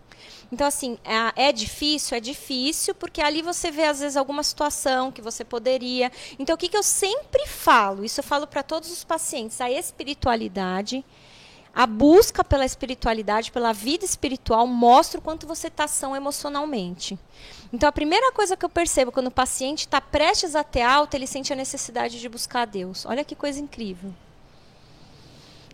Então, 0.53 0.67
assim, 0.67 0.99
é, 1.03 1.47
é 1.49 1.53
difícil? 1.53 2.15
É 2.15 2.21
difícil, 2.21 2.95
porque 2.95 3.23
ali 3.23 3.41
você 3.41 3.71
vê, 3.71 3.85
às 3.85 4.01
vezes, 4.01 4.19
alguma 4.19 4.43
situação 4.43 5.11
que 5.11 5.23
você 5.23 5.43
poderia. 5.43 6.13
Então, 6.39 6.55
o 6.55 6.59
que, 6.59 6.69
que 6.69 6.77
eu 6.77 6.83
sempre 6.83 7.47
falo? 7.47 8.05
Isso 8.05 8.21
eu 8.21 8.25
falo 8.25 8.47
para 8.47 8.63
todos 8.63 8.93
os 8.93 9.03
pacientes: 9.03 9.63
a 9.63 9.71
espiritualidade, 9.71 11.03
a 11.75 11.87
busca 11.87 12.45
pela 12.45 12.67
espiritualidade, 12.67 13.51
pela 13.51 13.73
vida 13.73 14.05
espiritual, 14.05 14.67
mostra 14.67 15.19
o 15.19 15.23
quanto 15.23 15.47
você 15.47 15.69
está 15.69 15.89
são 15.89 16.15
emocionalmente. 16.15 17.19
Então, 17.73 17.89
a 17.89 17.93
primeira 17.93 18.31
coisa 18.33 18.55
que 18.55 18.65
eu 18.65 18.69
percebo 18.69 19.11
quando 19.11 19.29
o 19.29 19.31
paciente 19.31 19.87
está 19.87 20.03
prestes 20.03 20.55
a 20.55 20.63
ter 20.63 20.83
alta, 20.83 21.17
ele 21.17 21.27
sente 21.27 21.51
a 21.51 21.57
necessidade 21.57 22.21
de 22.21 22.29
buscar 22.29 22.63
a 22.63 22.67
Deus. 22.67 23.07
Olha 23.07 23.25
que 23.25 23.35
coisa 23.35 23.59
incrível. 23.59 24.13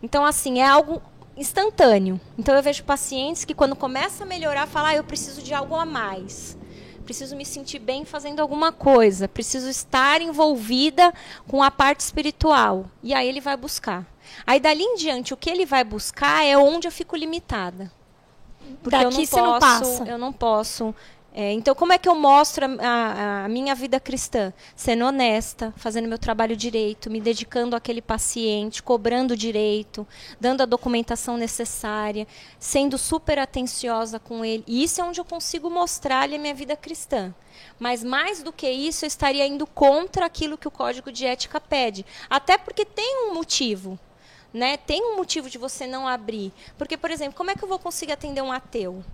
Então, 0.01 0.25
assim, 0.25 0.61
é 0.61 0.65
algo 0.65 1.01
instantâneo. 1.39 2.19
Então, 2.37 2.55
eu 2.55 2.61
vejo 2.61 2.83
pacientes 2.83 3.45
que, 3.45 3.53
quando 3.55 3.75
começa 3.75 4.23
a 4.23 4.27
melhorar, 4.27 4.67
falam: 4.67 4.89
ah, 4.89 4.95
eu 4.95 5.03
preciso 5.03 5.41
de 5.41 5.53
algo 5.53 5.75
a 5.75 5.85
mais. 5.85 6.57
Preciso 7.05 7.35
me 7.35 7.43
sentir 7.45 7.79
bem 7.79 8.05
fazendo 8.05 8.39
alguma 8.39 8.71
coisa. 8.71 9.27
Preciso 9.27 9.67
estar 9.67 10.21
envolvida 10.21 11.11
com 11.47 11.63
a 11.63 11.71
parte 11.71 12.01
espiritual. 12.01 12.85
E 13.01 13.15
aí 13.15 13.27
ele 13.27 13.41
vai 13.41 13.57
buscar. 13.57 14.05
Aí, 14.45 14.59
dali 14.59 14.83
em 14.83 14.95
diante, 14.95 15.33
o 15.33 15.37
que 15.37 15.49
ele 15.49 15.65
vai 15.65 15.83
buscar 15.83 16.45
é 16.45 16.55
onde 16.55 16.87
eu 16.87 16.91
fico 16.91 17.15
limitada. 17.15 17.91
Porque 18.83 18.95
eu 18.95 19.09
Daqui 19.09 19.17
não 19.17 19.25
você 19.25 19.41
não 19.41 19.59
posso, 19.59 19.59
passa. 19.61 20.03
eu 20.03 20.17
não 20.19 20.31
posso. 20.33 20.95
É, 21.41 21.53
então, 21.53 21.73
como 21.73 21.93
é 21.93 21.97
que 21.97 22.09
eu 22.09 22.15
mostro 22.15 22.65
a, 22.65 22.69
a- 22.81 23.45
a 23.45 23.47
minha 23.47 23.73
vida 23.73 23.97
cristã? 23.97 24.51
Sendo 24.75 25.05
honesta, 25.05 25.73
fazendo 25.77 26.05
meu 26.05 26.19
trabalho 26.19 26.53
direito, 26.53 27.09
me 27.09 27.21
dedicando 27.21 27.77
àquele 27.77 28.01
paciente, 28.01 28.83
cobrando 28.83 29.37
direito, 29.37 30.05
dando 30.37 30.63
a 30.63 30.65
documentação 30.65 31.37
necessária, 31.37 32.27
sendo 32.59 32.97
super 32.97 33.39
atenciosa 33.39 34.19
com 34.19 34.43
ele. 34.43 34.65
E 34.67 34.83
isso 34.83 34.99
é 34.99 35.03
onde 35.05 35.21
eu 35.21 35.23
consigo 35.23 35.69
mostrar-lhe 35.69 36.35
a 36.35 36.39
minha 36.39 36.53
vida 36.53 36.75
cristã. 36.75 37.33
Mas 37.79 38.03
mais 38.03 38.43
do 38.43 38.51
que 38.51 38.69
isso, 38.69 39.05
eu 39.05 39.07
estaria 39.07 39.47
indo 39.47 39.65
contra 39.65 40.25
aquilo 40.25 40.57
que 40.57 40.67
o 40.67 40.71
código 40.71 41.09
de 41.09 41.25
ética 41.25 41.57
pede. 41.61 42.05
Até 42.29 42.57
porque 42.57 42.83
tem 42.83 43.29
um 43.29 43.33
motivo. 43.33 43.97
Né? 44.53 44.75
Tem 44.75 45.01
um 45.01 45.15
motivo 45.15 45.49
de 45.49 45.57
você 45.57 45.87
não 45.87 46.05
abrir. 46.05 46.51
Porque, 46.77 46.97
por 46.97 47.09
exemplo, 47.11 47.35
como 47.37 47.49
é 47.49 47.55
que 47.55 47.63
eu 47.63 47.69
vou 47.69 47.79
conseguir 47.79 48.11
atender 48.11 48.41
um 48.41 48.51
ateu? 48.51 49.05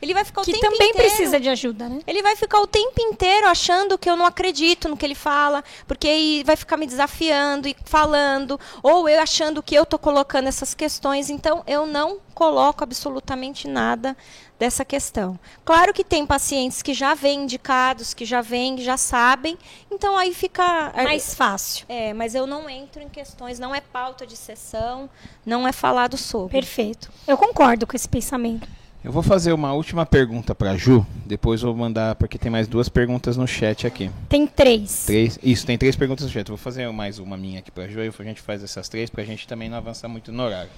Ele 0.00 0.14
vai 0.14 0.24
ficar 0.24 0.42
o 0.42 0.44
Que 0.44 0.52
tempo 0.52 0.64
também 0.64 0.90
inteiro. 0.90 1.08
precisa 1.08 1.40
de 1.40 1.48
ajuda, 1.48 1.88
né? 1.88 2.00
Ele 2.06 2.22
vai 2.22 2.36
ficar 2.36 2.60
o 2.60 2.66
tempo 2.66 3.00
inteiro 3.00 3.46
achando 3.46 3.98
que 3.98 4.08
eu 4.08 4.16
não 4.16 4.26
acredito 4.26 4.88
no 4.88 4.96
que 4.96 5.04
ele 5.04 5.14
fala, 5.14 5.64
porque 5.86 6.42
vai 6.44 6.56
ficar 6.56 6.76
me 6.76 6.86
desafiando 6.86 7.68
e 7.68 7.76
falando, 7.84 8.58
ou 8.82 9.08
eu 9.08 9.20
achando 9.20 9.62
que 9.62 9.74
eu 9.74 9.82
estou 9.82 9.98
colocando 9.98 10.46
essas 10.46 10.74
questões. 10.74 11.30
Então, 11.30 11.62
eu 11.66 11.86
não 11.86 12.18
coloco 12.34 12.84
absolutamente 12.84 13.66
nada 13.66 14.16
dessa 14.58 14.84
questão. 14.84 15.38
Claro 15.64 15.92
que 15.92 16.04
tem 16.04 16.26
pacientes 16.26 16.82
que 16.82 16.92
já 16.94 17.14
vêm 17.14 17.42
indicados, 17.42 18.14
que 18.14 18.24
já 18.24 18.40
vêm, 18.40 18.76
que 18.76 18.84
já 18.84 18.96
sabem, 18.96 19.58
então 19.90 20.16
aí 20.16 20.34
fica. 20.34 20.92
Mais 20.94 21.34
fácil. 21.34 21.86
É, 21.88 22.12
mas 22.12 22.34
eu 22.34 22.46
não 22.46 22.68
entro 22.68 23.02
em 23.02 23.08
questões, 23.08 23.58
não 23.58 23.74
é 23.74 23.80
pauta 23.80 24.26
de 24.26 24.36
sessão, 24.36 25.08
não 25.44 25.66
é 25.66 25.72
falado 25.72 26.16
sobre. 26.16 26.52
Perfeito. 26.52 27.10
Eu 27.26 27.36
concordo 27.36 27.86
com 27.86 27.96
esse 27.96 28.08
pensamento. 28.08 28.68
Eu 29.04 29.12
vou 29.12 29.22
fazer 29.22 29.52
uma 29.52 29.72
última 29.72 30.04
pergunta 30.04 30.56
para 30.56 30.76
Ju, 30.76 31.06
depois 31.24 31.62
vou 31.62 31.74
mandar, 31.74 32.16
porque 32.16 32.36
tem 32.36 32.50
mais 32.50 32.66
duas 32.66 32.88
perguntas 32.88 33.36
no 33.36 33.46
chat 33.46 33.86
aqui. 33.86 34.10
Tem 34.28 34.44
três. 34.44 35.06
Três, 35.06 35.38
isso, 35.40 35.64
tem 35.64 35.78
três 35.78 35.94
perguntas 35.94 36.26
no 36.26 36.32
chat. 36.32 36.48
Vou 36.48 36.56
fazer 36.56 36.90
mais 36.90 37.20
uma 37.20 37.36
minha 37.36 37.60
aqui 37.60 37.70
para 37.70 37.86
Ju, 37.86 38.00
aí 38.00 38.10
a 38.18 38.22
gente 38.24 38.40
faz 38.40 38.62
essas 38.62 38.88
três, 38.88 39.08
para 39.08 39.22
a 39.22 39.26
gente 39.26 39.46
também 39.46 39.68
não 39.68 39.76
avançar 39.76 40.08
muito 40.08 40.32
no 40.32 40.42
horário. 40.42 40.70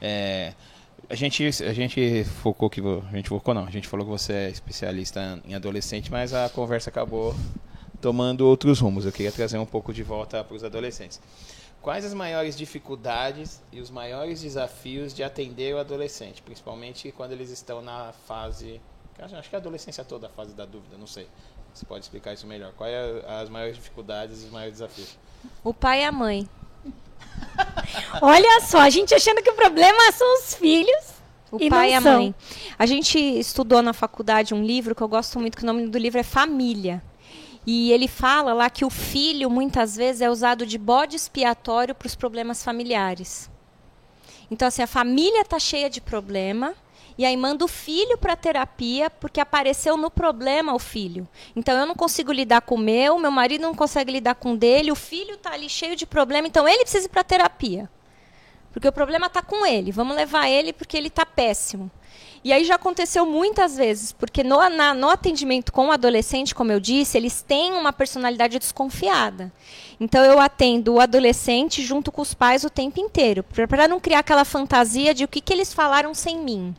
É, 0.00 0.54
a 1.08 1.14
gente, 1.14 1.46
a 1.46 1.72
gente 1.74 2.24
focou 2.42 2.70
que 2.70 2.80
a 2.80 3.16
gente 3.16 3.28
focou 3.28 3.52
não, 3.52 3.66
a 3.66 3.70
gente 3.70 3.86
falou 3.86 4.06
que 4.06 4.12
você 4.12 4.32
é 4.32 4.48
especialista 4.48 5.38
em 5.44 5.54
adolescente, 5.54 6.10
mas 6.10 6.32
a 6.32 6.48
conversa 6.48 6.88
acabou 6.88 7.36
tomando 8.00 8.46
outros 8.46 8.80
rumos. 8.80 9.04
Eu 9.04 9.12
queria 9.12 9.30
trazer 9.32 9.58
um 9.58 9.66
pouco 9.66 9.92
de 9.92 10.02
volta 10.02 10.42
para 10.42 10.56
os 10.56 10.64
adolescentes. 10.64 11.20
Quais 11.82 12.04
as 12.04 12.12
maiores 12.12 12.56
dificuldades 12.56 13.62
e 13.72 13.80
os 13.80 13.90
maiores 13.90 14.42
desafios 14.42 15.14
de 15.14 15.22
atender 15.22 15.74
o 15.74 15.78
adolescente, 15.78 16.42
principalmente 16.42 17.10
quando 17.12 17.32
eles 17.32 17.50
estão 17.50 17.80
na 17.80 18.12
fase, 18.26 18.80
acho 19.18 19.48
que 19.48 19.56
é 19.56 19.58
a 19.58 19.60
adolescência 19.60 20.04
toda, 20.04 20.26
a 20.26 20.30
fase 20.30 20.54
da 20.54 20.66
dúvida, 20.66 20.96
não 20.98 21.06
sei. 21.06 21.26
Você 21.72 21.86
pode 21.86 22.04
explicar 22.04 22.34
isso 22.34 22.46
melhor? 22.46 22.72
Quais 22.72 22.94
as 23.24 23.48
maiores 23.48 23.76
dificuldades 23.76 24.42
e 24.42 24.46
os 24.46 24.50
maiores 24.52 24.74
desafios? 24.74 25.16
O 25.64 25.72
pai 25.72 26.02
e 26.02 26.04
a 26.04 26.12
mãe. 26.12 26.46
Olha 28.20 28.60
só, 28.62 28.80
a 28.80 28.90
gente 28.90 29.14
achando 29.14 29.42
que 29.42 29.50
o 29.50 29.54
problema 29.54 30.12
são 30.12 30.34
os 30.38 30.54
filhos. 30.54 31.14
O 31.50 31.56
E 31.60 31.68
pai 31.68 31.88
não 31.88 31.92
e 31.92 31.94
a 31.94 32.00
são. 32.02 32.16
mãe. 32.18 32.34
A 32.78 32.86
gente 32.86 33.18
estudou 33.18 33.82
na 33.82 33.92
faculdade 33.92 34.54
um 34.54 34.62
livro 34.62 34.94
que 34.94 35.02
eu 35.02 35.08
gosto 35.08 35.38
muito, 35.40 35.56
que 35.56 35.62
o 35.62 35.66
nome 35.66 35.86
do 35.86 35.98
livro 35.98 36.18
é 36.18 36.22
Família. 36.22 37.02
E 37.72 37.92
ele 37.92 38.08
fala 38.08 38.52
lá 38.52 38.68
que 38.68 38.84
o 38.84 38.90
filho, 38.90 39.48
muitas 39.48 39.94
vezes, 39.94 40.20
é 40.20 40.28
usado 40.28 40.66
de 40.66 40.76
bode 40.76 41.14
expiatório 41.14 41.94
para 41.94 42.06
os 42.08 42.16
problemas 42.16 42.64
familiares. 42.64 43.48
Então, 44.50 44.66
assim, 44.66 44.82
a 44.82 44.88
família 44.88 45.42
está 45.42 45.56
cheia 45.56 45.88
de 45.88 46.00
problema, 46.00 46.74
e 47.16 47.24
aí 47.24 47.36
manda 47.36 47.64
o 47.64 47.68
filho 47.68 48.18
para 48.18 48.34
terapia, 48.34 49.08
porque 49.08 49.38
apareceu 49.40 49.96
no 49.96 50.10
problema 50.10 50.74
o 50.74 50.80
filho. 50.80 51.28
Então, 51.54 51.78
eu 51.78 51.86
não 51.86 51.94
consigo 51.94 52.32
lidar 52.32 52.62
com 52.62 52.74
o 52.74 52.78
meu, 52.78 53.20
meu 53.20 53.30
marido 53.30 53.62
não 53.62 53.72
consegue 53.72 54.10
lidar 54.10 54.34
com 54.34 54.54
o 54.54 54.56
dele, 54.56 54.90
o 54.90 54.96
filho 54.96 55.34
está 55.34 55.52
ali 55.52 55.68
cheio 55.68 55.94
de 55.94 56.06
problema, 56.06 56.48
então 56.48 56.66
ele 56.66 56.82
precisa 56.82 57.06
ir 57.06 57.10
para 57.10 57.22
terapia. 57.22 57.88
Porque 58.72 58.88
o 58.88 58.92
problema 58.92 59.28
está 59.28 59.42
com 59.42 59.64
ele. 59.64 59.92
Vamos 59.92 60.16
levar 60.16 60.48
ele 60.48 60.72
porque 60.72 60.96
ele 60.96 61.06
está 61.06 61.24
péssimo. 61.24 61.88
E 62.42 62.52
aí 62.54 62.64
já 62.64 62.76
aconteceu 62.76 63.26
muitas 63.26 63.76
vezes, 63.76 64.12
porque 64.12 64.42
no, 64.42 64.66
na- 64.70 64.94
no 64.94 65.10
atendimento 65.10 65.70
com 65.72 65.88
o 65.88 65.92
adolescente, 65.92 66.54
como 66.54 66.72
eu 66.72 66.80
disse, 66.80 67.18
eles 67.18 67.42
têm 67.42 67.72
uma 67.72 67.92
personalidade 67.92 68.58
desconfiada. 68.58 69.52
Então 70.00 70.24
eu 70.24 70.40
atendo 70.40 70.94
o 70.94 71.00
adolescente 71.00 71.82
junto 71.82 72.10
com 72.10 72.22
os 72.22 72.32
pais 72.32 72.64
o 72.64 72.70
tempo 72.70 72.98
inteiro, 72.98 73.44
para 73.68 73.86
não 73.86 74.00
criar 74.00 74.20
aquela 74.20 74.46
fantasia 74.46 75.12
de 75.12 75.24
o 75.24 75.28
que, 75.28 75.42
que 75.42 75.52
eles 75.52 75.74
falaram 75.74 76.14
sem 76.14 76.38
mim. 76.38 76.74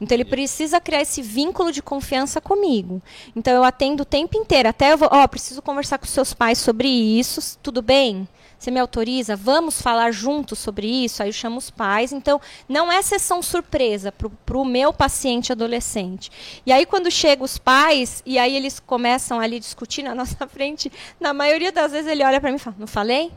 Então 0.00 0.16
ele 0.16 0.24
precisa 0.24 0.80
criar 0.80 1.02
esse 1.02 1.22
vínculo 1.22 1.70
de 1.70 1.80
confiança 1.80 2.40
comigo. 2.40 3.00
Então 3.36 3.52
eu 3.54 3.62
atendo 3.62 4.02
o 4.02 4.06
tempo 4.06 4.36
inteiro. 4.36 4.68
Até 4.68 4.92
eu 4.92 4.98
vou, 4.98 5.08
ó, 5.12 5.22
oh, 5.22 5.28
preciso 5.28 5.62
conversar 5.62 5.98
com 5.98 6.06
seus 6.06 6.34
pais 6.34 6.58
sobre 6.58 6.88
isso. 6.88 7.56
Tudo 7.62 7.80
bem? 7.80 8.26
Você 8.62 8.70
me 8.70 8.78
autoriza? 8.78 9.34
Vamos 9.34 9.82
falar 9.82 10.12
juntos 10.12 10.56
sobre 10.60 10.86
isso? 10.86 11.20
Aí 11.20 11.30
eu 11.30 11.32
chamo 11.32 11.58
os 11.58 11.68
pais. 11.68 12.12
Então, 12.12 12.40
não 12.68 12.92
é 12.92 13.02
sessão 13.02 13.42
surpresa 13.42 14.12
para 14.12 14.56
o 14.56 14.64
meu 14.64 14.92
paciente 14.92 15.50
adolescente. 15.50 16.30
E 16.64 16.70
aí, 16.70 16.86
quando 16.86 17.10
chegam 17.10 17.44
os 17.44 17.58
pais, 17.58 18.22
e 18.24 18.38
aí 18.38 18.54
eles 18.54 18.78
começam 18.78 19.40
ali 19.40 19.56
a 19.56 19.58
discutir 19.58 20.04
na 20.04 20.14
nossa 20.14 20.46
frente, 20.46 20.92
na 21.18 21.34
maioria 21.34 21.72
das 21.72 21.90
vezes 21.90 22.08
ele 22.08 22.22
olha 22.22 22.40
para 22.40 22.50
mim 22.50 22.56
e 22.56 22.60
fala: 22.60 22.76
Não 22.78 22.86
falei? 22.86 23.32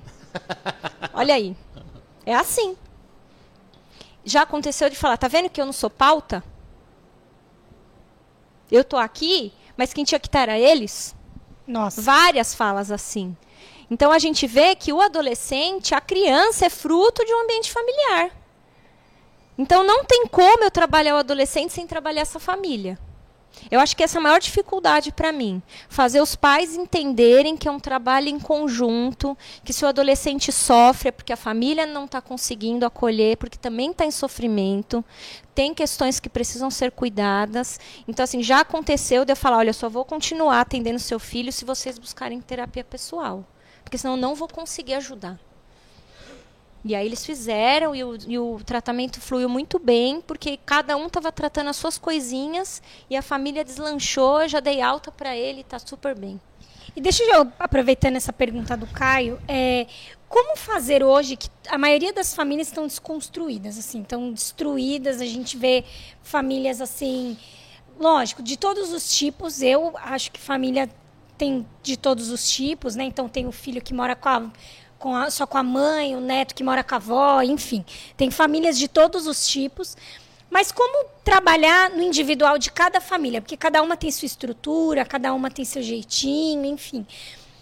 Olha 1.12 1.34
aí. 1.34 1.58
É 2.24 2.36
assim. 2.36 2.78
Já 4.24 4.44
aconteceu 4.44 4.92
de 4.92 4.96
falar: 4.96 5.18
Tá 5.18 5.28
vendo 5.28 5.50
que 5.50 5.60
eu 5.60 5.66
não 5.66 5.74
sou 5.74 5.90
pauta? 5.90 6.44
Eu 8.72 8.82
estou 8.82 9.00
aqui, 9.00 9.52
mas 9.76 9.92
quem 9.92 10.04
tinha 10.04 10.20
que 10.20 10.28
estar 10.28 10.42
era 10.42 10.60
eles? 10.60 11.16
Nossa. 11.66 12.00
Várias 12.00 12.54
falas 12.54 12.92
assim. 12.92 13.36
Então 13.90 14.12
a 14.12 14.20
gente 14.20 14.48
vê 14.48 14.76
que 14.76 14.92
o 14.92 15.02
adolescente, 15.02 15.94
a 15.94 16.02
criança, 16.02 16.66
é 16.66 16.70
fruto 16.70 17.24
de 17.26 17.34
um 17.34 17.44
ambiente 17.44 17.72
familiar. 17.72 18.32
Então 19.58 19.84
não 19.84 20.04
tem 20.04 20.28
como 20.28 20.64
eu 20.64 20.72
trabalhar 20.72 21.16
o 21.16 21.20
adolescente 21.20 21.72
sem 21.72 21.88
trabalhar 21.88 22.22
essa 22.22 22.40
família. 22.40 23.00
Eu 23.70 23.80
acho 23.80 23.96
que 23.96 24.04
essa 24.04 24.18
é 24.18 24.20
a 24.20 24.24
maior 24.24 24.40
dificuldade 24.40 25.12
para 25.12 25.32
mim. 25.32 25.62
Fazer 25.90 26.22
os 26.22 26.36
pais 26.36 26.76
entenderem 26.76 27.58
que 27.58 27.68
é 27.68 27.72
um 27.72 27.80
trabalho 27.80 28.28
em 28.28 28.40
conjunto, 28.40 29.38
que 29.64 29.74
se 29.74 29.84
o 29.84 29.88
adolescente 29.88 30.52
sofre 30.52 31.10
é 31.10 31.12
porque 31.12 31.34
a 31.34 31.38
família 31.38 31.86
não 31.86 32.06
está 32.06 32.22
conseguindo 32.22 32.86
acolher, 32.86 33.38
porque 33.38 33.58
também 33.58 33.92
está 33.92 34.06
em 34.06 34.12
sofrimento, 34.12 35.04
tem 35.54 35.74
questões 35.74 36.20
que 36.20 36.30
precisam 36.30 36.70
ser 36.70 36.92
cuidadas. 36.92 37.80
Então, 38.08 38.24
assim, 38.24 38.44
já 38.44 38.60
aconteceu 38.60 39.26
de 39.26 39.32
eu 39.32 39.38
falar: 39.38 39.58
olha, 39.58 39.74
só 39.74 39.90
vou 39.90 40.06
continuar 40.06 40.62
atendendo 40.62 41.00
seu 41.00 41.20
filho 41.20 41.52
se 41.52 41.66
vocês 41.66 41.98
buscarem 41.98 42.42
terapia 42.42 42.84
pessoal, 42.84 43.44
porque 43.86 43.98
senão 43.98 44.16
eu 44.16 44.22
não 44.22 44.36
vou 44.36 44.50
conseguir 44.50 44.96
ajudar. 44.96 45.40
E 46.84 46.94
aí 46.94 47.06
eles 47.06 47.26
fizeram 47.26 47.96
e 47.96 48.04
o, 48.04 48.18
e 48.28 48.38
o 48.38 48.60
tratamento 48.64 49.22
fluiu 49.22 49.48
muito 49.48 49.80
bem, 49.80 50.22
porque 50.22 50.60
cada 50.66 50.98
um 50.98 51.08
estava 51.08 51.32
tratando 51.32 51.70
as 51.70 51.78
suas 51.78 51.98
coisinhas 51.98 52.82
e 53.10 53.16
a 53.16 53.22
família 53.22 53.64
deslanchou, 53.64 54.48
já 54.48 54.60
dei 54.60 54.82
alta 54.82 55.12
para 55.12 55.36
ele, 55.36 55.62
está 55.62 55.80
super 55.80 56.14
bem. 56.14 56.40
E 56.96 57.02
deixa 57.02 57.24
eu, 57.24 57.52
aproveitando 57.58 58.18
essa 58.18 58.32
pergunta 58.32 58.78
do 58.78 58.86
Caio, 58.88 59.40
é, 59.48 59.88
como 60.30 60.56
fazer 60.56 61.04
hoje 61.04 61.36
que 61.36 61.50
a 61.68 61.78
maioria 61.78 62.14
das 62.14 62.36
famílias 62.36 62.68
estão 62.68 62.86
desconstruídas, 62.86 63.78
assim, 63.78 64.02
estão 64.02 64.32
destruídas, 64.32 65.22
a 65.22 65.26
gente 65.26 65.58
vê 65.58 65.84
famílias 66.22 66.82
assim, 66.82 67.36
lógico, 68.00 68.44
de 68.44 68.58
todos 68.58 68.92
os 68.92 69.12
tipos, 69.16 69.62
eu 69.62 69.94
acho 69.98 70.32
que 70.32 70.40
família 70.40 70.90
tem 71.38 71.66
de 71.84 71.98
todos 71.98 72.30
os 72.30 72.50
tipos, 72.50 72.96
né? 72.96 73.04
Então 73.04 73.28
tem 73.30 73.48
o 73.48 73.52
filho 73.52 73.82
que 73.82 73.94
mora 73.94 74.16
com 74.16 74.30
a 74.30 74.52
com 74.98 75.16
a, 75.16 75.30
só 75.30 75.46
com 75.46 75.58
a 75.58 75.64
mãe, 75.64 76.16
o 76.16 76.22
neto 76.22 76.56
que 76.56 76.64
mora 76.64 76.84
com 76.84 76.96
a 76.96 76.98
avó, 76.98 77.42
enfim. 77.42 77.86
Tem 78.18 78.32
famílias 78.32 78.78
de 78.78 78.88
todos 78.88 79.28
os 79.28 79.48
tipos. 79.48 79.96
Mas 80.50 80.72
como 80.72 81.10
trabalhar 81.24 81.90
no 81.90 82.02
individual 82.02 82.58
de 82.58 82.72
cada 82.72 83.02
família? 83.02 83.42
Porque 83.42 83.58
cada 83.58 83.82
uma 83.82 83.98
tem 83.98 84.10
sua 84.12 84.26
estrutura, 84.26 85.04
cada 85.06 85.34
uma 85.34 85.52
tem 85.52 85.66
seu 85.66 85.84
jeitinho, 85.84 86.66
enfim. 86.66 87.06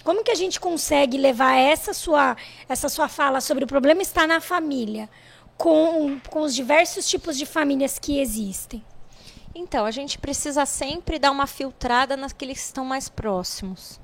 Como 0.04 0.24
que 0.24 0.32
a 0.32 0.36
gente 0.36 0.60
consegue 0.60 1.18
levar 1.18 1.56
essa 1.56 1.94
sua, 1.94 2.38
essa 2.68 2.90
sua 2.90 3.08
fala 3.08 3.42
sobre 3.42 3.64
o 3.64 3.68
problema 3.68 4.02
estar 4.02 4.28
na 4.28 4.40
família 4.40 5.10
com, 5.58 6.20
com 6.30 6.42
os 6.42 6.54
diversos 6.54 7.08
tipos 7.10 7.38
de 7.38 7.46
famílias 7.46 7.98
que 7.98 8.20
existem? 8.20 8.84
Então, 9.56 9.86
a 9.86 9.92
gente 9.92 10.18
precisa 10.18 10.66
sempre 10.66 11.20
dar 11.20 11.32
uma 11.32 11.46
filtrada 11.46 12.18
naqueles 12.18 12.60
que 12.60 12.66
estão 12.66 12.84
mais 12.84 13.08
próximos. 13.08 14.00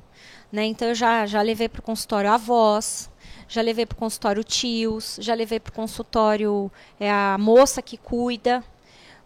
Né? 0.51 0.65
Então, 0.65 0.88
eu 0.88 0.95
já, 0.95 1.26
já 1.26 1.41
levei 1.41 1.67
para 1.67 1.80
o 1.80 1.84
consultório 1.84 2.31
avós, 2.31 3.09
já 3.47 3.61
levei 3.61 3.85
para 3.85 3.95
o 3.95 3.99
consultório 3.99 4.43
tios, 4.43 5.17
já 5.19 5.34
levei 5.34 5.59
para 5.59 5.71
o 5.71 5.73
consultório 5.73 6.71
é, 6.99 7.09
a 7.09 7.35
moça 7.39 7.81
que 7.81 7.97
cuida. 7.97 8.63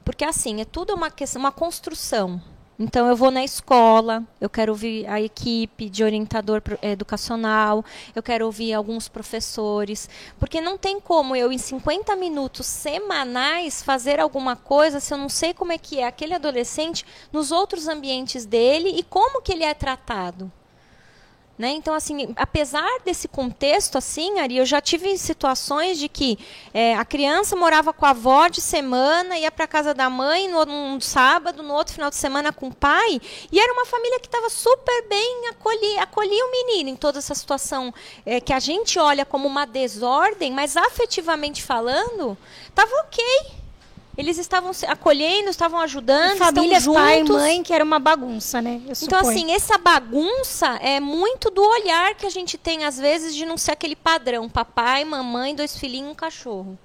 Porque 0.03 0.23
assim, 0.23 0.61
é 0.61 0.65
tudo 0.65 0.93
uma 0.93 1.11
questão, 1.11 1.41
uma 1.41 1.51
construção. 1.51 2.41
Então 2.77 3.07
eu 3.07 3.15
vou 3.15 3.29
na 3.29 3.43
escola, 3.43 4.23
eu 4.41 4.49
quero 4.49 4.71
ouvir 4.71 5.07
a 5.07 5.21
equipe 5.21 5.89
de 5.89 6.03
orientador 6.03 6.61
educacional, 6.81 7.85
eu 8.15 8.23
quero 8.23 8.45
ouvir 8.45 8.73
alguns 8.73 9.07
professores, 9.07 10.09
porque 10.39 10.59
não 10.59 10.75
tem 10.77 10.99
como 10.99 11.35
eu 11.35 11.51
em 11.51 11.57
50 11.57 12.15
minutos 12.15 12.65
semanais 12.65 13.83
fazer 13.83 14.19
alguma 14.19 14.55
coisa 14.55 14.99
se 14.99 15.13
eu 15.13 15.17
não 15.19 15.29
sei 15.29 15.53
como 15.53 15.71
é 15.71 15.77
que 15.77 15.99
é 15.99 16.07
aquele 16.07 16.33
adolescente 16.33 17.05
nos 17.31 17.51
outros 17.51 17.87
ambientes 17.87 18.45
dele 18.45 18.89
e 18.89 19.03
como 19.03 19.41
que 19.41 19.51
ele 19.51 19.63
é 19.63 19.73
tratado. 19.73 20.51
Né? 21.55 21.69
Então, 21.69 21.93
assim, 21.93 22.33
apesar 22.35 22.89
desse 23.05 23.27
contexto, 23.27 23.95
assim, 23.95 24.39
Ari, 24.39 24.57
eu 24.57 24.65
já 24.65 24.81
tive 24.81 25.15
situações 25.19 25.99
de 25.99 26.09
que 26.09 26.39
é, 26.73 26.95
a 26.95 27.05
criança 27.05 27.55
morava 27.55 27.93
com 27.93 28.07
a 28.07 28.09
avó 28.09 28.47
de 28.47 28.59
semana, 28.59 29.37
ia 29.37 29.51
para 29.51 29.67
casa 29.67 29.93
da 29.93 30.09
mãe 30.09 30.49
no, 30.49 30.65
num 30.65 30.99
sábado, 30.99 31.61
no 31.61 31.75
outro 31.75 31.93
final 31.93 32.09
de 32.09 32.15
semana 32.15 32.51
com 32.51 32.69
o 32.69 32.73
pai, 32.73 33.21
e 33.51 33.59
era 33.59 33.71
uma 33.71 33.85
família 33.85 34.19
que 34.19 34.25
estava 34.25 34.49
super 34.49 35.07
bem, 35.07 35.47
acolhia, 35.49 36.01
acolhia 36.01 36.43
o 36.43 36.51
menino 36.51 36.89
em 36.89 36.95
toda 36.95 37.19
essa 37.19 37.35
situação 37.35 37.93
é, 38.25 38.41
que 38.41 38.51
a 38.51 38.59
gente 38.59 38.97
olha 38.97 39.23
como 39.23 39.47
uma 39.47 39.65
desordem, 39.65 40.51
mas 40.51 40.75
afetivamente 40.75 41.61
falando, 41.61 42.35
estava 42.67 42.91
ok. 43.01 43.62
Eles 44.15 44.37
estavam 44.37 44.71
acolhendo, 44.87 45.49
estavam 45.49 45.79
ajudando, 45.79 46.37
famílias 46.37 46.85
pai 46.85 47.21
e 47.21 47.23
mãe, 47.23 47.63
que 47.63 47.73
era 47.73 47.83
uma 47.83 47.97
bagunça, 47.97 48.61
né? 48.61 48.75
Eu 48.85 48.93
então, 49.01 49.19
suponho. 49.19 49.29
assim, 49.29 49.51
essa 49.51 49.75
bagunça 49.77 50.67
é 50.81 50.99
muito 50.99 51.49
do 51.49 51.63
olhar 51.63 52.13
que 52.13 52.25
a 52.25 52.29
gente 52.29 52.55
tem, 52.55 52.85
às 52.85 52.99
vezes, 52.99 53.33
de 53.33 53.43
não 53.43 53.57
ser 53.57 53.71
aquele 53.71 53.95
padrão: 53.95 54.47
papai, 54.47 55.03
mamãe, 55.03 55.55
dois 55.55 55.75
filhinhos 55.77 56.11
um 56.11 56.15
cachorro. 56.15 56.77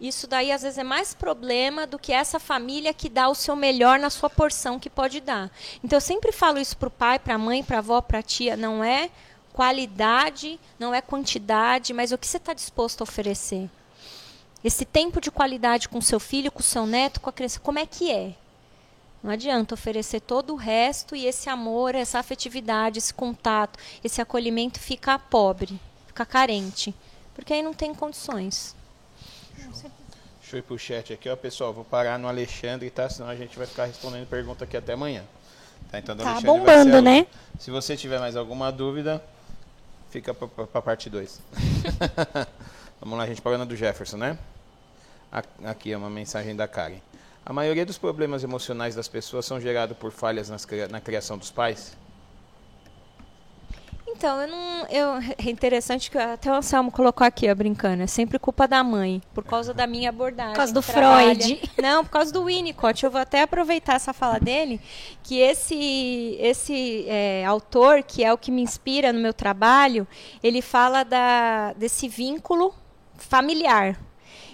Isso 0.00 0.28
daí, 0.28 0.52
às 0.52 0.62
vezes, 0.62 0.78
é 0.78 0.84
mais 0.84 1.12
problema 1.12 1.84
do 1.84 1.98
que 1.98 2.12
essa 2.12 2.38
família 2.38 2.94
que 2.94 3.08
dá 3.08 3.28
o 3.28 3.34
seu 3.34 3.56
melhor 3.56 3.98
na 3.98 4.10
sua 4.10 4.30
porção 4.30 4.78
que 4.78 4.88
pode 4.88 5.20
dar. 5.20 5.50
Então, 5.82 5.96
eu 5.96 6.00
sempre 6.00 6.30
falo 6.30 6.60
isso 6.60 6.76
para 6.76 6.86
o 6.86 6.90
pai, 6.90 7.18
para 7.18 7.34
a 7.34 7.38
mãe, 7.38 7.64
para 7.64 7.76
a 7.76 7.80
avó, 7.80 8.00
para 8.00 8.20
a 8.20 8.22
tia: 8.22 8.56
não 8.56 8.84
é 8.84 9.10
qualidade, 9.52 10.60
não 10.78 10.94
é 10.94 11.00
quantidade, 11.00 11.92
mas 11.92 12.12
o 12.12 12.18
que 12.18 12.28
você 12.28 12.36
está 12.36 12.52
disposto 12.52 13.00
a 13.00 13.02
oferecer. 13.02 13.68
Esse 14.62 14.84
tempo 14.84 15.20
de 15.20 15.30
qualidade 15.30 15.88
com 15.88 16.00
seu 16.00 16.18
filho, 16.18 16.50
com 16.50 16.62
seu 16.62 16.86
neto, 16.86 17.20
com 17.20 17.30
a 17.30 17.32
criança, 17.32 17.60
como 17.60 17.78
é 17.78 17.86
que 17.86 18.10
é? 18.10 18.34
Não 19.22 19.30
adianta 19.30 19.74
oferecer 19.74 20.20
todo 20.20 20.52
o 20.52 20.56
resto 20.56 21.14
e 21.16 21.26
esse 21.26 21.48
amor, 21.48 21.94
essa 21.94 22.18
afetividade, 22.18 22.98
esse 22.98 23.12
contato, 23.12 23.78
esse 24.02 24.20
acolhimento 24.20 24.78
fica 24.78 25.18
pobre, 25.18 25.80
fica 26.06 26.24
carente, 26.24 26.94
porque 27.34 27.52
aí 27.52 27.62
não 27.62 27.72
tem 27.72 27.94
condições. 27.94 28.76
Deixa 30.40 30.56
eu 30.56 30.58
ir 30.60 30.62
pro 30.62 30.78
chat 30.78 31.12
aqui, 31.12 31.28
ó, 31.28 31.36
pessoal. 31.36 31.74
Vou 31.74 31.84
parar 31.84 32.18
no 32.18 32.26
Alexandre, 32.26 32.88
tá? 32.90 33.08
Senão 33.10 33.28
a 33.28 33.36
gente 33.36 33.58
vai 33.58 33.66
ficar 33.66 33.84
respondendo 33.84 34.26
pergunta 34.26 34.64
aqui 34.64 34.76
até 34.76 34.94
amanhã. 34.94 35.22
Tá, 35.90 35.98
então, 35.98 36.16
tá 36.16 36.40
bombando, 36.40 37.02
né? 37.02 37.26
Se 37.58 37.70
você 37.70 37.96
tiver 37.96 38.18
mais 38.18 38.36
alguma 38.36 38.70
dúvida, 38.70 39.22
fica 40.10 40.32
para 40.32 40.48
a 40.74 40.82
parte 40.82 41.10
2. 41.10 41.40
Vamos 43.00 43.16
lá, 43.16 43.24
a 43.24 43.26
gente 43.26 43.40
pagando 43.40 43.64
do 43.64 43.76
Jefferson, 43.76 44.16
né? 44.16 44.38
Aqui 45.64 45.92
é 45.92 45.96
uma 45.96 46.10
mensagem 46.10 46.56
da 46.56 46.66
Karen. 46.66 47.00
A 47.46 47.52
maioria 47.52 47.86
dos 47.86 47.96
problemas 47.96 48.42
emocionais 48.42 48.94
das 48.94 49.08
pessoas 49.08 49.46
são 49.46 49.60
gerados 49.60 49.96
por 49.96 50.10
falhas 50.10 50.48
nas, 50.48 50.66
na 50.90 51.00
criação 51.00 51.38
dos 51.38 51.50
pais? 51.50 51.96
Então, 54.06 54.40
eu 54.40 54.48
não. 54.48 54.86
Eu, 54.88 55.34
é 55.38 55.48
interessante 55.48 56.10
que 56.10 56.18
até 56.18 56.50
o 56.50 56.54
Anselmo 56.54 56.90
colocou 56.90 57.24
aqui, 57.24 57.48
ó, 57.48 57.54
brincando. 57.54 58.02
É 58.02 58.06
sempre 58.08 58.36
culpa 58.36 58.66
da 58.66 58.82
mãe, 58.82 59.22
por 59.32 59.44
causa 59.44 59.72
da 59.72 59.86
minha 59.86 60.08
abordagem. 60.08 60.52
Por 60.52 60.56
causa 60.56 60.74
do 60.74 60.82
Freud. 60.82 61.70
Não, 61.80 62.04
por 62.04 62.10
causa 62.10 62.32
do 62.32 62.44
Winnicott. 62.44 63.04
Eu 63.04 63.12
vou 63.12 63.20
até 63.20 63.42
aproveitar 63.42 63.94
essa 63.94 64.12
fala 64.12 64.40
dele, 64.40 64.80
que 65.22 65.38
esse, 65.38 66.36
esse 66.40 67.04
é, 67.06 67.44
autor, 67.46 68.02
que 68.02 68.24
é 68.24 68.32
o 68.32 68.36
que 68.36 68.50
me 68.50 68.60
inspira 68.60 69.12
no 69.12 69.20
meu 69.20 69.32
trabalho, 69.32 70.06
ele 70.42 70.60
fala 70.60 71.04
da, 71.04 71.72
desse 71.74 72.08
vínculo 72.08 72.74
familiar. 73.18 73.98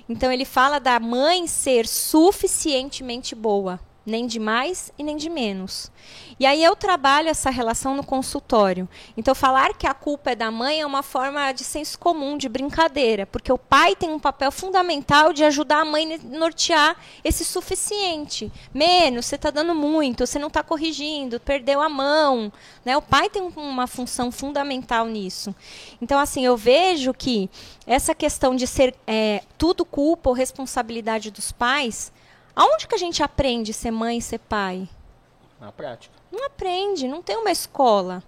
Então 0.09 0.31
ele 0.31 0.45
fala 0.45 0.78
da 0.78 1.01
mãe 1.01 1.47
ser 1.47 1.86
suficientemente 1.86 3.35
boa, 3.35 3.81
nem 4.06 4.26
de 4.26 4.39
mais 4.39 4.93
e 4.98 5.02
nem 5.02 5.16
de 5.16 5.31
menos. 5.31 5.90
E 6.39 6.44
aí 6.44 6.62
eu 6.62 6.74
trabalho 6.74 7.28
essa 7.28 7.48
relação 7.48 7.94
no 7.94 8.05
consultório. 8.05 8.89
Então 9.16 9.35
falar 9.35 9.74
que 9.74 9.86
a 9.86 9.94
culpa 9.94 10.32
é 10.32 10.35
da 10.35 10.51
mãe 10.51 10.81
é 10.81 10.86
uma 10.86 11.02
forma 11.02 11.52
de 11.52 11.64
senso 11.64 11.98
comum, 11.98 12.36
de 12.36 12.48
brincadeira, 12.48 13.24
porque 13.26 13.52
o 13.52 13.59
pai 13.59 13.94
tem 13.94 14.10
um 14.10 14.18
papel 14.18 14.51
fundamental 14.51 15.32
de 15.32 15.44
ajudar 15.44 15.81
a 15.81 15.85
mãe 15.85 16.14
a 16.14 16.36
nortear 16.36 16.97
esse 17.22 17.44
suficiente. 17.44 18.52
Menos, 18.72 19.26
você 19.26 19.36
está 19.36 19.51
dando 19.51 19.74
muito, 19.74 20.26
você 20.26 20.39
não 20.39 20.48
está 20.48 20.62
corrigindo, 20.62 21.40
perdeu 21.40 21.81
a 21.81 21.89
mão. 21.89 22.52
Né? 22.85 22.97
O 22.97 23.02
pai 23.02 23.31
tem 23.31 23.43
uma 23.56 23.86
função 23.86 24.31
fundamental 24.31 25.06
nisso. 25.06 25.55
Então, 26.01 26.18
assim, 26.18 26.44
eu 26.44 26.56
vejo 26.56 27.14
que 27.14 27.48
essa 27.86 28.14
questão 28.14 28.56
de 28.56 28.66
ser 28.66 28.94
é, 29.06 29.43
tudo 29.56 29.85
culpa 29.85 30.31
ou 30.31 30.35
responsabilidade 30.35 31.31
dos 31.31 31.52
pais 31.52 32.12
Aonde 32.55 32.86
que 32.86 32.94
a 32.94 32.98
gente 32.98 33.22
aprende 33.22 33.72
ser 33.72 33.90
mãe 33.90 34.18
e 34.18 34.22
ser 34.22 34.39
pai? 34.39 34.89
Na 35.60 35.72
prática. 35.72 36.14
Não 36.31 36.47
aprende, 36.47 37.09
não 37.09 37.22
tem 37.22 37.36
uma 37.36 37.51
escola. 37.51 38.22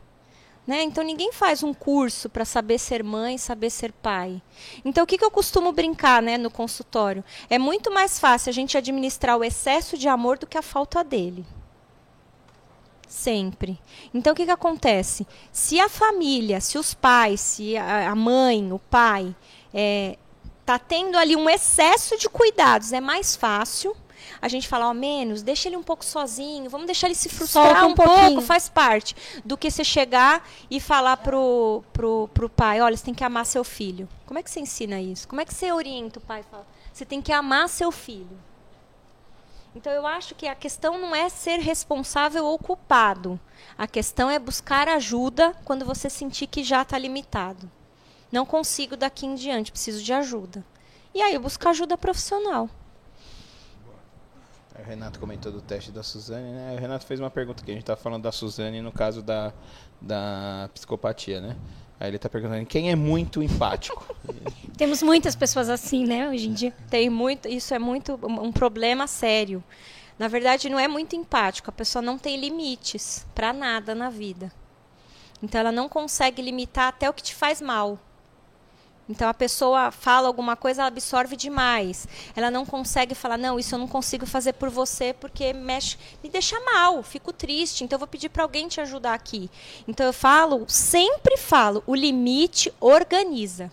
Né? 0.66 0.82
Então 0.82 1.05
ninguém 1.05 1.32
faz 1.32 1.62
um 1.62 1.73
curso 1.73 2.28
para 2.28 2.44
saber 2.44 2.78
ser 2.78 3.05
mãe, 3.05 3.39
saber 3.39 3.70
ser 3.70 3.93
pai. 3.93 4.43
Então 4.85 5.05
o 5.05 5.07
que, 5.07 5.16
que 5.16 5.24
eu 5.24 5.31
costumo 5.31 5.70
brincar 5.70 6.20
né, 6.20 6.36
no 6.36 6.51
consultório? 6.51 7.24
É 7.48 7.57
muito 7.57 7.93
mais 7.93 8.19
fácil 8.19 8.51
a 8.51 8.53
gente 8.53 8.77
administrar 8.77 9.36
o 9.36 9.44
excesso 9.44 9.97
de 9.97 10.09
amor 10.09 10.39
do 10.39 10.47
que 10.47 10.59
a 10.59 10.62
falta 10.62 11.05
dele. 11.05 11.47
Sempre. 13.07 13.78
Então 14.12 14.32
o 14.32 14.36
que, 14.36 14.44
que 14.44 14.51
acontece? 14.51 15.24
Se 15.53 15.78
a 15.78 15.89
família, 15.89 16.61
se 16.61 16.77
os 16.78 16.94
pais, 16.94 17.40
se 17.40 17.77
a, 17.77 18.12
mãe, 18.16 18.73
o 18.73 18.81
pai, 18.81 19.36
é, 19.73 20.19
tá 20.65 20.81
tendo 20.81 21.16
ali 21.16 21.36
um 21.36 21.48
excesso 21.48 22.19
de 22.19 22.28
cuidados, 22.28 22.93
é 22.93 23.01
mais 23.01 23.36
fácil 23.36 23.97
a 24.41 24.49
gente 24.49 24.69
falar, 24.69 24.89
ó, 24.89 24.95
menos, 24.95 25.43
deixa 25.43 25.69
ele 25.69 25.77
um 25.77 25.83
pouco 25.83 26.05
sozinho, 26.05 26.71
vamos 26.71 26.87
deixar 26.87 27.07
ele 27.07 27.15
se 27.15 27.29
frustrar 27.29 27.67
Solta 27.67 27.87
um, 27.87 27.91
um 27.91 27.95
pouco, 27.95 28.41
faz 28.43 28.69
parte. 28.69 29.17
Do 29.45 29.57
que 29.57 29.71
você 29.71 29.85
chegar 29.85 30.47
e 30.71 30.81
falar 30.81 31.17
pro, 31.19 31.83
pro, 31.93 32.29
pro 32.33 32.49
pai, 32.49 32.81
olha, 32.81 32.97
você 32.97 33.05
tem 33.05 33.15
que 33.15 33.25
amar 33.25 33.47
seu 33.47 33.65
filho. 33.65 34.09
Como 34.27 34.39
é 34.39 34.43
que 34.43 34.51
você 34.51 34.61
ensina 34.61 35.01
isso? 35.01 35.27
Como 35.29 35.41
é 35.41 35.45
que 35.45 35.55
você 35.55 35.73
orienta 35.73 36.19
o 36.19 36.23
pai? 36.23 36.43
Fala, 36.51 36.67
você 36.93 37.05
tem 37.05 37.23
que 37.23 37.33
amar 37.33 37.69
seu 37.69 37.91
filho. 37.93 38.39
Então 39.75 39.93
eu 39.93 40.07
acho 40.07 40.35
que 40.35 40.49
a 40.49 40.55
questão 40.55 40.99
não 40.99 41.15
é 41.15 41.29
ser 41.29 41.61
responsável 41.61 42.47
ou 42.47 42.59
culpado. 42.59 43.39
A 43.77 43.87
questão 43.87 44.31
é 44.31 44.39
buscar 44.39 44.89
ajuda 44.89 45.55
quando 45.67 45.85
você 45.85 46.09
sentir 46.09 46.47
que 46.47 46.65
já 46.65 46.81
está 46.81 46.97
limitado. 46.97 47.71
Não 48.33 48.47
consigo 48.47 48.97
daqui 48.97 49.27
em 49.27 49.35
diante, 49.35 49.71
preciso 49.71 50.03
de 50.03 50.13
ajuda. 50.15 50.65
E 51.15 51.21
aí 51.21 51.39
buscar 51.39 51.71
ajuda 51.71 51.99
profissional. 51.99 52.71
O 54.78 54.82
Renato 54.82 55.19
comentou 55.19 55.51
do 55.51 55.61
teste 55.61 55.90
da 55.90 56.03
Suzane, 56.03 56.51
né? 56.51 56.74
O 56.77 56.81
Renato 56.81 57.07
fez 57.07 57.19
uma 57.19 57.31
pergunta 57.31 57.65
que 57.65 57.70
a 57.70 57.74
gente 57.74 57.82
está 57.82 57.97
falando 57.97 58.23
da 58.23 58.32
Suzane 58.32 58.81
no 58.81 58.93
caso 58.93 59.23
da, 59.23 59.53
da 60.01 60.69
psicopatia, 60.74 61.40
né? 61.40 61.57
Aí 61.98 62.09
ele 62.09 62.16
está 62.16 62.28
perguntando 62.28 62.65
quem 62.66 62.90
é 62.90 62.97
muito 62.97 63.43
empático. 63.43 64.15
Temos 64.77 65.03
muitas 65.03 65.35
pessoas 65.35 65.70
assim, 65.70 66.05
né, 66.05 66.28
hoje 66.28 66.48
em 66.48 66.53
dia. 66.53 66.74
Tem 66.90 67.09
muito, 67.09 67.48
isso 67.48 67.73
é 67.73 67.78
muito 67.78 68.19
um 68.23 68.53
problema 68.53 69.07
sério. 69.07 69.65
Na 70.19 70.28
verdade, 70.28 70.69
não 70.69 70.78
é 70.78 70.86
muito 70.86 71.16
empático. 71.16 71.70
A 71.70 71.73
pessoa 71.73 72.03
não 72.03 72.19
tem 72.19 72.39
limites 72.39 73.27
para 73.35 73.53
nada 73.53 73.94
na 73.94 74.11
vida. 74.11 74.53
Então, 75.43 75.61
ela 75.61 75.73
não 75.73 75.89
consegue 75.89 76.43
limitar 76.43 76.89
até 76.89 77.09
o 77.09 77.12
que 77.12 77.23
te 77.23 77.35
faz 77.35 77.61
mal. 77.61 77.98
Então 79.09 79.28
a 79.28 79.35
pessoa 79.35 79.93
fala 79.93 80.27
alguma 80.27 80.57
coisa, 80.57 80.83
ela 80.83 80.89
absorve 80.89 81.37
demais. 81.37 82.09
Ela 82.35 82.51
não 82.51 82.66
consegue 82.66 83.15
falar, 83.15 83.39
não, 83.39 83.59
isso 83.59 83.74
eu 83.74 83.78
não 83.78 83.87
consigo 83.87 84.27
fazer 84.27 84.55
por 84.55 84.69
você 84.69 85.12
porque 85.12 85.53
mexe, 85.53 85.97
me 86.23 86.28
deixa 86.28 86.59
mal, 86.61 87.03
fico 87.03 87.33
triste. 87.33 87.85
Então 87.85 87.97
eu 87.97 88.01
vou 88.01 88.09
pedir 88.09 88.28
para 88.28 88.43
alguém 88.43 88.66
te 88.66 88.81
ajudar 88.81 89.15
aqui. 89.15 89.49
Então 89.87 90.05
eu 90.05 90.12
falo, 90.12 90.65
sempre 90.66 91.37
falo, 91.37 91.85
o 91.87 91.95
limite 91.95 92.73
organiza. 92.81 93.70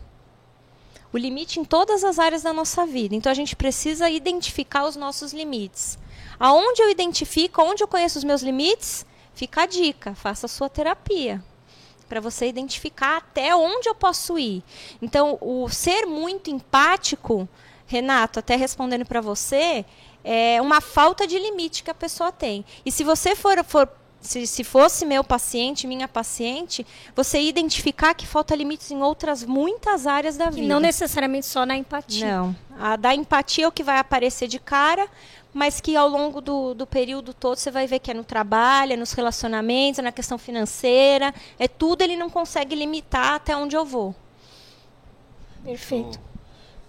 O 1.11 1.17
limite 1.17 1.59
em 1.59 1.65
todas 1.65 2.03
as 2.03 2.19
áreas 2.19 2.43
da 2.43 2.53
nossa 2.53 2.85
vida. 2.85 3.15
Então 3.15 3.31
a 3.31 3.35
gente 3.35 3.55
precisa 3.55 4.09
identificar 4.09 4.85
os 4.85 4.95
nossos 4.95 5.33
limites. 5.33 5.97
Aonde 6.39 6.81
eu 6.81 6.89
identifico, 6.89 7.61
onde 7.61 7.83
eu 7.83 7.87
conheço 7.87 8.19
os 8.19 8.23
meus 8.23 8.41
limites, 8.41 9.05
fica 9.33 9.63
a 9.63 9.65
dica, 9.65 10.13
faça 10.13 10.45
a 10.45 10.49
sua 10.49 10.69
terapia 10.69 11.43
para 12.07 12.19
você 12.19 12.47
identificar 12.47 13.17
até 13.17 13.55
onde 13.55 13.87
eu 13.87 13.95
posso 13.95 14.37
ir. 14.37 14.63
Então, 15.01 15.37
o 15.41 15.67
ser 15.69 16.05
muito 16.05 16.49
empático, 16.49 17.47
Renato, 17.85 18.39
até 18.39 18.55
respondendo 18.55 19.05
para 19.05 19.21
você, 19.21 19.85
é 20.23 20.61
uma 20.61 20.81
falta 20.81 21.27
de 21.27 21.37
limite 21.37 21.83
que 21.83 21.91
a 21.91 21.95
pessoa 21.95 22.31
tem. 22.31 22.65
E 22.85 22.91
se 22.91 23.03
você 23.03 23.35
for, 23.35 23.63
for 23.63 23.89
se, 24.23 24.47
se 24.47 24.63
fosse 24.63 25.05
meu 25.05 25.23
paciente, 25.23 25.85
minha 25.85 26.07
paciente, 26.07 26.85
você 27.15 27.41
identificar 27.41 28.13
que 28.13 28.25
falta 28.25 28.55
limites 28.55 28.89
em 28.89 29.01
outras 29.01 29.43
muitas 29.43 30.07
áreas 30.07 30.37
da 30.37 30.49
vida. 30.49 30.61
E 30.61 30.67
não 30.67 30.79
necessariamente 30.79 31.45
só 31.45 31.65
na 31.65 31.75
empatia. 31.75 32.37
Não. 32.37 32.55
A 32.79 32.95
da 32.95 33.13
empatia 33.13 33.65
é 33.65 33.67
o 33.67 33.71
que 33.71 33.83
vai 33.83 33.99
aparecer 33.99 34.47
de 34.47 34.59
cara, 34.59 35.07
mas 35.53 35.79
que 35.79 35.95
ao 35.95 36.07
longo 36.07 36.41
do, 36.41 36.73
do 36.73 36.87
período 36.87 37.33
todo 37.33 37.57
você 37.57 37.69
vai 37.69 37.85
ver 37.85 37.99
que 37.99 38.11
é 38.11 38.13
no 38.13 38.23
trabalho, 38.23 38.93
é 38.93 38.95
nos 38.95 39.13
relacionamentos, 39.13 39.99
é 39.99 40.01
na 40.01 40.11
questão 40.11 40.37
financeira, 40.37 41.33
é 41.59 41.67
tudo 41.67 42.01
ele 42.01 42.15
não 42.15 42.29
consegue 42.29 42.75
limitar 42.75 43.35
até 43.35 43.55
onde 43.55 43.75
eu 43.75 43.85
vou. 43.85 44.15
Perfeito. 45.63 46.19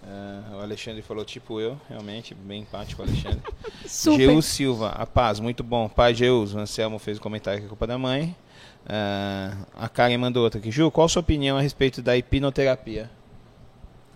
Uh, 0.02 0.56
o 0.56 0.60
Alexandre 0.60 1.00
falou 1.00 1.24
tipo 1.24 1.60
eu, 1.60 1.80
realmente, 1.88 2.34
bem 2.34 2.62
empático 2.62 3.02
o 3.02 3.04
Alexandre. 3.04 3.40
Super. 3.86 4.18
Geus 4.18 4.44
Silva, 4.46 4.90
a 4.90 5.06
paz, 5.06 5.40
muito 5.40 5.62
bom. 5.62 5.88
Pai 5.88 6.14
Geus, 6.14 6.54
o 6.54 6.58
Anselmo 6.58 6.98
fez 6.98 7.16
o 7.16 7.20
um 7.20 7.22
comentário 7.22 7.60
que 7.60 7.66
é 7.66 7.68
culpa 7.68 7.86
da 7.86 7.96
mãe. 7.96 8.36
Uh, 8.84 9.66
a 9.74 9.88
Karen 9.88 10.18
mandou 10.18 10.44
outra 10.44 10.60
aqui. 10.60 10.70
Ju, 10.70 10.90
qual 10.90 11.06
a 11.06 11.08
sua 11.08 11.20
opinião 11.20 11.56
a 11.56 11.60
respeito 11.60 12.02
da 12.02 12.16
hipnoterapia? 12.16 13.10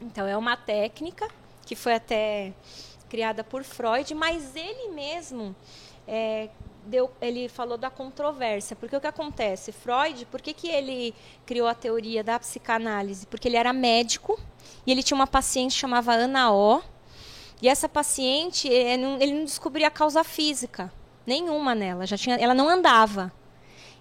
Então, 0.01 0.27
é 0.27 0.37
uma 0.37 0.57
técnica 0.57 1.27
que 1.65 1.75
foi 1.75 1.95
até 1.95 2.53
criada 3.09 3.43
por 3.43 3.65
Freud, 3.65 4.15
mas 4.15 4.55
ele 4.55 4.89
mesmo 4.89 5.55
é, 6.07 6.49
deu, 6.85 7.11
ele 7.21 7.49
falou 7.49 7.77
da 7.77 7.91
controvérsia. 7.91 8.75
Porque 8.75 8.97
o 8.97 9.01
que 9.01 9.07
acontece? 9.07 9.73
Freud, 9.73 10.27
por 10.27 10.41
que, 10.41 10.53
que 10.53 10.69
ele 10.69 11.15
criou 11.45 11.69
a 11.69 11.75
teoria 11.75 12.25
da 12.25 12.39
psicanálise? 12.39 13.27
Porque 13.27 13.49
ele 13.49 13.57
era 13.57 13.73
médico 13.73 14.39
e 14.87 14.93
ele 14.93 15.03
tinha 15.03 15.17
uma 15.17 15.27
paciente 15.27 15.75
chamava 15.75 16.13
Ana 16.13 16.53
O. 16.53 16.83
E 17.61 17.69
essa 17.69 17.89
paciente, 17.89 18.69
ele 18.69 19.03
não, 19.03 19.21
ele 19.21 19.33
não 19.33 19.45
descobria 19.45 19.89
a 19.89 19.91
causa 19.91 20.23
física 20.23 20.93
nenhuma 21.27 21.75
nela. 21.75 22.07
Já 22.07 22.17
tinha, 22.17 22.37
ela 22.37 22.55
não 22.55 22.69
andava. 22.69 23.33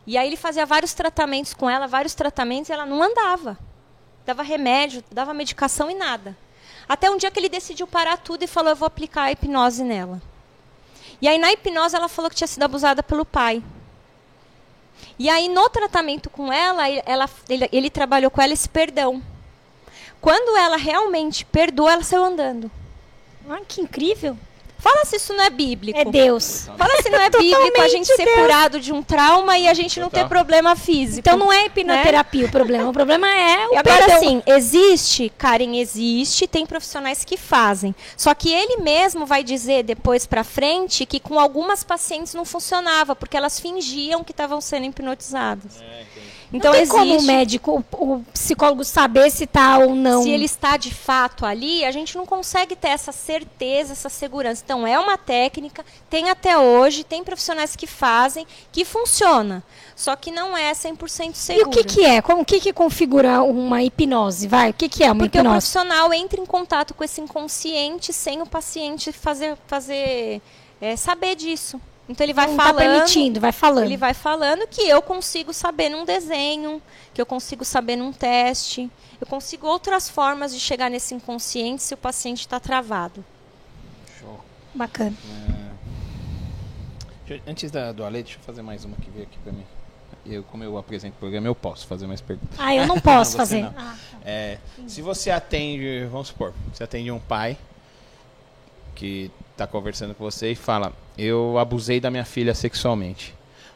E 0.06 0.18
aí 0.18 0.28
ele 0.28 0.38
fazia 0.38 0.66
vários 0.66 0.94
tratamentos 0.94 1.54
com 1.54 1.70
ela, 1.70 1.86
vários 1.88 2.16
tratamentos, 2.16 2.70
e 2.70 2.74
ela 2.74 2.86
não 2.86 3.04
andava. 3.04 3.58
Dava 4.26 4.42
remédio, 4.42 5.04
dava 5.12 5.34
medicação 5.34 5.92
e 5.92 5.96
nada. 5.96 6.38
Até 6.88 7.10
um 7.10 7.18
dia 7.18 7.30
que 7.30 7.40
ele 7.40 7.50
decidiu 7.50 7.86
parar 7.86 8.18
tudo 8.18 8.44
e 8.44 8.48
falou: 8.48 8.72
Eu 8.72 8.76
vou 8.76 8.88
aplicar 8.88 9.24
a 9.24 9.32
hipnose 9.32 9.84
nela. 9.84 10.22
E 11.22 11.28
aí, 11.28 11.38
na 11.38 11.52
hipnose, 11.52 11.96
ela 11.96 12.08
falou 12.08 12.30
que 12.30 12.36
tinha 12.36 12.48
sido 12.48 12.64
abusada 12.64 13.02
pelo 13.02 13.26
pai. 13.26 13.64
E 15.20 15.30
aí, 15.30 15.50
no 15.50 15.70
tratamento 15.70 16.30
com 16.30 16.52
ela, 16.54 16.88
ela 16.88 17.30
ele, 17.50 17.68
ele 17.72 17.90
trabalhou 17.90 18.32
com 18.32 18.42
ela 18.42 18.54
esse 18.54 18.70
perdão. 18.70 19.22
Quando 20.22 20.58
ela 20.58 20.78
realmente 20.78 21.46
perdoou, 21.46 21.90
ela 21.90 22.04
saiu 22.04 22.24
andando. 22.24 22.72
Ah, 23.50 23.62
que 23.68 23.82
incrível! 23.82 24.38
Fala 24.78 25.06
se 25.06 25.16
isso 25.16 25.34
não 25.34 25.44
é 25.44 25.50
bíblico. 25.50 26.00
É 26.00 26.06
Deus. 26.06 26.70
Fala 26.78 27.02
se 27.02 27.10
não 27.10 27.20
é 27.20 27.30
bíblico 27.32 27.82
a 27.82 27.88
gente 27.88 28.06
ser 28.08 28.26
Deus. 28.26 28.38
curado 28.40 28.80
de 28.80 28.94
um 28.94 29.02
trauma 29.02 29.58
e 29.58 29.68
a 29.68 29.74
gente 29.74 30.00
não 30.00 30.10
ter 30.10 30.28
problema 30.28 30.76
físico. 30.76 31.20
Então 31.20 31.38
não 31.38 31.52
é 31.52 31.66
hipnoterapia 31.66 32.44
né? 32.44 32.48
o 32.48 32.52
problema. 32.52 32.90
O 32.90 32.94
problema 32.94 33.28
é 33.28 33.68
o 33.70 33.74
e 33.74 33.78
Agora 33.78 34.06
perdão. 34.06 34.20
sim, 34.20 34.44
existe, 34.46 35.32
Karen, 35.38 35.78
existe, 35.78 36.48
tem 36.48 36.66
profissionais 36.66 37.26
que 37.26 37.38
fazem. 37.38 37.96
Só 38.16 38.34
que 38.34 38.54
ele 38.54 38.78
mesmo 38.78 39.26
vai 39.26 39.44
dizer 39.44 39.84
depois 39.84 40.26
para 40.26 40.44
frente 40.44 41.06
que 41.06 41.20
com 41.20 41.40
algumas 41.40 41.84
pacientes 41.84 42.34
não 42.34 42.46
funcionava, 42.46 43.16
porque 43.16 43.36
elas 43.36 43.60
fingiam 43.60 44.24
que 44.24 44.32
estavam 44.32 44.62
sendo 44.62 44.86
hipnotizadas. 44.86 45.82
É, 45.82 46.02
entendi. 46.02 46.37
Então 46.52 46.72
não 46.72 46.74
tem 46.74 46.82
existe, 46.82 46.98
como 46.98 47.20
o 47.20 47.24
médico, 47.24 47.86
o, 47.92 48.24
psicólogo 48.32 48.84
saber 48.84 49.30
se 49.30 49.44
está 49.44 49.80
ou 49.80 49.94
não. 49.94 50.24
Se 50.24 50.30
ele 50.30 50.46
está 50.46 50.78
de 50.78 50.94
fato 50.94 51.46
ali, 51.46 51.84
a 51.84 51.92
gente 51.92 52.16
não 52.16 52.26
consegue 52.26 52.76
ter 52.76 52.90
essa 52.90 53.12
certeza, 53.12 53.92
essa 53.92 54.10
segurança. 54.10 54.62
Então 54.64 54.88
é 54.88 54.98
uma 54.98 55.18
técnica, 55.18 55.86
tem 56.10 56.30
até 56.30 56.58
hoje, 56.58 57.04
tem 57.04 57.24
profissionais 57.24 57.76
que 57.76 57.86
fazem, 57.86 58.48
que 58.72 58.86
funciona. 58.86 59.62
Só 59.96 60.16
que 60.16 60.32
não 60.32 60.56
é 60.56 60.72
100% 60.72 61.34
seguro. 61.34 61.68
E 61.68 61.70
o 61.70 61.70
que, 61.70 61.84
que 61.84 62.06
é? 62.06 62.22
Como, 62.22 62.42
o 62.42 62.46
que, 62.46 62.60
que 62.60 62.72
configura 62.72 63.42
uma 63.42 63.84
hipnose? 63.84 64.48
Vai, 64.48 64.70
o 64.70 64.74
que, 64.74 64.88
que 64.88 65.04
é 65.04 65.08
uma 65.08 65.24
Porque 65.24 65.38
hipnose? 65.38 65.68
Porque 65.68 65.78
o 65.78 65.82
profissional 65.82 66.14
entra 66.14 66.40
em 66.40 66.46
contato 66.46 66.94
com 66.94 67.04
esse 67.04 67.20
inconsciente 67.20 68.14
sem 68.14 68.42
o 68.42 68.46
paciente 68.46 69.12
fazer, 69.12 69.58
fazer 69.68 70.42
é, 70.80 70.96
saber 70.96 71.36
disso. 71.36 71.82
Então 72.10 72.26
ele 72.26 72.34
vai 72.34 72.48
não 72.48 72.56
tá 72.56 72.64
falando. 72.64 72.78
Tá 72.78 72.92
permitindo, 72.92 73.40
vai 73.40 73.52
falando. 73.52 73.86
Ele 73.86 73.98
vai 73.98 74.14
falando 74.14 74.68
que 74.68 74.82
eu 74.82 75.02
consigo 75.02 75.54
saber 75.54 75.90
num 75.90 76.06
desenho, 76.06 76.82
que 77.14 77.22
eu 77.22 77.26
consigo 77.26 77.66
saber 77.66 77.98
num 77.98 78.14
teste. 78.14 78.90
Eu 79.20 79.28
consigo 79.28 79.68
outras 79.68 80.08
formas 80.10 80.54
de 80.54 80.60
chegar 80.60 80.90
nesse 80.90 81.14
inconsciente 81.14 81.84
se 81.84 81.94
o 81.94 81.98
paciente 81.98 82.42
está 82.42 82.60
travado. 82.60 83.24
Show. 84.20 84.40
Bacana. 84.74 85.16
É... 87.30 87.42
Antes 87.46 87.70
da, 87.70 87.92
do 87.92 88.06
Ale, 88.06 88.24
deixa 88.24 88.38
eu 88.38 88.44
fazer 88.44 88.62
mais 88.62 88.86
uma 88.86 88.96
que 88.96 89.10
veio 89.10 89.26
aqui 89.26 89.38
para 89.40 89.52
mim. 89.52 89.66
Eu, 90.26 90.44
como 90.44 90.64
eu 90.64 90.78
apresento 90.78 91.16
o 91.18 91.20
programa, 91.20 91.48
eu 91.48 91.56
posso 91.56 91.86
fazer 91.88 92.08
mais 92.08 92.22
perguntas. 92.22 92.58
Ah, 92.58 92.74
eu 92.74 92.88
não 92.88 93.00
posso 93.00 93.32
não, 93.36 93.38
fazer. 93.38 93.64
Não. 93.64 93.74
Ah, 93.76 93.98
tá. 94.12 94.18
é, 94.24 94.60
se 94.88 95.02
você 95.02 95.30
atende, 95.30 96.06
vamos 96.06 96.30
supor, 96.30 96.54
você 96.74 96.86
atende 96.86 97.12
um 97.12 97.20
pai 97.20 97.58
que 98.98 99.32
está 99.52 99.68
conversando 99.68 100.16
com 100.16 100.24
você 100.24 100.52
e 100.52 100.56
fala: 100.56 100.92
Eu 101.18 101.58
abusei 101.60 102.00
da 102.00 102.10
minha 102.10 102.26
filha 102.26 102.54
sexualmente. 102.56 103.34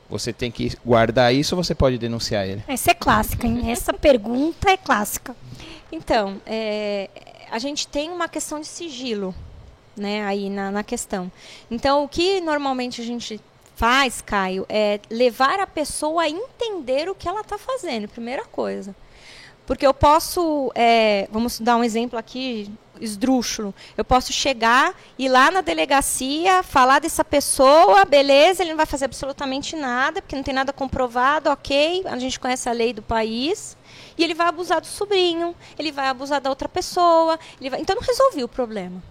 Você 0.10 0.34
tem 0.34 0.52
que 0.52 0.76
guardar 0.86 1.34
isso 1.34 1.56
ou 1.56 1.64
você 1.64 1.74
pode 1.74 1.98
denunciar 1.98 2.46
ele? 2.46 2.64
Essa 2.68 2.92
é 2.92 2.94
clássica, 2.94 3.48
hein? 3.48 3.72
Essa 3.72 3.94
pergunta 3.94 4.70
é 4.70 4.76
clássica. 4.76 5.34
Então, 5.90 6.42
é, 6.46 7.10
a 7.50 7.60
gente 7.60 7.88
tem 7.88 8.10
uma 8.10 8.28
questão 8.28 8.60
de 8.60 8.68
sigilo. 8.68 9.34
né, 9.96 10.24
aí 10.26 10.50
na, 10.50 10.72
na 10.72 10.84
questão. 10.84 11.32
Então, 11.70 12.04
o 12.04 12.10
que 12.10 12.42
normalmente 12.42 13.02
a 13.02 13.06
gente 13.06 13.40
faz, 13.76 14.22
Caio, 14.22 14.66
é 14.70 15.00
levar 15.10 15.60
a 15.60 15.68
pessoa 15.68 16.24
a 16.24 16.30
entender 16.30 17.10
o 17.10 17.16
que 17.16 17.28
ela 17.28 17.42
está 17.42 17.58
fazendo, 17.58 18.08
primeira 18.08 18.46
coisa. 18.46 18.96
Porque 19.72 19.88
eu 19.88 19.94
posso, 19.94 20.70
é, 20.76 21.30
vamos 21.32 21.58
dar 21.62 21.78
um 21.78 21.84
exemplo 21.86 22.20
aqui, 22.20 22.70
esdrúxulo. 23.00 23.74
Eu 23.96 24.04
posso 24.04 24.34
chegar 24.34 24.94
e 25.18 25.30
lá 25.30 25.50
na 25.50 25.62
delegacia 25.62 26.62
falar 26.62 27.00
dessa 27.00 27.24
pessoa, 27.24 28.04
beleza, 28.04 28.64
ele 28.64 28.72
não 28.72 28.76
vai 28.76 28.86
fazer 28.86 29.06
absolutamente 29.06 29.78
nada, 29.78 30.22
porque 30.22 30.36
não 30.36 30.44
tem 30.44 30.54
nada 30.54 30.74
comprovado, 30.74 31.50
ok, 31.50 32.04
a 32.06 32.20
gente 32.20 32.38
conhece 32.38 32.68
a 32.68 32.74
lei 32.74 32.92
do 32.92 33.02
país. 33.02 33.78
E 34.18 34.26
ele 34.26 34.34
vai 34.34 34.50
abusar 34.50 34.82
do 34.82 34.88
sobrinho, 34.88 35.56
ele 35.80 35.90
vai 35.90 36.08
abusar 36.08 36.42
da 36.42 36.50
outra 36.50 36.68
pessoa. 36.68 37.40
Vai... 37.62 37.80
Então 37.80 37.96
não 37.96 38.04
resolvi 38.04 38.44
o 38.44 38.50
problema. 38.50 39.02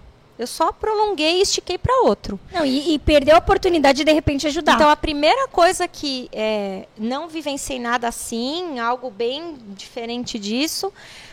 Eu 0.40 0.46
só 0.46 0.72
prolonguei 0.72 1.36
e 1.36 1.42
estiquei 1.42 1.76
para 1.76 1.94
outro. 2.00 2.40
Não, 2.50 2.64
e, 2.64 2.94
e, 2.94 2.98
perdeu 2.98 3.34
a 3.34 3.38
oportunidade 3.38 3.98
de 3.98 4.04
de 4.04 4.12
repente 4.12 4.46
ajudar. 4.46 4.72
Então 4.72 4.88
a 4.88 4.96
primeira 4.96 5.46
coisa 5.48 5.86
que 5.86 6.30
é, 6.32 6.86
não 6.96 7.28
vivenciei 7.28 7.78
nada 7.78 8.08
assim, 8.08 8.78
algo 8.78 9.10
bem 9.10 9.58
diferente 9.76 10.38
disso. 10.38 10.90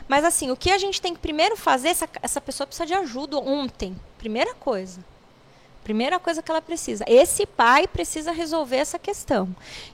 Mas 0.09 0.25
assim, 0.25 0.51
o 0.51 0.57
que 0.57 0.69
a 0.71 0.77
gente 0.77 1.01
tem 1.01 1.13
que 1.13 1.21
primeiro 1.21 1.55
fazer, 1.55 1.87
essa, 1.87 2.09
essa 2.21 2.41
pessoa 2.41 2.67
precisa 2.67 2.85
de 2.85 2.93
ajuda 2.93 3.37
ontem. 3.37 3.95
Primeira 4.17 4.53
coisa. 4.53 4.99
Primeira 5.85 6.19
coisa 6.19 6.43
que 6.43 6.51
ela 6.51 6.61
precisa. 6.61 7.05
Esse 7.07 7.45
pai 7.45 7.87
precisa 7.87 8.33
resolver 8.33 8.75
essa 8.75 8.99
questão. 8.99 9.47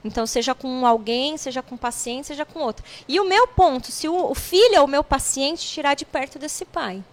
Então, 0.03 0.25
seja 0.25 0.55
com 0.55 0.87
alguém, 0.87 1.37
seja 1.37 1.61
com 1.61 1.75
um 1.75 1.77
paciente, 1.77 2.25
seja 2.25 2.45
com 2.45 2.61
outro. 2.61 2.83
E 3.07 3.19
o 3.19 3.25
meu 3.25 3.47
ponto, 3.47 3.91
se 3.91 4.07
o, 4.07 4.31
o 4.31 4.33
filho 4.33 4.73
é 4.73 4.81
o 4.81 4.87
meu 4.87 5.03
paciente, 5.03 5.67
tirar 5.67 5.93
de 5.93 6.03
perto 6.03 6.39
desse 6.39 6.65
pai. 6.65 7.03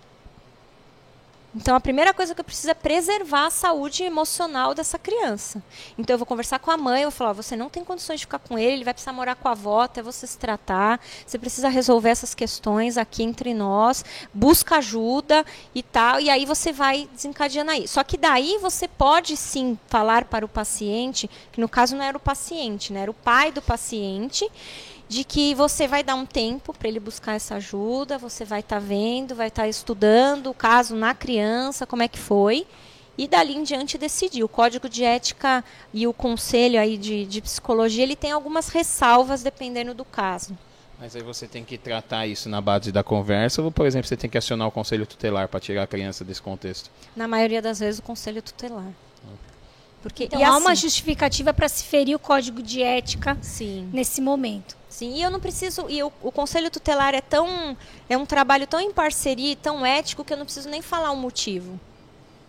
Então, 1.53 1.75
a 1.75 1.81
primeira 1.81 2.15
coisa 2.15 2.33
que 2.33 2.41
eu 2.41 2.45
preciso 2.45 2.71
é 2.71 2.75
preservar 2.75 3.47
a 3.47 3.51
saúde 3.51 4.05
emocional 4.05 4.73
dessa 4.73 4.97
criança. 4.97 5.61
Então, 5.99 6.15
eu 6.15 6.19
vou 6.19 6.27
conversar 6.27 6.61
com 6.61 6.71
a 6.71 6.77
mãe, 6.77 7.03
eu 7.03 7.11
vou 7.11 7.17
falar: 7.17 7.33
você 7.33 7.57
não 7.57 7.69
tem 7.69 7.85
condições 7.85 8.21
de 8.21 8.27
ficar 8.27 8.39
com 8.39 8.57
ele, 8.57 8.75
ele 8.75 8.85
vai 8.85 8.95
precisar 8.95 9.13
morar 9.13 9.35
com 9.35 9.49
a 9.49 9.51
avó 9.51 9.81
até 9.81 10.01
você 10.01 10.29
se 10.29 10.39
tratar. 10.39 11.01
Você 11.27 11.39
precisa 11.39 11.69
resolver 11.69 12.11
essas 12.11 12.35
questões 12.35 12.97
aqui 12.97 13.25
entre 13.25 13.53
nós, 13.53 14.05
busca 14.33 14.77
ajuda 14.77 15.45
e 15.75 15.83
tal, 15.83 16.21
e 16.21 16.31
aí 16.31 16.47
você 16.47 16.73
vai 16.73 17.09
desencadeando 17.13 17.73
aí. 17.73 17.89
Só 17.89 18.05
que 18.05 18.17
daí 18.17 18.59
você 18.59 18.87
pode 18.87 19.37
sim 19.37 19.77
falar 19.89 20.27
para 20.27 20.45
o 20.45 20.49
paciente, 20.49 21.29
que 21.51 21.61
no 21.61 21.69
caso 21.69 21.97
não 21.97 22.05
era 22.05 22.17
o 22.17 22.21
paciente, 22.21 22.93
né, 22.93 23.01
era 23.01 23.11
o 23.11 23.15
pai 23.15 23.51
do 23.51 23.61
paciente 23.61 24.49
de 25.11 25.25
que 25.25 25.57
você 25.57 25.89
vai 25.89 26.05
dar 26.05 26.15
um 26.15 26.25
tempo 26.25 26.73
para 26.73 26.89
ele 26.89 27.01
buscar 27.01 27.35
essa 27.35 27.57
ajuda, 27.57 28.17
você 28.17 28.45
vai 28.45 28.61
estar 28.61 28.77
tá 28.77 28.81
vendo, 28.81 29.35
vai 29.35 29.49
estar 29.49 29.63
tá 29.63 29.69
estudando 29.69 30.51
o 30.51 30.55
caso 30.55 30.95
na 30.95 31.13
criança, 31.13 31.85
como 31.85 32.05
é 32.05 32.07
que 32.07 32.17
foi, 32.17 32.65
e 33.19 33.27
dali 33.27 33.57
em 33.57 33.65
diante 33.65 33.99
decidir. 33.99 34.45
O 34.45 34.49
código 34.49 34.89
de 34.89 35.03
ética 35.03 35.65
e 35.93 36.07
o 36.07 36.13
conselho 36.13 36.79
aí 36.79 36.97
de, 36.97 37.27
de 37.27 37.43
psicologia, 37.43 38.05
ele 38.05 38.15
tem 38.15 38.31
algumas 38.31 38.69
ressalvas 38.69 39.43
dependendo 39.43 39.93
do 39.93 40.05
caso. 40.05 40.57
Mas 41.01 41.17
aí 41.17 41.23
você 41.25 41.49
tem 41.49 41.65
que 41.65 41.77
tratar 41.77 42.29
isso 42.29 42.49
na 42.49 42.61
base 42.61 42.93
da 42.93 43.03
conversa 43.03 43.61
ou, 43.63 43.73
por 43.73 43.87
exemplo, 43.87 44.07
você 44.07 44.17
tem 44.17 44.31
que 44.31 44.39
acionar 44.39 44.69
o 44.69 44.71
conselho 44.71 45.05
tutelar 45.07 45.49
para 45.49 45.59
tirar 45.59 45.83
a 45.83 45.87
criança 45.89 46.25
desse 46.25 46.41
contexto? 46.41 46.89
Na 47.17 47.27
maioria 47.27 47.61
das 47.61 47.81
vezes, 47.81 47.99
o 47.99 48.03
conselho 48.05 48.41
tutelar. 48.41 48.93
Porque 50.05 50.25
então, 50.25 50.41
há 50.45 50.51
assim, 50.51 50.61
uma 50.61 50.75
justificativa 50.77 51.53
para 51.53 51.69
se 51.69 51.83
ferir 51.83 52.15
o 52.15 52.19
código 52.19 52.63
de 52.63 52.81
ética 52.81 53.37
sim. 53.43 53.91
nesse 53.93 54.21
momento. 54.21 54.79
Sim, 54.91 55.15
e 55.15 55.23
eu 55.23 55.31
não 55.31 55.39
preciso. 55.39 55.89
E 55.89 56.03
o, 56.03 56.13
o 56.21 56.33
conselho 56.33 56.69
tutelar 56.69 57.15
é 57.15 57.21
tão. 57.21 57.77
É 58.09 58.19
um 58.19 58.27
trabalho 58.27 58.67
tão 58.67 58.81
em 58.81 58.93
parceria, 58.93 59.55
tão 59.55 59.87
ético, 59.87 60.25
que 60.25 60.33
eu 60.33 60.37
não 60.37 60.45
preciso 60.45 60.69
nem 60.69 60.83
falar 60.83 61.13
o 61.13 61.17
motivo. 61.17 61.79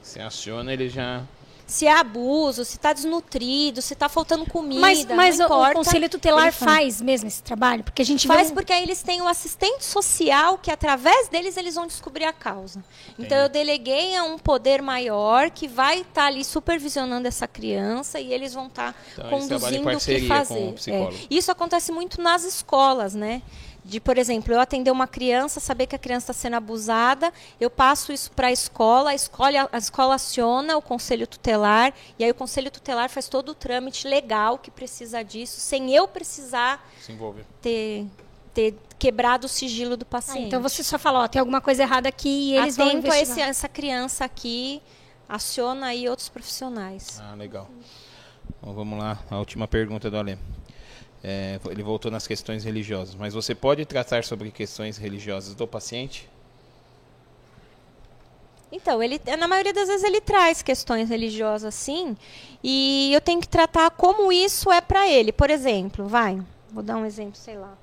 Você 0.01 0.19
aciona, 0.19 0.73
ele 0.73 0.89
já 0.89 1.23
se 1.71 1.87
é 1.87 1.97
abuso, 1.97 2.65
se 2.65 2.75
está 2.75 2.91
desnutrido, 2.91 3.81
se 3.81 3.93
está 3.93 4.09
faltando 4.09 4.45
comida. 4.45 4.81
Mas, 4.81 5.05
mas 5.05 5.39
o, 5.39 5.45
o, 5.45 5.73
Conselho 5.73 6.09
Tutelar 6.09 6.51
faz 6.51 7.01
mesmo 7.01 7.29
esse 7.29 7.41
trabalho? 7.41 7.81
Porque 7.81 8.01
a 8.01 8.05
gente 8.05 8.27
faz 8.27 8.51
porque 8.51 8.73
aí 8.73 8.83
eles 8.83 9.01
têm 9.01 9.21
o 9.21 9.27
assistente 9.27 9.85
social 9.85 10.57
que 10.57 10.69
através 10.69 11.29
deles 11.29 11.55
eles 11.55 11.75
vão 11.75 11.87
descobrir 11.87 12.25
a 12.25 12.33
causa. 12.33 12.83
Entendi. 13.11 13.25
Então 13.25 13.37
eu 13.37 13.47
deleguei 13.47 14.17
a 14.17 14.23
um 14.23 14.37
poder 14.37 14.81
maior 14.81 15.49
que 15.49 15.65
vai 15.65 15.99
estar 15.99 16.23
tá 16.23 16.27
ali 16.27 16.43
supervisionando 16.43 17.25
essa 17.25 17.47
criança 17.47 18.19
e 18.19 18.33
eles 18.33 18.53
vão 18.53 18.67
estar 18.67 18.91
tá 18.91 18.99
então, 19.13 19.29
conduzindo 19.29 19.89
o 19.89 19.97
que 19.97 20.27
fazer. 20.27 20.75
É. 20.87 21.09
Isso 21.29 21.49
acontece 21.51 21.89
muito 21.93 22.21
nas 22.21 22.43
escolas, 22.43 23.15
né? 23.15 23.41
De, 23.83 23.99
por 23.99 24.17
exemplo, 24.17 24.53
eu 24.53 24.59
atender 24.59 24.91
uma 24.91 25.07
criança, 25.07 25.59
saber 25.59 25.87
que 25.87 25.95
a 25.95 25.99
criança 25.99 26.31
está 26.31 26.33
sendo 26.33 26.55
abusada, 26.55 27.33
eu 27.59 27.69
passo 27.69 28.13
isso 28.13 28.31
para 28.31 28.47
a 28.47 28.51
escola, 28.51 29.09
a 29.09 29.15
escola, 29.15 29.69
a 29.71 29.77
escola 29.77 30.15
aciona 30.15 30.77
o 30.77 30.81
conselho 30.81 31.25
tutelar, 31.25 31.93
e 32.17 32.23
aí 32.23 32.29
o 32.29 32.35
conselho 32.35 32.69
tutelar 32.69 33.09
faz 33.09 33.27
todo 33.27 33.49
o 33.49 33.55
trâmite 33.55 34.07
legal 34.07 34.57
que 34.57 34.69
precisa 34.69 35.23
disso, 35.23 35.59
sem 35.59 35.93
eu 35.95 36.07
precisar 36.07 36.87
ter, 37.61 38.05
ter 38.53 38.75
quebrado 38.99 39.45
o 39.45 39.49
sigilo 39.49 39.97
do 39.97 40.05
paciente. 40.05 40.43
Ah, 40.43 40.47
então 40.47 40.61
você 40.61 40.83
só 40.83 40.99
fala, 40.99 41.23
ó, 41.23 41.27
tem 41.27 41.39
alguma 41.39 41.59
coisa 41.59 41.81
errada 41.81 42.07
aqui 42.07 42.51
e 42.51 42.57
eles 42.57 42.75
Atento 42.75 42.91
vão 42.91 42.99
investigar. 42.99 43.17
a 43.17 43.21
esse, 43.21 43.41
essa 43.41 43.67
criança 43.67 44.25
aqui, 44.25 44.79
aciona 45.27 45.87
aí 45.87 46.07
outros 46.07 46.29
profissionais. 46.29 47.19
Ah, 47.19 47.33
legal. 47.33 47.67
Bom, 48.61 48.73
vamos 48.73 48.99
lá, 48.99 49.17
a 49.29 49.39
última 49.39 49.67
pergunta 49.67 50.11
do 50.11 50.17
Alê. 50.17 50.37
É, 51.23 51.59
ele 51.69 51.83
voltou 51.83 52.09
nas 52.09 52.25
questões 52.25 52.63
religiosas. 52.63 53.15
Mas 53.15 53.33
você 53.33 53.53
pode 53.53 53.85
tratar 53.85 54.23
sobre 54.23 54.51
questões 54.51 54.97
religiosas 54.97 55.53
do 55.53 55.67
paciente? 55.67 56.29
Então, 58.71 59.03
ele, 59.03 59.19
na 59.37 59.47
maioria 59.47 59.73
das 59.73 59.87
vezes 59.89 60.03
ele 60.03 60.21
traz 60.21 60.61
questões 60.61 61.09
religiosas, 61.09 61.75
sim, 61.75 62.15
e 62.63 63.11
eu 63.13 63.19
tenho 63.19 63.41
que 63.41 63.47
tratar 63.47 63.89
como 63.91 64.31
isso 64.31 64.71
é 64.71 64.79
para 64.79 65.09
ele. 65.09 65.33
Por 65.33 65.49
exemplo, 65.49 66.07
vai, 66.07 66.41
vou 66.71 66.81
dar 66.81 66.95
um 66.95 67.05
exemplo, 67.05 67.35
sei 67.35 67.57
lá. 67.57 67.77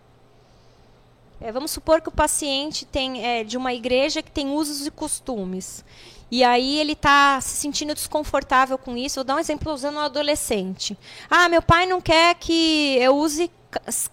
É, 1.41 1.53
vamos 1.53 1.71
supor 1.71 2.01
que 2.01 2.09
o 2.09 2.13
paciente 2.13 2.85
tem 2.85 3.25
é, 3.25 3.45
de 3.45 3.57
uma 3.57 3.73
igreja 3.73 4.23
que 4.23 4.31
tem 4.31 4.51
usos 4.51 4.87
e 4.87 4.91
costumes. 4.91 5.85
E 6.31 6.45
aí 6.45 6.79
ele 6.79 6.93
está 6.93 7.41
se 7.41 7.57
sentindo 7.57 7.95
desconfortável 7.95 8.77
com 8.77 8.97
isso. 8.97 9.17
Vou 9.17 9.25
dar 9.25 9.37
um 9.37 9.39
exemplo 9.39 9.73
usando 9.73 9.97
um 9.97 10.01
adolescente. 10.01 10.97
Ah, 11.31 11.49
meu 11.49 11.63
pai 11.63 11.87
não 11.87 12.01
quer 12.01 12.35
que 12.35 12.97
eu 13.01 13.17
use 13.17 13.51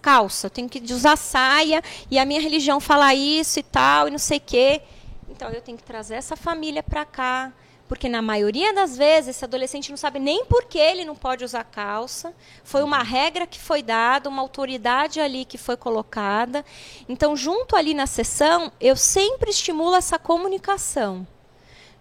calça, 0.02 0.48
eu 0.48 0.50
tenho 0.52 0.68
que 0.68 0.82
usar 0.94 1.16
saia, 1.16 1.82
e 2.12 2.20
a 2.20 2.26
minha 2.26 2.42
religião 2.42 2.80
fala 2.80 3.14
isso 3.14 3.60
e 3.60 3.64
tal, 3.64 4.08
e 4.08 4.12
não 4.12 4.18
sei 4.18 4.38
o 4.38 4.42
quê. 4.42 4.82
Então 5.30 5.50
eu 5.50 5.62
tenho 5.62 5.78
que 5.78 5.84
trazer 5.84 6.16
essa 6.16 6.36
família 6.36 6.84
para 6.84 7.06
cá, 7.06 7.54
porque 7.88 8.10
na 8.10 8.22
maioria 8.22 8.74
das 8.74 8.98
vezes 8.98 9.36
esse 9.36 9.46
adolescente 9.46 9.90
não 9.90 9.98
sabe 9.98 10.20
nem 10.20 10.46
por 10.46 10.66
que 10.66 10.78
ele 10.78 11.06
não 11.06 11.16
pode 11.16 11.44
usar 11.44 11.64
calça. 11.64 12.34
Foi 12.64 12.84
uma 12.84 13.04
regra 13.04 13.46
que 13.46 13.60
foi 13.60 13.84
dada, 13.84 14.30
uma 14.30 14.42
autoridade 14.42 15.20
ali 15.20 15.46
que 15.46 15.58
foi 15.58 15.78
colocada. 15.78 16.66
Então, 17.08 17.36
junto 17.36 17.76
ali 17.76 17.94
na 17.94 18.08
sessão, 18.08 18.72
eu 18.80 18.96
sempre 18.96 19.52
estimulo 19.52 19.96
essa 19.96 20.18
comunicação. 20.18 21.28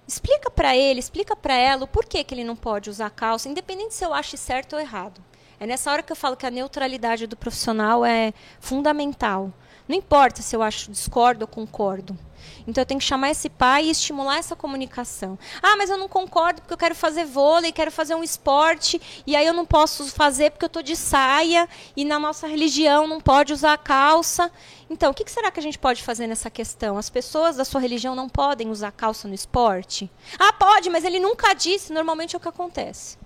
Explica 0.07 0.51
para 0.51 0.77
ele, 0.77 1.01
explica 1.01 1.35
para 1.35 1.55
ela 1.55 1.85
o 1.85 1.89
porquê 1.89 2.23
que 2.23 2.35
ele 2.35 2.45
não 2.45 2.55
pode 2.55 2.91
usar 2.91 3.09
calça, 3.11 3.49
independente 3.49 3.95
se 3.95 4.05
eu 4.05 4.13
ache 4.13 4.37
certo 4.37 4.75
ou 4.75 4.81
errado. 4.81 5.21
É 5.59 5.67
nessa 5.67 5.91
hora 5.91 6.03
que 6.03 6.13
eu 6.13 6.17
falo 6.17 6.37
que 6.37 6.45
a 6.45 6.51
neutralidade 6.51 7.27
do 7.27 7.37
profissional 7.37 8.05
é 8.05 8.35
fundamental. 8.61 9.51
Não 9.89 9.97
importa 9.97 10.43
se 10.43 10.55
eu 10.55 10.63
acho 10.63 10.91
discordo 10.91 11.45
ou 11.45 11.49
concordo. 11.49 12.19
Então 12.67 12.83
eu 12.83 12.87
tenho 12.87 13.01
que 13.01 13.07
chamar 13.07 13.31
esse 13.31 13.49
pai 13.49 13.87
e 13.87 13.91
estimular 13.91 14.39
essa 14.39 14.57
comunicação. 14.57 15.39
Ah, 15.63 15.77
mas 15.77 15.91
eu 15.91 15.99
não 15.99 16.09
concordo 16.09 16.63
porque 16.63 16.73
eu 16.73 16.79
quero 16.79 16.95
fazer 16.95 17.25
vôlei, 17.25 17.73
quero 17.73 17.91
fazer 17.91 18.15
um 18.15 18.23
esporte, 18.23 19.01
e 19.27 19.37
aí 19.37 19.47
eu 19.47 19.53
não 19.53 19.67
posso 19.67 20.07
fazer 20.09 20.51
porque 20.51 20.65
eu 20.65 20.69
estou 20.69 20.83
de 20.83 20.97
saia, 20.97 21.69
e 21.97 22.05
na 22.05 22.19
nossa 22.19 22.47
religião 22.47 23.07
não 23.07 23.21
pode 23.21 23.53
usar 23.53 23.77
calça. 23.79 24.51
Então, 24.89 25.11
o 25.11 25.15
que 25.15 25.31
será 25.31 25.51
que 25.51 25.59
a 25.59 25.63
gente 25.63 25.79
pode 25.79 26.03
fazer 26.03 26.27
nessa 26.27 26.51
questão? 26.51 26.97
As 26.99 27.09
pessoas 27.09 27.57
da 27.57 27.65
sua 27.65 27.81
religião 27.81 28.15
não 28.15 28.29
podem 28.29 28.71
usar 28.71 28.93
calça 28.93 29.27
no 29.27 29.35
esporte? 29.35 30.11
Ah, 30.39 30.53
pode, 30.53 30.91
mas 30.91 31.05
ele 31.05 31.19
nunca 31.19 31.55
disse, 31.55 31.93
normalmente 31.93 32.35
é 32.35 32.39
o 32.39 32.41
que 32.41 32.49
acontece. 32.49 33.19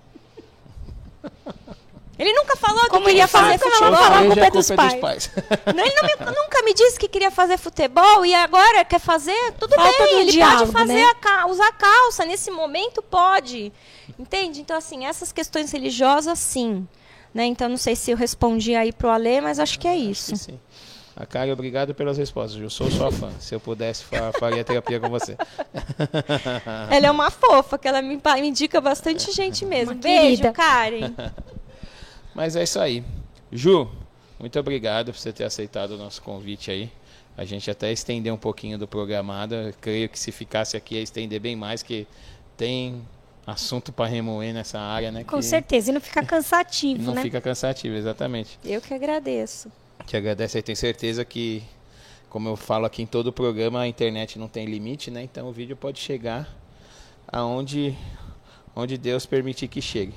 Ele 2.19 2.33
nunca 2.33 2.57
falou 2.57 2.81
Como 2.89 3.05
que 3.05 3.11
queria 3.11 3.29
fazer 3.29 3.57
futebol. 3.57 3.93
a 3.95 4.25
culpa 4.25 4.45
é 4.45 4.51
dos 4.51 4.69
pais. 4.69 4.91
Dos 4.91 5.01
pais. 5.01 5.31
Não, 5.73 5.85
ele 5.85 6.01
me, 6.01 6.25
nunca 6.25 6.61
me 6.63 6.73
disse 6.73 6.99
que 6.99 7.07
queria 7.07 7.31
fazer 7.31 7.57
futebol 7.57 8.25
e 8.25 8.35
agora 8.35 8.83
quer 8.83 8.99
fazer, 8.99 9.53
tudo 9.57 9.73
Falta 9.73 10.03
bem, 10.03 10.19
ele 10.19 10.31
diálogo, 10.33 10.73
pode 10.73 10.87
fazer 10.87 11.05
né? 11.05 11.11
a, 11.25 11.47
usar 11.47 11.71
calça, 11.71 12.25
nesse 12.25 12.51
momento 12.51 13.01
pode. 13.01 13.71
Entende? 14.19 14.59
Então, 14.59 14.75
assim, 14.75 15.05
essas 15.05 15.31
questões 15.31 15.71
religiosas, 15.71 16.37
sim. 16.39 16.85
Né? 17.33 17.45
Então, 17.45 17.69
não 17.69 17.77
sei 17.77 17.95
se 17.95 18.11
eu 18.11 18.17
respondi 18.17 18.75
aí 18.75 18.91
pro 18.91 19.07
Alê, 19.07 19.39
mas 19.39 19.57
acho 19.57 19.79
que 19.79 19.87
é 19.87 19.95
isso. 19.95 20.33
Acho 20.33 20.45
que 20.45 20.51
sim. 20.51 20.59
A 21.15 21.25
Karen, 21.25 21.53
obrigado 21.53 21.93
pelas 21.93 22.17
respostas. 22.17 22.61
Eu 22.61 22.69
sou 22.69 22.91
sua 22.91 23.11
fã. 23.11 23.29
Se 23.39 23.53
eu 23.55 23.59
pudesse, 23.59 24.03
faria 24.39 24.63
terapia 24.63 24.99
com 24.99 25.09
você. 25.09 25.37
Ela 26.89 27.07
é 27.07 27.11
uma 27.11 27.29
fofa, 27.29 27.77
que 27.77 27.87
ela 27.87 28.01
me, 28.01 28.17
me 28.17 28.47
indica 28.47 28.79
bastante 28.79 29.31
gente 29.31 29.65
mesmo. 29.65 29.93
Uma 29.93 30.01
Beijo, 30.01 30.21
querida. 30.21 30.51
Karen. 30.53 31.13
Mas 32.39 32.55
é 32.55 32.63
isso 32.63 32.79
aí. 32.79 33.03
Ju, 33.51 33.91
muito 34.39 34.57
obrigado 34.57 35.11
por 35.11 35.19
você 35.19 35.33
ter 35.33 35.43
aceitado 35.43 35.91
o 35.91 35.97
nosso 35.97 36.21
convite 36.21 36.71
aí. 36.71 36.89
A 37.35 37.43
gente 37.43 37.69
até 37.69 37.91
estendeu 37.91 38.33
um 38.33 38.37
pouquinho 38.37 38.77
do 38.77 38.87
programado. 38.87 39.55
Eu 39.55 39.73
creio 39.81 40.07
que 40.07 40.17
se 40.17 40.31
ficasse 40.31 40.77
aqui 40.77 40.95
ia 40.95 41.01
estender 41.01 41.41
bem 41.41 41.53
mais, 41.57 41.83
que 41.83 42.07
tem 42.55 43.05
assunto 43.45 43.91
para 43.91 44.05
remoer 44.05 44.53
nessa 44.53 44.79
área, 44.79 45.11
né? 45.11 45.25
Com 45.25 45.35
que 45.35 45.43
certeza, 45.43 45.91
e 45.91 45.93
não 45.93 45.99
fica 45.99 46.23
cansativo, 46.23 47.03
não 47.03 47.13
né? 47.13 47.23
fica 47.23 47.41
cansativo, 47.41 47.93
exatamente. 47.97 48.57
Eu 48.63 48.79
que 48.79 48.93
agradeço. 48.93 49.69
Te 50.05 50.15
agradeço 50.15 50.57
e 50.57 50.61
tenho 50.61 50.77
certeza 50.77 51.25
que, 51.25 51.61
como 52.29 52.47
eu 52.47 52.55
falo 52.55 52.85
aqui 52.85 53.01
em 53.01 53.05
todo 53.05 53.27
o 53.27 53.33
programa, 53.33 53.81
a 53.81 53.87
internet 53.89 54.39
não 54.39 54.47
tem 54.47 54.65
limite, 54.65 55.11
né? 55.11 55.21
Então 55.23 55.49
o 55.49 55.51
vídeo 55.51 55.75
pode 55.75 55.99
chegar 55.99 56.47
aonde 57.27 57.93
onde 58.73 58.97
Deus 58.97 59.25
permitir 59.25 59.67
que 59.67 59.81
chegue. 59.81 60.13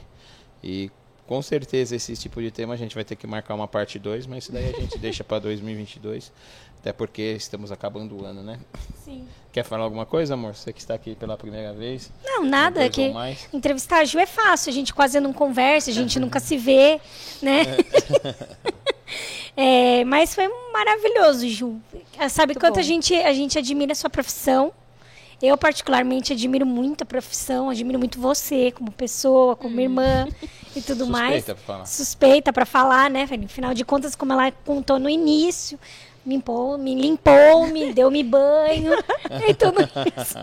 E 0.63 0.89
com 1.33 1.41
certeza 1.41 1.97
esse 1.97 2.15
tipo 2.15 2.43
de 2.43 2.51
tema 2.51 2.75
a 2.75 2.77
gente 2.77 2.95
vai 2.95 3.05
ter 3.05 3.17
que 3.17 3.27
marcar 3.27 3.55
uma 3.55 3.67
parte 3.67 3.99
2, 3.99 4.27
mas 4.27 4.45
isso 4.45 4.53
daí 4.53 4.69
a 4.69 4.79
gente 4.79 4.99
deixa 5.01 5.25
para 5.25 5.39
2022, 5.39 6.31
até 6.79 6.93
porque 6.93 7.23
estamos 7.23 7.73
acabando 7.73 8.21
o 8.21 8.27
ano, 8.27 8.43
né? 8.43 8.61
Sim. 9.03 9.27
Quer 9.51 9.65
falar 9.65 9.85
alguma 9.85 10.05
coisa, 10.05 10.35
amor? 10.35 10.55
Você 10.55 10.75
que 10.75 10.81
está 10.81 10.93
aqui 10.93 11.15
pela 11.15 11.39
primeira 11.39 11.73
vez? 11.73 12.13
Não, 12.23 12.45
nada, 12.45 12.81
Dois 12.81 12.95
que 12.95 13.57
entrevistar 13.57 14.01
a 14.01 14.05
Ju 14.05 14.19
é 14.19 14.27
fácil, 14.27 14.69
a 14.69 14.75
gente 14.75 14.93
quase 14.93 15.19
não 15.21 15.33
conversa, 15.33 15.91
a 15.91 15.95
gente 15.95 16.21
nunca 16.21 16.39
se 16.39 16.59
vê, 16.59 17.01
né? 17.41 17.63
É, 19.55 20.03
mas 20.07 20.35
foi 20.35 20.49
maravilhoso, 20.73 21.47
Ju. 21.47 21.79
Sabe 22.31 22.55
Muito 22.55 22.61
quanto 22.61 22.75
bom. 22.77 22.81
a 22.81 22.83
gente, 22.83 23.15
a 23.15 23.35
gente 23.35 23.59
admira 23.59 23.93
a 23.93 23.95
sua 23.95 24.09
profissão. 24.09 24.73
Eu, 25.43 25.59
particularmente, 25.59 26.33
admiro 26.33 26.65
muito 26.65 27.03
a 27.03 27.05
profissão, 27.05 27.69
admiro 27.69 27.99
muito 27.99 28.21
você 28.21 28.71
como 28.71 28.93
pessoa, 28.93 29.57
como 29.57 29.81
irmã 29.81 30.29
e 30.77 30.81
tudo 30.81 31.07
mais. 31.07 31.45
Suspeita 31.45 31.55
pra 31.55 31.65
falar. 31.65 31.87
Suspeita 31.87 32.53
para 32.53 32.65
falar, 32.67 33.11
né? 33.11 33.29
Afinal 33.45 33.75
de 33.75 33.85
contas, 33.85 34.15
como 34.15 34.33
ela 34.33 34.53
contou 34.65 35.01
no 35.01 35.11
início, 35.11 35.79
me 36.25 36.37
limpou, 36.37 36.79
me, 36.79 36.95
limpou, 36.95 37.67
me 37.67 37.91
deu-me 37.95 38.23
banho 38.23 38.93
e 39.49 39.53
tudo 39.55 39.81
isso. 40.17 40.39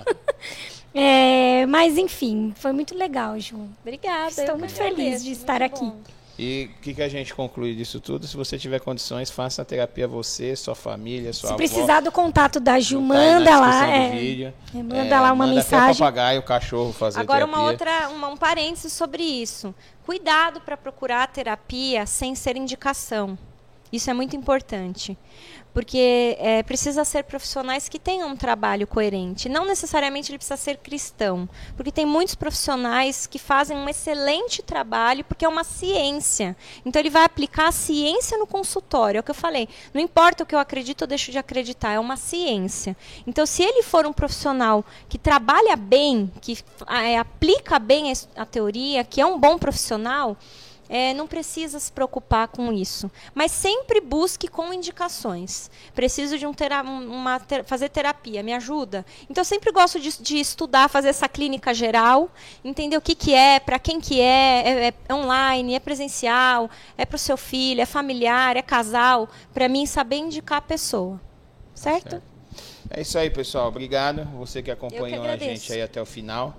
É, 0.93 1.65
mas, 1.67 1.97
enfim, 1.97 2.53
foi 2.57 2.73
muito 2.73 2.93
legal, 2.97 3.39
Ju. 3.39 3.69
Obrigada. 3.81 4.27
Estou 4.29 4.57
muito 4.57 4.73
feliz 4.73 4.91
agradeço, 4.97 5.23
de 5.23 5.31
estar 5.31 5.59
muito 5.61 5.75
aqui. 5.75 5.85
bom. 5.85 6.18
E 6.41 6.69
o 6.73 6.81
que, 6.81 6.93
que 6.93 7.01
a 7.01 7.09
gente 7.09 7.33
conclui 7.35 7.75
disso 7.75 7.99
tudo? 7.99 8.25
Se 8.25 8.37
você 8.37 8.57
tiver 8.57 8.79
condições, 8.79 9.29
faça 9.29 9.61
a 9.61 9.65
terapia 9.65 10.07
você, 10.07 10.55
sua 10.55 10.73
família, 10.73 11.33
sua 11.33 11.47
Se 11.49 11.53
avó. 11.53 11.57
precisar 11.57 11.99
do 11.99 12.13
contato 12.13 12.61
da 12.61 12.79
Ju, 12.79 12.95
Tá 12.99 13.01
manda 13.03 13.59
lá. 13.59 13.87
é. 13.87 14.09
vídeo. 14.11 14.53
É, 14.73 14.81
manda 14.81 15.19
lá 15.19 15.33
uma 15.33 15.45
manda 15.45 15.59
Até 15.59 15.75
mensagem. 15.75 15.95
o 15.95 15.97
papagaio, 15.97 16.39
o 16.39 16.43
cachorro 16.43 16.93
fazer 16.93 17.19
Agora, 17.19 17.39
terapia. 17.45 17.61
uma 17.61 17.69
outra, 17.69 18.09
uma, 18.09 18.27
um 18.29 18.37
parênteses 18.37 18.93
sobre 18.93 19.21
isso. 19.21 19.75
Cuidado 20.05 20.61
para 20.61 20.77
procurar 20.77 21.27
terapia 21.27 22.05
sem 22.05 22.33
ser 22.35 22.55
indicação. 22.55 23.37
Isso 23.91 24.09
é 24.09 24.13
muito 24.13 24.33
importante. 24.35 25.17
Porque 25.79 26.35
é, 26.41 26.61
precisa 26.61 27.05
ser 27.05 27.23
profissionais 27.23 27.87
que 27.87 27.97
tenham 27.97 28.27
um 28.27 28.35
trabalho 28.35 28.85
coerente. 28.85 29.47
Não 29.47 29.63
necessariamente 29.63 30.29
ele 30.29 30.37
precisa 30.37 30.57
ser 30.57 30.75
cristão. 30.75 31.47
Porque 31.77 31.89
tem 31.89 32.05
muitos 32.05 32.35
profissionais 32.35 33.25
que 33.25 33.39
fazem 33.39 33.77
um 33.77 33.87
excelente 33.87 34.61
trabalho, 34.61 35.23
porque 35.23 35.45
é 35.45 35.47
uma 35.47 35.63
ciência. 35.63 36.53
Então 36.85 37.01
ele 37.01 37.09
vai 37.09 37.23
aplicar 37.23 37.69
a 37.69 37.71
ciência 37.71 38.37
no 38.37 38.45
consultório. 38.45 39.19
É 39.19 39.21
o 39.21 39.23
que 39.23 39.31
eu 39.31 39.35
falei. 39.35 39.69
Não 39.93 40.01
importa 40.01 40.43
o 40.43 40.45
que 40.45 40.53
eu 40.53 40.59
acredito 40.59 41.03
ou 41.03 41.07
deixo 41.07 41.31
de 41.31 41.37
acreditar, 41.37 41.93
é 41.93 41.99
uma 41.99 42.17
ciência. 42.17 42.93
Então, 43.25 43.45
se 43.45 43.63
ele 43.63 43.81
for 43.81 44.05
um 44.05 44.11
profissional 44.11 44.83
que 45.07 45.17
trabalha 45.17 45.77
bem, 45.77 46.29
que 46.41 46.57
é, 46.89 47.17
aplica 47.17 47.79
bem 47.79 48.11
a, 48.11 48.41
a 48.41 48.45
teoria, 48.45 49.05
que 49.05 49.21
é 49.21 49.25
um 49.25 49.39
bom 49.39 49.57
profissional, 49.57 50.35
é, 50.89 51.13
não 51.13 51.27
precisa 51.27 51.79
se 51.79 51.91
preocupar 51.91 52.47
com 52.47 52.73
isso. 52.73 53.09
Mas 53.33 53.51
sempre 53.51 54.01
busque 54.01 54.47
com 54.47 54.73
indicações. 54.73 55.69
Preciso 55.93 56.37
de 56.37 56.47
um 56.47 56.53
tera 56.53 56.81
uma 56.81 57.39
ter- 57.39 57.63
fazer 57.63 57.89
terapia, 57.89 58.41
me 58.41 58.53
ajuda? 58.53 59.05
Então, 59.29 59.41
eu 59.41 59.45
sempre 59.45 59.71
gosto 59.71 59.99
de, 59.99 60.21
de 60.21 60.39
estudar, 60.39 60.89
fazer 60.89 61.09
essa 61.09 61.29
clínica 61.29 61.73
geral, 61.73 62.31
entender 62.65 62.97
o 62.97 63.01
que, 63.01 63.13
que 63.13 63.33
é, 63.33 63.59
para 63.59 63.77
quem 63.77 64.01
que 64.01 64.19
é, 64.19 64.87
é, 64.87 64.93
é 65.07 65.13
online, 65.13 65.75
é 65.75 65.79
presencial, 65.79 66.69
é 66.97 67.05
para 67.05 67.15
o 67.15 67.19
seu 67.19 67.37
filho, 67.37 67.81
é 67.81 67.85
familiar, 67.85 68.57
é 68.57 68.61
casal, 68.63 69.29
para 69.53 69.69
mim 69.69 69.85
saber 69.85 70.17
indicar 70.17 70.57
a 70.57 70.61
pessoa. 70.61 71.21
Certo? 71.75 72.09
Certo. 72.09 72.29
É 72.89 73.01
isso 73.01 73.17
aí, 73.19 73.29
pessoal. 73.29 73.67
Obrigado. 73.67 74.25
Você 74.39 74.63
que 74.63 74.71
acompanhou 74.71 75.21
a 75.21 75.33
agradeço. 75.33 75.51
gente 75.51 75.73
aí 75.73 75.81
até 75.81 76.01
o 76.01 76.05
final. 76.05 76.57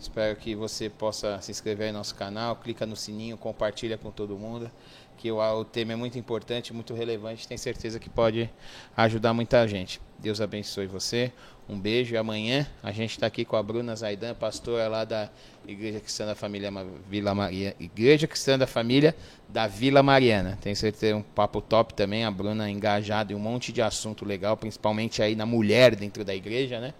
Espero 0.00 0.36
que 0.36 0.54
você 0.54 0.88
possa 0.88 1.40
se 1.40 1.50
inscrever 1.50 1.92
no 1.92 1.98
nosso 1.98 2.14
canal, 2.14 2.54
clica 2.54 2.86
no 2.86 2.94
sininho, 2.94 3.36
compartilha 3.36 3.98
com 3.98 4.12
todo 4.12 4.38
mundo, 4.38 4.70
que 5.16 5.30
o, 5.32 5.38
o 5.38 5.64
tema 5.64 5.92
é 5.92 5.96
muito 5.96 6.16
importante, 6.16 6.72
muito 6.72 6.94
relevante, 6.94 7.48
tenho 7.48 7.58
certeza 7.58 7.98
que 7.98 8.08
pode 8.08 8.48
ajudar 8.96 9.34
muita 9.34 9.66
gente. 9.66 10.00
Deus 10.16 10.40
abençoe 10.40 10.86
você. 10.86 11.32
Um 11.68 11.78
beijo 11.78 12.14
e 12.14 12.16
amanhã 12.16 12.66
a 12.82 12.92
gente 12.92 13.10
está 13.10 13.26
aqui 13.26 13.44
com 13.44 13.56
a 13.56 13.62
Bruna 13.62 13.94
Zaidan, 13.94 14.34
pastora 14.34 14.88
lá 14.88 15.04
da 15.04 15.28
Igreja 15.66 16.00
Cristã 16.00 16.24
da 16.24 16.34
Família 16.34 16.70
Vila 17.10 17.34
Maria, 17.34 17.76
Igreja 17.78 18.26
Cristã 18.26 18.56
da 18.56 18.66
Família 18.66 19.14
da 19.48 19.66
Vila 19.66 20.02
Mariana. 20.02 20.56
Tenho 20.62 20.76
certeza 20.76 21.16
um 21.16 21.22
papo 21.22 21.60
top 21.60 21.92
também, 21.92 22.24
a 22.24 22.30
Bruna 22.30 22.70
engajada 22.70 23.32
em 23.32 23.36
um 23.36 23.40
monte 23.40 23.72
de 23.72 23.82
assunto 23.82 24.24
legal, 24.24 24.56
principalmente 24.56 25.20
aí 25.22 25.34
na 25.34 25.44
mulher 25.44 25.94
dentro 25.94 26.24
da 26.24 26.34
igreja, 26.34 26.80
né? 26.80 26.94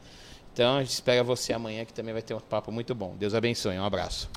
Então 0.59 0.79
a 0.79 0.81
gente 0.81 0.91
espera 0.91 1.23
você 1.23 1.53
amanhã 1.53 1.85
que 1.85 1.93
também 1.93 2.13
vai 2.13 2.21
ter 2.21 2.35
um 2.35 2.41
papo 2.41 2.73
muito 2.73 2.93
bom. 2.93 3.15
Deus 3.17 3.33
abençoe. 3.33 3.79
Um 3.79 3.85
abraço. 3.85 4.29